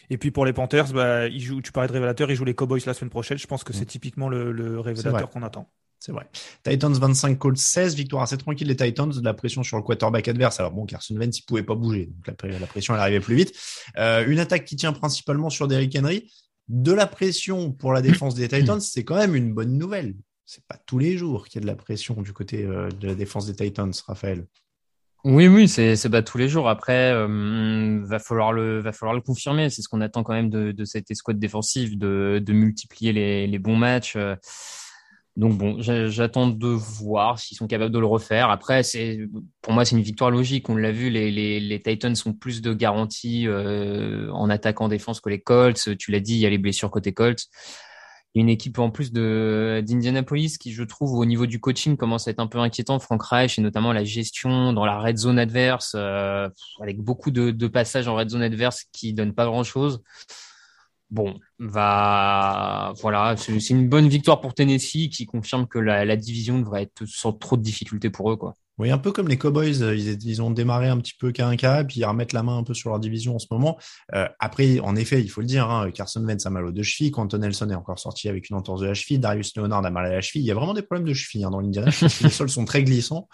Et 0.09 0.17
puis 0.17 0.31
pour 0.31 0.45
les 0.45 0.53
Panthers, 0.53 0.93
bah, 0.93 1.27
ils 1.27 1.41
jouent, 1.41 1.61
tu 1.61 1.71
parlais 1.71 1.87
de 1.87 1.93
révélateur, 1.93 2.29
ils 2.31 2.35
jouent 2.35 2.45
les 2.45 2.55
Cowboys 2.55 2.81
la 2.85 2.93
semaine 2.93 3.09
prochaine. 3.09 3.37
Je 3.37 3.47
pense 3.47 3.63
que 3.63 3.73
c'est 3.73 3.85
mm. 3.85 3.87
typiquement 3.87 4.29
le, 4.29 4.51
le 4.51 4.79
révélateur 4.79 5.29
qu'on 5.29 5.43
attend. 5.43 5.69
C'est 6.05 6.11
vrai. 6.11 6.27
Titans 6.65 6.93
25, 6.93 7.39
Colts 7.39 7.57
16, 7.57 7.95
victoire 7.95 8.23
assez 8.23 8.37
tranquille 8.37 8.67
des 8.67 8.75
Titans, 8.75 9.09
de 9.09 9.23
la 9.23 9.33
pression 9.33 9.63
sur 9.63 9.77
le 9.77 9.83
quarterback 9.83 10.27
adverse. 10.27 10.59
Alors 10.59 10.73
bon, 10.73 10.85
Carson 10.85 11.15
Wentz, 11.15 11.39
il 11.39 11.43
pouvait 11.43 11.63
pas 11.63 11.75
bouger, 11.75 12.07
donc 12.07 12.41
la, 12.43 12.67
pression 12.67 12.93
elle 12.93 12.99
arrivait 12.99 13.21
plus 13.21 13.35
vite. 13.35 13.53
Euh, 13.97 14.25
une 14.27 14.39
attaque 14.39 14.65
qui 14.65 14.75
tient 14.75 14.91
principalement 14.91 15.49
sur 15.49 15.69
Derrick 15.69 15.97
Henry. 15.97 16.29
De 16.67 16.91
la 16.91 17.07
pression 17.07 17.71
pour 17.71 17.93
la 17.93 18.01
défense 18.01 18.35
des 18.35 18.49
Titans, 18.49 18.81
c'est 18.81 19.05
quand 19.05 19.15
même 19.15 19.33
une 19.33 19.53
bonne 19.53 19.77
nouvelle. 19.77 20.15
C'est 20.45 20.65
pas 20.65 20.77
tous 20.85 20.99
les 20.99 21.17
jours 21.17 21.47
qu'il 21.47 21.55
y 21.55 21.57
a 21.59 21.61
de 21.61 21.67
la 21.67 21.75
pression 21.75 22.21
du 22.21 22.33
côté 22.33 22.65
euh, 22.65 22.89
de 22.89 23.07
la 23.07 23.15
défense 23.15 23.45
des 23.45 23.55
Titans, 23.55 23.93
Raphaël. 24.07 24.45
Oui, 25.23 25.47
oui, 25.47 25.69
c'est 25.69 25.95
c'est 25.95 26.09
pas 26.09 26.21
tous 26.21 26.37
les 26.37 26.49
jours. 26.49 26.67
Après, 26.67 27.13
euh, 27.13 28.01
va 28.03 28.19
falloir 28.19 28.51
le 28.51 28.81
va 28.81 28.91
falloir 28.91 29.15
le 29.15 29.21
confirmer. 29.21 29.69
C'est 29.69 29.81
ce 29.81 29.87
qu'on 29.87 30.01
attend 30.01 30.21
quand 30.23 30.33
même 30.33 30.49
de, 30.49 30.83
cette 30.83 31.09
escouade 31.11 31.39
défensive, 31.39 31.97
de, 31.97 32.41
de 32.45 32.53
multiplier 32.53 33.13
les, 33.13 33.47
les 33.47 33.59
bons 33.59 33.77
matchs. 33.77 34.17
Donc 35.35 35.57
bon, 35.57 35.77
j'attends 35.79 36.47
de 36.47 36.67
voir 36.67 37.39
s'ils 37.39 37.57
sont 37.57 37.65
capables 37.65 37.91
de 37.91 37.97
le 37.97 38.05
refaire. 38.05 38.51
Après, 38.51 38.83
c'est 38.83 39.19
pour 39.61 39.73
moi 39.73 39.83
c'est 39.83 39.95
une 39.95 40.03
victoire 40.03 40.29
logique. 40.29 40.69
On 40.69 40.75
l'a 40.75 40.91
vu, 40.91 41.09
les, 41.09 41.31
les, 41.31 41.59
les, 41.59 41.81
Titans 41.81 42.13
ont 42.27 42.33
plus 42.33 42.61
de 42.61 42.71
garanties 42.73 43.47
euh, 43.47 44.29
en 44.31 44.49
attaque 44.51 44.79
en 44.81 44.89
défense 44.89 45.21
que 45.21 45.29
les 45.29 45.41
Colts. 45.41 45.97
Tu 45.97 46.11
l'as 46.11 46.19
dit, 46.19 46.35
il 46.35 46.39
y 46.39 46.45
a 46.45 46.51
les 46.51 46.59
blessures 46.59 46.91
côté 46.91 47.13
Colts. 47.13 47.47
Une 48.35 48.49
équipe 48.49 48.79
en 48.79 48.89
plus 48.89 49.11
de 49.11 49.83
d'Indianapolis 49.85 50.57
qui, 50.57 50.71
je 50.71 50.83
trouve, 50.83 51.13
au 51.13 51.25
niveau 51.25 51.45
du 51.45 51.59
coaching, 51.59 51.97
commence 51.97 52.27
à 52.27 52.31
être 52.31 52.39
un 52.39 52.47
peu 52.47 52.57
inquiétant. 52.57 52.99
Frank 52.99 53.21
Reich 53.21 53.59
et 53.59 53.61
notamment 53.61 53.93
la 53.93 54.03
gestion 54.03 54.73
dans 54.73 54.85
la 54.85 54.99
red 54.99 55.17
zone 55.17 55.37
adverse, 55.37 55.93
euh, 55.95 56.49
avec 56.81 56.99
beaucoup 56.99 57.29
de, 57.29 57.51
de 57.51 57.67
passages 57.67 58.07
en 58.07 58.15
red 58.15 58.29
zone 58.29 58.41
adverse 58.41 58.85
qui 58.91 59.13
donnent 59.13 59.35
pas 59.35 59.45
grand 59.45 59.63
chose. 59.63 60.01
Bon, 61.13 61.39
va 61.59 62.91
voilà, 62.99 63.35
c'est 63.37 63.69
une 63.69 63.87
bonne 63.87 64.07
victoire 64.09 64.41
pour 64.41 64.55
Tennessee 64.55 65.09
qui 65.11 65.27
confirme 65.27 65.67
que 65.67 65.77
la, 65.77 66.15
division 66.15 66.57
devrait 66.57 66.83
être 66.83 67.05
sans 67.05 67.33
trop 67.33 67.55
de 67.55 67.61
difficultés 67.61 68.09
pour 68.09 68.31
eux, 68.31 68.35
quoi. 68.35 68.55
Oui, 68.79 68.89
un 68.89 68.97
peu 68.97 69.11
comme 69.11 69.27
les 69.27 69.37
Cowboys, 69.37 69.83
euh, 69.83 69.95
ils, 69.95 70.41
ont 70.41 70.49
démarré 70.49 70.87
un 70.87 70.97
petit 70.97 71.13
peu 71.13 71.31
qu'un 71.31 71.55
cas, 71.55 71.83
puis 71.83 71.99
ils 71.99 72.05
remettent 72.05 72.33
la 72.33 72.41
main 72.41 72.57
un 72.57 72.63
peu 72.63 72.73
sur 72.73 72.89
leur 72.89 72.99
division 72.99 73.35
en 73.35 73.39
ce 73.39 73.45
moment. 73.51 73.77
Euh, 74.15 74.27
après, 74.39 74.79
en 74.79 74.95
effet, 74.95 75.21
il 75.21 75.27
faut 75.27 75.41
le 75.41 75.47
dire, 75.47 75.69
hein, 75.69 75.91
Carson 75.91 76.23
Wentz 76.25 76.43
a 76.47 76.49
mal 76.49 76.65
aux 76.65 76.71
deux 76.71 76.81
chevilles, 76.81 77.11
Quentin 77.11 77.37
Nelson 77.37 77.69
est 77.69 77.75
encore 77.75 77.99
sorti 77.99 78.29
avec 78.29 78.49
une 78.49 78.55
entorse 78.55 78.81
de 78.81 78.87
la 78.87 78.95
cheville, 78.95 79.19
Darius 79.19 79.55
Leonard 79.55 79.85
a 79.85 79.91
mal 79.91 80.07
à 80.07 80.09
la 80.09 80.21
cheville. 80.21 80.41
Il 80.41 80.47
y 80.47 80.51
a 80.51 80.55
vraiment 80.55 80.73
des 80.73 80.81
problèmes 80.81 81.07
de 81.07 81.13
cheville 81.13 81.45
hein, 81.45 81.51
dans 81.51 81.59
l'Indiana. 81.59 81.91
les 82.21 82.29
sols 82.29 82.49
sont 82.49 82.65
très 82.65 82.83
glissants. 82.83 83.27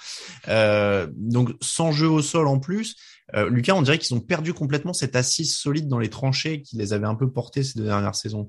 Euh, 0.49 1.07
donc, 1.15 1.51
sans 1.61 1.93
jeu 1.93 2.09
au 2.09 2.21
sol 2.21 2.47
en 2.47 2.59
plus, 2.59 2.97
Lucas, 3.49 3.75
on 3.75 3.83
dirait 3.83 3.99
qu'ils 3.99 4.17
ont 4.17 4.21
perdu 4.21 4.55
complètement 4.55 4.91
cette 4.91 5.15
assise 5.15 5.55
solide 5.55 5.87
dans 5.87 5.99
les 5.99 6.09
tranchées 6.09 6.63
qui 6.63 6.77
les 6.77 6.93
avait 6.93 7.05
un 7.05 7.13
peu 7.13 7.31
portés 7.31 7.61
ces 7.61 7.77
deux 7.77 7.85
dernières 7.85 8.15
saisons. 8.15 8.47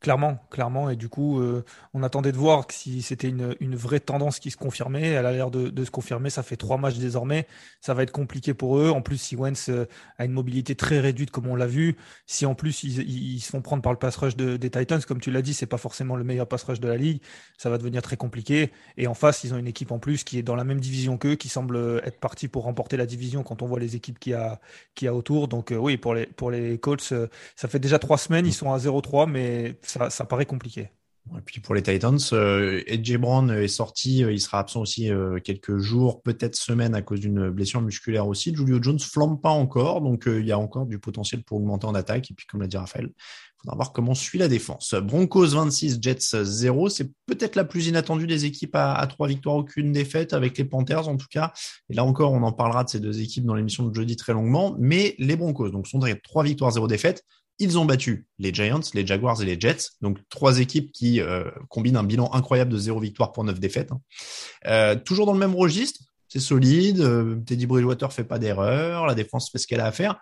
Clairement, 0.00 0.38
clairement. 0.50 0.88
Et 0.88 0.96
du 0.96 1.10
coup, 1.10 1.40
euh, 1.40 1.62
on 1.92 2.02
attendait 2.02 2.32
de 2.32 2.38
voir 2.38 2.64
si 2.70 3.02
c'était 3.02 3.28
une, 3.28 3.54
une, 3.60 3.76
vraie 3.76 4.00
tendance 4.00 4.38
qui 4.38 4.50
se 4.50 4.56
confirmait. 4.56 5.08
Elle 5.08 5.26
a 5.26 5.32
l'air 5.32 5.50
de, 5.50 5.68
de, 5.68 5.84
se 5.84 5.90
confirmer. 5.90 6.30
Ça 6.30 6.42
fait 6.42 6.56
trois 6.56 6.78
matchs 6.78 6.96
désormais. 6.96 7.46
Ça 7.82 7.92
va 7.92 8.02
être 8.02 8.10
compliqué 8.10 8.54
pour 8.54 8.78
eux. 8.78 8.88
En 8.88 9.02
plus, 9.02 9.18
si 9.18 9.36
Wentz 9.36 9.68
euh, 9.68 9.84
a 10.16 10.24
une 10.24 10.32
mobilité 10.32 10.74
très 10.74 11.00
réduite, 11.00 11.30
comme 11.30 11.48
on 11.48 11.54
l'a 11.54 11.66
vu, 11.66 11.98
si 12.24 12.46
en 12.46 12.54
plus 12.54 12.82
ils, 12.82 13.00
ils, 13.10 13.40
se 13.40 13.50
font 13.50 13.60
prendre 13.60 13.82
par 13.82 13.92
le 13.92 13.98
pass 13.98 14.16
rush 14.16 14.36
de, 14.36 14.56
des 14.56 14.70
Titans, 14.70 15.02
comme 15.06 15.20
tu 15.20 15.30
l'as 15.30 15.42
dit, 15.42 15.52
c'est 15.52 15.66
pas 15.66 15.76
forcément 15.76 16.16
le 16.16 16.24
meilleur 16.24 16.48
pass 16.48 16.62
rush 16.62 16.80
de 16.80 16.88
la 16.88 16.96
ligue. 16.96 17.20
Ça 17.58 17.68
va 17.68 17.76
devenir 17.76 18.00
très 18.00 18.16
compliqué. 18.16 18.72
Et 18.96 19.06
en 19.06 19.14
face, 19.14 19.44
ils 19.44 19.52
ont 19.52 19.58
une 19.58 19.68
équipe 19.68 19.92
en 19.92 19.98
plus 19.98 20.24
qui 20.24 20.38
est 20.38 20.42
dans 20.42 20.56
la 20.56 20.64
même 20.64 20.80
division 20.80 21.18
qu'eux, 21.18 21.34
qui 21.34 21.50
semble 21.50 22.00
être 22.06 22.20
partie 22.20 22.48
pour 22.48 22.64
remporter 22.64 22.96
la 22.96 23.04
division 23.04 23.42
quand 23.42 23.60
on 23.60 23.66
voit 23.66 23.80
les 23.80 23.96
équipes 23.96 24.18
qu'il 24.18 24.32
y 24.32 24.34
a, 24.34 24.60
qui 24.94 25.06
a 25.06 25.14
autour. 25.14 25.46
Donc 25.46 25.72
euh, 25.72 25.76
oui, 25.76 25.98
pour 25.98 26.14
les, 26.14 26.24
pour 26.24 26.50
les 26.50 26.78
Colts, 26.78 27.02
ça 27.54 27.68
fait 27.68 27.78
déjà 27.78 27.98
trois 27.98 28.16
semaines. 28.16 28.46
Ils 28.46 28.54
sont 28.54 28.72
à 28.72 28.78
0-3, 28.78 29.30
mais 29.30 29.74
ça, 29.90 30.24
paraît 30.24 30.46
compliqué. 30.46 30.90
Et 31.36 31.42
puis 31.44 31.60
pour 31.60 31.74
les 31.74 31.82
Titans, 31.82 32.18
euh, 32.32 32.82
Edge 32.86 33.16
Brown 33.16 33.50
est 33.50 33.68
sorti, 33.68 34.24
euh, 34.24 34.32
il 34.32 34.40
sera 34.40 34.58
absent 34.58 34.80
aussi 34.80 35.10
euh, 35.10 35.38
quelques 35.38 35.78
jours, 35.78 36.22
peut-être 36.22 36.56
semaines 36.56 36.94
à 36.94 37.02
cause 37.02 37.20
d'une 37.20 37.50
blessure 37.50 37.82
musculaire 37.82 38.26
aussi. 38.26 38.54
Julio 38.54 38.82
Jones 38.82 38.98
flambe 38.98 39.40
pas 39.40 39.50
encore, 39.50 40.00
donc 40.00 40.24
il 40.26 40.46
y 40.46 40.50
a 40.50 40.58
encore 40.58 40.86
du 40.86 40.98
potentiel 40.98 41.44
pour 41.44 41.58
augmenter 41.58 41.86
en 41.86 41.94
attaque. 41.94 42.30
Et 42.30 42.34
puis 42.34 42.46
comme 42.46 42.62
l'a 42.62 42.66
dit 42.66 42.78
Raphaël, 42.78 43.10
il 43.14 43.62
faudra 43.62 43.76
voir 43.76 43.92
comment 43.92 44.14
suit 44.14 44.38
la 44.38 44.48
défense. 44.48 44.94
Broncos 44.94 45.48
26, 45.48 45.98
Jets 46.00 46.42
0, 46.42 46.88
c'est 46.88 47.12
peut-être 47.26 47.54
la 47.54 47.64
plus 47.64 47.86
inattendue 47.86 48.26
des 48.26 48.46
équipes 48.46 48.74
à, 48.74 49.06
trois 49.06 49.28
victoires, 49.28 49.56
aucune 49.56 49.92
défaite 49.92 50.32
avec 50.32 50.56
les 50.56 50.64
Panthers 50.64 51.06
en 51.08 51.16
tout 51.16 51.28
cas. 51.30 51.52
Et 51.90 51.94
là 51.94 52.04
encore, 52.04 52.32
on 52.32 52.42
en 52.42 52.52
parlera 52.52 52.84
de 52.84 52.88
ces 52.88 53.00
deux 53.00 53.20
équipes 53.20 53.44
dans 53.44 53.54
l'émission 53.54 53.86
de 53.86 53.94
jeudi 53.94 54.16
très 54.16 54.32
longuement. 54.32 54.74
Mais 54.78 55.14
les 55.18 55.36
Broncos, 55.36 55.68
donc 55.68 55.86
sont 55.86 56.00
trois 56.24 56.42
victoires, 56.42 56.70
zéro 56.70 56.88
défaite. 56.88 57.24
Ils 57.62 57.78
ont 57.78 57.84
battu 57.84 58.26
les 58.38 58.54
Giants, 58.54 58.80
les 58.94 59.06
Jaguars 59.06 59.40
et 59.42 59.44
les 59.44 59.60
Jets, 59.60 59.90
donc 60.00 60.18
trois 60.30 60.60
équipes 60.60 60.90
qui 60.92 61.20
euh, 61.20 61.44
combinent 61.68 61.98
un 61.98 62.02
bilan 62.02 62.32
incroyable 62.32 62.72
de 62.72 62.78
zéro 62.78 62.98
victoire 62.98 63.32
pour 63.32 63.44
neuf 63.44 63.60
défaites. 63.60 63.92
Hein. 63.92 64.00
Euh, 64.66 64.96
toujours 64.96 65.26
dans 65.26 65.34
le 65.34 65.38
même 65.38 65.54
registre, 65.54 66.00
c'est 66.26 66.40
solide. 66.40 67.00
Euh, 67.00 67.36
Teddy 67.44 67.66
Bridgewater 67.66 68.12
fait 68.14 68.24
pas 68.24 68.38
d'erreur, 68.38 69.06
la 69.06 69.14
défense 69.14 69.50
fait 69.50 69.58
ce 69.58 69.66
qu'elle 69.66 69.80
a 69.80 69.86
à 69.86 69.92
faire. 69.92 70.18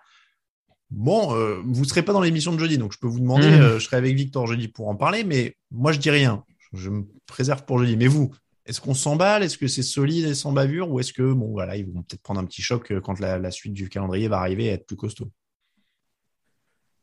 Bon, 0.91 1.33
euh, 1.33 1.61
vous 1.63 1.85
serez 1.85 2.03
pas 2.03 2.11
dans 2.11 2.19
l'émission 2.19 2.51
de 2.51 2.59
jeudi, 2.59 2.77
donc 2.77 2.91
je 2.91 2.99
peux 2.99 3.07
vous 3.07 3.21
demander, 3.21 3.47
mmh. 3.47 3.75
je 3.75 3.79
serai 3.79 3.95
avec 3.95 4.15
Victor 4.15 4.45
jeudi 4.45 4.67
pour 4.67 4.89
en 4.89 4.95
parler, 4.95 5.23
mais 5.23 5.55
moi 5.71 5.93
je 5.93 5.99
dis 5.99 6.09
rien. 6.09 6.43
Je 6.73 6.89
me 6.89 7.07
préserve 7.25 7.63
pour 7.63 7.79
jeudi. 7.79 7.95
Mais 7.95 8.07
vous, 8.07 8.31
est-ce 8.65 8.81
qu'on 8.81 8.93
s'emballe? 8.93 9.43
Est-ce 9.43 9.57
que 9.57 9.67
c'est 9.67 9.81
solide 9.81 10.25
et 10.25 10.35
sans 10.35 10.51
bavure? 10.51 10.91
Ou 10.91 10.99
est-ce 10.99 11.13
que, 11.13 11.31
bon, 11.31 11.51
voilà, 11.51 11.77
ils 11.77 11.85
vont 11.85 12.03
peut-être 12.03 12.21
prendre 12.21 12.41
un 12.41 12.45
petit 12.45 12.61
choc 12.61 12.91
quand 13.01 13.19
la, 13.19 13.39
la, 13.39 13.49
suite 13.49 13.73
du 13.73 13.87
calendrier 13.87 14.27
va 14.27 14.39
arriver 14.39 14.65
et 14.65 14.69
être 14.69 14.85
plus 14.85 14.97
costaud? 14.97 15.31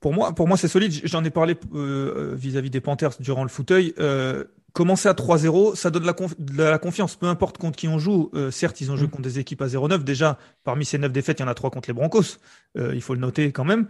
Pour 0.00 0.12
moi, 0.12 0.32
pour 0.34 0.48
moi 0.48 0.56
c'est 0.56 0.68
solide. 0.68 0.92
J'en 1.04 1.24
ai 1.24 1.30
parlé 1.30 1.56
euh, 1.74 2.34
vis-à-vis 2.36 2.70
des 2.70 2.80
Panthers 2.80 3.12
durant 3.20 3.42
le 3.42 3.48
fauteuil. 3.48 3.94
Euh, 3.98 4.44
commencer 4.72 5.08
à 5.08 5.14
3-0, 5.14 5.74
ça 5.74 5.90
donne 5.90 6.02
de 6.02 6.62
la, 6.62 6.78
confiance, 6.78 7.16
peu 7.16 7.26
importe 7.26 7.56
contre 7.56 7.76
qui 7.76 7.88
on 7.88 7.98
joue. 7.98 8.30
Euh, 8.34 8.50
certes, 8.50 8.80
ils 8.82 8.92
ont 8.92 8.96
joué 8.96 9.06
mm. 9.06 9.10
contre 9.10 9.22
des 9.22 9.38
équipes 9.38 9.62
à 9.62 9.68
0-9. 9.68 10.04
Déjà, 10.04 10.38
parmi 10.64 10.84
ces 10.84 10.98
9 10.98 11.10
défaites, 11.10 11.40
il 11.40 11.42
y 11.42 11.46
en 11.46 11.48
a 11.48 11.54
3 11.54 11.70
contre 11.70 11.88
les 11.88 11.94
Broncos. 11.94 12.38
il 12.76 13.00
faut 13.00 13.14
le 13.14 13.20
noter 13.20 13.52
quand 13.52 13.64
même. 13.64 13.88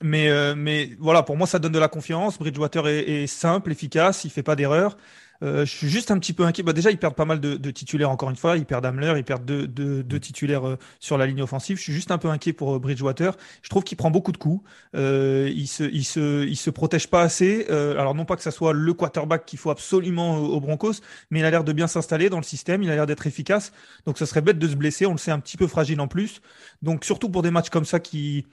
mais, 0.00 0.54
mais 0.54 0.90
voilà, 1.00 1.24
pour 1.24 1.36
moi, 1.36 1.48
ça 1.48 1.58
donne 1.58 1.72
de 1.72 1.80
la 1.80 1.88
confiance. 1.88 2.38
Bridgewater 2.38 2.86
est, 2.86 3.22
est 3.22 3.26
simple, 3.26 3.72
efficace, 3.72 4.24
il 4.24 4.30
fait 4.30 4.44
pas 4.44 4.54
d'erreur. 4.54 4.96
Euh, 5.42 5.64
je 5.64 5.70
suis 5.70 5.88
juste 5.88 6.10
un 6.10 6.18
petit 6.18 6.32
peu 6.32 6.44
inquiet. 6.44 6.62
Bah, 6.62 6.72
déjà, 6.72 6.90
ils 6.90 6.98
perdent 6.98 7.14
pas 7.16 7.24
mal 7.24 7.40
de, 7.40 7.56
de, 7.56 7.70
titulaires 7.70 8.10
encore 8.10 8.30
une 8.30 8.36
fois. 8.36 8.56
Ils 8.56 8.64
perdent 8.64 8.86
Hamler, 8.86 9.14
ils 9.16 9.24
perdent 9.24 9.44
deux, 9.44 9.66
deux, 9.66 10.02
deux 10.02 10.20
titulaires 10.20 10.66
euh, 10.66 10.78
sur 11.00 11.18
la 11.18 11.26
ligne 11.26 11.42
offensive. 11.42 11.76
Je 11.76 11.82
suis 11.82 11.92
juste 11.92 12.10
un 12.10 12.18
peu 12.18 12.28
inquiet 12.28 12.52
pour 12.52 12.76
euh, 12.76 12.78
Bridgewater. 12.78 13.36
Je 13.62 13.68
trouve 13.68 13.82
qu'il 13.82 13.96
prend 13.96 14.10
beaucoup 14.10 14.32
de 14.32 14.36
coups. 14.36 14.62
Euh, 14.94 15.50
il 15.54 15.66
se, 15.66 15.84
il 15.84 16.04
se, 16.04 16.46
il 16.46 16.56
se 16.56 16.70
protège 16.70 17.08
pas 17.08 17.22
assez. 17.22 17.66
alors 17.68 18.14
non 18.14 18.24
pas 18.24 18.36
que 18.36 18.42
ça 18.42 18.50
soit 18.50 18.72
le 18.72 18.94
quarterback 18.94 19.44
qu'il 19.46 19.58
faut 19.58 19.70
absolument 19.70 20.38
aux 20.38 20.60
Broncos, 20.60 20.94
mais 21.30 21.40
il 21.40 21.44
a 21.44 21.50
l'air 21.50 21.64
de 21.64 21.72
bien 21.72 21.86
s'installer 21.86 22.28
dans 22.30 22.38
le 22.38 22.42
système. 22.44 22.82
Il 22.82 22.90
a 22.90 22.94
l'air 22.94 23.06
d'être 23.06 23.26
efficace. 23.26 23.72
Donc 24.06 24.18
ça 24.18 24.26
serait 24.26 24.42
bête 24.42 24.58
de 24.58 24.68
se 24.68 24.76
blesser. 24.76 25.06
On 25.06 25.12
le 25.12 25.18
sait 25.18 25.32
un 25.32 25.40
petit 25.40 25.56
peu 25.56 25.66
fragile 25.66 26.00
en 26.00 26.08
plus. 26.08 26.40
Donc 26.82 27.04
surtout 27.04 27.28
pour 27.30 27.42
des 27.42 27.50
matchs 27.50 27.70
comme 27.70 27.84
ça 27.84 28.00
qui 28.00 28.46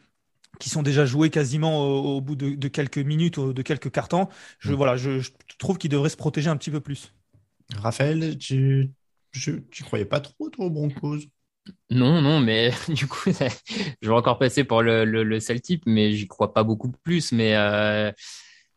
qui 0.59 0.69
sont 0.69 0.83
déjà 0.83 1.05
joués 1.05 1.29
quasiment 1.29 1.85
au, 1.87 2.21
bout 2.21 2.35
de, 2.35 2.67
quelques 2.67 2.99
minutes, 2.99 3.39
de 3.39 3.61
quelques 3.61 3.91
cartons. 3.91 4.27
Je, 4.59 4.73
mm. 4.73 4.75
voilà, 4.75 4.97
je, 4.97 5.29
trouve 5.57 5.77
qu'il 5.77 5.89
devrait 5.89 6.09
se 6.09 6.17
protéger 6.17 6.49
un 6.49 6.57
petit 6.57 6.71
peu 6.71 6.81
plus. 6.81 7.13
Raphaël, 7.75 8.37
tu, 8.37 8.91
tu 9.31 9.83
croyais 9.83 10.05
pas 10.05 10.19
trop, 10.19 10.49
toi, 10.49 10.65
aux 10.65 10.69
Broncos? 10.69 11.19
Non, 11.89 12.21
non, 12.21 12.39
mais 12.39 12.71
du 12.89 13.07
coup, 13.07 13.31
je 14.01 14.09
vais 14.09 14.15
encore 14.15 14.37
passer 14.37 14.63
pour 14.63 14.81
le, 14.81 15.05
le, 15.05 15.23
le 15.23 15.59
type, 15.59 15.83
mais 15.85 16.11
j'y 16.13 16.27
crois 16.27 16.53
pas 16.53 16.63
beaucoup 16.63 16.91
plus. 17.03 17.31
Mais 17.31 17.55
euh, 17.55 18.11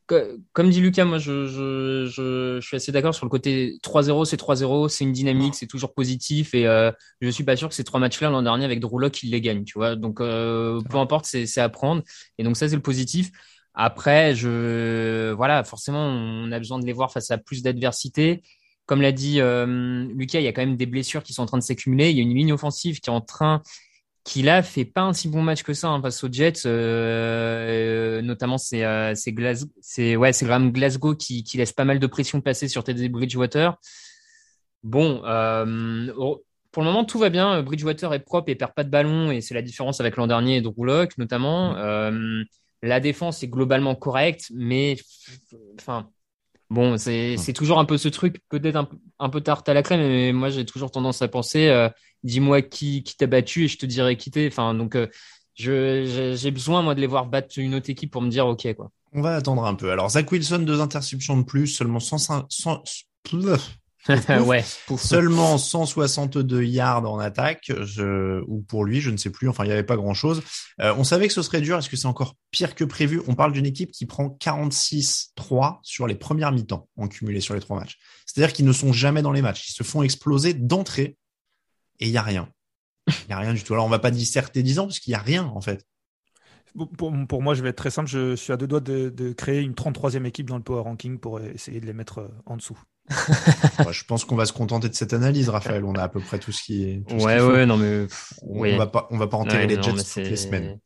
comme 0.07 0.71
dit 0.71 0.81
Lucas, 0.81 1.05
moi, 1.05 1.19
je, 1.19 1.47
je, 1.47 2.07
je, 2.07 2.59
je 2.61 2.67
suis 2.67 2.77
assez 2.77 2.93
d'accord 2.93 3.15
sur 3.15 3.25
le 3.25 3.31
côté 3.31 3.79
3-0, 3.83 4.25
c'est 4.25 4.41
3-0, 4.41 4.89
c'est 4.89 5.05
une 5.05 5.13
dynamique, 5.13 5.55
c'est 5.55 5.67
toujours 5.67 5.95
positif. 5.95 6.55
Et 6.55 6.67
euh, 6.67 6.91
je 7.21 7.29
suis 7.29 7.45
pas 7.45 7.57
sûr 7.57 7.69
que 7.69 7.75
ces 7.75 7.85
trois 7.85 8.01
matchs-là, 8.01 8.31
l'an 8.31 8.43
dernier, 8.43 8.65
avec 8.65 8.81
Drew 8.81 8.99
Locke, 8.99 9.23
il 9.23 9.31
les 9.31 9.41
gagne, 9.41 9.65
tu 9.65 9.79
vois. 9.79 9.97
Donc, 9.97 10.21
euh, 10.21 10.81
peu 10.91 10.99
importe, 10.99 11.27
c'est 11.27 11.61
à 11.61 11.69
prendre. 11.69 12.03
Et 12.39 12.45
donc, 12.45 12.57
ça, 12.57 12.69
c'est 12.69 12.77
le 12.77 12.83
positif. 12.83 13.31
Après, 13.75 14.35
je, 14.35 15.33
voilà, 15.33 15.65
forcément, 15.65 16.05
on 16.07 16.53
a 16.53 16.59
besoin 16.59 16.79
de 16.79 16.85
les 16.85 16.93
voir 16.93 17.13
face 17.13 17.31
à 17.31 17.39
plus 17.39 17.63
d'adversité. 17.63 18.43
Comme 18.87 19.01
l'a 19.01 19.13
dit 19.13 19.41
euh, 19.41 20.07
Lucas, 20.15 20.41
il 20.41 20.45
y 20.45 20.49
a 20.49 20.53
quand 20.53 20.63
même 20.63 20.77
des 20.77 20.87
blessures 20.87 21.23
qui 21.23 21.33
sont 21.33 21.43
en 21.43 21.47
train 21.47 21.59
de 21.59 21.63
s'accumuler. 21.63 22.11
Il 22.11 22.17
y 22.17 22.21
a 22.21 22.23
une 22.23 22.35
ligne 22.35 22.53
offensive 22.53 23.01
qui 23.01 23.09
est 23.09 23.13
en 23.13 23.21
train 23.21 23.63
qui 24.25 24.43
là 24.43 24.63
fait 24.63 24.85
pas 24.85 25.03
un 25.03 25.13
si 25.13 25.29
bon 25.29 25.43
match 25.43 25.63
que 25.63 25.75
ça 25.75 25.89
hein, 25.89 26.01
face 26.01 26.23
aux 26.23 26.31
Jets, 26.31 26.65
euh, 26.67 28.23
notamment 28.23 28.57
c'est 28.57 28.85
euh, 28.85 29.15
c'est 29.17 29.35
c'est 29.81 30.17
ouais 30.17 30.33
c'est 30.33 30.47
Graham 30.47 30.71
Glasgow 30.71 31.15
qui, 31.17 31.43
qui 31.43 31.57
laisse 31.57 31.73
pas 31.73 31.85
mal 31.85 31.99
de 31.99 32.07
pression 32.07 32.41
passer 32.41 32.69
sur 32.69 32.85
Teddy 32.85 33.09
Bridgewater. 33.09 33.77
Bon, 34.85 35.23
euh, 35.25 36.13
pour 36.71 36.83
le 36.83 36.89
moment 36.89 37.05
tout 37.05 37.19
va 37.19 37.31
bien. 37.31 37.63
Bridgewater 37.63 38.15
est 38.15 38.21
propre 38.21 38.49
et 38.51 38.55
perd 38.55 38.75
pas 38.75 38.85
de 38.85 38.91
ballon 38.91 39.33
et 39.33 39.41
c'est 39.41 39.55
la 39.55 39.63
différence 39.63 40.01
avec 40.01 40.17
l'an 40.17 40.29
dernier 40.29 40.57
et 40.57 40.61
Drew 40.61 40.85
Locke 40.85 41.19
notamment. 41.19 41.73
Mm. 41.73 41.77
Euh, 41.79 42.45
la 42.85 43.01
défense 43.01 43.43
est 43.43 43.49
globalement 43.49 43.95
correcte, 43.95 44.51
mais 44.55 44.97
enfin 45.81 46.09
Bon, 46.73 46.97
c'est 46.97 47.53
toujours 47.55 47.79
un 47.79 47.85
peu 47.85 47.99
ce 47.99 48.09
truc, 48.09 48.41
peut-être 48.49 48.77
un, 48.77 48.89
un, 49.19 49.29
peu 49.29 49.43
tarte 49.43 49.69
à 49.69 49.75
la 49.75 49.83
crème, 49.83 50.01
mais 50.01 50.33
moi 50.33 50.49
j'ai 50.49 50.65
toujours 50.65 50.91
tendance 50.91 51.21
à 51.21 51.29
penser, 51.29 51.69
euh, 51.69 51.91
dis-moi 52.23 52.63
qui, 52.63 53.03
qui 53.03 53.15
t'a 53.15 53.27
battu 53.27 53.65
et 53.65 53.69
je 53.69 53.77
te 53.77 53.85
dirai 53.85 54.17
qui 54.17 54.31
t'es. 54.31 54.47
Enfin, 54.47 54.73
donc 54.73 54.97
euh, 54.97 55.07
j'ai 55.55 56.51
besoin 56.51 56.81
moi 56.81 56.95
de 56.95 57.01
les 57.03 57.07
voir 57.07 57.27
battre 57.27 57.59
une 57.59 57.75
autre 57.75 57.91
équipe 57.91 58.11
pour 58.11 58.23
me 58.23 58.31
dire 58.31 58.47
ok 58.47 58.73
quoi. 58.75 58.91
On 59.13 59.21
va 59.21 59.37
attendre 59.37 59.67
un 59.67 59.75
peu. 59.75 59.91
Alors 59.91 60.09
Zach 60.09 60.33
Wilson 60.33 60.61
deux 60.61 60.81
interceptions 60.81 61.37
de 61.37 61.43
plus, 61.45 61.67
seulement 61.67 62.01
105, 62.01 62.47
100, 62.49 62.83
ouais. 64.47 64.65
Seulement 64.97 65.59
162 65.59 66.65
yards 66.65 67.11
en 67.11 67.19
attaque, 67.19 67.71
je, 67.83 68.43
ou 68.47 68.63
pour 68.63 68.85
lui, 68.85 69.01
je 69.01 69.11
ne 69.11 69.17
sais 69.17 69.31
plus. 69.31 69.49
Enfin, 69.49 69.65
il 69.65 69.69
n'y 69.69 69.73
avait 69.73 69.85
pas 69.85 69.97
grand 69.97 70.15
chose. 70.15 70.43
Euh, 70.81 70.95
on 70.97 71.05
savait 71.05 71.29
que 71.29 71.35
ce 71.35 71.43
serait 71.43 71.61
dur. 71.61 71.79
Est-ce 71.79 71.89
que 71.89 71.97
c'est 71.97 72.07
encore 72.07 72.35
pire 72.51 72.75
que 72.75 72.85
prévu? 72.85 73.23
On 73.29 73.35
parle 73.35 73.53
d'une 73.53 73.67
équipe 73.67 73.93
qui 73.93 74.07
prend 74.07 74.37
46-3 74.41 75.79
sur 75.83 76.07
les 76.07 76.17
premières 76.17 76.51
mi-temps 76.51 76.89
en 76.97 77.07
cumulé 77.07 77.41
sur 77.41 77.55
les 77.55 77.61
trois 77.61 77.79
matchs. 77.79 77.99
C'est-à-dire 78.27 78.53
qu'ils 78.53 78.67
ne 78.67 78.73
sont 78.73 78.93
jamais 78.93 79.23
dans 79.23 79.33
les 79.33 79.43
matchs. 79.43 79.69
Ils 79.69 79.75
se 79.75 79.85
font 79.85 80.03
exploser 80.03 80.53
d'entrée 80.53 81.17
et 82.01 82.07
il 82.07 82.11
n'y 82.11 82.19
a 82.19 82.23
rien. 82.23 82.49
Il 83.07 83.29
n'y 83.29 83.35
a 83.35 83.39
rien 83.39 83.55
du 83.55 83.63
tout. 83.63 83.73
Alors, 83.73 83.87
on 83.87 83.91
va 83.91 83.99
pas 83.99 84.11
disserter 84.11 84.63
10 84.63 84.81
ans 84.81 84.87
parce 84.87 84.99
qu'il 84.99 85.13
n'y 85.13 85.17
a 85.17 85.23
rien, 85.23 85.45
en 85.45 85.61
fait. 85.61 85.87
Pour, 86.97 87.13
pour, 87.29 87.43
moi, 87.43 87.55
je 87.55 87.63
vais 87.63 87.69
être 87.69 87.77
très 87.77 87.91
simple. 87.91 88.09
Je 88.09 88.35
suis 88.35 88.53
à 88.53 88.57
deux 88.57 88.67
doigts 88.67 88.81
de, 88.81 89.11
de 89.11 89.33
créer 89.33 89.61
une 89.61 89.75
33e 89.75 90.25
équipe 90.25 90.49
dans 90.49 90.57
le 90.57 90.63
Power 90.63 90.83
Ranking 90.83 91.19
pour 91.19 91.41
essayer 91.41 91.81
de 91.81 91.87
les 91.87 91.93
mettre 91.93 92.19
euh, 92.19 92.29
en 92.47 92.57
dessous. 92.57 92.81
Je 93.11 94.05
pense 94.05 94.25
qu'on 94.25 94.37
va 94.37 94.47
se 94.47 94.53
contenter 94.53 94.89
de 94.89 94.95
cette 94.95 95.13
analyse, 95.13 95.49
Raphaël. 95.49 95.85
On 95.85 95.95
a 95.95 96.03
à 96.03 96.09
peu 96.09 96.21
près 96.21 96.39
tout 96.39 96.53
ce 96.53 96.63
qui 96.63 96.85
est. 96.85 97.13
ouais, 97.13 97.41
ouais, 97.41 97.67
non, 97.67 97.77
mais. 97.77 98.07
On, 98.43 98.77
va 98.77 98.87
pas, 98.87 99.09
on 99.11 99.19
va 99.19 99.27
pas 99.27 99.37
enterrer 99.37 99.67
les 99.67 99.81
Jets 99.83 99.93
toutes 99.93 100.17
les 100.17 100.37
semaines. 100.37 100.79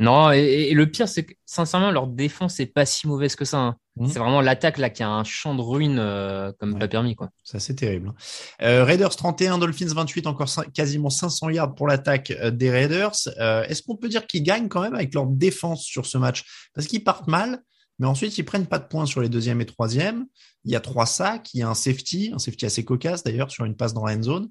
Non, 0.00 0.32
et, 0.32 0.74
le 0.74 0.90
pire, 0.90 1.08
c'est 1.08 1.24
que 1.24 1.34
sincèrement, 1.46 1.92
leur 1.92 2.08
défense 2.08 2.58
est 2.58 2.66
pas 2.66 2.84
si 2.84 3.06
mauvaise 3.06 3.36
que 3.36 3.44
ça. 3.44 3.58
Hein. 3.58 3.76
Mmh. 3.96 4.08
C'est 4.08 4.18
vraiment 4.18 4.40
l'attaque 4.40 4.78
là 4.78 4.90
qui 4.90 5.04
a 5.04 5.08
un 5.08 5.22
champ 5.22 5.54
de 5.54 5.62
ruines 5.62 6.00
euh, 6.00 6.50
comme 6.58 6.76
pas 6.76 6.88
permis, 6.88 7.14
quoi. 7.14 7.30
Ça, 7.44 7.60
c'est 7.60 7.74
terrible. 7.74 8.08
Hein. 8.08 8.14
Euh, 8.62 8.84
Raiders 8.84 9.14
31, 9.14 9.58
Dolphins 9.58 9.94
28, 9.94 10.26
encore 10.26 10.50
quasiment 10.74 11.10
500 11.10 11.50
yards 11.50 11.74
pour 11.76 11.86
l'attaque 11.86 12.32
euh, 12.32 12.50
des 12.50 12.70
Raiders. 12.70 13.14
Est-ce 13.38 13.82
qu'on 13.82 13.96
peut 13.96 14.08
dire 14.08 14.26
qu'ils 14.26 14.42
gagnent 14.42 14.68
quand 14.68 14.82
même 14.82 14.94
avec 14.94 15.14
leur 15.14 15.26
défense 15.26 15.84
sur 15.84 16.06
ce 16.06 16.18
match? 16.18 16.44
Parce 16.74 16.88
qu'ils 16.88 17.04
partent 17.04 17.28
mal, 17.28 17.62
mais 17.98 18.06
ensuite, 18.06 18.36
ils 18.38 18.44
prennent 18.44 18.66
pas 18.66 18.78
de 18.78 18.86
points 18.86 19.06
sur 19.06 19.20
les 19.20 19.28
deuxième 19.28 19.60
et 19.60 19.66
troisième. 19.66 20.26
Il 20.64 20.72
y 20.72 20.76
a 20.76 20.80
trois 20.80 21.06
sacs, 21.06 21.52
il 21.54 21.60
y 21.60 21.62
a 21.62 21.68
un 21.68 21.74
safety, 21.74 22.30
un 22.34 22.38
safety 22.38 22.66
assez 22.66 22.84
cocasse 22.84 23.22
d'ailleurs 23.22 23.50
sur 23.50 23.66
une 23.66 23.76
passe 23.76 23.92
dans 23.94 24.04
la 24.04 24.16
end 24.16 24.22
zone. 24.22 24.48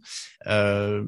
Euh, 0.48 1.04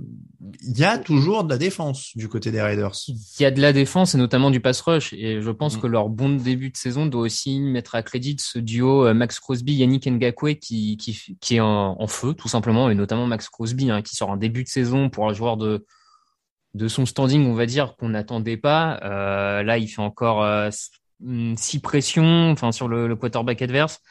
il 0.62 0.78
y 0.78 0.84
a 0.84 0.98
toujours 0.98 1.44
de 1.44 1.50
la 1.50 1.58
défense 1.58 2.12
du 2.16 2.28
côté 2.28 2.52
des 2.52 2.62
Raiders. 2.62 2.96
Il 3.08 3.44
y 3.44 3.46
a 3.46 3.52
de 3.52 3.62
la 3.62 3.72
défense 3.72 4.16
et 4.16 4.18
notamment 4.18 4.50
du 4.52 4.60
pass 4.60 4.82
rush. 4.82 5.14
Et 5.14 5.42
je 5.42 5.52
pense 5.52 5.78
mm. 5.78 5.82
que 5.82 5.88
leur 5.88 6.10
bon 6.10 6.36
début 6.36 6.72
de 6.72 6.78
saison 6.78 7.06
doit 7.06 7.22
aussi 7.22 7.60
mettre 7.60 7.96
à 7.96 8.04
crédit 8.04 8.36
ce 8.40 8.60
duo 8.60 9.06
euh, 9.06 9.14
Max 9.14 9.40
Crosby, 9.40 9.76
Yannick 9.76 10.08
Ngakwe 10.08 10.56
qui, 10.56 10.98
qui, 10.98 11.38
qui 11.40 11.56
est 11.56 11.62
en, 11.62 12.08
feu 12.08 12.34
tout 12.34 12.50
simplement, 12.50 12.90
et 12.90 12.96
notamment 12.96 13.28
Max 13.28 13.48
Crosby 13.50 13.90
hein, 13.92 14.02
qui 14.02 14.16
sort 14.16 14.30
en 14.30 14.38
début 14.38 14.64
de 14.64 14.70
saison 14.70 15.10
pour 15.10 15.30
un 15.30 15.34
joueur 15.34 15.58
de 15.58 15.86
de 16.76 16.90
son 16.90 17.06
standing, 17.06 17.48
on 17.48 17.54
va 17.54 17.66
dire, 17.66 17.96
qu'on 17.96 18.10
n'attendait 18.10 18.58
pas. 18.58 19.00
Euh, 19.02 19.64
là, 19.64 19.78
il 19.78 19.88
fait 19.88 20.02
encore 20.02 20.44
euh, 20.44 20.70
six 21.56 21.80
pressions 21.80 22.52
enfin, 22.52 22.72
sur 22.72 22.88
le, 22.88 23.08
le 23.08 23.16
quarterback 23.16 23.62
adverse. 23.62 24.02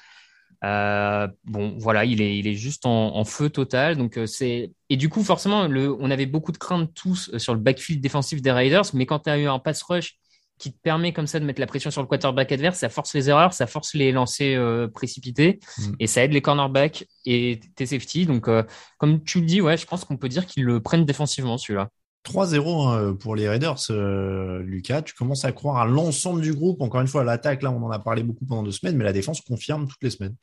Euh, 0.65 1.29
bon, 1.45 1.75
voilà, 1.79 2.07
il 2.07 2.23
est, 2.23 2.39
il 2.39 2.47
est 2.47 2.55
juste 2.55 2.87
en, 2.87 3.17
en 3.17 3.25
feu 3.25 3.51
total. 3.51 3.97
Donc 3.97 4.17
euh, 4.17 4.27
c'est 4.27 4.73
et 4.89 4.97
du 4.97 5.09
coup 5.11 5.23
forcément, 5.23 5.69
le, 5.69 5.93
on 5.93 6.11
avait 6.11 6.27
beaucoup 6.27 6.53
de 6.53 6.59
craintes 6.59 6.91
tous 6.95 7.31
euh, 7.35 7.39
sur 7.39 7.53
le 7.53 7.61
backfield 7.61 8.01
défensif 8.01 8.41
des 8.41 8.51
Raiders, 8.51 8.85
mais 8.95 9.05
quand 9.05 9.21
tu 9.21 9.31
as 9.31 9.39
eu 9.39 9.47
un 9.47 9.59
pass 9.59 9.83
rush 9.83 10.17
qui 10.57 10.73
te 10.73 10.79
permet 10.81 11.13
comme 11.13 11.27
ça 11.27 11.41
de 11.41 11.45
mettre 11.45 11.61
la 11.61 11.67
pression 11.67 11.91
sur 11.91 12.01
le 12.01 12.07
quarterback 12.07 12.51
adverse, 12.53 12.79
ça 12.79 12.89
force 12.89 13.13
les 13.15 13.29
erreurs, 13.29 13.53
ça 13.53 13.67
force 13.67 13.93
les 13.93 14.13
lancers 14.13 14.59
euh, 14.59 14.89
précipités 14.89 15.59
mm. 15.77 15.93
et 15.99 16.07
ça 16.07 16.25
aide 16.25 16.33
les 16.33 16.41
cornerbacks 16.41 17.07
et 17.27 17.61
tes 17.75 17.85
safety. 17.85 18.25
Donc 18.25 18.49
comme 18.97 19.23
tu 19.23 19.41
le 19.41 19.47
dis, 19.47 19.61
ouais, 19.61 19.77
je 19.77 19.85
pense 19.85 20.05
qu'on 20.07 20.17
peut 20.17 20.29
dire 20.31 20.47
qu'ils 20.47 20.65
le 20.65 20.81
prennent 20.81 21.05
défensivement 21.05 21.59
celui-là. 21.59 21.91
3-0 22.25 22.89
hein, 22.89 23.15
pour 23.15 23.37
les 23.37 23.49
Raiders, 23.49 23.77
euh, 23.91 24.63
Lucas. 24.63 25.03
Tu 25.03 25.15
commences 25.15 25.45
à 25.45 25.53
croire 25.53 25.77
à 25.77 25.87
l'ensemble 25.87 26.41
du 26.41 26.55
groupe. 26.55 26.81
Encore 26.81 27.01
une 27.01 27.07
fois, 27.07 27.23
l'attaque, 27.23 27.63
là, 27.63 27.71
on 27.71 27.83
en 27.83 27.91
a 27.91 27.99
parlé 27.99 28.23
beaucoup 28.23 28.47
pendant 28.47 28.63
deux 28.63 28.73
semaines, 28.73 28.97
mais 28.97 29.05
la 29.05 29.13
défense 29.13 29.41
confirme 29.43 29.87
toutes 29.87 30.03
les 30.03 30.11
semaines. 30.11 30.35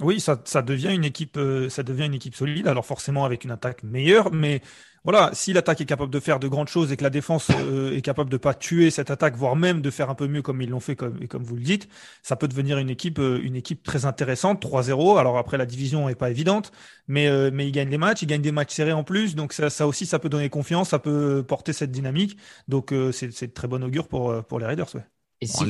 Oui, 0.00 0.20
ça, 0.20 0.40
ça 0.44 0.62
devient 0.62 0.94
une 0.94 1.04
équipe, 1.04 1.36
euh, 1.36 1.68
ça 1.68 1.82
devient 1.82 2.06
une 2.06 2.14
équipe 2.14 2.34
solide. 2.34 2.68
Alors 2.68 2.86
forcément 2.86 3.24
avec 3.24 3.44
une 3.44 3.50
attaque 3.50 3.82
meilleure, 3.82 4.32
mais 4.32 4.62
voilà, 5.04 5.30
si 5.32 5.54
l'attaque 5.54 5.80
est 5.80 5.86
capable 5.86 6.12
de 6.12 6.20
faire 6.20 6.38
de 6.38 6.46
grandes 6.46 6.68
choses 6.68 6.92
et 6.92 6.96
que 6.96 7.02
la 7.02 7.10
défense 7.10 7.48
euh, 7.50 7.96
est 7.96 8.02
capable 8.02 8.28
de 8.28 8.36
pas 8.36 8.52
tuer 8.52 8.90
cette 8.90 9.10
attaque, 9.10 9.34
voire 9.34 9.56
même 9.56 9.80
de 9.80 9.90
faire 9.90 10.10
un 10.10 10.14
peu 10.14 10.26
mieux 10.28 10.42
comme 10.42 10.60
ils 10.60 10.68
l'ont 10.68 10.80
fait, 10.80 10.94
comme, 10.94 11.26
comme 11.26 11.42
vous 11.42 11.56
le 11.56 11.62
dites, 11.62 11.88
ça 12.22 12.36
peut 12.36 12.48
devenir 12.48 12.76
une 12.76 12.90
équipe, 12.90 13.18
euh, 13.18 13.40
une 13.42 13.56
équipe 13.56 13.82
très 13.82 14.04
intéressante. 14.04 14.60
3-0. 14.60 15.18
Alors 15.18 15.38
après, 15.38 15.56
la 15.56 15.64
division 15.64 16.08
est 16.10 16.14
pas 16.14 16.30
évidente, 16.30 16.70
mais, 17.08 17.28
euh, 17.28 17.50
mais 17.52 17.66
ils 17.66 17.72
gagnent 17.72 17.88
les 17.88 17.96
matchs, 17.98 18.22
ils 18.22 18.26
gagnent 18.26 18.42
des 18.42 18.52
matchs 18.52 18.74
serrés 18.74 18.92
en 18.92 19.02
plus. 19.02 19.34
Donc 19.34 19.54
ça, 19.54 19.70
ça 19.70 19.86
aussi, 19.86 20.04
ça 20.04 20.18
peut 20.18 20.28
donner 20.28 20.50
confiance, 20.50 20.90
ça 20.90 20.98
peut 20.98 21.42
porter 21.48 21.72
cette 21.72 21.90
dynamique. 21.90 22.36
Donc 22.68 22.94
c'est, 23.12 23.32
c'est 23.32 23.54
très 23.54 23.68
bon 23.68 23.82
augure 23.82 24.06
pour, 24.06 24.44
pour 24.44 24.58
les 24.58 24.66
Raiders. 24.66 24.94
Ouais. 24.94 25.04
Et 25.40 25.46
si, 25.46 25.64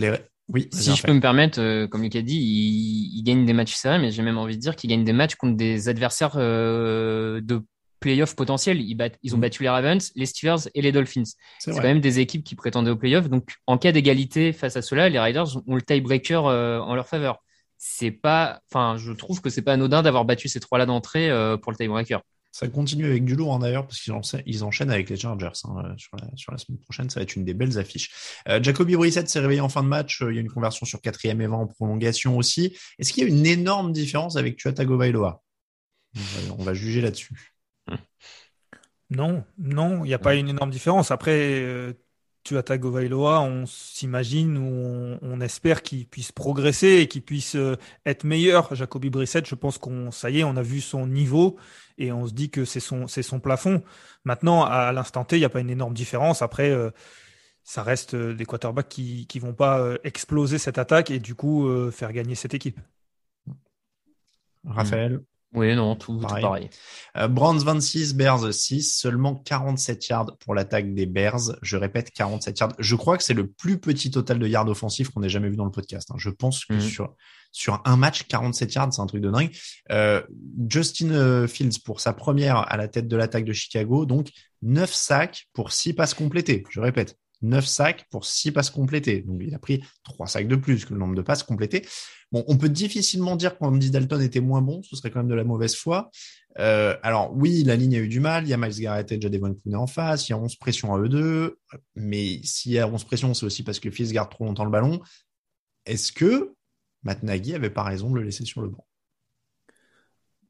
oui, 0.53 0.69
si 0.73 0.95
je 0.95 1.03
peux 1.03 1.13
me 1.13 1.21
permettre, 1.21 1.87
comme 1.87 2.03
Lucas 2.03 2.23
dit, 2.23 2.37
ils, 2.37 3.19
ils, 3.19 3.23
gagnent 3.23 3.47
des 3.47 3.53
matchs 3.53 3.75
serrés, 3.75 3.99
mais 3.99 4.11
j'ai 4.11 4.23
même 4.23 4.39
envie 4.39 4.57
de 4.57 4.61
dire 4.61 4.77
qu'ils 4.77 4.91
gagnent 4.91 5.05
des 5.05 5.13
matchs 5.13 5.35
contre 5.37 5.57
des 5.57 5.89
adversaires 5.89 6.37
de 6.37 7.63
playoff 8.01 8.35
potentiel. 8.35 8.81
Ils, 8.81 8.97
ils 9.23 9.35
ont 9.35 9.39
mm. 9.39 9.41
battu 9.41 9.63
les 9.63 9.69
Ravens, 9.69 10.13
les 10.17 10.27
Steelers 10.27 10.69
et 10.75 10.83
les 10.83 10.91
Dolphins. 10.91 11.23
C'est 11.59 11.73
quand 11.73 11.83
même 11.83 12.01
des 12.01 12.19
équipes 12.19 12.43
qui 12.43 12.57
prétendaient 12.57 12.91
au 12.91 12.97
playoff. 12.97 13.29
Donc, 13.29 13.53
en 13.67 13.79
cas 13.79 13.93
d'égalité 13.93 14.53
face 14.53 14.77
à 14.77 14.83
cela, 14.83 15.09
les 15.09 15.21
Riders 15.21 15.57
ont 15.67 15.77
le 15.77 15.83
tiebreaker 15.83 16.47
euh, 16.47 16.81
en 16.81 16.95
leur 16.95 17.07
faveur. 17.07 17.39
C'est 17.79 18.11
pas, 18.11 18.61
enfin, 18.71 18.97
je 18.97 19.13
trouve 19.13 19.41
que 19.41 19.49
c'est 19.49 19.63
pas 19.63 19.75
anodin 19.75 20.03
d'avoir 20.03 20.25
battu 20.25 20.49
ces 20.49 20.61
trois-là 20.61 20.87
d'entrée 20.87 21.31
euh, 21.31 21.57
pour 21.57 21.73
le 21.73 21.77
tiebreaker. 21.77 22.23
Ça 22.61 22.69
continue 22.69 23.07
avec 23.07 23.25
du 23.25 23.37
lourd 23.37 23.55
hein, 23.55 23.59
d'ailleurs, 23.61 23.87
parce 23.87 24.03
qu'ils 24.03 24.13
ils 24.45 24.65
enchaînent 24.65 24.91
avec 24.91 25.09
les 25.09 25.17
Chargers 25.17 25.49
hein, 25.65 25.83
euh, 25.83 25.95
sur, 25.97 26.51
la, 26.53 26.59
semaine 26.59 26.79
prochaine. 26.79 27.09
Ça 27.09 27.21
va 27.21 27.23
être 27.23 27.35
une 27.35 27.47
des 27.47 27.55
belles 27.55 27.79
affiches. 27.79 28.11
Jacoby 28.61 28.97
Brissett 28.97 29.27
s'est 29.31 29.41
réveillé 29.41 29.63
en 29.63 29.71
fin 29.71 29.83
de 29.83 29.89
match. 29.89 30.23
il 30.29 30.35
y 30.35 30.39
a 30.39 30.43
une 30.43 30.51
conversion 30.51 30.85
sur 30.85 31.01
quatrième 31.01 31.41
et 31.41 31.47
20 31.47 31.57
en 31.57 31.67
prolongation 31.67 32.37
aussi. 32.37 32.77
Est-ce 32.99 33.15
qu'il 33.15 33.23
y 33.23 33.27
a 33.27 33.31
une 33.31 33.47
énorme 33.47 33.93
différence 33.95 34.37
avec 34.37 34.59
Tua 34.59 34.75
Tagovailoa? 34.75 35.43
On 36.59 36.63
va 36.63 36.75
juger 36.75 37.01
là-dessus. 37.01 37.55
Non, 39.13 39.43
non, 39.59 40.05
il 40.05 40.09
n'y 40.09 40.15
a 40.15 40.21
pas 40.21 40.37
une 40.37 40.49
énorme 40.49 40.71
différence. 40.71 41.11
Après, 41.11 41.33
euh, 41.37 41.93
tu 42.45 42.57
as 42.57 42.63
Tagovailoa, 42.63 43.41
on 43.41 43.67
s'imagine 43.67 44.57
ou 44.57 45.19
on, 45.21 45.41
espère 45.41 45.83
qu'il 45.83 46.07
puisse 46.07 46.33
progresser 46.33 47.01
et 47.01 47.09
qu'il 47.09 47.23
puisse 47.23 47.57
euh, 47.57 47.77
être 48.07 48.25
meilleur. 48.25 48.75
Jacoby 48.75 49.11
Brissett, 49.11 49.47
je 49.47 49.55
pense 49.55 49.79
qu'on, 49.79 50.11
ça 50.11 50.31
y 50.31 50.41
est, 50.41 50.45
on 50.45 50.57
a 50.57 50.63
vu 50.63 50.81
son 50.81 51.07
niveau 51.07 51.59
et 52.01 52.13
on 52.13 52.27
se 52.27 52.33
dit 52.33 52.51
que 52.51 52.65
c'est 52.65 52.81
son, 52.81 53.07
c'est 53.07 53.23
son 53.23 53.39
plafond. 53.39 53.83
Maintenant, 54.25 54.65
à, 54.65 54.91
l'instant 54.93 55.25
T, 55.25 55.37
il 55.37 55.41
n'y 55.41 55.45
a 55.45 55.51
pas 55.51 55.61
une 55.61 55.71
énorme 55.71 55.95
différence. 55.95 56.43
Après, 56.43 56.71
euh, 56.71 56.91
ça 57.63 57.83
reste 57.83 58.17
des 58.17 58.47
quarterbacks 58.47 58.89
qui 58.89 59.29
ne 59.35 59.41
vont 59.41 59.55
pas 59.55 59.95
exploser 60.03 60.59
cette 60.59 60.79
attaque 60.79 61.11
et 61.11 61.21
du 61.21 61.35
coup 61.35 61.69
faire 61.93 62.13
gagner 62.13 62.35
cette 62.35 62.55
équipe. 62.55 62.81
Raphaël 64.65 65.21
oui, 65.53 65.75
non, 65.75 65.97
tout 65.97 66.17
pareil. 66.19 66.43
pareil. 66.43 66.71
Euh, 67.17 67.27
Browns 67.27 67.59
26, 67.59 68.15
Bears 68.15 68.55
6, 68.55 68.95
seulement 68.97 69.35
47 69.35 70.09
yards 70.09 70.37
pour 70.39 70.55
l'attaque 70.55 70.95
des 70.95 71.07
Bears. 71.07 71.57
Je 71.63 71.77
répète, 71.77 72.13
47 72.13 72.59
yards. 72.59 72.73
Je 72.79 72.95
crois 72.95 73.17
que 73.17 73.25
c'est 73.25 73.35
le 73.35 73.49
plus 73.49 73.79
petit 73.79 74.11
total 74.11 74.39
de 74.39 74.47
yards 74.47 74.69
offensifs 74.69 75.09
qu'on 75.09 75.23
ait 75.23 75.29
jamais 75.29 75.49
vu 75.49 75.57
dans 75.57 75.65
le 75.65 75.73
podcast. 75.73 76.09
Hein. 76.11 76.17
Je 76.19 76.31
pense 76.31 76.65
que 76.65 76.75
mhm. 76.75 76.81
sur 76.81 77.15
sur 77.53 77.83
un 77.85 77.97
match, 77.97 78.25
47 78.29 78.75
yards, 78.75 78.93
c'est 78.93 79.03
un 79.03 79.07
truc 79.07 79.23
de 79.23 79.31
dingue. 79.31 79.51
Euh, 79.91 80.23
Justin 80.69 81.11
euh, 81.11 81.49
Fields 81.49 81.81
pour 81.85 82.01
sa 82.01 82.13
première 82.13 82.59
à 82.71 82.77
la 82.77 82.87
tête 82.87 83.09
de 83.09 83.17
l'attaque 83.17 83.45
de 83.45 83.53
Chicago, 83.53 84.07
donc 84.07 84.31
9 84.63 84.93
sacs 84.93 85.49
pour 85.53 85.73
6 85.73 85.95
passes 85.95 86.15
complétées. 86.15 86.63
Je 86.71 86.81
répète, 86.81 87.17
9 87.43 87.65
sacs 87.65 88.07
pour 88.11 88.25
6 88.25 88.53
passes 88.53 88.71
complétées. 88.71 89.23
Donc, 89.23 89.41
il 89.41 89.55
a 89.55 89.59
pris 89.59 89.83
3 90.05 90.27
sacs 90.27 90.49
de 90.49 90.57
plus 90.57 90.85
que 90.85 90.93
le 90.93 91.01
nombre 91.01 91.15
de 91.15 91.23
passes 91.23 91.43
complétées. 91.43 91.85
Bon, 92.33 92.45
on 92.47 92.57
peut 92.57 92.69
difficilement 92.69 93.35
dire 93.35 93.59
qu'Andy 93.59 93.91
Dalton 93.91 94.21
était 94.21 94.41
moins 94.41 94.63
bon, 94.63 94.83
ce 94.83 94.95
serait 94.95 95.11
quand 95.11 95.21
même 95.21 95.29
de 95.29 95.35
la 95.35 95.45
mauvaise 95.45 95.75
foi. 95.75 96.11
Euh, 96.59 96.97
alors 97.03 97.33
oui, 97.37 97.65
la 97.65 97.77
ligne 97.77 97.97
a 97.97 97.99
eu 97.99 98.09
du 98.09 98.21
mal, 98.21 98.45
il 98.45 98.51
y 98.51 98.53
a 98.53 98.57
Miles 98.57 98.81
Garrett 98.81 99.11
et 99.11 99.21
Jadevon 99.21 99.55
Clooney 99.55 99.77
en 99.77 99.87
face, 99.87 100.29
il 100.29 100.33
y 100.33 100.35
a 100.35 100.39
11 100.39 100.57
pressions 100.57 100.95
à 100.95 100.99
eux 100.99 101.09
deux, 101.09 101.59
mais 101.95 102.41
s'il 102.45 102.73
y 102.73 102.79
a 102.79 102.87
11 102.87 103.05
pressions, 103.05 103.35
c'est 103.35 103.47
aussi 103.47 103.63
parce 103.63 103.81
que 103.81 103.91
Fils 103.91 104.13
garde 104.13 104.31
trop 104.31 104.45
longtemps 104.45 104.65
le 104.65 104.71
ballon. 104.71 105.01
Est-ce 105.87 106.13
que 106.13 106.55
Matt 107.03 107.23
Nagy 107.23 107.55
avait 107.55 107.71
pas 107.71 107.83
raison 107.83 108.11
de 108.11 108.17
le 108.17 108.23
laisser 108.23 108.45
sur 108.45 108.63
le 108.63 108.69
banc? 108.69 108.87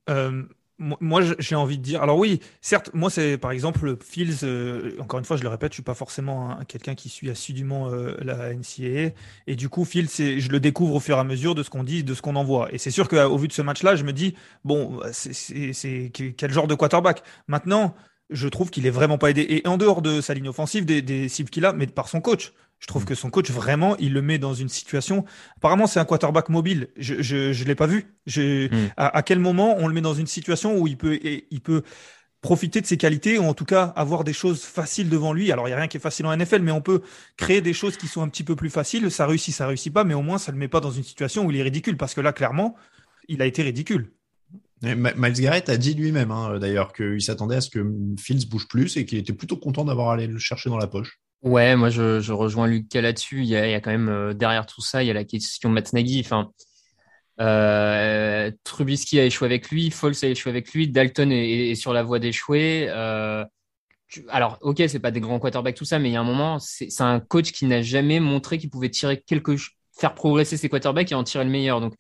Euh, 0.09 0.45
moi, 0.81 1.21
j'ai 1.39 1.55
envie 1.55 1.77
de 1.77 1.83
dire. 1.83 2.03
Alors 2.03 2.17
oui, 2.17 2.41
certes, 2.63 2.91
moi 2.95 3.11
c'est 3.11 3.37
par 3.37 3.53
exemple 3.53 3.97
Fields. 4.03 4.45
Euh, 4.45 4.97
encore 4.99 5.19
une 5.19 5.27
fois, 5.27 5.37
je 5.37 5.43
le 5.43 5.49
répète, 5.49 5.73
je 5.73 5.77
suis 5.77 5.83
pas 5.83 5.95
forcément 5.95 6.59
quelqu'un 6.67 6.95
qui 6.95 7.11
suit 7.11 7.31
assidûment 7.31 7.91
euh, 7.91 8.17
la 8.23 8.55
NCAA, 8.55 9.15
et 9.47 9.57
du 9.57 9.69
coup, 9.69 9.85
Fields, 9.85 10.09
je 10.41 10.49
le 10.49 10.59
découvre 10.59 10.95
au 10.95 11.01
fur 11.01 11.17
et 11.17 11.21
à 11.21 11.25
mesure 11.25 11.55
de 11.55 11.63
ce 11.63 11.71
qu'on 11.71 11.85
dit, 11.85 12.03
de 12.03 12.15
ce 12.15 12.23
qu'on 12.23 12.35
envoie. 12.35 12.73
Et 12.73 12.79
c'est 12.79 12.91
sûr 12.91 13.09
qu'au 13.09 13.37
vu 13.37 13.47
de 13.47 13.53
ce 13.53 13.63
match-là, 13.63 13.95
je 13.95 14.05
me 14.05 14.13
dis 14.13 14.35
bon, 14.65 15.01
c'est 15.13 16.11
quel 16.13 16.51
genre 16.51 16.67
de 16.67 16.75
quarterback? 16.75 17.23
Maintenant, 17.47 17.95
je 18.31 18.49
trouve 18.49 18.71
qu'il 18.71 18.87
est 18.87 18.91
vraiment 18.91 19.19
pas 19.19 19.31
aidé. 19.31 19.47
Et 19.49 19.67
en 19.69 19.77
dehors 19.77 20.03
de 20.03 20.21
sa 20.21 20.35
ligne 20.35 20.49
offensive, 20.49 20.85
des, 20.87 21.03
des 21.03 21.29
cibles 21.29 21.51
qu'il 21.51 21.65
a, 21.67 21.73
mais 21.73 21.87
par 21.87 22.09
son 22.09 22.21
coach. 22.21 22.53
Je 22.81 22.87
trouve 22.87 23.05
que 23.05 23.15
son 23.15 23.29
coach, 23.31 23.51
vraiment, 23.51 23.97
il 23.99 24.13
le 24.15 24.23
met 24.23 24.39
dans 24.39 24.55
une 24.55 24.71
situation. 24.71 25.25
Apparemment, 25.59 25.87
c'est 25.87 26.01
un 26.01 26.05
quarterback 26.07 26.49
mobile. 26.49 26.89
Je 26.97 27.21
je, 27.23 27.53
je 27.53 27.65
l'ai 27.65 27.75
pas 27.75 27.87
vu. 27.87 28.07
Je, 28.27 28.67
Mm. 28.69 28.89
à, 28.97 29.19
à 29.19 29.23
quel 29.23 29.39
moment 29.39 29.77
on 29.79 29.87
le 29.87 29.95
met 29.95 30.01
dans 30.01 30.15
une 30.15 30.27
situation 30.27 30.79
où 30.79 30.87
il 30.89 30.97
peut 30.97 31.15
et- 31.15 31.47
il 31.51 31.61
peut 31.61 31.83
profiter 32.43 32.81
de 32.81 32.87
ses 32.87 32.97
qualités 32.97 33.39
ou 33.39 33.43
en 33.45 33.53
tout 33.53 33.67
cas 33.67 33.85
avoir 33.97 34.25
des 34.25 34.33
choses 34.33 34.63
faciles 34.63 35.11
devant 35.11 35.35
lui? 35.35 35.53
Alors 35.53 35.69
il 35.69 35.73
y 35.73 35.75
a 35.75 35.77
rien 35.77 35.89
qui 35.89 35.99
est 35.99 36.01
facile 36.01 36.25
en 36.25 36.33
NFL, 36.35 36.63
mais 36.63 36.71
on 36.73 36.81
peut 36.81 37.03
créer 37.37 37.61
des 37.61 37.75
choses 37.75 37.99
qui 37.99 38.09
sont 38.09 38.23
un 38.23 38.29
petit 38.29 38.45
peu 38.45 38.57
plus 38.57 38.71
faciles. 38.71 39.11
Ça 39.11 39.27
réussit, 39.27 39.55
ça 39.55 39.67
réussit 39.67 39.93
pas, 39.93 40.05
mais 40.05 40.15
au 40.15 40.23
moins 40.23 40.39
ça 40.39 40.51
le 40.51 40.57
met 40.57 40.69
pas 40.69 40.81
dans 40.81 40.91
une 40.91 41.05
situation 41.05 41.45
où 41.45 41.51
il 41.51 41.59
est 41.59 41.63
ridicule 41.63 41.99
parce 41.99 42.15
que 42.15 42.23
là, 42.23 42.33
clairement, 42.33 42.77
il 43.29 43.43
a 43.43 43.47
été 43.47 43.63
ridicule. 43.63 44.11
Miles 44.83 45.35
Garrett 45.35 45.69
a 45.69 45.77
dit 45.77 45.93
lui-même, 45.93 46.31
hein, 46.31 46.59
d'ailleurs, 46.59 46.95
qu'il 46.95 47.21
s'attendait 47.21 47.57
à 47.57 47.61
ce 47.61 47.69
que 47.69 47.87
Fields 48.19 48.47
bouge 48.49 48.67
plus 48.67 48.97
et 48.97 49.05
qu'il 49.05 49.19
était 49.19 49.35
plutôt 49.35 49.59
content 49.59 49.85
d'avoir 49.85 50.09
allé 50.09 50.27
le 50.27 50.39
chercher 50.39 50.71
dans 50.71 50.79
la 50.79 50.87
poche. 50.87 51.21
Ouais, 51.43 51.75
moi 51.75 51.89
je, 51.89 52.21
je 52.21 52.33
rejoins 52.33 52.67
Lucas 52.67 53.01
là-dessus. 53.01 53.43
Il 53.43 53.49
y 53.49 53.57
a, 53.57 53.67
il 53.67 53.71
y 53.71 53.75
a 53.75 53.81
quand 53.81 53.91
même 53.91 54.09
euh, 54.09 54.35
derrière 54.35 54.67
tout 54.67 54.83
ça, 54.83 55.03
il 55.03 55.07
y 55.07 55.11
a 55.11 55.15
la 55.15 55.25
question 55.25 55.71
de 55.71 55.75
Matt. 55.75 55.91
Enfin, 56.21 56.51
euh, 57.41 58.51
Trubisky 58.65 59.19
a 59.19 59.25
échoué 59.25 59.47
avec 59.47 59.71
lui, 59.71 59.91
Foles 59.91 60.15
a 60.23 60.27
échoué 60.27 60.51
avec 60.51 60.73
lui, 60.73 60.89
Dalton 60.89 61.33
est, 61.33 61.71
est 61.71 61.75
sur 61.77 61.93
la 61.95 62.03
voie 62.03 62.19
d'échouer. 62.19 62.87
Euh, 62.91 63.45
alors, 64.29 64.59
ok, 64.63 64.83
c'est 64.89 65.01
pas 65.01 65.11
des 65.13 65.21
grands 65.21 65.39
quarterbacks 65.41 65.77
tout 65.77 65.85
ça, 65.85 65.99
mais 65.99 66.11
il 66.11 66.13
y 66.13 66.17
a 66.17 66.21
un 66.21 66.25
moment, 66.25 66.59
c'est 66.59 67.01
un 67.01 67.21
coach 67.21 67.53
qui 67.53 67.67
n'a 67.67 67.83
jamais 67.83 68.21
montré 68.21 68.59
qu'il 68.59 68.71
pouvait 68.71 68.91
tirer 68.91 69.23
quelque, 69.23 69.57
faire 69.99 70.15
progresser 70.15 70.57
ses 70.57 70.69
quarterbacks 70.69 71.13
et 71.13 71.15
en 71.15 71.25
tirer 71.25 71.45
le 71.45 71.51
meilleur. 71.51 71.81
Donc, 71.81 71.95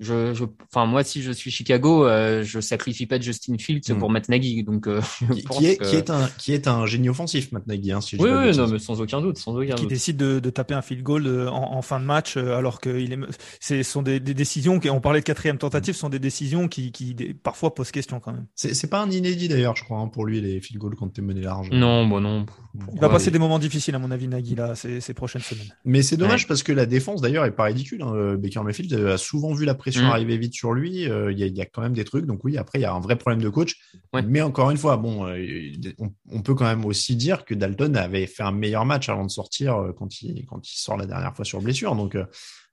je, 0.00 0.34
je, 0.34 0.44
enfin 0.72 0.86
moi, 0.86 1.04
si 1.04 1.22
je 1.22 1.30
suis 1.30 1.50
Chicago, 1.50 2.06
euh, 2.06 2.42
je 2.42 2.58
sacrifie 2.60 3.06
pas 3.06 3.20
Justin 3.20 3.56
Fields 3.58 3.82
Hmm. 3.90 3.98
pour 3.98 4.10
Matt 4.10 4.28
Nagy. 4.28 4.64
Donc, 4.64 4.86
euh, 4.86 5.00
Qui, 5.50 5.66
est, 5.66 5.76
que- 5.76 5.84
qui, 5.84 5.96
est 5.96 6.10
un, 6.10 6.28
qui 6.38 6.52
est 6.52 6.66
un 6.68 6.86
génie 6.86 7.08
offensif, 7.08 7.52
Matt 7.52 7.66
Nagy, 7.66 7.92
hein, 7.92 8.00
si 8.00 8.16
Oui, 8.16 8.30
non, 8.56 8.66
mais 8.68 8.78
sans 8.78 9.00
aucun 9.00 9.20
doute, 9.20 9.38
sans 9.38 9.54
aucun 9.56 9.74
qui 9.74 9.82
doute. 9.82 9.90
décide 9.90 10.16
de, 10.16 10.40
de 10.40 10.50
taper 10.50 10.74
un 10.74 10.82
field 10.82 11.02
goal 11.02 11.26
euh, 11.26 11.48
en, 11.50 11.74
en 11.76 11.82
fin 11.82 12.00
de 12.00 12.04
match 12.04 12.36
euh, 12.36 12.56
alors 12.56 12.80
que 12.80 12.98
il 12.98 13.12
est, 13.12 13.18
c'est 13.60 13.82
sont 13.82 14.02
des, 14.02 14.20
des 14.20 14.34
décisions 14.34 14.80
qui, 14.80 14.88
on 14.90 15.00
parlait 15.00 15.20
de 15.20 15.24
quatrième 15.24 15.58
tentative, 15.58 15.94
sont 15.94 16.08
des 16.08 16.18
décisions 16.18 16.66
qui, 16.68 16.92
qui 16.92 17.14
des- 17.14 17.34
parfois 17.34 17.74
posent 17.74 17.90
question 17.90 18.20
quand 18.20 18.32
même. 18.32 18.46
C'est 18.54 18.74
c'est 18.74 18.88
pas 18.88 19.02
un 19.02 19.10
inédit 19.10 19.48
d'ailleurs, 19.48 19.76
je 19.76 19.84
crois, 19.84 19.98
hein, 19.98 20.08
pour 20.08 20.24
lui, 20.24 20.40
les 20.40 20.60
field 20.60 20.80
goals 20.80 20.96
quand 20.96 21.08
t'es 21.08 21.22
mené 21.22 21.40
large. 21.42 21.68
Non, 21.70 22.06
bon, 22.06 22.20
non. 22.20 22.46
Il 22.94 23.00
va 23.00 23.08
passer 23.08 23.30
des 23.32 23.38
moments 23.40 23.58
difficiles 23.58 23.94
à 23.96 23.98
mon 23.98 24.10
avis, 24.12 24.28
Nagui 24.28 24.54
là, 24.54 24.74
ces, 24.76 25.00
ces 25.00 25.12
prochaines 25.12 25.42
semaines. 25.42 25.66
Mais 25.84 26.02
c'est 26.02 26.16
dommage 26.16 26.42
Ouais. 26.42 26.48
parce 26.48 26.62
que 26.62 26.70
la 26.72 26.86
défense, 26.86 27.20
d'ailleurs, 27.20 27.44
est 27.44 27.50
pas 27.50 27.64
ridicule. 27.64 28.00
hein. 28.02 28.36
Baker 28.38 28.60
Mayfield 28.62 28.92
a 28.94 29.18
souvent 29.18 29.52
vu 29.52 29.64
la 29.64 29.74
pression 29.74 29.89
Mm. 29.98 30.04
arriver 30.04 30.38
vite 30.38 30.54
sur 30.54 30.72
lui. 30.72 31.08
Euh, 31.08 31.32
Il 31.32 31.38
y, 31.38 31.42
a, 31.42 31.46
il 31.46 31.56
y 31.56 31.60
a 31.60 31.66
quand 31.66 31.82
même 31.82 31.92
des 31.92 32.04
trucs. 32.04 32.26
Donc 32.26 32.44
oui, 32.44 32.56
après, 32.56 32.78
il 32.78 32.82
y 32.82 32.84
a 32.84 32.92
un 32.92 33.00
vrai 33.00 33.16
problème 33.16 33.42
de 33.42 33.48
coach. 33.48 33.74
Ouais. 34.12 34.22
Mais 34.22 34.40
encore 34.40 34.70
une 34.70 34.76
fois, 34.76 34.96
bon, 34.96 35.26
euh, 35.26 35.72
on, 35.98 36.10
on 36.30 36.42
peut 36.42 36.54
quand 36.54 36.64
même 36.66 36.84
aussi 36.84 37.16
dire 37.16 37.44
que 37.44 37.54
Dalton 37.54 37.96
avait 37.96 38.26
fait 38.26 38.42
un 38.42 38.52
meilleur 38.52 38.84
match 38.84 39.08
avant 39.08 39.24
de 39.24 39.30
sortir 39.30 39.76
euh, 39.76 39.92
quand 39.92 40.22
il, 40.22 40.46
quand 40.46 40.66
il 40.68 40.78
sort 40.78 40.96
la 40.96 41.06
dernière 41.06 41.34
fois 41.34 41.44
sur 41.44 41.60
blessure. 41.60 41.94
Donc 41.96 42.16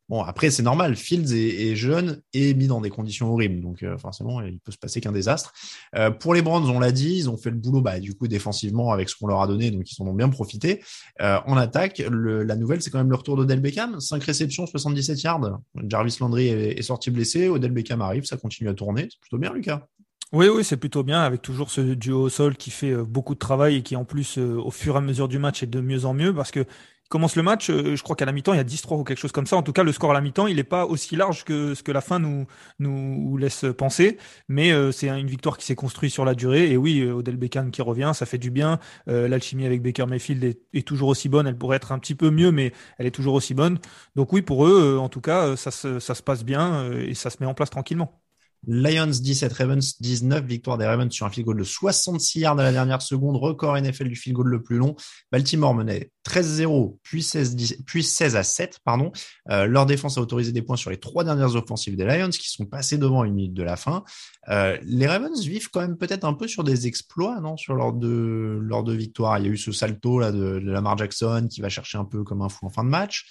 bon, 0.09 0.21
après, 0.23 0.49
c'est 0.51 0.63
normal. 0.63 0.95
Fields 0.95 1.33
est, 1.33 1.71
est 1.71 1.75
jeune 1.75 2.21
et 2.33 2.53
mis 2.53 2.67
dans 2.67 2.81
des 2.81 2.89
conditions 2.89 3.31
horribles. 3.31 3.61
Donc 3.61 3.83
euh, 3.83 3.97
forcément, 3.97 4.41
il 4.41 4.59
peut 4.59 4.71
se 4.71 4.77
passer 4.77 5.01
qu'un 5.01 5.11
désastre. 5.11 5.53
Euh, 5.95 6.11
pour 6.11 6.33
les 6.33 6.41
Browns, 6.41 6.69
on 6.69 6.79
l'a 6.79 6.91
dit, 6.91 7.15
ils 7.17 7.29
ont 7.29 7.37
fait 7.37 7.49
le 7.49 7.57
boulot, 7.57 7.81
bah, 7.81 7.99
du 7.99 8.13
coup, 8.15 8.27
défensivement 8.27 8.91
avec 8.91 9.09
ce 9.09 9.15
qu'on 9.15 9.27
leur 9.27 9.41
a 9.41 9.47
donné. 9.47 9.71
Donc 9.71 9.91
ils 9.91 10.01
en 10.01 10.07
ont 10.07 10.13
bien 10.13 10.29
profité. 10.29 10.83
Euh, 11.21 11.39
en 11.45 11.57
attaque, 11.57 11.99
le- 12.09 12.43
la 12.43 12.55
nouvelle, 12.55 12.81
c'est 12.81 12.89
quand 12.89 12.99
même 12.99 13.09
le 13.09 13.15
retour 13.15 13.35
d'Odell 13.37 13.59
Beckham. 13.61 13.99
5 13.99 14.23
réceptions, 14.23 14.65
77 14.65 15.21
yards. 15.23 15.59
Jarvis 15.87 16.17
Landry 16.19 16.47
est, 16.47 16.79
est 16.79 16.81
sorti 16.83 17.11
blessé. 17.11 17.49
Odell 17.49 17.71
Beckham 17.71 18.01
arrive, 18.01 18.25
ça 18.25 18.37
continue 18.37 18.69
à 18.69 18.73
tourner. 18.73 19.07
C'est 19.11 19.19
plutôt 19.19 19.37
bien, 19.37 19.53
Lucas. 19.53 19.87
Oui, 20.33 20.47
oui, 20.49 20.65
c'est 20.65 20.75
plutôt 20.75 21.03
bien 21.03 21.21
avec 21.21 21.41
toujours 21.41 21.71
ce 21.71 21.79
duo 21.79 22.23
au 22.23 22.29
sol 22.29 22.57
qui 22.57 22.69
fait 22.69 22.91
euh, 22.91 23.05
beaucoup 23.05 23.33
de 23.33 23.39
travail 23.39 23.77
et 23.77 23.81
qui 23.81 23.95
en 23.95 24.03
plus, 24.03 24.37
euh, 24.37 24.57
au 24.57 24.71
fur 24.71 24.95
et 24.95 24.97
à 24.97 25.01
mesure 25.01 25.29
du 25.29 25.39
match, 25.39 25.63
est 25.63 25.67
de 25.67 25.79
mieux 25.79 26.03
en 26.03 26.13
mieux 26.13 26.33
parce 26.35 26.51
que 26.51 26.65
commence 27.09 27.35
le 27.35 27.43
match, 27.43 27.69
euh, 27.69 27.95
je 27.95 28.03
crois 28.03 28.15
qu'à 28.15 28.25
la 28.25 28.31
mi-temps, 28.31 28.53
il 28.53 28.57
y 28.57 28.59
a 28.59 28.63
10-3 28.63 28.99
ou 28.99 29.03
quelque 29.03 29.19
chose 29.19 29.31
comme 29.31 29.47
ça. 29.47 29.55
En 29.55 29.63
tout 29.63 29.73
cas, 29.73 29.83
le 29.83 29.91
score 29.91 30.11
à 30.11 30.13
la 30.13 30.21
mi-temps, 30.21 30.47
il 30.47 30.57
n'est 30.57 30.63
pas 30.63 30.85
aussi 30.85 31.15
large 31.15 31.43
que 31.43 31.73
ce 31.73 31.83
que 31.83 31.91
la 31.91 32.01
fin 32.01 32.19
nous, 32.19 33.37
laisse 33.37 33.65
penser. 33.77 34.17
Mais 34.47 34.71
euh, 34.71 34.91
c'est 34.91 35.07
une 35.09 35.27
victoire 35.27 35.57
qui 35.57 35.65
s'est 35.65 35.75
construite 35.75 36.11
sur 36.11 36.25
la 36.25 36.35
durée. 36.35 36.71
Et 36.71 36.77
oui, 36.77 36.99
euh, 37.01 37.13
Odell 37.13 37.37
Beckham 37.37 37.71
qui 37.71 37.81
revient, 37.81 38.11
ça 38.13 38.25
fait 38.25 38.37
du 38.37 38.51
bien. 38.51 38.79
Euh, 39.07 39.27
L'alchimie 39.27 39.65
avec 39.65 39.81
Baker 39.81 40.05
Mayfield 40.05 40.57
est, 40.73 40.87
toujours 40.87 41.09
aussi 41.09 41.29
bonne. 41.29 41.47
Elle 41.47 41.57
pourrait 41.57 41.77
être 41.77 41.91
un 41.91 41.99
petit 41.99 42.15
peu 42.15 42.29
mieux, 42.29 42.51
mais 42.51 42.73
elle 42.97 43.05
est 43.05 43.11
toujours 43.11 43.35
aussi 43.35 43.53
bonne. 43.53 43.79
Donc 44.15 44.33
oui, 44.33 44.41
pour 44.41 44.65
eux, 44.67 44.97
en 44.97 45.09
tout 45.09 45.21
cas, 45.21 45.55
ça 45.55 45.71
se, 45.71 46.21
passe 46.21 46.43
bien 46.43 46.91
et 46.91 47.13
ça 47.13 47.29
se 47.29 47.37
met 47.39 47.45
en 47.45 47.53
place 47.53 47.69
tranquillement. 47.69 48.26
Lions 48.65 49.07
17, 49.07 49.53
Ravens 49.53 49.99
19, 49.99 50.43
victoire 50.45 50.77
des 50.77 50.85
Ravens 50.85 51.11
sur 51.11 51.25
un 51.25 51.29
field 51.29 51.45
goal 51.45 51.57
de 51.57 51.63
66 51.63 52.39
yards 52.39 52.59
à 52.59 52.63
la 52.63 52.71
dernière 52.71 53.01
seconde, 53.01 53.37
record 53.37 53.79
NFL 53.79 54.07
du 54.07 54.15
field 54.15 54.35
goal 54.35 54.47
le 54.47 54.63
plus 54.63 54.77
long. 54.77 54.95
Baltimore 55.31 55.73
menait 55.73 56.11
13-0, 56.27 56.97
puis 57.03 57.23
16, 57.23 57.55
10 57.55 57.77
puis 57.85 58.03
16 58.03 58.35
à 58.35 58.43
7, 58.43 58.79
pardon. 58.83 59.11
Euh, 59.49 59.65
leur 59.65 59.85
défense 59.85 60.17
a 60.17 60.21
autorisé 60.21 60.51
des 60.51 60.61
points 60.61 60.75
sur 60.75 60.89
les 60.89 60.97
trois 60.97 61.23
dernières 61.23 61.55
offensives 61.55 61.95
des 61.95 62.05
Lions 62.05 62.29
qui 62.29 62.49
sont 62.49 62.65
passés 62.65 62.97
devant 62.97 63.23
une 63.23 63.33
minute 63.33 63.53
de 63.53 63.63
la 63.63 63.75
fin. 63.75 64.03
Euh, 64.49 64.77
les 64.83 65.07
Ravens 65.07 65.39
vivent 65.39 65.69
quand 65.69 65.81
même 65.81 65.97
peut-être 65.97 66.25
un 66.25 66.33
peu 66.33 66.47
sur 66.47 66.63
des 66.63 66.87
exploits, 66.87 67.39
non, 67.41 67.57
sur 67.57 67.75
leur 67.75 67.93
deux, 67.93 68.59
leurs 68.59 68.83
deux 68.83 68.95
victoires. 68.95 69.37
Il 69.39 69.45
y 69.45 69.49
a 69.49 69.51
eu 69.51 69.57
ce 69.57 69.71
salto 69.71 70.19
là 70.19 70.31
de 70.31 70.59
Lamar 70.63 70.97
Jackson 70.97 71.47
qui 71.49 71.61
va 71.61 71.69
chercher 71.69 71.97
un 71.97 72.05
peu 72.05 72.23
comme 72.23 72.41
un 72.41 72.49
fou 72.49 72.65
en 72.65 72.69
fin 72.69 72.83
de 72.83 72.89
match. 72.89 73.25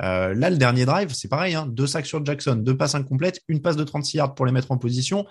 Euh, 0.00 0.34
là, 0.34 0.50
le 0.50 0.56
dernier 0.56 0.84
drive, 0.86 1.12
c'est 1.12 1.28
pareil, 1.28 1.54
hein, 1.54 1.66
deux 1.66 1.86
sacs 1.86 2.06
sur 2.06 2.24
Jackson, 2.24 2.56
deux 2.56 2.76
passes 2.76 2.94
incomplètes, 2.94 3.40
une 3.48 3.60
passe 3.60 3.76
de 3.76 3.84
36 3.84 4.16
yards 4.16 4.34
pour 4.34 4.46
les 4.46 4.52
mettre 4.52 4.72
en 4.72 4.78
position, 4.78 5.26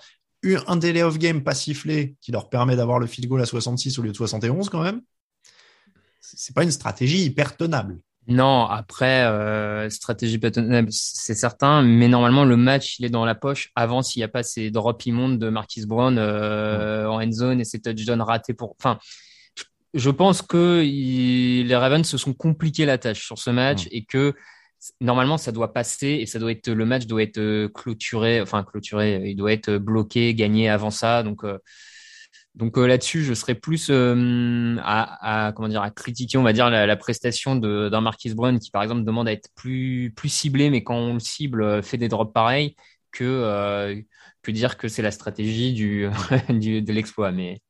un 0.68 0.76
délai 0.76 1.04
off 1.04 1.18
game 1.18 1.44
pas 1.44 1.56
sifflé 1.56 2.16
qui 2.22 2.32
leur 2.32 2.50
permet 2.50 2.76
d'avoir 2.76 3.00
le 3.00 3.08
field 3.08 3.30
goal 3.30 3.42
à 3.42 3.46
66 3.46 4.00
au 4.00 4.02
lieu 4.02 4.12
de 4.12 4.16
71 4.16 4.70
quand 4.70 4.84
même. 4.84 5.02
C'est 6.20 6.56
pas 6.56 6.64
une 6.64 6.72
stratégie 6.72 7.24
hyper 7.24 7.58
tenable. 7.58 8.00
Non, 8.28 8.66
après, 8.66 9.26
euh, 9.26 9.90
stratégie 9.90 10.38
pas 10.38 10.52
tenable, 10.52 10.90
c'est 10.92 11.34
certain, 11.34 11.82
mais 11.82 12.08
normalement, 12.08 12.46
le 12.46 12.56
match, 12.56 13.00
il 13.00 13.06
est 13.06 13.10
dans 13.10 13.26
la 13.26 13.34
poche 13.34 13.72
avant 13.76 14.04
s'il 14.04 14.20
n'y 14.20 14.24
a 14.24 14.28
pas 14.28 14.44
ces 14.44 14.70
drops 14.70 15.06
immondes 15.08 15.40
de 15.40 15.50
Marquis 15.50 15.86
Brown 15.88 16.18
euh, 16.20 17.08
en 17.10 17.20
end 17.20 17.32
zone 17.32 17.62
et 17.62 17.66
ces 17.66 17.82
touchdowns 17.82 18.22
ratés 18.22 18.54
pour. 18.54 18.76
Enfin, 18.80 19.00
je- 19.94 20.10
pense 20.10 20.42
que 20.42 20.84
il- 20.84 21.68
les 21.68 21.76
Ravens 21.76 22.06
se 22.08 22.18
sont 22.18 22.34
compliqué 22.34 22.86
la 22.86 22.98
tâche 22.98 23.26
sur 23.26 23.38
ce 23.40 23.50
match 23.50 23.88
et 23.92 24.06
que 24.06 24.34
normalement, 25.02 25.38
ça 25.38 25.52
doit 25.52 25.74
passer 25.74 26.08
et 26.22 26.26
ça 26.26 26.40
doit 26.40 26.52
être 26.52 26.70
le 26.70 26.86
match 26.86 27.06
doit 27.08 27.24
être 27.24 27.38
euh, 27.40 27.70
clôturé, 27.70 28.42
enfin 28.42 28.64
clôturé, 28.64 29.22
il 29.30 29.36
doit 29.36 29.54
être 29.54 29.78
bloqué, 29.78 30.34
gagné 30.36 30.70
avant 30.70 30.92
ça, 30.92 31.24
donc. 31.24 31.44
euh, 31.44 31.58
donc 32.56 32.78
euh, 32.78 32.86
là-dessus, 32.88 33.24
je 33.24 33.34
serais 33.34 33.56
plus 33.56 33.88
euh, 33.90 34.76
à, 34.82 35.48
à 35.48 35.52
comment 35.54 35.70
dire 35.70 35.82
à 35.82 35.92
critiquer, 35.92 36.38
on 36.38 36.44
va 36.44 36.54
dire 36.54 36.70
la, 36.70 36.86
la 36.86 36.96
prestation 36.98 37.56
d'un 37.56 38.02
Marquis 38.02 38.34
Brown 38.34 38.60
qui 38.60 38.72
par 38.72 38.84
exemple 38.84 39.04
demande 39.04 39.28
à 39.28 39.32
être 39.34 39.50
plus 39.56 40.12
plus 40.16 40.30
ciblé, 40.30 40.70
mais 40.70 40.84
quand 40.84 40.96
on 40.96 41.14
le 41.14 41.20
cible 41.20 41.64
euh, 41.64 41.82
fait 41.82 41.98
des 41.98 42.10
drops 42.10 42.34
pareils 42.34 42.76
que 43.12 43.24
euh, 43.24 43.96
que 44.42 44.52
dire 44.52 44.78
que 44.78 44.88
c'est 44.88 45.02
la 45.02 45.12
stratégie 45.12 45.74
du, 45.74 46.08
du 46.50 46.82
de 46.82 46.92
l'exploit. 46.94 47.32
Mais 47.32 47.62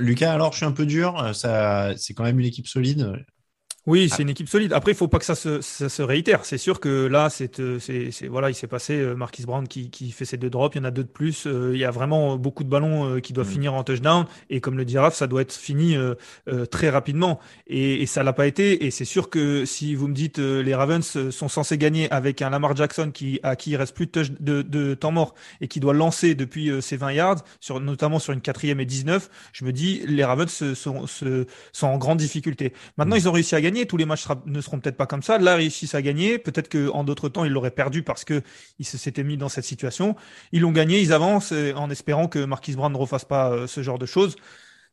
Lucas, 0.00 0.32
alors 0.32 0.52
je 0.52 0.58
suis 0.58 0.66
un 0.66 0.72
peu 0.72 0.86
dur. 0.86 1.18
euh, 1.22 1.32
Ça, 1.32 1.94
c'est 1.96 2.14
quand 2.14 2.24
même 2.24 2.38
une 2.40 2.46
équipe 2.46 2.66
solide. 2.66 3.24
Oui, 3.86 4.08
c'est 4.08 4.22
une 4.22 4.30
équipe 4.30 4.48
solide. 4.48 4.72
Après, 4.72 4.90
il 4.90 4.96
faut 4.96 5.06
pas 5.06 5.20
que 5.20 5.24
ça 5.24 5.36
se, 5.36 5.60
ça 5.60 5.88
se 5.88 6.02
réitère. 6.02 6.44
C'est 6.44 6.58
sûr 6.58 6.80
que 6.80 7.06
là, 7.06 7.30
c'est, 7.30 7.60
euh, 7.60 7.78
c'est, 7.78 8.10
c'est- 8.10 8.26
voilà, 8.26 8.50
il 8.50 8.54
s'est 8.54 8.66
passé 8.66 8.94
euh, 8.94 9.14
Marquis 9.14 9.44
Brown 9.44 9.68
qui, 9.68 9.90
qui 9.90 10.10
fait 10.10 10.24
ses 10.24 10.36
deux 10.36 10.50
drops. 10.50 10.74
Il 10.74 10.78
y 10.78 10.80
en 10.80 10.84
a 10.84 10.90
deux 10.90 11.04
de 11.04 11.08
plus. 11.08 11.46
Euh, 11.46 11.70
il 11.72 11.78
y 11.78 11.84
a 11.84 11.92
vraiment 11.92 12.36
beaucoup 12.36 12.64
de 12.64 12.68
ballons 12.68 13.20
qui 13.20 13.32
doivent 13.32 13.48
finir 13.48 13.74
en 13.74 13.84
touchdown. 13.84 14.26
Et 14.50 14.60
comme 14.60 14.76
le 14.76 14.84
dit 14.84 14.98
Raph, 14.98 15.14
ça 15.14 15.28
doit 15.28 15.40
être 15.42 15.52
fini 15.52 15.96
très 16.70 16.90
rapidement. 16.90 17.38
Et, 17.68 18.02
et 18.02 18.06
ça 18.06 18.24
l'a 18.24 18.32
pas 18.32 18.48
été. 18.48 18.84
Et 18.86 18.90
c'est 18.90 19.04
sûr 19.04 19.30
que 19.30 19.64
si 19.64 19.94
vous 19.94 20.08
me 20.08 20.14
dites 20.14 20.38
les 20.38 20.74
Ravens 20.74 21.30
sont 21.30 21.48
censés 21.48 21.78
gagner 21.78 22.10
avec 22.10 22.42
un 22.42 22.50
Lamar 22.50 22.74
Jackson 22.74 23.12
qui 23.14 23.38
à 23.44 23.54
qui 23.54 23.70
il 23.70 23.76
reste 23.76 23.94
plus 23.94 24.06
de, 24.06 24.10
touch- 24.10 24.32
de, 24.40 24.62
de 24.62 24.94
temps 24.94 25.12
mort 25.12 25.34
et 25.60 25.68
qui 25.68 25.78
doit 25.78 25.94
lancer 25.94 26.34
depuis 26.34 26.70
ses 26.82 26.96
20 26.96 27.12
yards, 27.12 27.44
sur, 27.60 27.78
notamment 27.80 28.18
sur 28.18 28.32
une 28.32 28.40
quatrième 28.40 28.80
et 28.80 28.84
19, 28.86 29.30
je 29.52 29.64
me 29.64 29.72
dis 29.72 30.02
les 30.06 30.24
Ravens 30.24 30.74
sont, 30.74 31.06
sont 31.06 31.86
en 31.86 31.98
grande 31.98 32.18
difficulté. 32.18 32.72
Maintenant, 32.96 33.16
ils 33.16 33.28
ont 33.28 33.32
réussi 33.32 33.54
à 33.54 33.60
gagner. 33.60 33.75
Tous 33.84 33.98
les 33.98 34.06
matchs 34.06 34.22
sera- 34.22 34.42
ne 34.46 34.60
seront 34.62 34.80
peut-être 34.80 34.96
pas 34.96 35.06
comme 35.06 35.22
ça. 35.22 35.36
Là, 35.38 35.54
ils 35.54 35.56
réussissent 35.56 35.94
à 35.94 36.00
gagner. 36.00 36.38
Peut-être 36.38 36.68
que 36.68 36.88
en 36.88 37.04
d'autres 37.04 37.28
temps, 37.28 37.44
ils 37.44 37.52
l'auraient 37.52 37.70
perdu 37.70 38.02
parce 38.02 38.24
que 38.24 38.40
ils 38.78 38.86
se 38.86 38.96
s'étaient 38.96 39.24
mis 39.24 39.36
dans 39.36 39.50
cette 39.50 39.64
situation. 39.64 40.16
Ils 40.52 40.62
l'ont 40.62 40.72
gagné. 40.72 41.00
Ils 41.02 41.12
avancent 41.12 41.52
en 41.52 41.90
espérant 41.90 42.28
que 42.28 42.42
Marquis 42.44 42.72
Brown 42.74 42.90
ne 42.92 42.96
refasse 42.96 43.26
pas 43.26 43.50
euh, 43.50 43.66
ce 43.66 43.82
genre 43.82 43.98
de 43.98 44.06
choses. 44.06 44.36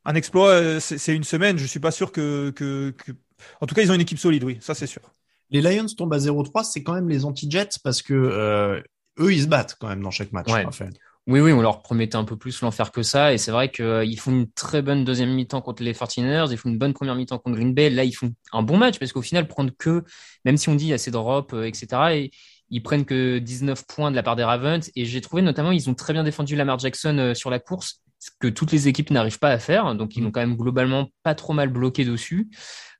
Un 0.03 0.15
exploit, 0.15 0.49
euh, 0.49 0.79
c'est 0.81 1.15
une 1.15 1.23
semaine. 1.23 1.57
Je 1.57 1.65
suis 1.65 1.79
pas 1.79 1.91
sûr 1.91 2.11
que, 2.11 2.49
que, 2.49 2.89
que... 2.91 3.13
En 3.61 3.67
tout 3.67 3.75
cas, 3.75 3.83
ils 3.83 3.89
ont 3.91 3.95
une 3.95 4.01
équipe 4.01 4.19
solide. 4.19 4.43
Oui, 4.43 4.57
ça 4.59 4.73
c'est 4.73 4.87
sûr. 4.87 5.01
Les 5.49 5.61
Lions 5.61 5.85
tombent 5.95 6.13
à 6.13 6.17
0-3, 6.17 6.63
c'est 6.63 6.83
quand 6.83 6.93
même 6.93 7.07
les 7.07 7.23
anti-Jets 7.25 7.79
parce 7.83 8.01
que 8.01 8.13
euh, 8.13 8.81
eux, 9.19 9.31
ils 9.33 9.43
se 9.43 9.47
battent 9.47 9.77
quand 9.79 9.87
même 9.87 10.01
dans 10.01 10.11
chaque 10.11 10.31
match. 10.31 10.51
Ouais. 10.51 10.63
Raphaël. 10.65 10.93
Oui, 11.25 11.39
oui, 11.39 11.53
on 11.53 11.61
leur 11.61 11.81
promettait 11.81 12.17
un 12.17 12.25
peu 12.25 12.35
plus 12.35 12.61
l'enfer 12.61 12.91
que 12.91 13.01
ça. 13.01 13.33
Et 13.33 13.37
c'est 13.37 13.51
vrai 13.51 13.71
qu'ils 13.71 14.19
font 14.19 14.31
une 14.31 14.51
très 14.51 14.81
bonne 14.81 15.05
deuxième 15.05 15.33
mi-temps 15.33 15.61
contre 15.61 15.81
les 15.81 15.93
49ers. 15.93 16.51
Ils 16.51 16.57
font 16.57 16.69
une 16.69 16.77
bonne 16.77 16.93
première 16.93 17.15
mi-temps 17.15 17.39
contre 17.39 17.55
Green 17.55 17.73
Bay. 17.73 17.89
Là, 17.89 18.03
ils 18.03 18.11
font 18.11 18.33
un 18.51 18.61
bon 18.61 18.77
match 18.77 18.99
parce 18.99 19.13
qu'au 19.13 19.21
final, 19.21 19.47
prendre 19.47 19.71
que, 19.77 20.03
même 20.43 20.57
si 20.57 20.67
on 20.67 20.75
dit 20.75 20.85
il 20.85 20.89
y 20.89 20.93
a 20.93 20.97
ces 20.97 21.11
drops, 21.11 21.53
euh, 21.53 21.63
etc., 21.63 21.87
et 22.11 22.31
ils 22.69 22.83
prennent 22.83 23.05
que 23.05 23.37
19 23.37 23.85
points 23.87 24.11
de 24.11 24.17
la 24.17 24.23
part 24.23 24.35
des 24.35 24.43
Ravens. 24.43 24.91
Et 24.97 25.05
j'ai 25.05 25.21
trouvé 25.21 25.41
notamment, 25.41 25.71
ils 25.71 25.89
ont 25.89 25.93
très 25.93 26.11
bien 26.11 26.23
défendu 26.25 26.57
Lamar 26.57 26.77
Jackson 26.79 27.17
euh, 27.17 27.33
sur 27.33 27.49
la 27.49 27.59
course, 27.59 28.01
ce 28.19 28.29
que 28.39 28.47
toutes 28.47 28.73
les 28.73 28.89
équipes 28.89 29.09
n'arrivent 29.09 29.39
pas 29.39 29.51
à 29.51 29.59
faire. 29.59 29.95
Donc, 29.95 30.17
ils 30.17 30.23
l'ont 30.23 30.31
quand 30.31 30.41
même 30.41 30.57
globalement 30.57 31.07
pas 31.23 31.35
trop 31.35 31.53
mal 31.53 31.69
bloqué 31.69 32.03
dessus. 32.03 32.49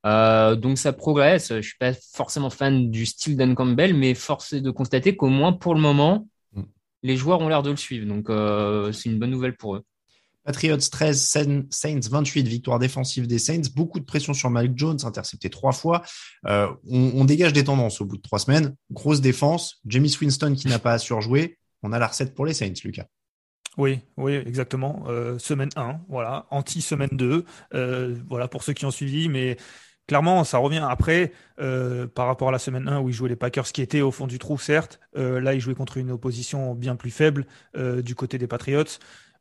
Euh, 0.05 0.55
donc 0.55 0.77
ça 0.77 0.93
progresse. 0.93 1.53
Je 1.55 1.61
suis 1.61 1.77
pas 1.77 1.93
forcément 2.13 2.49
fan 2.49 2.89
du 2.89 3.05
style 3.05 3.37
Dan 3.37 3.55
Campbell, 3.55 3.93
mais 3.93 4.13
force 4.13 4.53
est 4.53 4.61
de 4.61 4.71
constater 4.71 5.15
qu'au 5.15 5.29
moins 5.29 5.53
pour 5.53 5.75
le 5.75 5.81
moment, 5.81 6.19
mm. 6.19 6.25
Les 7.03 7.17
joueurs 7.17 7.41
ont 7.41 7.49
l'air 7.49 7.63
de 7.63 7.69
le 7.69 7.77
suivre. 7.77 8.07
Donc 8.07 8.30
euh, 8.30 8.91
c'est 8.91 9.09
une 9.09 9.19
bonne 9.19 9.31
nouvelle 9.31 9.55
pour 9.55 9.75
eux. 9.75 9.84
Patriots 10.45 10.77
13, 10.77 11.21
Saints 11.69 11.99
28, 12.09 12.47
victoire 12.47 12.77
défensive 12.77 13.27
des 13.27 13.39
Saints. 13.39 13.61
Beaucoup 13.75 13.99
de 13.99 14.05
pression 14.05 14.34
sur 14.34 14.49
Mike 14.49 14.73
Jones, 14.75 14.99
intercepté 15.03 15.49
trois 15.49 15.71
fois. 15.71 16.01
Euh, 16.47 16.67
on, 16.89 17.23
dégage 17.23 17.53
des 17.53 17.63
tendances 17.63 18.01
au 18.01 18.05
bout 18.05 18.17
de 18.17 18.21
trois 18.21 18.39
semaines. 18.39 18.75
Grosse 18.91 19.21
défense. 19.21 19.80
Jamie 19.85 20.13
Winston 20.19 20.53
qui 20.55 20.67
n'a 20.67 20.80
pas 20.80 20.93
à 20.93 20.97
surjouer. 20.97 21.57
On 21.81 21.93
a 21.93 21.99
la 21.99 22.07
recette 22.07 22.34
pour 22.34 22.45
les 22.45 22.53
Saints, 22.53 22.73
Lucas. 22.84 23.05
Oui, 23.77 23.99
oui, 24.17 24.34
exactement. 24.34 25.05
semaine 25.39 25.69
1, 25.77 26.01
voilà. 26.09 26.45
Anti-semaine 26.51 27.09
2. 27.13 27.45
voilà 28.27 28.49
pour 28.49 28.63
ceux 28.63 28.73
qui 28.73 28.85
ont 28.85 28.91
suivi, 28.91 29.30
mais 29.30 29.55
clairement, 30.07 30.43
ça 30.43 30.57
revient 30.57 30.85
après 30.88 31.31
euh, 31.59 32.07
par 32.07 32.27
rapport 32.27 32.49
à 32.49 32.51
la 32.51 32.59
semaine 32.59 32.88
1 32.88 32.99
où 32.99 33.09
ils 33.09 33.13
jouaient 33.13 33.30
les 33.30 33.35
Packers 33.35 33.65
qui 33.65 33.81
étaient 33.81 34.01
au 34.01 34.11
fond 34.11 34.27
du 34.27 34.39
trou, 34.39 34.57
certes. 34.57 34.99
Euh, 35.17 35.39
là, 35.39 35.53
ils 35.53 35.59
jouaient 35.59 35.75
contre 35.75 35.97
une 35.97 36.11
opposition 36.11 36.75
bien 36.75 36.95
plus 36.95 37.11
faible 37.11 37.45
euh, 37.77 38.01
du 38.01 38.15
côté 38.15 38.38
des 38.38 38.47
Patriots. 38.47 38.84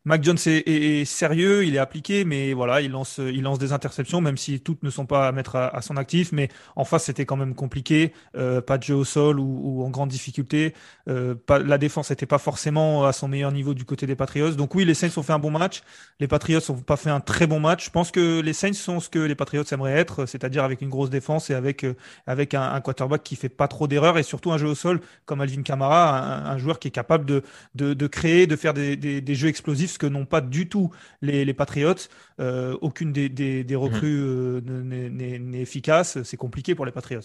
Mac 0.04 0.24
Jones 0.24 0.38
est, 0.46 1.04
sérieux, 1.04 1.64
il 1.64 1.76
est 1.76 1.78
appliqué, 1.78 2.24
mais 2.24 2.54
voilà, 2.54 2.80
il 2.80 2.90
lance, 2.90 3.18
il 3.18 3.42
lance 3.42 3.60
des 3.60 3.72
interceptions, 3.72 4.20
même 4.20 4.36
si 4.36 4.58
toutes 4.58 4.82
ne 4.82 4.90
sont 4.90 5.06
pas 5.06 5.28
à 5.28 5.32
mettre 5.32 5.54
à, 5.54 5.80
son 5.80 5.96
actif. 5.96 6.32
Mais 6.32 6.48
en 6.74 6.84
face, 6.84 7.04
c'était 7.04 7.24
quand 7.24 7.36
même 7.36 7.54
compliqué. 7.54 8.12
Euh, 8.36 8.60
pas 8.60 8.78
de 8.78 8.82
jeu 8.82 8.96
au 8.96 9.04
sol 9.04 9.38
ou, 9.38 9.84
en 9.84 9.90
grande 9.90 10.08
difficulté. 10.08 10.74
Euh, 11.08 11.36
pas, 11.36 11.60
la 11.60 11.78
défense 11.78 12.10
n'était 12.10 12.26
pas 12.26 12.38
forcément 12.38 13.04
à 13.04 13.12
son 13.12 13.28
meilleur 13.28 13.52
niveau 13.52 13.74
du 13.74 13.84
côté 13.84 14.06
des 14.06 14.16
Patriots. 14.16 14.50
Donc 14.50 14.74
oui, 14.74 14.84
les 14.84 14.94
Saints 14.94 15.16
ont 15.16 15.22
fait 15.22 15.34
un 15.34 15.38
bon 15.38 15.52
match. 15.52 15.82
Les 16.18 16.26
Patriots 16.26 16.60
n'ont 16.68 16.80
pas 16.80 16.96
fait 16.96 17.10
un 17.10 17.20
très 17.20 17.46
bon 17.46 17.60
match. 17.60 17.84
Je 17.84 17.90
pense 17.90 18.10
que 18.10 18.40
les 18.40 18.54
Saints 18.54 18.72
sont 18.72 18.98
ce 18.98 19.08
que 19.08 19.20
les 19.20 19.36
Patriots 19.36 19.62
aimeraient 19.70 19.98
être, 19.98 20.26
c'est-à-dire 20.26 20.64
avec 20.64 20.80
une 20.80 20.88
grosse 20.88 21.10
défense 21.10 21.48
et 21.50 21.54
avec, 21.54 21.84
euh, 21.84 21.94
avec 22.26 22.54
un, 22.54 22.80
quarterback 22.80 23.22
qui 23.22 23.36
fait 23.36 23.48
pas 23.48 23.68
trop 23.68 23.86
d'erreurs 23.86 24.18
et 24.18 24.24
surtout 24.24 24.50
un 24.50 24.58
jeu 24.58 24.66
au 24.66 24.74
sol 24.74 25.00
comme 25.26 25.40
Alvin 25.40 25.62
Kamara, 25.62 26.50
un, 26.50 26.58
joueur 26.58 26.80
qui 26.80 26.88
est 26.88 26.92
capable 26.92 27.24
de, 27.24 27.44
de, 27.76 27.94
de 27.94 28.06
créer, 28.08 28.48
de 28.48 28.56
faire 28.56 28.74
des, 28.74 28.96
des, 28.96 29.20
des 29.20 29.34
jeux 29.36 29.48
explosifs 29.48 29.91
ce 29.92 29.98
que 29.98 30.06
n'ont 30.06 30.26
pas 30.26 30.40
du 30.40 30.68
tout 30.68 30.90
les, 31.20 31.44
les 31.44 31.54
Patriots. 31.54 31.94
Euh, 32.40 32.76
aucune 32.80 33.12
des, 33.12 33.28
des, 33.28 33.76
recrues 33.76 34.20
euh, 34.20 34.60
n'est 34.60 35.60
efficace. 35.60 36.22
C'est 36.22 36.36
compliqué 36.36 36.74
pour 36.74 36.86
les 36.86 36.92
Patriots. 36.92 37.20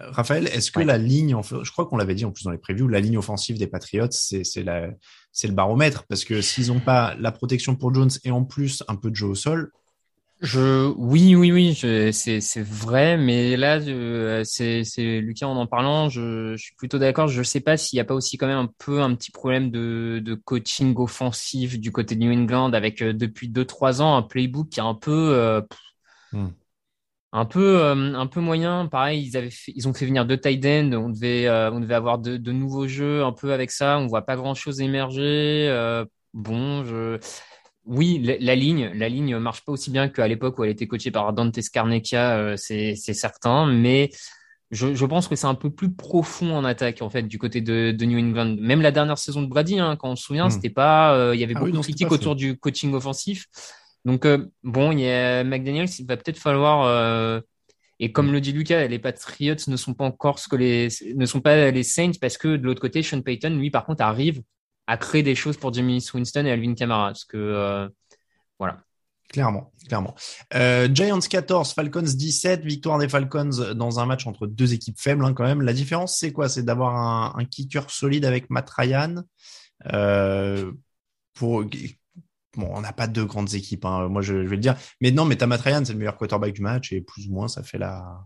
Euh, 0.00 0.10
Raphaël, 0.10 0.48
est-ce 0.48 0.70
que 0.70 0.80
la 0.80 0.98
ligne, 0.98 1.36
je 1.42 1.70
crois 1.70 1.86
qu'on 1.86 1.96
l'avait 1.96 2.14
dit 2.14 2.24
en 2.24 2.30
plus 2.30 2.44
dans 2.44 2.50
les 2.50 2.58
previews, 2.58 2.88
la 2.88 3.00
ligne 3.00 3.18
offensive 3.18 3.58
des 3.58 3.66
Patriots, 3.66 4.08
c'est 4.10 4.62
le 4.62 5.52
baromètre 5.52 6.04
parce 6.08 6.24
que 6.24 6.40
s'ils 6.40 6.68
n'ont 6.68 6.80
pas 6.80 7.14
la 7.18 7.32
protection 7.32 7.76
pour 7.76 7.94
Jones 7.94 8.10
et 8.24 8.30
en 8.30 8.44
plus 8.44 8.82
un 8.88 8.96
peu 8.96 9.10
de 9.10 9.16
jeu 9.16 9.26
au 9.26 9.34
sol, 9.34 9.72
je, 10.40 10.92
oui, 10.96 11.34
oui, 11.36 11.52
oui, 11.52 11.74
c'est, 11.74 12.12
c'est 12.12 12.62
vrai, 12.62 13.16
mais 13.16 13.56
là, 13.56 13.80
c'est, 14.44 14.84
c'est 14.84 15.20
Lucas 15.20 15.46
en 15.46 15.56
en 15.56 15.66
parlant, 15.66 16.08
je, 16.08 16.54
je 16.56 16.62
suis 16.62 16.74
plutôt 16.74 16.98
d'accord. 16.98 17.28
Je 17.28 17.42
sais 17.42 17.60
pas 17.60 17.76
s'il 17.76 17.96
n'y 17.96 18.00
a 18.00 18.04
pas 18.04 18.14
aussi 18.14 18.36
quand 18.36 18.46
même 18.46 18.58
un 18.58 18.70
peu 18.78 19.00
un 19.00 19.14
petit 19.14 19.30
problème 19.30 19.70
de, 19.70 20.20
de 20.22 20.34
coaching 20.34 20.94
offensif 20.98 21.78
du 21.78 21.92
côté 21.92 22.14
de 22.16 22.20
New 22.20 22.32
England 22.32 22.72
avec 22.72 23.00
euh, 23.00 23.12
depuis 23.14 23.48
deux 23.48 23.64
trois 23.64 24.02
ans 24.02 24.16
un 24.16 24.22
playbook 24.22 24.68
qui 24.68 24.80
est 24.80 24.82
un 24.82 24.94
peu, 24.94 25.32
euh, 25.34 25.62
hmm. 26.32 26.48
un 27.32 27.44
peu, 27.46 27.80
euh, 27.80 28.14
un 28.14 28.26
peu 28.26 28.40
moyen. 28.40 28.86
Pareil, 28.86 29.24
ils 29.26 29.36
avaient, 29.36 29.50
ils 29.68 29.88
ont 29.88 29.94
fait 29.94 30.06
venir 30.06 30.26
deux 30.26 30.38
tight 30.38 30.64
ends. 30.66 30.92
On 30.94 31.08
devait, 31.10 31.48
on 31.48 31.80
devait 31.80 31.94
avoir 31.94 32.18
de, 32.18 32.36
de 32.36 32.52
nouveaux 32.52 32.88
jeux 32.88 33.24
un 33.24 33.32
peu 33.32 33.52
avec 33.52 33.70
ça. 33.70 33.98
On 33.98 34.08
voit 34.08 34.26
pas 34.26 34.36
grand 34.36 34.54
chose 34.54 34.80
émerger. 34.80 35.68
bon, 36.34 36.84
je 36.84 37.18
oui, 37.86 38.18
la, 38.40 38.54
ligne, 38.54 38.90
la 38.94 39.08
ligne 39.08 39.36
marche 39.38 39.64
pas 39.64 39.72
aussi 39.72 39.90
bien 39.90 40.08
qu'à 40.08 40.26
l'époque 40.26 40.58
où 40.58 40.64
elle 40.64 40.70
était 40.70 40.86
coachée 40.86 41.10
par 41.10 41.32
Dante 41.32 41.60
Scarnecchia, 41.60 42.36
euh, 42.36 42.56
c'est 42.56 42.94
certain, 42.96 43.66
mais 43.66 44.10
je, 44.70 45.04
pense 45.04 45.28
que 45.28 45.36
c'est 45.36 45.46
un 45.46 45.54
peu 45.54 45.70
plus 45.70 45.92
profond 45.92 46.56
en 46.56 46.64
attaque 46.64 47.02
en 47.02 47.10
fait 47.10 47.22
du 47.22 47.38
côté 47.38 47.60
de, 47.60 47.94
New 48.04 48.18
England. 48.18 48.56
Même 48.58 48.80
la 48.80 48.90
dernière 48.90 49.18
saison 49.18 49.42
de 49.42 49.48
Brady, 49.48 49.78
hein, 49.78 49.96
quand 49.96 50.10
on 50.10 50.16
se 50.16 50.24
souvient, 50.24 50.46
hmm. 50.46 50.50
c'était 50.50 50.70
pas, 50.70 51.14
euh, 51.14 51.34
il 51.34 51.40
y 51.40 51.44
avait 51.44 51.54
ah 51.56 51.60
beaucoup 51.60 51.72
de 51.72 51.80
critiques 51.80 52.10
autour 52.10 52.36
du 52.36 52.56
coaching 52.56 52.92
offensif. 52.94 53.46
Donc 54.04 54.24
euh, 54.24 54.46
bon, 54.62 54.92
il 54.92 55.00
y 55.00 55.10
a 55.10 55.44
McDaniels, 55.44 55.88
il 55.98 56.06
va 56.06 56.16
peut-être 56.16 56.38
falloir 56.38 57.42
et 58.00 58.10
comme 58.10 58.32
le 58.32 58.40
dit 58.40 58.52
Lucas, 58.52 58.86
les 58.88 58.98
Patriots 58.98 59.54
ne 59.68 59.76
sont 59.76 59.94
pas 59.94 60.04
encore 60.04 60.38
ce 60.38 60.48
que 60.48 60.56
les 60.56 60.88
ne 61.14 61.26
sont 61.26 61.40
pas 61.40 61.70
les 61.70 61.82
Saints 61.84 62.18
parce 62.20 62.36
que 62.36 62.56
de 62.56 62.64
l'autre 62.64 62.80
côté, 62.80 63.02
Sean 63.02 63.22
Payton, 63.22 63.50
lui, 63.50 63.70
par 63.70 63.86
contre, 63.86 64.02
arrive 64.02 64.42
à 64.86 64.96
créer 64.96 65.22
des 65.22 65.34
choses 65.34 65.56
pour 65.56 65.72
Jimmy 65.72 66.04
Winston 66.12 66.44
et 66.46 66.50
Alvin 66.50 66.74
Kamara. 66.74 67.08
Parce 67.08 67.24
que, 67.24 67.36
euh. 67.36 67.88
Clairement, 69.34 69.72
clairement. 69.88 70.14
Euh, 70.54 70.88
Giants 70.92 71.18
14, 71.18 71.72
Falcons 71.72 72.02
17, 72.02 72.64
victoire 72.64 72.98
des 72.98 73.08
Falcons 73.08 73.74
dans 73.74 73.98
un 73.98 74.06
match 74.06 74.28
entre 74.28 74.46
deux 74.46 74.74
équipes 74.74 75.00
faibles 75.00 75.24
hein, 75.24 75.32
quand 75.32 75.44
même. 75.44 75.62
La 75.62 75.72
différence, 75.72 76.16
c'est 76.16 76.30
quoi? 76.30 76.48
C'est 76.48 76.62
d'avoir 76.62 77.36
un, 77.36 77.44
kicker 77.44 77.90
solide 77.90 78.26
avec 78.26 78.48
Matt 78.50 78.70
Ryan. 78.70 79.24
Euh, 79.92 80.70
pour, 81.32 81.64
bon, 81.64 82.68
on 82.70 82.80
n'a 82.80 82.92
pas 82.92 83.08
deux 83.08 83.24
grandes 83.24 83.54
équipes, 83.54 83.84
hein, 83.86 84.08
moi 84.08 84.22
je, 84.22 84.34
vais 84.34 84.56
le 84.56 84.58
dire. 84.58 84.76
Mais 85.00 85.10
non, 85.10 85.24
mais 85.24 85.34
t'as 85.34 85.46
Matt 85.46 85.62
Ryan, 85.62 85.84
c'est 85.84 85.94
le 85.94 85.98
meilleur 85.98 86.16
quarterback 86.16 86.52
du 86.52 86.62
match 86.62 86.92
et 86.92 87.00
plus 87.00 87.26
ou 87.26 87.32
moins 87.32 87.48
ça 87.48 87.64
fait 87.64 87.78
la. 87.78 88.24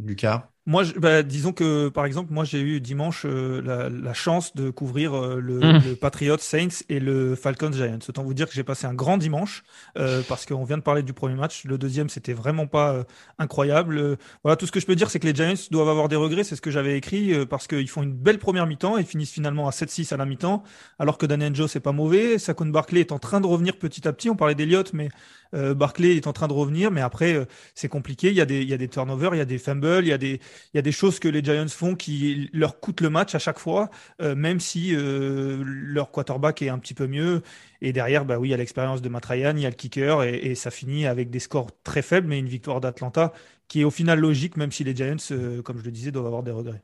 Lucas 0.00 0.50
moi, 0.68 0.84
bah, 0.98 1.22
disons 1.22 1.54
que 1.54 1.88
par 1.88 2.04
exemple, 2.04 2.30
moi 2.30 2.44
j'ai 2.44 2.60
eu 2.60 2.78
dimanche 2.78 3.24
euh, 3.24 3.62
la, 3.64 3.88
la, 3.88 4.12
chance 4.12 4.54
de 4.54 4.68
couvrir 4.68 5.14
euh, 5.14 5.40
le, 5.40 5.60
mmh. 5.60 5.82
le, 5.88 5.96
Patriots 5.96 6.36
Saints 6.36 6.84
et 6.90 7.00
le 7.00 7.34
Falcons 7.36 7.72
Giants. 7.72 8.00
Autant 8.06 8.22
vous 8.22 8.34
dire 8.34 8.46
que 8.46 8.52
j'ai 8.52 8.64
passé 8.64 8.86
un 8.86 8.92
grand 8.92 9.16
dimanche 9.16 9.64
euh, 9.96 10.20
parce 10.28 10.44
qu'on 10.44 10.64
vient 10.64 10.76
de 10.76 10.82
parler 10.82 11.02
du 11.02 11.14
premier 11.14 11.36
match. 11.36 11.64
Le 11.64 11.78
deuxième, 11.78 12.10
c'était 12.10 12.34
vraiment 12.34 12.66
pas 12.66 13.06
incroyable. 13.38 14.18
voilà, 14.44 14.56
tout 14.56 14.66
ce 14.66 14.72
que 14.72 14.78
je 14.78 14.84
peux 14.84 14.94
dire, 14.94 15.08
c'est 15.08 15.18
que 15.18 15.26
les 15.26 15.34
Giants 15.34 15.54
doivent 15.70 15.88
avoir 15.88 16.08
des 16.08 16.16
regrets. 16.16 16.44
C'est 16.44 16.54
ce 16.54 16.60
que 16.60 16.70
j'avais 16.70 16.98
écrit 16.98 17.46
parce 17.46 17.66
qu'ils 17.66 17.88
font 17.88 18.02
une 18.02 18.12
belle 18.12 18.38
première 18.38 18.66
mi-temps 18.66 18.98
et 18.98 19.04
finissent 19.04 19.32
finalement 19.32 19.68
à 19.68 19.70
7-6 19.70 20.12
à 20.12 20.18
la 20.18 20.26
mi-temps, 20.26 20.64
alors 20.98 21.16
que 21.16 21.24
Daniel 21.24 21.54
Joe 21.54 21.70
c'est 21.70 21.80
pas 21.80 21.92
mauvais. 21.92 22.38
Saquon 22.38 22.66
Barkley 22.66 23.00
est 23.00 23.12
en 23.12 23.18
train 23.18 23.40
de 23.40 23.46
revenir 23.46 23.78
petit 23.78 24.06
à 24.06 24.12
petit. 24.12 24.28
On 24.28 24.36
parlait 24.36 24.54
d'Eliott, 24.54 24.92
mais 24.92 25.08
Barkley 25.54 26.16
est 26.16 26.26
en 26.26 26.34
train 26.34 26.46
de 26.46 26.52
revenir, 26.52 26.90
mais 26.90 27.00
après 27.00 27.46
c'est 27.74 27.88
compliqué. 27.88 28.28
Il 28.28 28.34
y 28.34 28.42
a 28.42 28.44
des 28.44 28.60
il 28.60 28.68
y 28.68 28.74
a 28.74 28.76
des 28.76 28.88
turnovers, 28.88 29.34
il 29.34 29.38
y 29.38 29.40
a 29.40 29.46
des 29.46 29.56
fumbles, 29.56 30.04
il 30.04 30.08
y 30.08 30.12
a 30.12 30.18
des 30.18 30.40
il 30.72 30.76
y 30.76 30.78
a 30.78 30.82
des 30.82 30.92
choses 30.92 31.18
que 31.18 31.28
les 31.28 31.42
Giants 31.42 31.68
font 31.68 31.94
qui 31.94 32.50
leur 32.52 32.80
coûtent 32.80 33.00
le 33.00 33.10
match 33.10 33.34
à 33.34 33.38
chaque 33.38 33.58
fois, 33.58 33.90
euh, 34.20 34.34
même 34.34 34.60
si 34.60 34.94
euh, 34.94 35.62
leur 35.64 36.10
quarterback 36.10 36.62
est 36.62 36.68
un 36.68 36.78
petit 36.78 36.94
peu 36.94 37.06
mieux. 37.06 37.42
Et 37.80 37.92
derrière, 37.92 38.24
bah 38.24 38.38
oui, 38.38 38.48
il 38.48 38.50
y 38.50 38.54
a 38.54 38.56
l'expérience 38.56 39.02
de 39.02 39.08
Matt 39.08 39.26
Ryan, 39.26 39.54
il 39.56 39.62
y 39.62 39.66
a 39.66 39.70
le 39.70 39.74
kicker, 39.74 40.22
et, 40.24 40.54
ça 40.54 40.70
finit 40.70 41.06
avec 41.06 41.30
des 41.30 41.38
scores 41.38 41.70
très 41.82 42.02
faibles, 42.02 42.26
mais 42.26 42.38
une 42.38 42.48
victoire 42.48 42.80
d'Atlanta 42.80 43.32
qui 43.68 43.82
est 43.82 43.84
au 43.84 43.90
final 43.90 44.18
logique, 44.18 44.56
même 44.56 44.72
si 44.72 44.82
les 44.82 44.96
Giants, 44.96 45.16
euh, 45.30 45.62
comme 45.62 45.78
je 45.78 45.84
le 45.84 45.90
disais, 45.90 46.10
doivent 46.10 46.26
avoir 46.26 46.42
des 46.42 46.50
regrets. 46.50 46.82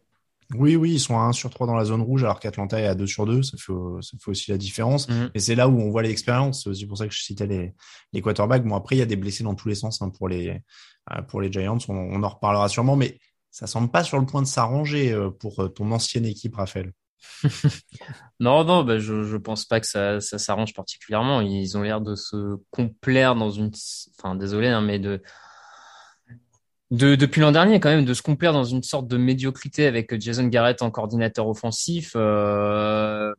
Oui, 0.53 0.77
oui, 0.77 0.93
ils 0.93 1.01
sont 1.01 1.19
à 1.19 1.23
1 1.23 1.33
sur 1.33 1.51
3 1.51 1.67
dans 1.67 1.75
la 1.75 1.87
zone 1.87 2.03
rouge, 2.03 2.23
alors 2.23 2.39
qu'Atlanta 2.39 2.79
est 2.79 2.87
à 2.87 2.95
2 2.95 3.07
sur 3.07 3.25
2. 3.25 3.43
Ça 3.43 3.57
fait, 3.57 3.73
ça 4.03 4.17
fait 4.21 4.31
aussi 4.31 4.51
la 4.51 4.59
différence. 4.59 5.09
Mm-hmm. 5.09 5.31
Et 5.35 5.39
c'est 5.41 5.55
là 5.55 5.69
où 5.69 5.81
on 5.81 5.91
voit 5.91 6.03
l'expérience. 6.03 6.65
C'est 6.65 6.71
aussi 6.71 6.87
pour 6.87 6.99
ça 6.99 7.09
que 7.09 7.15
je 7.15 7.23
citais 7.23 7.47
les, 7.47 7.75
les 8.13 8.21
quarterbacks. 8.21 8.65
Bon, 8.65 8.77
après, 8.77 8.97
il 8.97 8.99
y 8.99 9.03
a 9.03 9.07
des 9.07 9.17
blessés 9.17 9.43
dans 9.43 9.55
tous 9.55 9.69
les 9.69 9.75
sens 9.75 10.03
hein, 10.03 10.11
pour, 10.11 10.29
les, 10.29 10.61
pour 11.29 11.41
les 11.41 11.51
Giants. 11.51 11.79
On, 11.89 11.95
on, 11.95 12.23
en 12.23 12.29
reparlera 12.29 12.69
sûrement. 12.69 12.95
Mais 12.95 13.19
ça 13.55 13.69
semble 13.69 13.89
pas 13.89 14.03
sur 14.03 14.19
le 14.19 14.27
point 14.27 14.43
de 14.43 14.49
s'arranger 14.49 15.13
euh, 15.13 15.31
pour 15.31 15.63
euh, 15.63 15.69
ton 15.69 15.93
ancienne 15.93 16.27
équipe, 16.27 16.57
Raphaël. 16.57 16.91
non, 18.41 18.65
non, 18.65 18.83
bah, 18.83 18.99
je, 18.99 19.23
je 19.23 19.37
pense 19.37 19.65
pas 19.65 19.79
que 19.79 19.87
ça, 19.87 20.21
ça 20.21 20.39
s'arrange 20.39 20.75
particulièrement. 20.75 21.41
Ils 21.41 21.79
ont 21.79 21.83
l'air 21.83 22.01
de 22.01 22.17
se 22.17 22.57
complaire 22.73 23.37
dans 23.37 23.51
une, 23.51 23.71
enfin, 24.19 24.35
désolé, 24.35 24.67
hein, 24.67 24.81
mais 24.81 24.99
de, 24.99 25.23
de, 26.91 27.15
depuis 27.15 27.43
l'an 27.43 27.53
dernier, 27.53 27.79
quand 27.79 27.91
même, 27.91 28.05
de 28.05 28.13
se 28.13 28.23
complaire 28.23 28.53
dans 28.53 28.65
une 28.65 28.83
sorte 28.83 29.07
de 29.07 29.17
médiocrité 29.17 29.87
avec 29.87 30.21
Jason 30.21 30.49
Garrett 30.49 30.83
en 30.83 30.91
coordinateur 30.91 31.47
offensif. 31.47 32.15
Euh... 32.17 33.33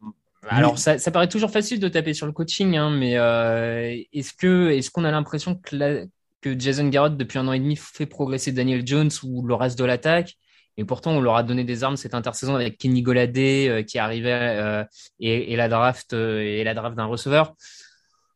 Alors, 0.47 0.79
ça, 0.79 0.97
ça, 0.97 1.11
paraît 1.11 1.27
toujours 1.27 1.51
facile 1.51 1.81
de 1.81 1.89
taper 1.89 2.13
sur 2.13 2.25
le 2.25 2.31
coaching, 2.31 2.77
hein, 2.77 2.89
mais 2.89 3.17
euh, 3.17 4.01
est-ce 4.13 4.31
que, 4.31 4.69
est-ce 4.69 4.91
qu'on 4.91 5.03
a 5.03 5.11
l'impression 5.11 5.55
que 5.55 5.75
la, 5.75 6.05
que 6.45 6.59
Jason 6.59 6.87
Garrett, 6.89 7.17
depuis 7.17 7.39
un 7.39 7.47
an 7.47 7.53
et 7.53 7.59
demi, 7.59 7.75
fait 7.75 8.05
progresser 8.05 8.51
Daniel 8.51 8.85
Jones 8.85 9.09
ou 9.23 9.41
le 9.47 9.55
reste 9.55 9.79
de 9.79 9.83
l'attaque. 9.83 10.35
Et 10.77 10.85
pourtant, 10.85 11.11
on 11.13 11.19
leur 11.19 11.37
a 11.37 11.41
donné 11.41 11.63
des 11.63 11.83
armes 11.83 11.97
cette 11.97 12.13
intersaison 12.13 12.53
avec 12.53 12.77
Kenny 12.77 13.01
Goladé 13.01 13.67
euh, 13.67 13.81
qui 13.81 13.97
arrivait 13.97 14.31
euh, 14.31 14.83
et, 15.19 15.55
la 15.55 15.69
draft 15.69 16.13
euh, 16.13 16.41
et 16.41 16.63
la 16.63 16.75
draft 16.75 16.95
d'un 16.95 17.05
receveur. 17.05 17.55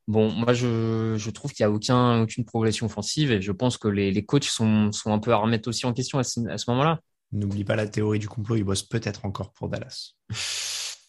Bon, 0.07 0.31
moi, 0.31 0.53
je, 0.53 1.29
trouve 1.29 1.53
qu'il 1.53 1.63
n'y 1.63 1.71
a 1.71 1.75
aucun, 1.75 2.23
aucune 2.23 2.45
progression 2.45 2.87
offensive 2.87 3.31
et 3.31 3.41
je 3.41 3.51
pense 3.51 3.77
que 3.77 3.87
les, 3.87 4.25
coachs 4.25 4.45
sont, 4.45 4.91
sont 4.91 5.13
un 5.13 5.19
peu 5.19 5.31
à 5.31 5.35
remettre 5.35 5.69
aussi 5.69 5.85
en 5.85 5.93
question 5.93 6.17
à 6.17 6.23
ce, 6.23 6.39
moment-là. 6.69 7.01
N'oublie 7.31 7.63
pas 7.63 7.75
la 7.75 7.87
théorie 7.87 8.17
du 8.17 8.27
complot, 8.27 8.55
ils 8.55 8.63
bossent 8.63 8.81
peut-être 8.81 9.25
encore 9.25 9.51
pour 9.51 9.69
Dallas. 9.69 10.13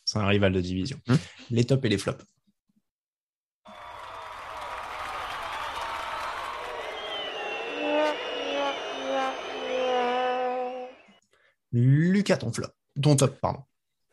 C'est 0.04 0.18
un 0.18 0.26
rival 0.26 0.52
de 0.52 0.60
division. 0.60 0.98
Hum. 1.08 1.16
Les 1.50 1.64
tops 1.64 1.82
et 1.86 1.88
les 1.88 1.96
flops. 1.96 2.24
Lucas, 11.72 12.38
ton 12.38 12.52
flop, 12.52 12.74
ton 13.00 13.16
top, 13.16 13.40
pardon. 13.40 13.64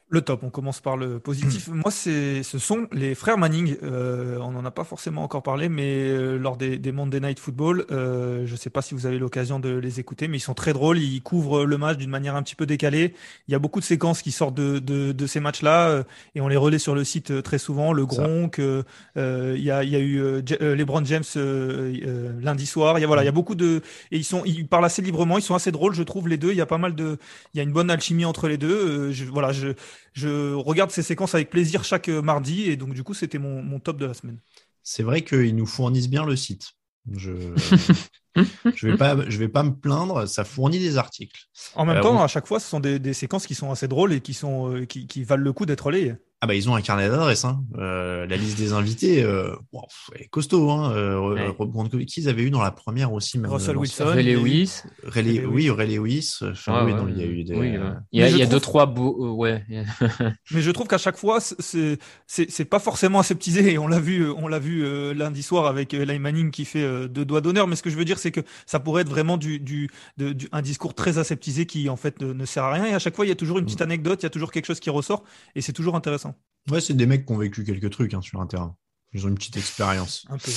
Le 0.09 0.21
top, 0.21 0.43
on 0.43 0.49
commence 0.49 0.79
par 0.79 0.95
le 0.95 1.19
positif. 1.19 1.67
Moi, 1.67 1.91
c'est, 1.91 2.41
ce 2.41 2.59
sont 2.59 2.87
les 2.93 3.13
frères 3.13 3.37
Manning. 3.37 3.75
Euh, 3.83 4.37
on 4.39 4.51
n'en 4.51 4.63
a 4.63 4.71
pas 4.71 4.85
forcément 4.85 5.21
encore 5.21 5.43
parlé, 5.43 5.67
mais 5.67 6.07
euh, 6.07 6.37
lors 6.37 6.55
des, 6.55 6.77
des, 6.77 6.93
Monday 6.93 7.19
Night 7.19 7.39
Football, 7.41 7.85
euh, 7.91 8.45
je 8.45 8.51
ne 8.53 8.57
sais 8.57 8.69
pas 8.69 8.81
si 8.81 8.93
vous 8.93 9.05
avez 9.05 9.19
l'occasion 9.19 9.59
de 9.59 9.67
les 9.67 9.99
écouter, 9.99 10.29
mais 10.29 10.37
ils 10.37 10.41
sont 10.41 10.53
très 10.53 10.71
drôles. 10.71 10.97
Ils 10.99 11.21
couvrent 11.21 11.65
le 11.65 11.77
match 11.77 11.97
d'une 11.97 12.09
manière 12.09 12.37
un 12.37 12.43
petit 12.43 12.55
peu 12.55 12.65
décalée. 12.65 13.15
Il 13.49 13.51
y 13.51 13.55
a 13.55 13.59
beaucoup 13.59 13.81
de 13.81 13.85
séquences 13.85 14.21
qui 14.21 14.31
sortent 14.31 14.55
de, 14.55 14.79
de, 14.79 15.11
de 15.11 15.27
ces 15.27 15.41
matchs-là 15.41 15.89
euh, 15.89 16.03
et 16.35 16.39
on 16.41 16.47
les 16.47 16.55
relaie 16.55 16.79
sur 16.79 16.95
le 16.95 17.03
site 17.03 17.31
euh, 17.31 17.41
très 17.41 17.57
souvent. 17.57 17.91
Le 17.91 18.05
Gronk, 18.05 18.59
il 18.59 19.61
y, 19.61 19.71
a, 19.71 19.83
il 19.83 19.89
y 19.89 19.95
a 19.97 19.99
eu 19.99 20.41
LeBron 20.61 21.03
James 21.03 21.23
lundi 21.35 22.65
soir. 22.65 22.97
Il 22.97 23.01
y 23.01 23.03
a 23.03 23.07
voilà, 23.07 23.23
il 23.23 23.25
y 23.25 23.29
a 23.29 23.33
beaucoup 23.33 23.55
de 23.55 23.81
et 24.11 24.17
ils 24.17 24.23
sont, 24.23 24.43
ils 24.45 24.69
parlent 24.69 24.85
assez 24.85 25.01
librement. 25.01 25.37
Ils 25.37 25.43
sont 25.43 25.55
assez 25.55 25.73
drôles, 25.73 25.93
je 25.95 26.03
trouve 26.03 26.29
les 26.29 26.37
deux. 26.37 26.51
Il 26.51 26.57
y 26.57 26.61
a 26.61 26.65
pas 26.65 26.77
mal 26.77 26.95
de, 26.95 27.17
il 27.53 27.57
y 27.57 27.59
a 27.59 27.63
une 27.63 27.73
bonne 27.73 27.89
alchimie 27.89 28.23
entre 28.23 28.47
les 28.47 28.57
deux. 28.57 29.11
je, 29.11 29.25
voilà, 29.25 29.51
je 29.51 29.73
je 30.13 30.53
regarde 30.53 30.91
ces 30.91 31.03
séquences 31.03 31.35
avec 31.35 31.49
plaisir 31.49 31.83
chaque 31.83 32.07
mardi 32.09 32.69
et 32.69 32.77
donc 32.77 32.93
du 32.93 33.03
coup 33.03 33.13
c'était 33.13 33.39
mon, 33.39 33.61
mon, 33.61 33.79
top 33.79 33.97
de 33.97 34.05
la 34.05 34.13
semaine. 34.13 34.39
C'est 34.83 35.03
vrai 35.03 35.23
qu'ils 35.23 35.55
nous 35.55 35.65
fournissent 35.65 36.09
bien 36.09 36.25
le 36.25 36.35
site. 36.35 36.73
Je 37.11 37.31
je 38.75 38.87
vais 38.87 38.97
pas 38.97 39.15
je 39.27 39.37
vais 39.37 39.47
pas 39.47 39.63
me 39.63 39.73
plaindre, 39.73 40.27
ça 40.27 40.43
fournit 40.43 40.79
des 40.79 40.97
articles. 40.97 41.47
En 41.75 41.85
même 41.85 41.97
euh, 41.97 42.01
temps, 42.01 42.21
à 42.21 42.27
chaque 42.27 42.47
fois, 42.47 42.59
ce 42.59 42.69
sont 42.69 42.79
des, 42.79 42.99
des, 42.99 43.13
séquences 43.13 43.47
qui 43.47 43.55
sont 43.55 43.71
assez 43.71 43.87
drôles 43.87 44.13
et 44.13 44.21
qui 44.21 44.33
sont 44.33 44.71
euh, 44.71 44.85
qui, 44.85 45.07
qui 45.07 45.23
valent 45.23 45.43
le 45.43 45.53
coup 45.53 45.65
d'être 45.65 45.85
relayées. 45.85 46.15
Ah 46.39 46.45
bah 46.45 46.53
ils 46.53 46.69
ont 46.69 46.75
un 46.75 46.81
carnet 46.81 47.09
d'adresses. 47.09 47.45
Hein. 47.45 47.63
Euh, 47.79 48.27
la 48.27 48.37
liste 48.37 48.59
des 48.59 48.71
invités, 48.71 49.23
euh, 49.23 49.55
wow, 49.71 49.87
elle 50.13 50.21
est 50.21 50.27
costaud. 50.27 50.69
Hein. 50.69 50.91
Euh, 50.91 51.19
ouais. 51.19 52.05
Qui 52.05 52.21
ils 52.21 52.29
avaient 52.29 52.43
eu 52.43 52.51
dans 52.51 52.61
la 52.61 52.69
première 52.69 53.11
aussi 53.11 53.39
même, 53.39 53.49
Russell 53.49 53.75
Wilson, 53.75 54.05
Ray 54.05 54.35
Lewis. 54.35 54.83
Ray 55.01 55.23
Lewis. 55.23 55.45
Oui, 55.47 55.69
Ray 55.71 55.95
Lewis. 55.95 56.37
Enfin, 56.43 56.85
oui, 56.85 56.93
non, 56.93 57.07
il 57.07 57.17
y 57.17 57.23
a 57.23 57.25
eu 57.25 57.43
des. 57.43 57.55
Oui. 57.55 57.73
Il 58.11 58.19
y 58.19 58.23
a, 58.23 58.29
il 58.29 58.37
y 58.37 58.43
a 58.43 58.45
deux 58.45 58.59
trois 58.59 58.85
beaux. 58.85 59.35
Ouais. 59.35 59.63
Mais 60.51 60.61
je 60.61 60.69
trouve 60.69 60.87
qu'à 60.87 60.99
chaque 60.99 61.17
fois, 61.17 61.39
c'est 61.39 61.97
c'est 62.27 62.65
pas 62.65 62.79
forcément 62.79 63.17
aseptisé. 63.17 63.73
Et 63.73 63.79
on 63.79 63.87
l'a 63.87 63.99
vu, 63.99 64.29
on 64.29 64.47
l'a 64.47 64.59
vu 64.59 64.85
euh, 64.85 65.15
lundi 65.15 65.41
soir 65.41 65.65
avec 65.65 65.95
Eli 65.95 66.19
Manning 66.19 66.51
qui 66.51 66.65
fait 66.65 67.07
deux 67.07 67.25
doigts 67.25 67.41
d'honneur. 67.41 67.65
Mais 67.65 67.75
ce 67.75 67.81
que 67.81 67.89
je 67.89 67.97
veux 67.97 68.05
dire, 68.05 68.19
c'est 68.19 68.26
que 68.31 68.41
ça 68.65 68.79
pourrait 68.79 69.01
être 69.01 69.09
vraiment 69.09 69.37
du, 69.37 69.59
du, 69.59 69.89
de, 70.17 70.33
du, 70.33 70.47
un 70.51 70.61
discours 70.61 70.93
très 70.93 71.17
aseptisé 71.17 71.65
qui 71.65 71.89
en 71.89 71.95
fait 71.95 72.21
ne, 72.21 72.33
ne, 72.33 72.45
sert 72.45 72.63
à 72.63 72.73
rien. 72.73 72.85
Et 72.85 72.93
à 72.93 72.99
chaque 72.99 73.15
fois, 73.15 73.25
il 73.25 73.29
y 73.29 73.31
a 73.31 73.35
toujours 73.35 73.59
une 73.59 73.65
petite 73.65 73.81
anecdote, 73.81 74.21
il 74.21 74.25
y 74.25 74.27
a 74.27 74.31
toujours 74.31 74.51
quelque 74.51 74.65
chose 74.65 74.79
qui 74.79 74.89
ressort, 74.89 75.23
et 75.55 75.61
c'est 75.61 75.73
toujours 75.73 75.95
intéressant. 75.95 76.35
Ouais, 76.69 76.81
c'est 76.81 76.93
des 76.93 77.05
mecs 77.05 77.25
qui 77.25 77.33
ont 77.33 77.37
vécu 77.37 77.63
quelques 77.63 77.89
trucs 77.89 78.13
hein, 78.13 78.21
sur 78.21 78.41
un 78.41 78.47
terrain. 78.47 78.75
Ils 79.13 79.25
ont 79.25 79.29
une 79.29 79.35
petite 79.35 79.57
expérience. 79.57 80.25
Un 80.29 80.37
peu. 80.37 80.51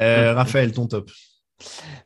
Euh, 0.00 0.34
Raphaël, 0.34 0.72
ton 0.72 0.86
top 0.86 1.10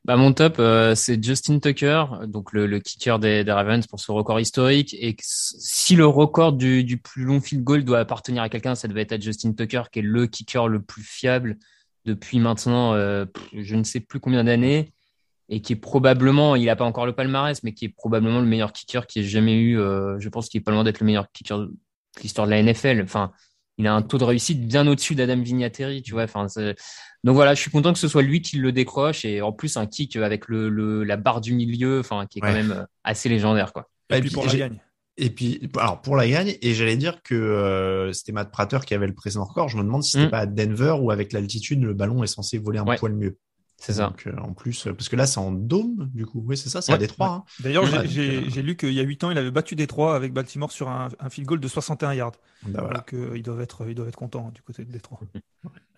bah, 0.05 0.17
Mon 0.17 0.33
top, 0.33 0.57
euh, 0.59 0.95
c'est 0.95 1.23
Justin 1.23 1.59
Tucker, 1.59 2.05
donc 2.27 2.53
le, 2.53 2.67
le 2.67 2.81
kicker 2.81 3.19
des, 3.19 3.45
des, 3.45 3.53
Ravens 3.53 3.87
pour 3.87 4.01
ce 4.01 4.11
record 4.13 4.41
historique. 4.41 4.95
Et 4.99 5.15
si 5.21 5.95
le 5.95 6.07
record 6.07 6.55
du, 6.55 6.85
du 6.85 6.97
plus 6.97 7.25
long 7.25 7.41
field 7.41 7.63
goal 7.63 7.85
doit 7.85 7.99
appartenir 7.99 8.43
à 8.43 8.49
quelqu'un, 8.49 8.75
ça 8.75 8.89
devait 8.89 9.03
être 9.03 9.13
à 9.13 9.21
Justin 9.21 9.53
Tucker, 9.53 9.83
qui 9.93 9.99
est 9.99 10.03
le 10.03 10.27
kicker 10.27 10.69
le 10.69 10.81
plus 10.81 11.03
fiable 11.03 11.59
depuis 12.05 12.39
maintenant 12.39 12.95
euh, 12.95 13.27
je 13.53 13.77
ne 13.77 13.85
sais 13.85 14.01
plus 14.01 14.21
combien 14.21 14.45
d'années 14.45 14.93
et 15.51 15.61
qui 15.61 15.73
est 15.73 15.77
probablement, 15.77 16.55
il 16.55 16.67
n'a 16.67 16.77
pas 16.77 16.85
encore 16.85 17.07
le 17.07 17.13
palmarès, 17.13 17.63
mais 17.65 17.75
qui 17.75 17.87
est 17.87 17.89
probablement 17.89 18.39
le 18.39 18.47
meilleur 18.47 18.73
kicker 18.73 19.07
qui 19.07 19.19
ait 19.19 19.25
jamais 19.25 19.55
eu. 19.55 19.79
Euh, 19.79 20.19
je 20.21 20.29
pense 20.29 20.49
qu'il 20.49 20.61
est 20.61 20.65
pas 20.65 20.71
loin 20.71 20.85
d'être 20.85 21.01
le 21.01 21.07
meilleur 21.07 21.31
kicker 21.33 21.59
de 21.59 21.73
l'histoire 22.23 22.47
de 22.47 22.53
la 22.53 22.63
NFL. 22.63 23.03
Enfin, 23.03 23.33
il 23.77 23.87
a 23.89 23.95
un 23.95 24.03
taux 24.03 24.17
de 24.17 24.25
réussite 24.25 24.65
bien 24.65 24.87
au-dessus 24.87 25.17
d'Adam 25.17 25.43
Vignateri, 25.43 26.03
tu 26.03 26.13
vois. 26.13 26.23
Enfin, 26.23 26.47
donc 27.25 27.35
voilà, 27.35 27.55
je 27.55 27.61
suis 27.61 27.71
content 27.71 27.93
que 27.93 27.99
ce 27.99 28.07
soit 28.07 28.23
lui 28.23 28.43
qui 28.43 28.59
le 28.59 28.71
décroche 28.71 29.25
et 29.25 29.43
en 29.43 29.53
plus 29.53 29.77
un 29.77 29.87
kick 29.87 30.15
avec 30.17 30.47
le, 30.47 30.69
le 30.69 31.03
la 31.03 31.17
barre 31.17 31.41
du 31.41 31.53
milieu, 31.53 31.99
enfin, 31.99 32.27
qui 32.31 32.39
est 32.39 32.43
quand 32.43 32.53
même 32.53 32.87
assez 33.03 33.29
légendaire, 33.29 33.73
quoi. 33.73 33.89
Et, 34.11 34.19
et 34.19 34.21
puis 34.21 34.31
pour 34.31 34.47
la 34.47 34.55
gagne. 34.55 34.81
Et 35.17 35.31
puis, 35.31 35.69
alors 35.77 36.01
pour 36.01 36.15
la 36.15 36.29
gagne, 36.29 36.57
et 36.63 36.75
j'allais 36.75 36.97
dire 36.97 37.23
que 37.23 37.35
euh, 37.35 38.13
c'était 38.13 38.33
Matt 38.33 38.53
Prater 38.53 38.79
qui 38.87 38.95
avait 38.95 39.09
le 39.09 39.15
précédent 39.15 39.45
record. 39.45 39.69
Je 39.69 39.77
me 39.77 39.83
demande 39.83 40.05
si 40.05 40.13
c'était 40.13 40.27
mm. 40.27 40.31
pas 40.31 40.39
à 40.39 40.47
Denver 40.47 40.97
où 41.01 41.11
avec 41.11 41.33
l'altitude, 41.33 41.83
le 41.83 41.93
ballon 41.93 42.23
est 42.23 42.29
censé 42.29 42.57
voler 42.57 42.79
un 42.79 42.87
ouais. 42.87 42.97
poil 42.97 43.15
mieux. 43.15 43.37
C'est 43.81 43.95
ça. 43.95 44.09
Donc, 44.09 44.27
euh, 44.27 44.37
en 44.43 44.53
plus, 44.53 44.85
parce 44.85 45.09
que 45.09 45.17
là, 45.17 45.27
c'est 45.27 45.39
en 45.41 45.53
dôme, 45.53 46.11
du 46.15 46.27
coup. 46.27 46.45
Oui, 46.47 46.57
c'est 46.57 46.69
ça, 46.69 46.83
c'est 46.83 46.93
ouais, 46.93 46.97
à 46.97 46.99
Détroit. 46.99 47.29
Ouais. 47.29 47.35
Hein. 47.35 47.45
D'ailleurs, 47.61 47.85
ouais, 47.85 48.07
j'ai 48.07 48.45
euh... 48.47 48.63
lu 48.63 48.77
qu'il 48.77 48.93
y 48.93 49.01
a 49.01 49.03
8 49.03 49.25
ans, 49.25 49.31
il 49.31 49.39
avait 49.39 49.51
battu 49.51 49.75
Détroit 49.75 50.15
avec 50.15 50.35
Baltimore 50.35 50.71
sur 50.71 50.89
un, 50.89 51.09
un 51.19 51.31
field 51.31 51.49
goal 51.49 51.61
de 51.61 51.69
61 51.69 52.13
yards. 52.13 52.33
Bah, 52.63 52.81
voilà. 52.83 52.99
Donc, 52.99 53.15
euh, 53.15 53.33
ils, 53.37 53.43
doivent 53.43 53.63
être, 53.63 53.89
ils 53.89 53.95
doivent 53.95 54.09
être 54.09 54.17
contents 54.17 54.47
hein, 54.49 54.53
du 54.55 54.63
côté 54.63 54.85
de 54.85 54.93
Détroit. 54.93 55.21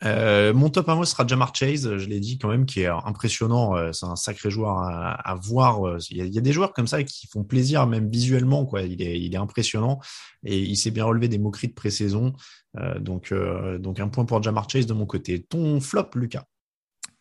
Euh, 0.04 0.52
mon 0.52 0.68
top 0.68 0.88
1 0.88 0.96
mot 0.96 1.04
sera 1.04 1.24
Jamar 1.26 1.54
Chase, 1.54 1.96
je 1.96 2.08
l'ai 2.08 2.18
dit 2.18 2.36
quand 2.36 2.48
même, 2.48 2.66
qui 2.66 2.80
est 2.80 2.88
impressionnant. 2.88 3.76
Euh, 3.76 3.92
c'est 3.92 4.06
un 4.06 4.16
sacré 4.16 4.50
joueur 4.50 4.78
à, 4.78 5.12
à 5.12 5.34
voir. 5.36 5.86
euh, 5.86 5.98
Il 6.10 6.16
y, 6.16 6.20
a, 6.20 6.24
il 6.24 6.34
y, 6.34 6.38
a, 6.38 6.40
des 6.40 6.52
joueurs 6.52 6.72
comme 6.72 6.88
ça 6.88 7.02
qui 7.04 7.28
font 7.28 7.44
plaisir, 7.44 7.86
même 7.86 8.10
visuellement. 8.10 8.66
Quoi. 8.66 8.82
Il, 8.82 9.00
est, 9.00 9.20
il 9.20 9.32
est 9.32 9.38
impressionnant 9.38 10.00
et 10.44 10.58
il 10.58 10.76
s'est 10.76 10.90
bien 10.90 11.04
relevé 11.04 11.28
des 11.28 11.38
moqueries 11.38 11.68
de 11.68 11.74
pré-saison. 11.74 12.32
Euh, 12.78 12.98
donc, 12.98 13.32
donc, 13.78 14.00
un 14.00 14.08
point 14.08 14.24
pour 14.24 14.42
Jamar 14.42 14.68
Chase 14.68 14.86
de 14.86 14.94
mon 14.94 15.06
côté. 15.06 15.44
Ton 15.44 15.80
flop, 15.80 16.10
Lucas? 16.16 16.44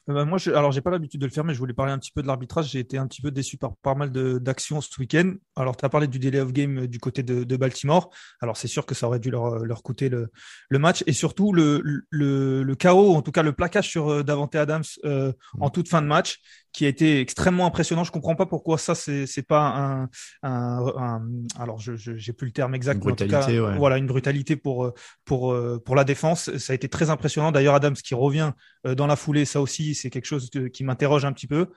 Bah 0.07 0.25
moi, 0.25 0.37
je, 0.37 0.51
alors 0.51 0.71
j'ai 0.71 0.81
pas 0.81 0.91
l'habitude 0.91 1.21
de 1.21 1.25
le 1.25 1.31
faire, 1.31 1.43
mais 1.43 1.53
je 1.53 1.59
voulais 1.59 1.73
parler 1.73 1.91
un 1.91 1.99
petit 1.99 2.11
peu 2.11 2.21
de 2.21 2.27
l'arbitrage. 2.27 2.69
J'ai 2.69 2.79
été 2.79 2.97
un 2.97 3.07
petit 3.07 3.21
peu 3.21 3.31
déçu 3.31 3.57
par 3.57 3.75
pas 3.77 3.95
mal 3.95 4.11
d'actions 4.11 4.81
ce 4.81 4.89
week-end. 4.99 5.33
Alors, 5.55 5.77
tu 5.77 5.85
as 5.85 5.89
parlé 5.89 6.07
du 6.07 6.19
delay 6.19 6.39
of 6.39 6.51
game 6.53 6.87
du 6.87 6.99
côté 6.99 7.23
de, 7.23 7.43
de 7.43 7.57
Baltimore. 7.57 8.09
Alors, 8.41 8.57
c'est 8.57 8.67
sûr 8.67 8.85
que 8.85 8.95
ça 8.95 9.07
aurait 9.07 9.19
dû 9.19 9.29
leur, 9.29 9.59
leur 9.59 9.83
coûter 9.83 10.09
le, 10.09 10.29
le 10.69 10.79
match. 10.79 11.03
Et 11.07 11.13
surtout, 11.13 11.53
le, 11.53 11.81
le, 12.09 12.63
le 12.63 12.75
chaos, 12.75 13.15
en 13.15 13.21
tout 13.21 13.31
cas 13.31 13.43
le 13.43 13.53
plaquage 13.53 13.89
sur 13.89 14.23
Davante 14.23 14.55
Adams 14.55 14.83
euh, 15.05 15.33
en 15.59 15.69
toute 15.69 15.87
fin 15.87 16.01
de 16.01 16.07
match, 16.07 16.39
qui 16.73 16.85
a 16.85 16.87
été 16.87 17.19
extrêmement 17.19 17.65
impressionnant. 17.65 18.03
Je 18.03 18.11
comprends 18.11 18.35
pas 18.35 18.45
pourquoi 18.45 18.77
ça 18.77 18.95
c'est 18.95 19.47
pas 19.47 19.75
un, 19.75 20.09
un, 20.43 20.85
un, 20.97 21.21
alors 21.59 21.79
je 21.79 21.95
j'ai 21.95 22.33
plus 22.33 22.47
le 22.47 22.53
terme 22.53 22.75
exact 22.75 22.95
une 22.95 23.01
brutalité, 23.01 23.55
cas, 23.55 23.61
ouais. 23.61 23.77
voilà 23.77 23.97
une 23.97 24.07
brutalité 24.07 24.55
pour 24.55 24.93
pour 25.25 25.55
pour 25.85 25.95
la 25.95 26.03
défense. 26.03 26.55
Ça 26.57 26.73
a 26.73 26.75
été 26.75 26.89
très 26.89 27.09
impressionnant. 27.09 27.51
D'ailleurs 27.51 27.75
Adams 27.75 27.95
qui 27.95 28.15
revient 28.15 28.51
dans 28.83 29.07
la 29.07 29.15
foulée, 29.15 29.45
ça 29.45 29.61
aussi 29.61 29.95
c'est 29.95 30.09
quelque 30.09 30.25
chose 30.25 30.49
de, 30.51 30.67
qui 30.67 30.83
m'interroge 30.83 31.25
un 31.25 31.33
petit 31.33 31.47
peu. 31.47 31.67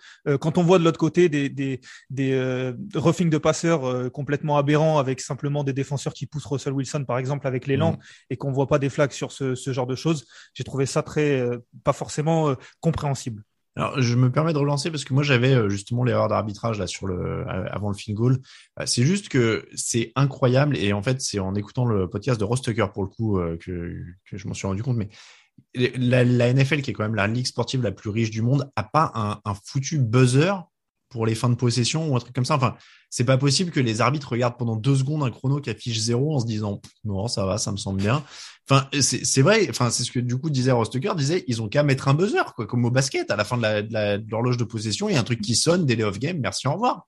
Quand 0.41 0.59
on 0.59 0.62
voit 0.62 0.79
de 0.79 0.85
l'autre 0.85 0.99
côté 0.99 1.29
des 1.29 1.49
des 1.49 1.81
des 2.11 2.33
euh, 2.33 2.73
roughing 2.95 3.31
de 3.31 3.39
passeurs 3.39 3.85
euh, 3.85 4.11
complètement 4.11 4.57
aberrants 4.57 4.99
avec 4.99 5.21
simplement 5.21 5.65
des 5.65 5.73
défenseurs 5.73 6.15
qui 6.15 6.27
poussent 6.27 6.47
Russell 6.47 6.73
Wilson 6.73 7.05
par 7.07 7.19
exemple 7.19 7.47
avec 7.47 7.66
l'élan 7.66 7.93
mmh. 7.93 7.99
et 8.31 8.37
qu'on 8.37 8.53
voit 8.53 8.66
pas 8.66 8.79
des 8.79 8.89
flags 8.89 9.12
sur 9.12 9.33
ce, 9.33 9.55
ce 9.55 9.73
genre 9.73 9.87
de 9.87 9.95
choses, 9.95 10.27
j'ai 10.55 10.65
trouvé 10.65 10.87
ça 10.87 11.03
très 11.03 11.41
euh, 11.41 11.59
pas 11.83 11.93
forcément 11.93 12.55
compréhensible. 12.81 13.43
Alors, 13.76 14.01
je 14.01 14.14
me 14.14 14.30
permets 14.30 14.52
de 14.52 14.59
relancer 14.59 14.90
parce 14.90 15.05
que 15.05 15.12
moi 15.14 15.22
j'avais 15.22 15.68
justement 15.68 16.05
l'erreur 16.05 16.28
d'arbitrage 16.28 16.78
là 16.78 16.86
sur 16.86 17.06
le 17.06 17.44
avant 17.48 17.88
le 17.88 17.96
field 17.96 18.16
goal. 18.16 18.38
C'est 18.86 19.05
juste 19.05 19.28
que 19.28 19.68
c'est 19.74 20.12
incroyable 20.14 20.76
et 20.76 20.92
en 20.92 21.02
fait 21.02 21.20
c'est 21.20 21.40
en 21.40 21.55
écoutant 21.55 21.84
le 21.84 22.09
podcast 22.09 22.38
de 22.38 22.44
Ross 22.44 22.62
Tucker 22.62 22.86
pour 22.92 23.02
le 23.02 23.09
coup 23.09 23.40
que, 23.60 23.96
je 24.32 24.48
m'en 24.48 24.55
suis 24.55 24.66
rendu 24.66 24.82
compte. 24.82 24.96
Mais 24.96 25.09
la, 25.74 26.22
la, 26.24 26.52
NFL 26.52 26.82
qui 26.82 26.90
est 26.90 26.94
quand 26.94 27.02
même 27.02 27.16
la 27.16 27.26
ligue 27.26 27.46
sportive 27.46 27.82
la 27.82 27.92
plus 27.92 28.10
riche 28.10 28.30
du 28.30 28.42
monde 28.42 28.70
a 28.76 28.84
pas 28.84 29.10
un, 29.14 29.40
un 29.44 29.55
foutu 29.55 29.98
buzzer 29.98 30.52
pour 31.15 31.27
les 31.27 31.36
fins 31.36 31.49
de 31.49 31.55
possession 31.55 32.11
ou 32.11 32.16
un 32.16 32.19
truc 32.19 32.35
comme 32.35 32.45
ça. 32.45 32.57
Enfin, 32.57 32.74
c'est 33.09 33.23
pas 33.23 33.39
possible 33.39 33.70
que 33.70 33.78
les 33.78 34.01
arbitres 34.01 34.32
regardent 34.32 34.59
pendant 34.59 34.74
deux 34.74 34.97
secondes 34.97 35.23
un 35.23 35.31
chrono 35.31 35.61
qui 35.61 35.70
affiche 35.70 36.01
zéro 36.01 36.35
en 36.35 36.41
se 36.41 36.45
disant 36.45 36.82
non, 37.05 37.28
ça 37.28 37.47
va, 37.47 37.57
ça 37.57 37.70
me 37.70 37.77
semble 37.77 38.03
bien. 38.03 38.24
Enfin, 38.69 38.89
c'est 39.01 39.43
vrai. 39.43 39.69
Enfin, 39.70 39.91
c'est 39.91 40.03
ce 40.03 40.11
que 40.11 40.19
du 40.19 40.36
coup 40.36 40.51
disait 40.51 40.73
Rostucker, 40.73 41.15
disait 41.15 41.45
ils 41.47 41.62
ont 41.62 41.69
qu'à 41.69 41.85
mettre 41.85 42.09
un 42.09 42.15
buzzer, 42.15 42.53
quoi, 42.57 42.66
comme 42.66 42.85
au 42.85 42.91
basket 42.91 43.31
à 43.31 43.36
la 43.36 43.45
fin 43.45 43.59
de 43.59 44.28
l'horloge 44.28 44.57
de, 44.57 44.65
possession, 44.65 45.09
il 45.09 45.15
y 45.15 45.16
a 45.16 45.20
un 45.20 45.24
truc 45.24 45.41
qui 45.41 45.55
sonne, 45.55 45.86
délai 45.86 46.03
off 46.03 46.19
game, 46.19 46.41
merci, 46.41 46.66
au 46.66 46.73
revoir. 46.73 47.07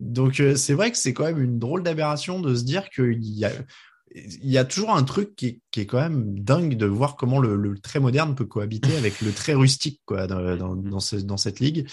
Donc 0.00 0.40
euh, 0.40 0.56
c'est 0.56 0.74
vrai 0.74 0.90
que 0.90 0.98
c'est 0.98 1.12
quand 1.12 1.24
même 1.24 1.40
une 1.40 1.60
drôle 1.60 1.84
d'aberration 1.84 2.40
de 2.40 2.56
se 2.56 2.64
dire 2.64 2.90
qu'il 2.90 3.22
y 3.22 4.58
a 4.58 4.64
toujours 4.64 4.90
un 4.90 5.04
truc 5.04 5.36
qui, 5.36 5.60
est 5.76 5.86
quand 5.86 6.00
même 6.00 6.40
dingue 6.40 6.76
de 6.76 6.86
voir 6.86 7.14
comment 7.14 7.38
le, 7.38 7.78
très 7.78 8.00
moderne 8.00 8.34
peut 8.34 8.46
cohabiter 8.46 8.96
avec 8.96 9.20
le 9.20 9.30
très 9.30 9.54
rustique 9.54 10.00
quoi 10.06 10.26
dans, 10.26 10.56
dans, 10.56 10.76
dans 10.76 11.36
cette 11.36 11.60
ligue. 11.60 11.86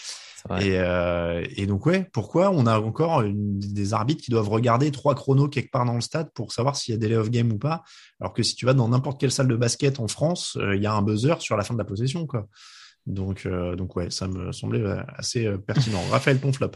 Et, 0.59 0.79
euh, 0.79 1.45
et, 1.55 1.67
donc 1.67 1.85
ouais, 1.85 2.09
pourquoi 2.13 2.49
on 2.51 2.65
a 2.65 2.79
encore 2.79 3.21
une, 3.21 3.59
des 3.59 3.93
arbitres 3.93 4.23
qui 4.23 4.31
doivent 4.31 4.49
regarder 4.49 4.91
trois 4.91 5.13
chronos 5.13 5.47
quelque 5.47 5.69
part 5.69 5.85
dans 5.85 5.93
le 5.93 6.01
stade 6.01 6.31
pour 6.33 6.51
savoir 6.51 6.75
s'il 6.75 6.93
y 6.93 6.95
a 6.95 6.99
délai 6.99 7.15
of 7.15 7.29
game 7.29 7.51
ou 7.51 7.59
pas, 7.59 7.83
alors 8.19 8.33
que 8.33 8.41
si 8.41 8.55
tu 8.55 8.65
vas 8.65 8.73
dans 8.73 8.89
n'importe 8.89 9.19
quelle 9.19 9.31
salle 9.31 9.47
de 9.47 9.55
basket 9.55 9.99
en 9.99 10.07
France, 10.07 10.57
euh, 10.59 10.75
il 10.75 10.81
y 10.81 10.87
a 10.87 10.93
un 10.93 11.01
buzzer 11.01 11.35
sur 11.39 11.57
la 11.57 11.63
fin 11.63 11.73
de 11.73 11.79
la 11.79 11.85
possession 11.85 12.25
quoi. 12.25 12.47
Donc 13.05 13.45
euh, 13.45 13.75
donc 13.75 13.95
ouais, 13.95 14.09
ça 14.09 14.27
me 14.27 14.51
semblait 14.51 14.83
assez 15.15 15.47
pertinent. 15.67 16.01
Raphaël, 16.11 16.39
ton 16.39 16.51
flop. 16.51 16.71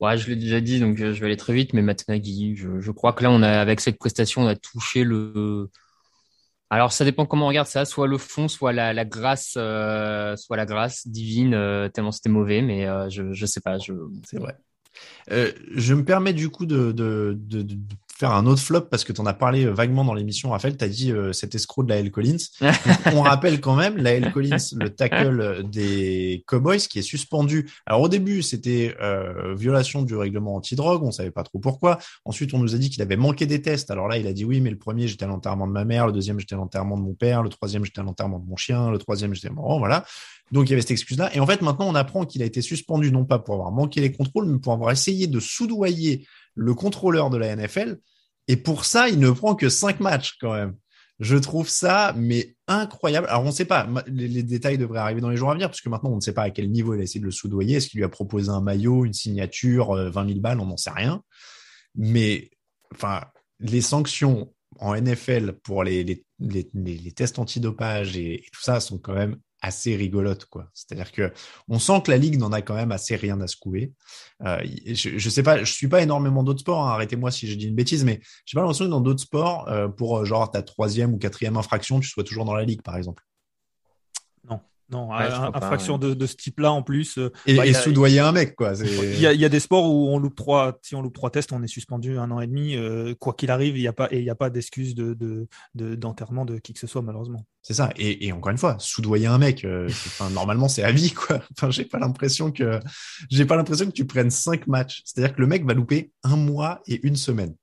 Ouais, 0.00 0.18
je 0.18 0.28
l'ai 0.28 0.36
déjà 0.36 0.60
dit, 0.60 0.80
donc 0.80 0.96
je 0.98 1.04
vais 1.04 1.26
aller 1.26 1.36
très 1.36 1.54
vite, 1.54 1.74
mais 1.74 1.82
Matt 1.82 2.08
Nagy, 2.08 2.56
je, 2.56 2.80
je, 2.80 2.90
crois 2.90 3.12
que 3.12 3.22
là, 3.22 3.30
on 3.30 3.40
a, 3.42 3.48
avec 3.48 3.80
cette 3.80 3.98
prestation, 3.98 4.42
on 4.42 4.46
a 4.48 4.56
touché 4.56 5.04
le. 5.04 5.70
Alors, 6.72 6.90
ça 6.90 7.04
dépend 7.04 7.26
comment 7.26 7.44
on 7.44 7.48
regarde 7.48 7.68
ça, 7.68 7.84
soit 7.84 8.06
le 8.06 8.16
fond, 8.16 8.48
soit 8.48 8.72
la, 8.72 9.04
grâce, 9.04 9.56
euh, 9.58 10.34
soit 10.36 10.56
la 10.56 10.64
grâce 10.64 11.06
divine, 11.06 11.52
euh, 11.52 11.90
tellement 11.90 12.12
c'était 12.12 12.30
mauvais, 12.30 12.62
mais 12.62 12.86
euh, 12.86 13.10
je, 13.10 13.30
je 13.34 13.44
sais 13.44 13.60
pas. 13.60 13.76
Je... 13.76 13.92
C'est 14.24 14.38
vrai. 14.38 14.56
Je 15.28 15.92
me 15.92 16.02
permets 16.02 16.32
du 16.32 16.48
coup 16.48 16.64
de, 16.64 16.90
de, 16.92 17.38
faire 18.22 18.36
un 18.36 18.46
autre 18.46 18.62
flop 18.62 18.82
parce 18.82 19.02
que 19.02 19.12
tu 19.12 19.20
en 19.20 19.26
as 19.26 19.34
parlé 19.34 19.64
euh, 19.64 19.72
vaguement 19.72 20.04
dans 20.04 20.14
l'émission, 20.14 20.50
Raphaël. 20.50 20.76
Tu 20.76 20.84
as 20.84 20.88
dit 20.88 21.10
euh, 21.10 21.32
cet 21.32 21.56
escroc 21.56 21.82
de 21.82 21.88
la 21.88 21.96
L. 21.96 22.12
Collins. 22.12 22.36
on 23.14 23.22
rappelle 23.22 23.60
quand 23.60 23.74
même 23.74 23.96
la 23.96 24.12
L. 24.12 24.30
Collins, 24.30 24.58
le 24.76 24.90
tackle 24.90 25.68
des 25.68 26.44
Cowboys 26.46 26.78
qui 26.78 27.00
est 27.00 27.02
suspendu. 27.02 27.68
Alors 27.84 28.02
au 28.02 28.08
début, 28.08 28.42
c'était 28.42 28.94
euh, 29.02 29.56
violation 29.56 30.02
du 30.02 30.14
règlement 30.14 30.54
anti-drogue. 30.54 31.02
On 31.02 31.10
savait 31.10 31.32
pas 31.32 31.42
trop 31.42 31.58
pourquoi. 31.58 31.98
Ensuite, 32.24 32.54
on 32.54 32.60
nous 32.60 32.76
a 32.76 32.78
dit 32.78 32.90
qu'il 32.90 33.02
avait 33.02 33.16
manqué 33.16 33.46
des 33.46 33.60
tests. 33.60 33.90
Alors 33.90 34.06
là, 34.06 34.18
il 34.18 34.28
a 34.28 34.32
dit 34.32 34.44
oui, 34.44 34.60
mais 34.60 34.70
le 34.70 34.78
premier, 34.78 35.08
j'étais 35.08 35.24
à 35.24 35.28
l'enterrement 35.28 35.66
de 35.66 35.72
ma 35.72 35.84
mère. 35.84 36.06
Le 36.06 36.12
deuxième, 36.12 36.38
j'étais 36.38 36.54
à 36.54 36.58
l'enterrement 36.58 36.96
de 36.96 37.02
mon 37.02 37.14
père. 37.14 37.42
Le 37.42 37.48
troisième, 37.48 37.84
j'étais 37.84 38.00
à 38.00 38.04
l'enterrement 38.04 38.38
de 38.38 38.48
mon 38.48 38.56
chien. 38.56 38.92
Le 38.92 38.98
troisième, 38.98 39.34
j'étais 39.34 39.50
bon, 39.50 39.80
voilà. 39.80 40.04
Donc 40.52 40.68
il 40.68 40.70
y 40.70 40.72
avait 40.74 40.82
cette 40.82 40.92
excuse-là. 40.92 41.34
Et 41.34 41.40
en 41.40 41.46
fait, 41.46 41.60
maintenant, 41.60 41.88
on 41.88 41.94
apprend 41.96 42.24
qu'il 42.24 42.42
a 42.42 42.44
été 42.44 42.62
suspendu 42.62 43.10
non 43.10 43.24
pas 43.24 43.40
pour 43.40 43.54
avoir 43.54 43.72
manqué 43.72 44.00
les 44.00 44.12
contrôles, 44.12 44.46
mais 44.46 44.58
pour 44.60 44.74
avoir 44.74 44.92
essayé 44.92 45.26
de 45.26 45.40
soudoyer 45.40 46.24
le 46.54 46.74
contrôleur 46.74 47.30
de 47.30 47.38
la 47.38 47.56
NFL. 47.56 47.98
Et 48.52 48.56
pour 48.56 48.84
ça, 48.84 49.08
il 49.08 49.18
ne 49.18 49.30
prend 49.30 49.54
que 49.54 49.70
cinq 49.70 49.98
matchs 50.00 50.36
quand 50.38 50.52
même. 50.52 50.76
Je 51.20 51.38
trouve 51.38 51.70
ça, 51.70 52.12
mais 52.18 52.54
incroyable. 52.68 53.26
Alors, 53.28 53.44
on 53.44 53.46
ne 53.46 53.50
sait 53.50 53.64
pas. 53.64 53.88
Les, 54.08 54.42
détails 54.42 54.76
devraient 54.76 54.98
arriver 54.98 55.22
dans 55.22 55.30
les 55.30 55.38
jours 55.38 55.50
à 55.50 55.54
venir, 55.54 55.68
parce 55.68 55.80
que 55.80 55.88
maintenant, 55.88 56.10
on 56.10 56.16
ne 56.16 56.20
sait 56.20 56.34
pas 56.34 56.42
à 56.42 56.50
quel 56.50 56.70
niveau 56.70 56.92
il 56.92 57.00
a 57.00 57.02
essayé 57.02 57.20
de 57.20 57.24
le 57.24 57.30
soudoyer. 57.30 57.76
Est-ce 57.76 57.88
qu'il 57.88 57.96
lui 58.00 58.04
a 58.04 58.10
proposé 58.10 58.50
un 58.50 58.60
maillot, 58.60 59.06
une 59.06 59.14
signature, 59.14 59.94
20 59.94 60.24
euh, 60.24 60.28
000 60.28 60.40
balles? 60.40 60.60
On 60.60 60.66
n'en 60.66 60.76
sait 60.76 60.90
rien. 60.90 61.22
Mais, 61.94 62.50
enfin, 62.92 63.22
les 63.58 63.80
sanctions 63.80 64.52
en 64.80 64.94
NFL 64.94 65.54
pour 65.62 65.82
les, 65.82 66.26
tests 67.16 67.38
antidopage 67.38 68.18
et, 68.18 68.34
et 68.34 68.48
tout 68.52 68.60
ça 68.60 68.80
sont 68.80 68.98
quand 68.98 69.14
même 69.14 69.38
assez 69.62 69.96
rigolote, 69.96 70.44
quoi. 70.46 70.68
C'est-à-dire 70.74 71.12
que 71.12 71.32
on 71.68 71.78
sent 71.78 72.02
que 72.04 72.10
la 72.10 72.18
ligue 72.18 72.38
n'en 72.38 72.52
a 72.52 72.60
quand 72.60 72.74
même 72.74 72.92
assez 72.92 73.16
rien 73.16 73.40
à 73.40 73.46
secouer. 73.46 73.92
Euh, 74.44 74.60
je, 74.86 75.16
je 75.16 75.30
sais 75.30 75.44
pas, 75.44 75.62
je 75.62 75.72
suis 75.72 75.88
pas 75.88 76.02
énormément 76.02 76.42
d'autres 76.42 76.60
sports. 76.60 76.86
Hein, 76.86 76.92
arrêtez-moi 76.92 77.30
si 77.30 77.46
je 77.46 77.54
dis 77.54 77.68
une 77.68 77.76
bêtise, 77.76 78.04
mais 78.04 78.20
j'ai 78.44 78.56
pas 78.56 78.60
l'impression 78.60 78.84
que 78.84 78.90
dans 78.90 79.00
d'autres 79.00 79.22
sports, 79.22 79.68
euh, 79.68 79.88
pour 79.88 80.18
euh, 80.18 80.24
genre 80.24 80.50
ta 80.50 80.62
troisième 80.62 81.14
ou 81.14 81.18
quatrième 81.18 81.56
infraction, 81.56 82.00
tu 82.00 82.08
sois 82.08 82.24
toujours 82.24 82.44
dans 82.44 82.54
la 82.54 82.64
ligue, 82.64 82.82
par 82.82 82.96
exemple. 82.96 83.22
Non, 84.92 85.10
infraction 85.10 85.96
de, 85.96 86.12
de, 86.12 86.26
ce 86.26 86.36
type-là 86.36 86.70
en 86.70 86.82
plus. 86.82 87.16
Euh, 87.16 87.32
et, 87.46 87.56
bah, 87.56 87.72
soudoyer 87.72 88.20
un 88.20 88.32
mec, 88.32 88.54
quoi. 88.54 88.74
Il 88.74 89.18
y, 89.18 89.26
a, 89.26 89.32
il 89.32 89.40
y, 89.40 89.44
a, 89.44 89.48
des 89.48 89.60
sports 89.60 89.90
où 89.90 90.08
on 90.08 90.18
loupe 90.18 90.34
trois, 90.34 90.78
si 90.82 90.94
on 90.94 91.00
loupe 91.00 91.14
trois 91.14 91.30
tests, 91.30 91.52
on 91.52 91.62
est 91.62 91.68
suspendu 91.68 92.18
un 92.18 92.30
an 92.30 92.40
et 92.40 92.46
demi. 92.46 92.76
Euh, 92.76 93.14
quoi 93.18 93.32
qu'il 93.32 93.50
arrive, 93.50 93.76
il 93.78 93.80
n'y 93.80 93.88
a 93.88 93.94
pas, 93.94 94.08
et 94.10 94.18
il 94.18 94.24
n'y 94.24 94.30
a 94.30 94.34
pas 94.34 94.50
d'excuse 94.50 94.94
de, 94.94 95.48
d'enterrement 95.74 96.44
de, 96.44 96.58
qui 96.58 96.74
que 96.74 96.78
ce 96.78 96.86
soit, 96.86 97.00
malheureusement. 97.00 97.46
C'est 97.62 97.74
ça. 97.74 97.90
Et, 97.96 98.26
et, 98.26 98.32
encore 98.32 98.50
une 98.50 98.58
fois, 98.58 98.76
soudoyer 98.78 99.26
un 99.26 99.38
mec, 99.38 99.64
euh, 99.64 99.86
enfin, 99.88 100.28
normalement, 100.28 100.68
c'est 100.68 100.82
à 100.82 100.92
vie, 100.92 101.12
quoi. 101.12 101.40
Enfin, 101.56 101.70
j'ai 101.70 101.84
pas 101.84 101.98
l'impression 101.98 102.52
que, 102.52 102.78
j'ai 103.30 103.46
pas 103.46 103.56
l'impression 103.56 103.86
que 103.86 103.92
tu 103.92 104.04
prennes 104.04 104.30
cinq 104.30 104.66
matchs. 104.66 105.02
C'est-à-dire 105.04 105.34
que 105.34 105.40
le 105.40 105.46
mec 105.46 105.64
va 105.64 105.72
louper 105.72 106.12
un 106.22 106.36
mois 106.36 106.82
et 106.86 107.00
une 107.06 107.16
semaine. 107.16 107.54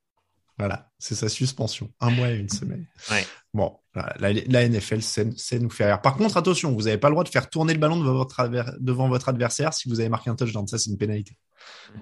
Voilà, 0.57 0.89
c'est 0.99 1.15
sa 1.15 1.29
suspension, 1.29 1.89
un 2.01 2.09
mois 2.09 2.31
et 2.31 2.37
une 2.37 2.49
semaine. 2.49 2.85
Ouais. 3.09 3.25
Bon, 3.53 3.77
la, 4.19 4.69
NFL 4.69 5.01
sait, 5.01 5.59
nous 5.59 5.69
faire. 5.69 6.01
Par 6.01 6.15
contre, 6.15 6.37
attention, 6.37 6.73
vous 6.73 6.83
n'avez 6.83 6.97
pas 6.97 7.09
le 7.09 7.13
droit 7.13 7.23
de 7.23 7.29
faire 7.29 7.49
tourner 7.49 7.73
le 7.73 7.79
ballon 7.79 7.99
devant 7.99 8.13
votre, 8.13 8.49
devant 8.79 9.09
votre 9.09 9.29
adversaire 9.29 9.73
si 9.73 9.89
vous 9.89 9.99
avez 9.99 10.09
marqué 10.09 10.29
un 10.29 10.35
touchdown. 10.35 10.67
Ça, 10.67 10.77
c'est 10.77 10.89
une 10.89 10.97
pénalité 10.97 11.35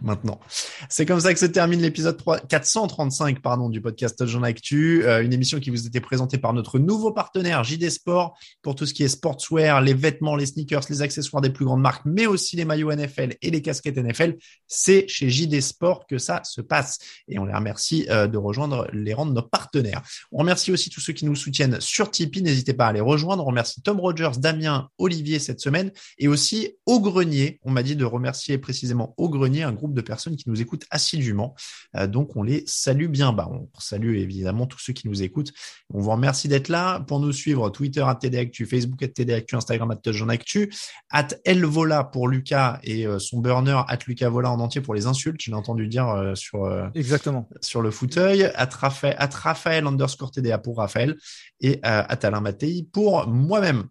maintenant. 0.01 0.39
C'est 0.89 1.05
comme 1.05 1.19
ça 1.19 1.33
que 1.33 1.39
se 1.39 1.45
termine 1.45 1.81
l'épisode 1.81 2.21
435 2.49 3.41
pardon, 3.41 3.69
du 3.69 3.81
podcast 3.81 4.17
Touchdown 4.17 4.45
Actu, 4.45 5.05
euh, 5.05 5.23
une 5.23 5.33
émission 5.33 5.59
qui 5.59 5.69
vous 5.69 5.87
était 5.87 6.01
présentée 6.01 6.37
par 6.37 6.53
notre 6.53 6.79
nouveau 6.79 7.11
partenaire 7.11 7.63
JD 7.63 7.89
Sport 7.89 8.37
pour 8.61 8.75
tout 8.75 8.85
ce 8.85 8.93
qui 8.93 9.03
est 9.03 9.07
sportswear, 9.07 9.81
les 9.81 9.93
vêtements, 9.93 10.35
les 10.35 10.45
sneakers, 10.45 10.83
les 10.89 11.01
accessoires 11.01 11.41
des 11.41 11.49
plus 11.49 11.65
grandes 11.65 11.81
marques, 11.81 12.03
mais 12.05 12.27
aussi 12.27 12.55
les 12.55 12.65
maillots 12.65 12.93
NFL 12.93 13.35
et 13.41 13.49
les 13.49 13.61
casquettes 13.61 13.97
NFL. 13.97 14.35
C'est 14.67 15.07
chez 15.07 15.29
JD 15.29 15.61
Sport 15.61 16.05
que 16.07 16.17
ça 16.17 16.41
se 16.43 16.61
passe 16.61 16.99
et 17.27 17.39
on 17.39 17.45
les 17.45 17.53
remercie 17.53 18.07
euh, 18.09 18.27
de 18.27 18.37
rejoindre 18.37 18.87
les 18.93 19.13
rangs 19.13 19.25
de 19.25 19.33
nos 19.33 19.41
partenaires. 19.41 20.01
On 20.31 20.39
remercie 20.39 20.71
aussi 20.71 20.89
tous 20.89 21.01
ceux 21.01 21.13
qui 21.13 21.25
nous 21.25 21.35
soutiennent 21.35 21.79
sur 21.87 22.11
Tipeee. 22.11 22.41
N'hésitez 22.41 22.73
pas 22.73 22.87
à 22.87 22.93
les 22.93 23.01
rejoindre. 23.01 23.43
On 23.43 23.47
remercie 23.47 23.81
Tom 23.81 23.99
Rogers, 23.99 24.37
Damien, 24.37 24.89
Olivier 24.97 25.39
cette 25.39 25.59
semaine 25.59 25.91
et 26.17 26.27
aussi 26.27 26.75
Au 26.85 26.99
Grenier. 26.99 27.59
On 27.63 27.71
m'a 27.71 27.83
dit 27.83 27.95
de 27.95 28.05
remercier 28.05 28.57
précisément 28.57 29.13
Au 29.17 29.29
Grenier, 29.29 29.63
un 29.63 29.71
groupe 29.71 29.93
de 29.93 30.01
personnes 30.01 30.35
qui 30.35 30.49
nous 30.49 30.61
écoutent 30.61 30.85
assidûment. 30.91 31.55
Euh, 31.95 32.07
donc, 32.07 32.35
on 32.35 32.43
les 32.43 32.63
salue 32.67 33.07
bien 33.07 33.33
bas. 33.33 33.49
On 33.51 33.67
salue 33.79 34.17
évidemment 34.17 34.67
tous 34.67 34.79
ceux 34.79 34.93
qui 34.93 35.07
nous 35.07 35.23
écoutent. 35.23 35.53
On 35.93 35.99
vous 35.99 36.11
remercie 36.11 36.47
d'être 36.47 36.69
là. 36.69 36.99
Pour 36.99 37.19
nous 37.19 37.31
suivre, 37.31 37.69
Twitter 37.69 38.03
à 38.05 38.15
TDActu, 38.15 38.65
Facebook 38.65 39.01
à 39.03 39.07
TDActu, 39.07 39.55
Instagram 39.55 39.91
à 39.91 40.31
Actu, 40.31 40.73
at 41.09 41.27
Elvola 41.45 42.03
pour 42.03 42.27
Lucas 42.27 42.79
et 42.83 43.07
euh, 43.07 43.19
son 43.19 43.39
burner 43.39 43.81
at 43.87 43.99
Lucas 44.07 44.29
Vola 44.29 44.51
en 44.51 44.59
entier 44.59 44.81
pour 44.81 44.93
les 44.93 45.05
insultes. 45.05 45.39
Je 45.41 45.51
l'ai 45.51 45.57
entendu 45.57 45.87
dire 45.87 46.09
euh, 46.09 46.35
sur, 46.35 46.67
Exactement. 46.95 47.49
sur 47.61 47.81
le 47.81 47.91
fauteuil. 47.91 48.43
At 48.55 48.69
Raphaël, 48.73 49.15
at 49.17 49.29
Raphaël 49.33 49.87
underscore 49.87 50.31
TDA 50.31 50.57
pour 50.57 50.77
Raphaël 50.77 51.17
et 51.59 51.66
at 51.83 52.19
Alain 52.23 52.41
Mattei 52.41 52.87
pour 52.91 53.27
moi-même. 53.27 53.85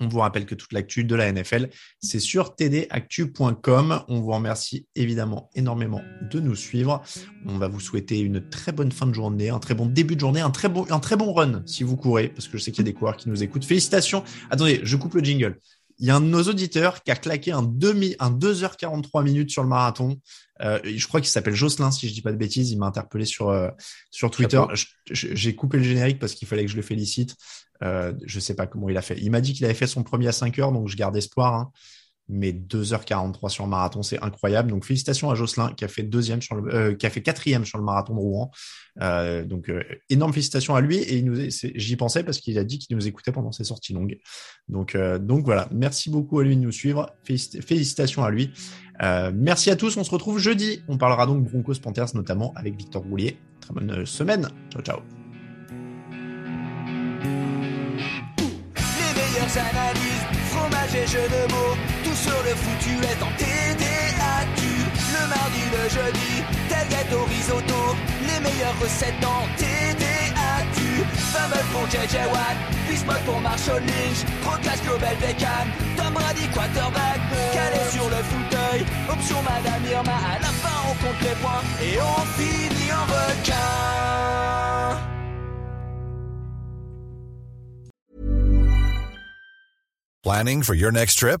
On 0.00 0.08
vous 0.08 0.18
rappelle 0.18 0.44
que 0.44 0.56
toute 0.56 0.72
l'actu 0.72 1.04
de 1.04 1.14
la 1.14 1.30
NFL, 1.30 1.70
c'est 2.00 2.18
sur 2.18 2.56
tdactu.com. 2.56 4.02
On 4.08 4.20
vous 4.20 4.32
remercie 4.32 4.86
évidemment 4.96 5.50
énormément 5.54 6.02
de 6.30 6.40
nous 6.40 6.56
suivre. 6.56 7.00
On 7.46 7.58
va 7.58 7.68
vous 7.68 7.78
souhaiter 7.78 8.18
une 8.18 8.48
très 8.48 8.72
bonne 8.72 8.90
fin 8.90 9.06
de 9.06 9.14
journée, 9.14 9.50
un 9.50 9.60
très 9.60 9.74
bon 9.74 9.86
début 9.86 10.16
de 10.16 10.20
journée, 10.20 10.40
un 10.40 10.50
très 10.50 10.68
bon, 10.68 10.84
un 10.90 10.98
très 10.98 11.16
bon 11.16 11.32
run 11.32 11.62
si 11.64 11.84
vous 11.84 11.96
courez, 11.96 12.28
parce 12.28 12.48
que 12.48 12.58
je 12.58 12.64
sais 12.64 12.72
qu'il 12.72 12.84
y 12.84 12.88
a 12.88 12.90
des 12.90 12.94
coureurs 12.94 13.16
qui 13.16 13.28
nous 13.28 13.42
écoutent. 13.44 13.64
Félicitations. 13.64 14.24
Attendez, 14.50 14.80
je 14.82 14.96
coupe 14.96 15.14
le 15.14 15.22
jingle. 15.22 15.60
Il 15.98 16.06
y 16.06 16.10
a 16.10 16.16
un 16.16 16.20
de 16.20 16.26
nos 16.26 16.42
auditeurs 16.42 17.02
qui 17.02 17.10
a 17.10 17.16
claqué 17.16 17.52
un, 17.52 17.62
demi, 17.62 18.16
un 18.18 18.30
2h43 18.30 19.22
minutes 19.22 19.50
sur 19.50 19.62
le 19.62 19.68
marathon. 19.68 20.18
Euh, 20.62 20.78
je 20.84 21.06
crois 21.06 21.20
qu'il 21.20 21.30
s'appelle 21.30 21.54
Jocelyn, 21.54 21.90
si 21.90 22.08
je 22.08 22.14
dis 22.14 22.22
pas 22.22 22.32
de 22.32 22.36
bêtises. 22.36 22.70
Il 22.70 22.78
m'a 22.78 22.86
interpellé 22.86 23.24
sur, 23.24 23.50
euh, 23.50 23.70
sur 24.10 24.30
Twitter. 24.30 24.62
J'ai 25.10 25.54
coupé 25.54 25.78
le 25.78 25.84
générique 25.84 26.18
parce 26.18 26.34
qu'il 26.34 26.48
fallait 26.48 26.64
que 26.64 26.70
je 26.70 26.76
le 26.76 26.82
félicite. 26.82 27.36
Euh, 27.82 28.12
je 28.24 28.40
sais 28.40 28.54
pas 28.54 28.66
comment 28.66 28.88
il 28.88 28.96
a 28.96 29.02
fait. 29.02 29.18
Il 29.20 29.30
m'a 29.30 29.40
dit 29.40 29.52
qu'il 29.52 29.64
avait 29.64 29.74
fait 29.74 29.86
son 29.86 30.02
premier 30.02 30.28
à 30.28 30.32
5 30.32 30.58
heures, 30.58 30.72
donc 30.72 30.88
je 30.88 30.96
garde 30.96 31.16
espoir. 31.16 31.54
Hein. 31.54 31.70
Mais 32.28 32.52
2h43 32.52 33.48
sur 33.50 33.64
le 33.64 33.70
marathon, 33.70 34.02
c'est 34.02 34.22
incroyable. 34.22 34.70
Donc 34.70 34.84
félicitations 34.84 35.30
à 35.30 35.34
Jocelyn 35.34 35.72
qui 35.74 35.84
a 35.84 35.88
fait 35.88 36.02
deuxième 36.02 36.40
sur 36.40 36.56
le, 36.56 36.74
euh, 36.74 36.94
qui 36.94 37.04
a 37.04 37.10
fait 37.10 37.20
quatrième 37.20 37.64
sur 37.64 37.78
le 37.78 37.84
marathon 37.84 38.14
de 38.14 38.18
Rouen. 38.18 38.50
Euh, 39.02 39.44
donc 39.44 39.68
euh, 39.68 39.82
énorme 40.08 40.32
félicitations 40.32 40.74
à 40.74 40.80
lui 40.80 40.98
et 40.98 41.24
j'y 41.74 41.96
pensais 41.96 42.22
parce 42.22 42.38
qu'il 42.38 42.58
a 42.58 42.64
dit 42.64 42.78
qu'il 42.78 42.96
nous 42.96 43.06
écoutait 43.06 43.32
pendant 43.32 43.52
ses 43.52 43.64
sorties 43.64 43.92
longues. 43.92 44.18
Donc 44.68 44.96
donc 45.20 45.44
voilà, 45.44 45.68
merci 45.70 46.10
beaucoup 46.10 46.38
à 46.38 46.44
lui 46.44 46.56
de 46.56 46.62
nous 46.62 46.72
suivre. 46.72 47.10
Félicitations 47.24 48.24
à 48.24 48.30
lui. 48.30 48.52
merci 49.34 49.70
à 49.70 49.76
tous. 49.76 49.96
On 49.96 50.04
se 50.04 50.10
retrouve 50.10 50.38
jeudi. 50.38 50.82
On 50.88 50.96
parlera 50.96 51.26
donc 51.26 51.44
Broncos 51.44 51.80
Panthers 51.82 52.14
notamment 52.14 52.52
avec 52.56 52.76
Victor 52.76 53.02
Roulier. 53.02 53.36
Très 53.60 53.74
bonne 53.74 54.06
semaine. 54.06 54.48
Ciao 54.72 54.82
ciao. 54.82 55.00
analyse, 59.56 60.24
fromage 60.50 60.94
et 60.94 61.06
jeux 61.06 61.28
de 61.28 61.52
mots, 61.52 61.76
sur 62.24 62.40
le 62.48 62.54
foutu 62.62 62.94
est 63.10 63.20
en 63.22 63.32
TDAQ. 63.40 64.60
Le 65.14 65.22
mardi, 65.28 65.62
le 65.76 65.84
jeudi, 65.96 66.32
tel 66.70 66.86
gâteau 66.88 67.24
risotto, 67.24 67.80
les 68.28 68.40
meilleures 68.40 68.78
recettes 68.80 69.24
en 69.24 69.42
TDAQ. 69.60 70.78
Fumble 71.32 71.64
pour 71.72 71.84
JJ 71.92 72.16
Watt, 72.32 72.56
Bismuth 72.88 73.24
pour 73.26 73.40
Marshall 73.40 73.82
Lynch, 73.90 74.20
Proclash 74.42 74.80
Global 74.86 75.16
Beckham, 75.20 75.66
Tom 75.96 76.12
Brady 76.14 76.46
quarterback, 76.54 77.20
calé 77.52 77.80
sur 77.92 78.08
le 78.14 78.20
fauteuil, 78.30 78.80
option 79.12 79.40
Madame 79.42 79.84
Irma, 79.90 80.18
à 80.32 80.38
la 80.40 80.52
fin 80.62 80.78
on 80.88 80.94
compte 81.02 81.20
les 81.20 81.36
points 81.42 81.64
et 81.82 81.98
on 82.00 82.20
finit 82.38 82.92
en 82.92 83.04
requin. 83.16 83.54
Planning 90.22 90.62
for 90.62 90.74
your 90.74 90.90
next 90.90 91.18
trip? 91.18 91.40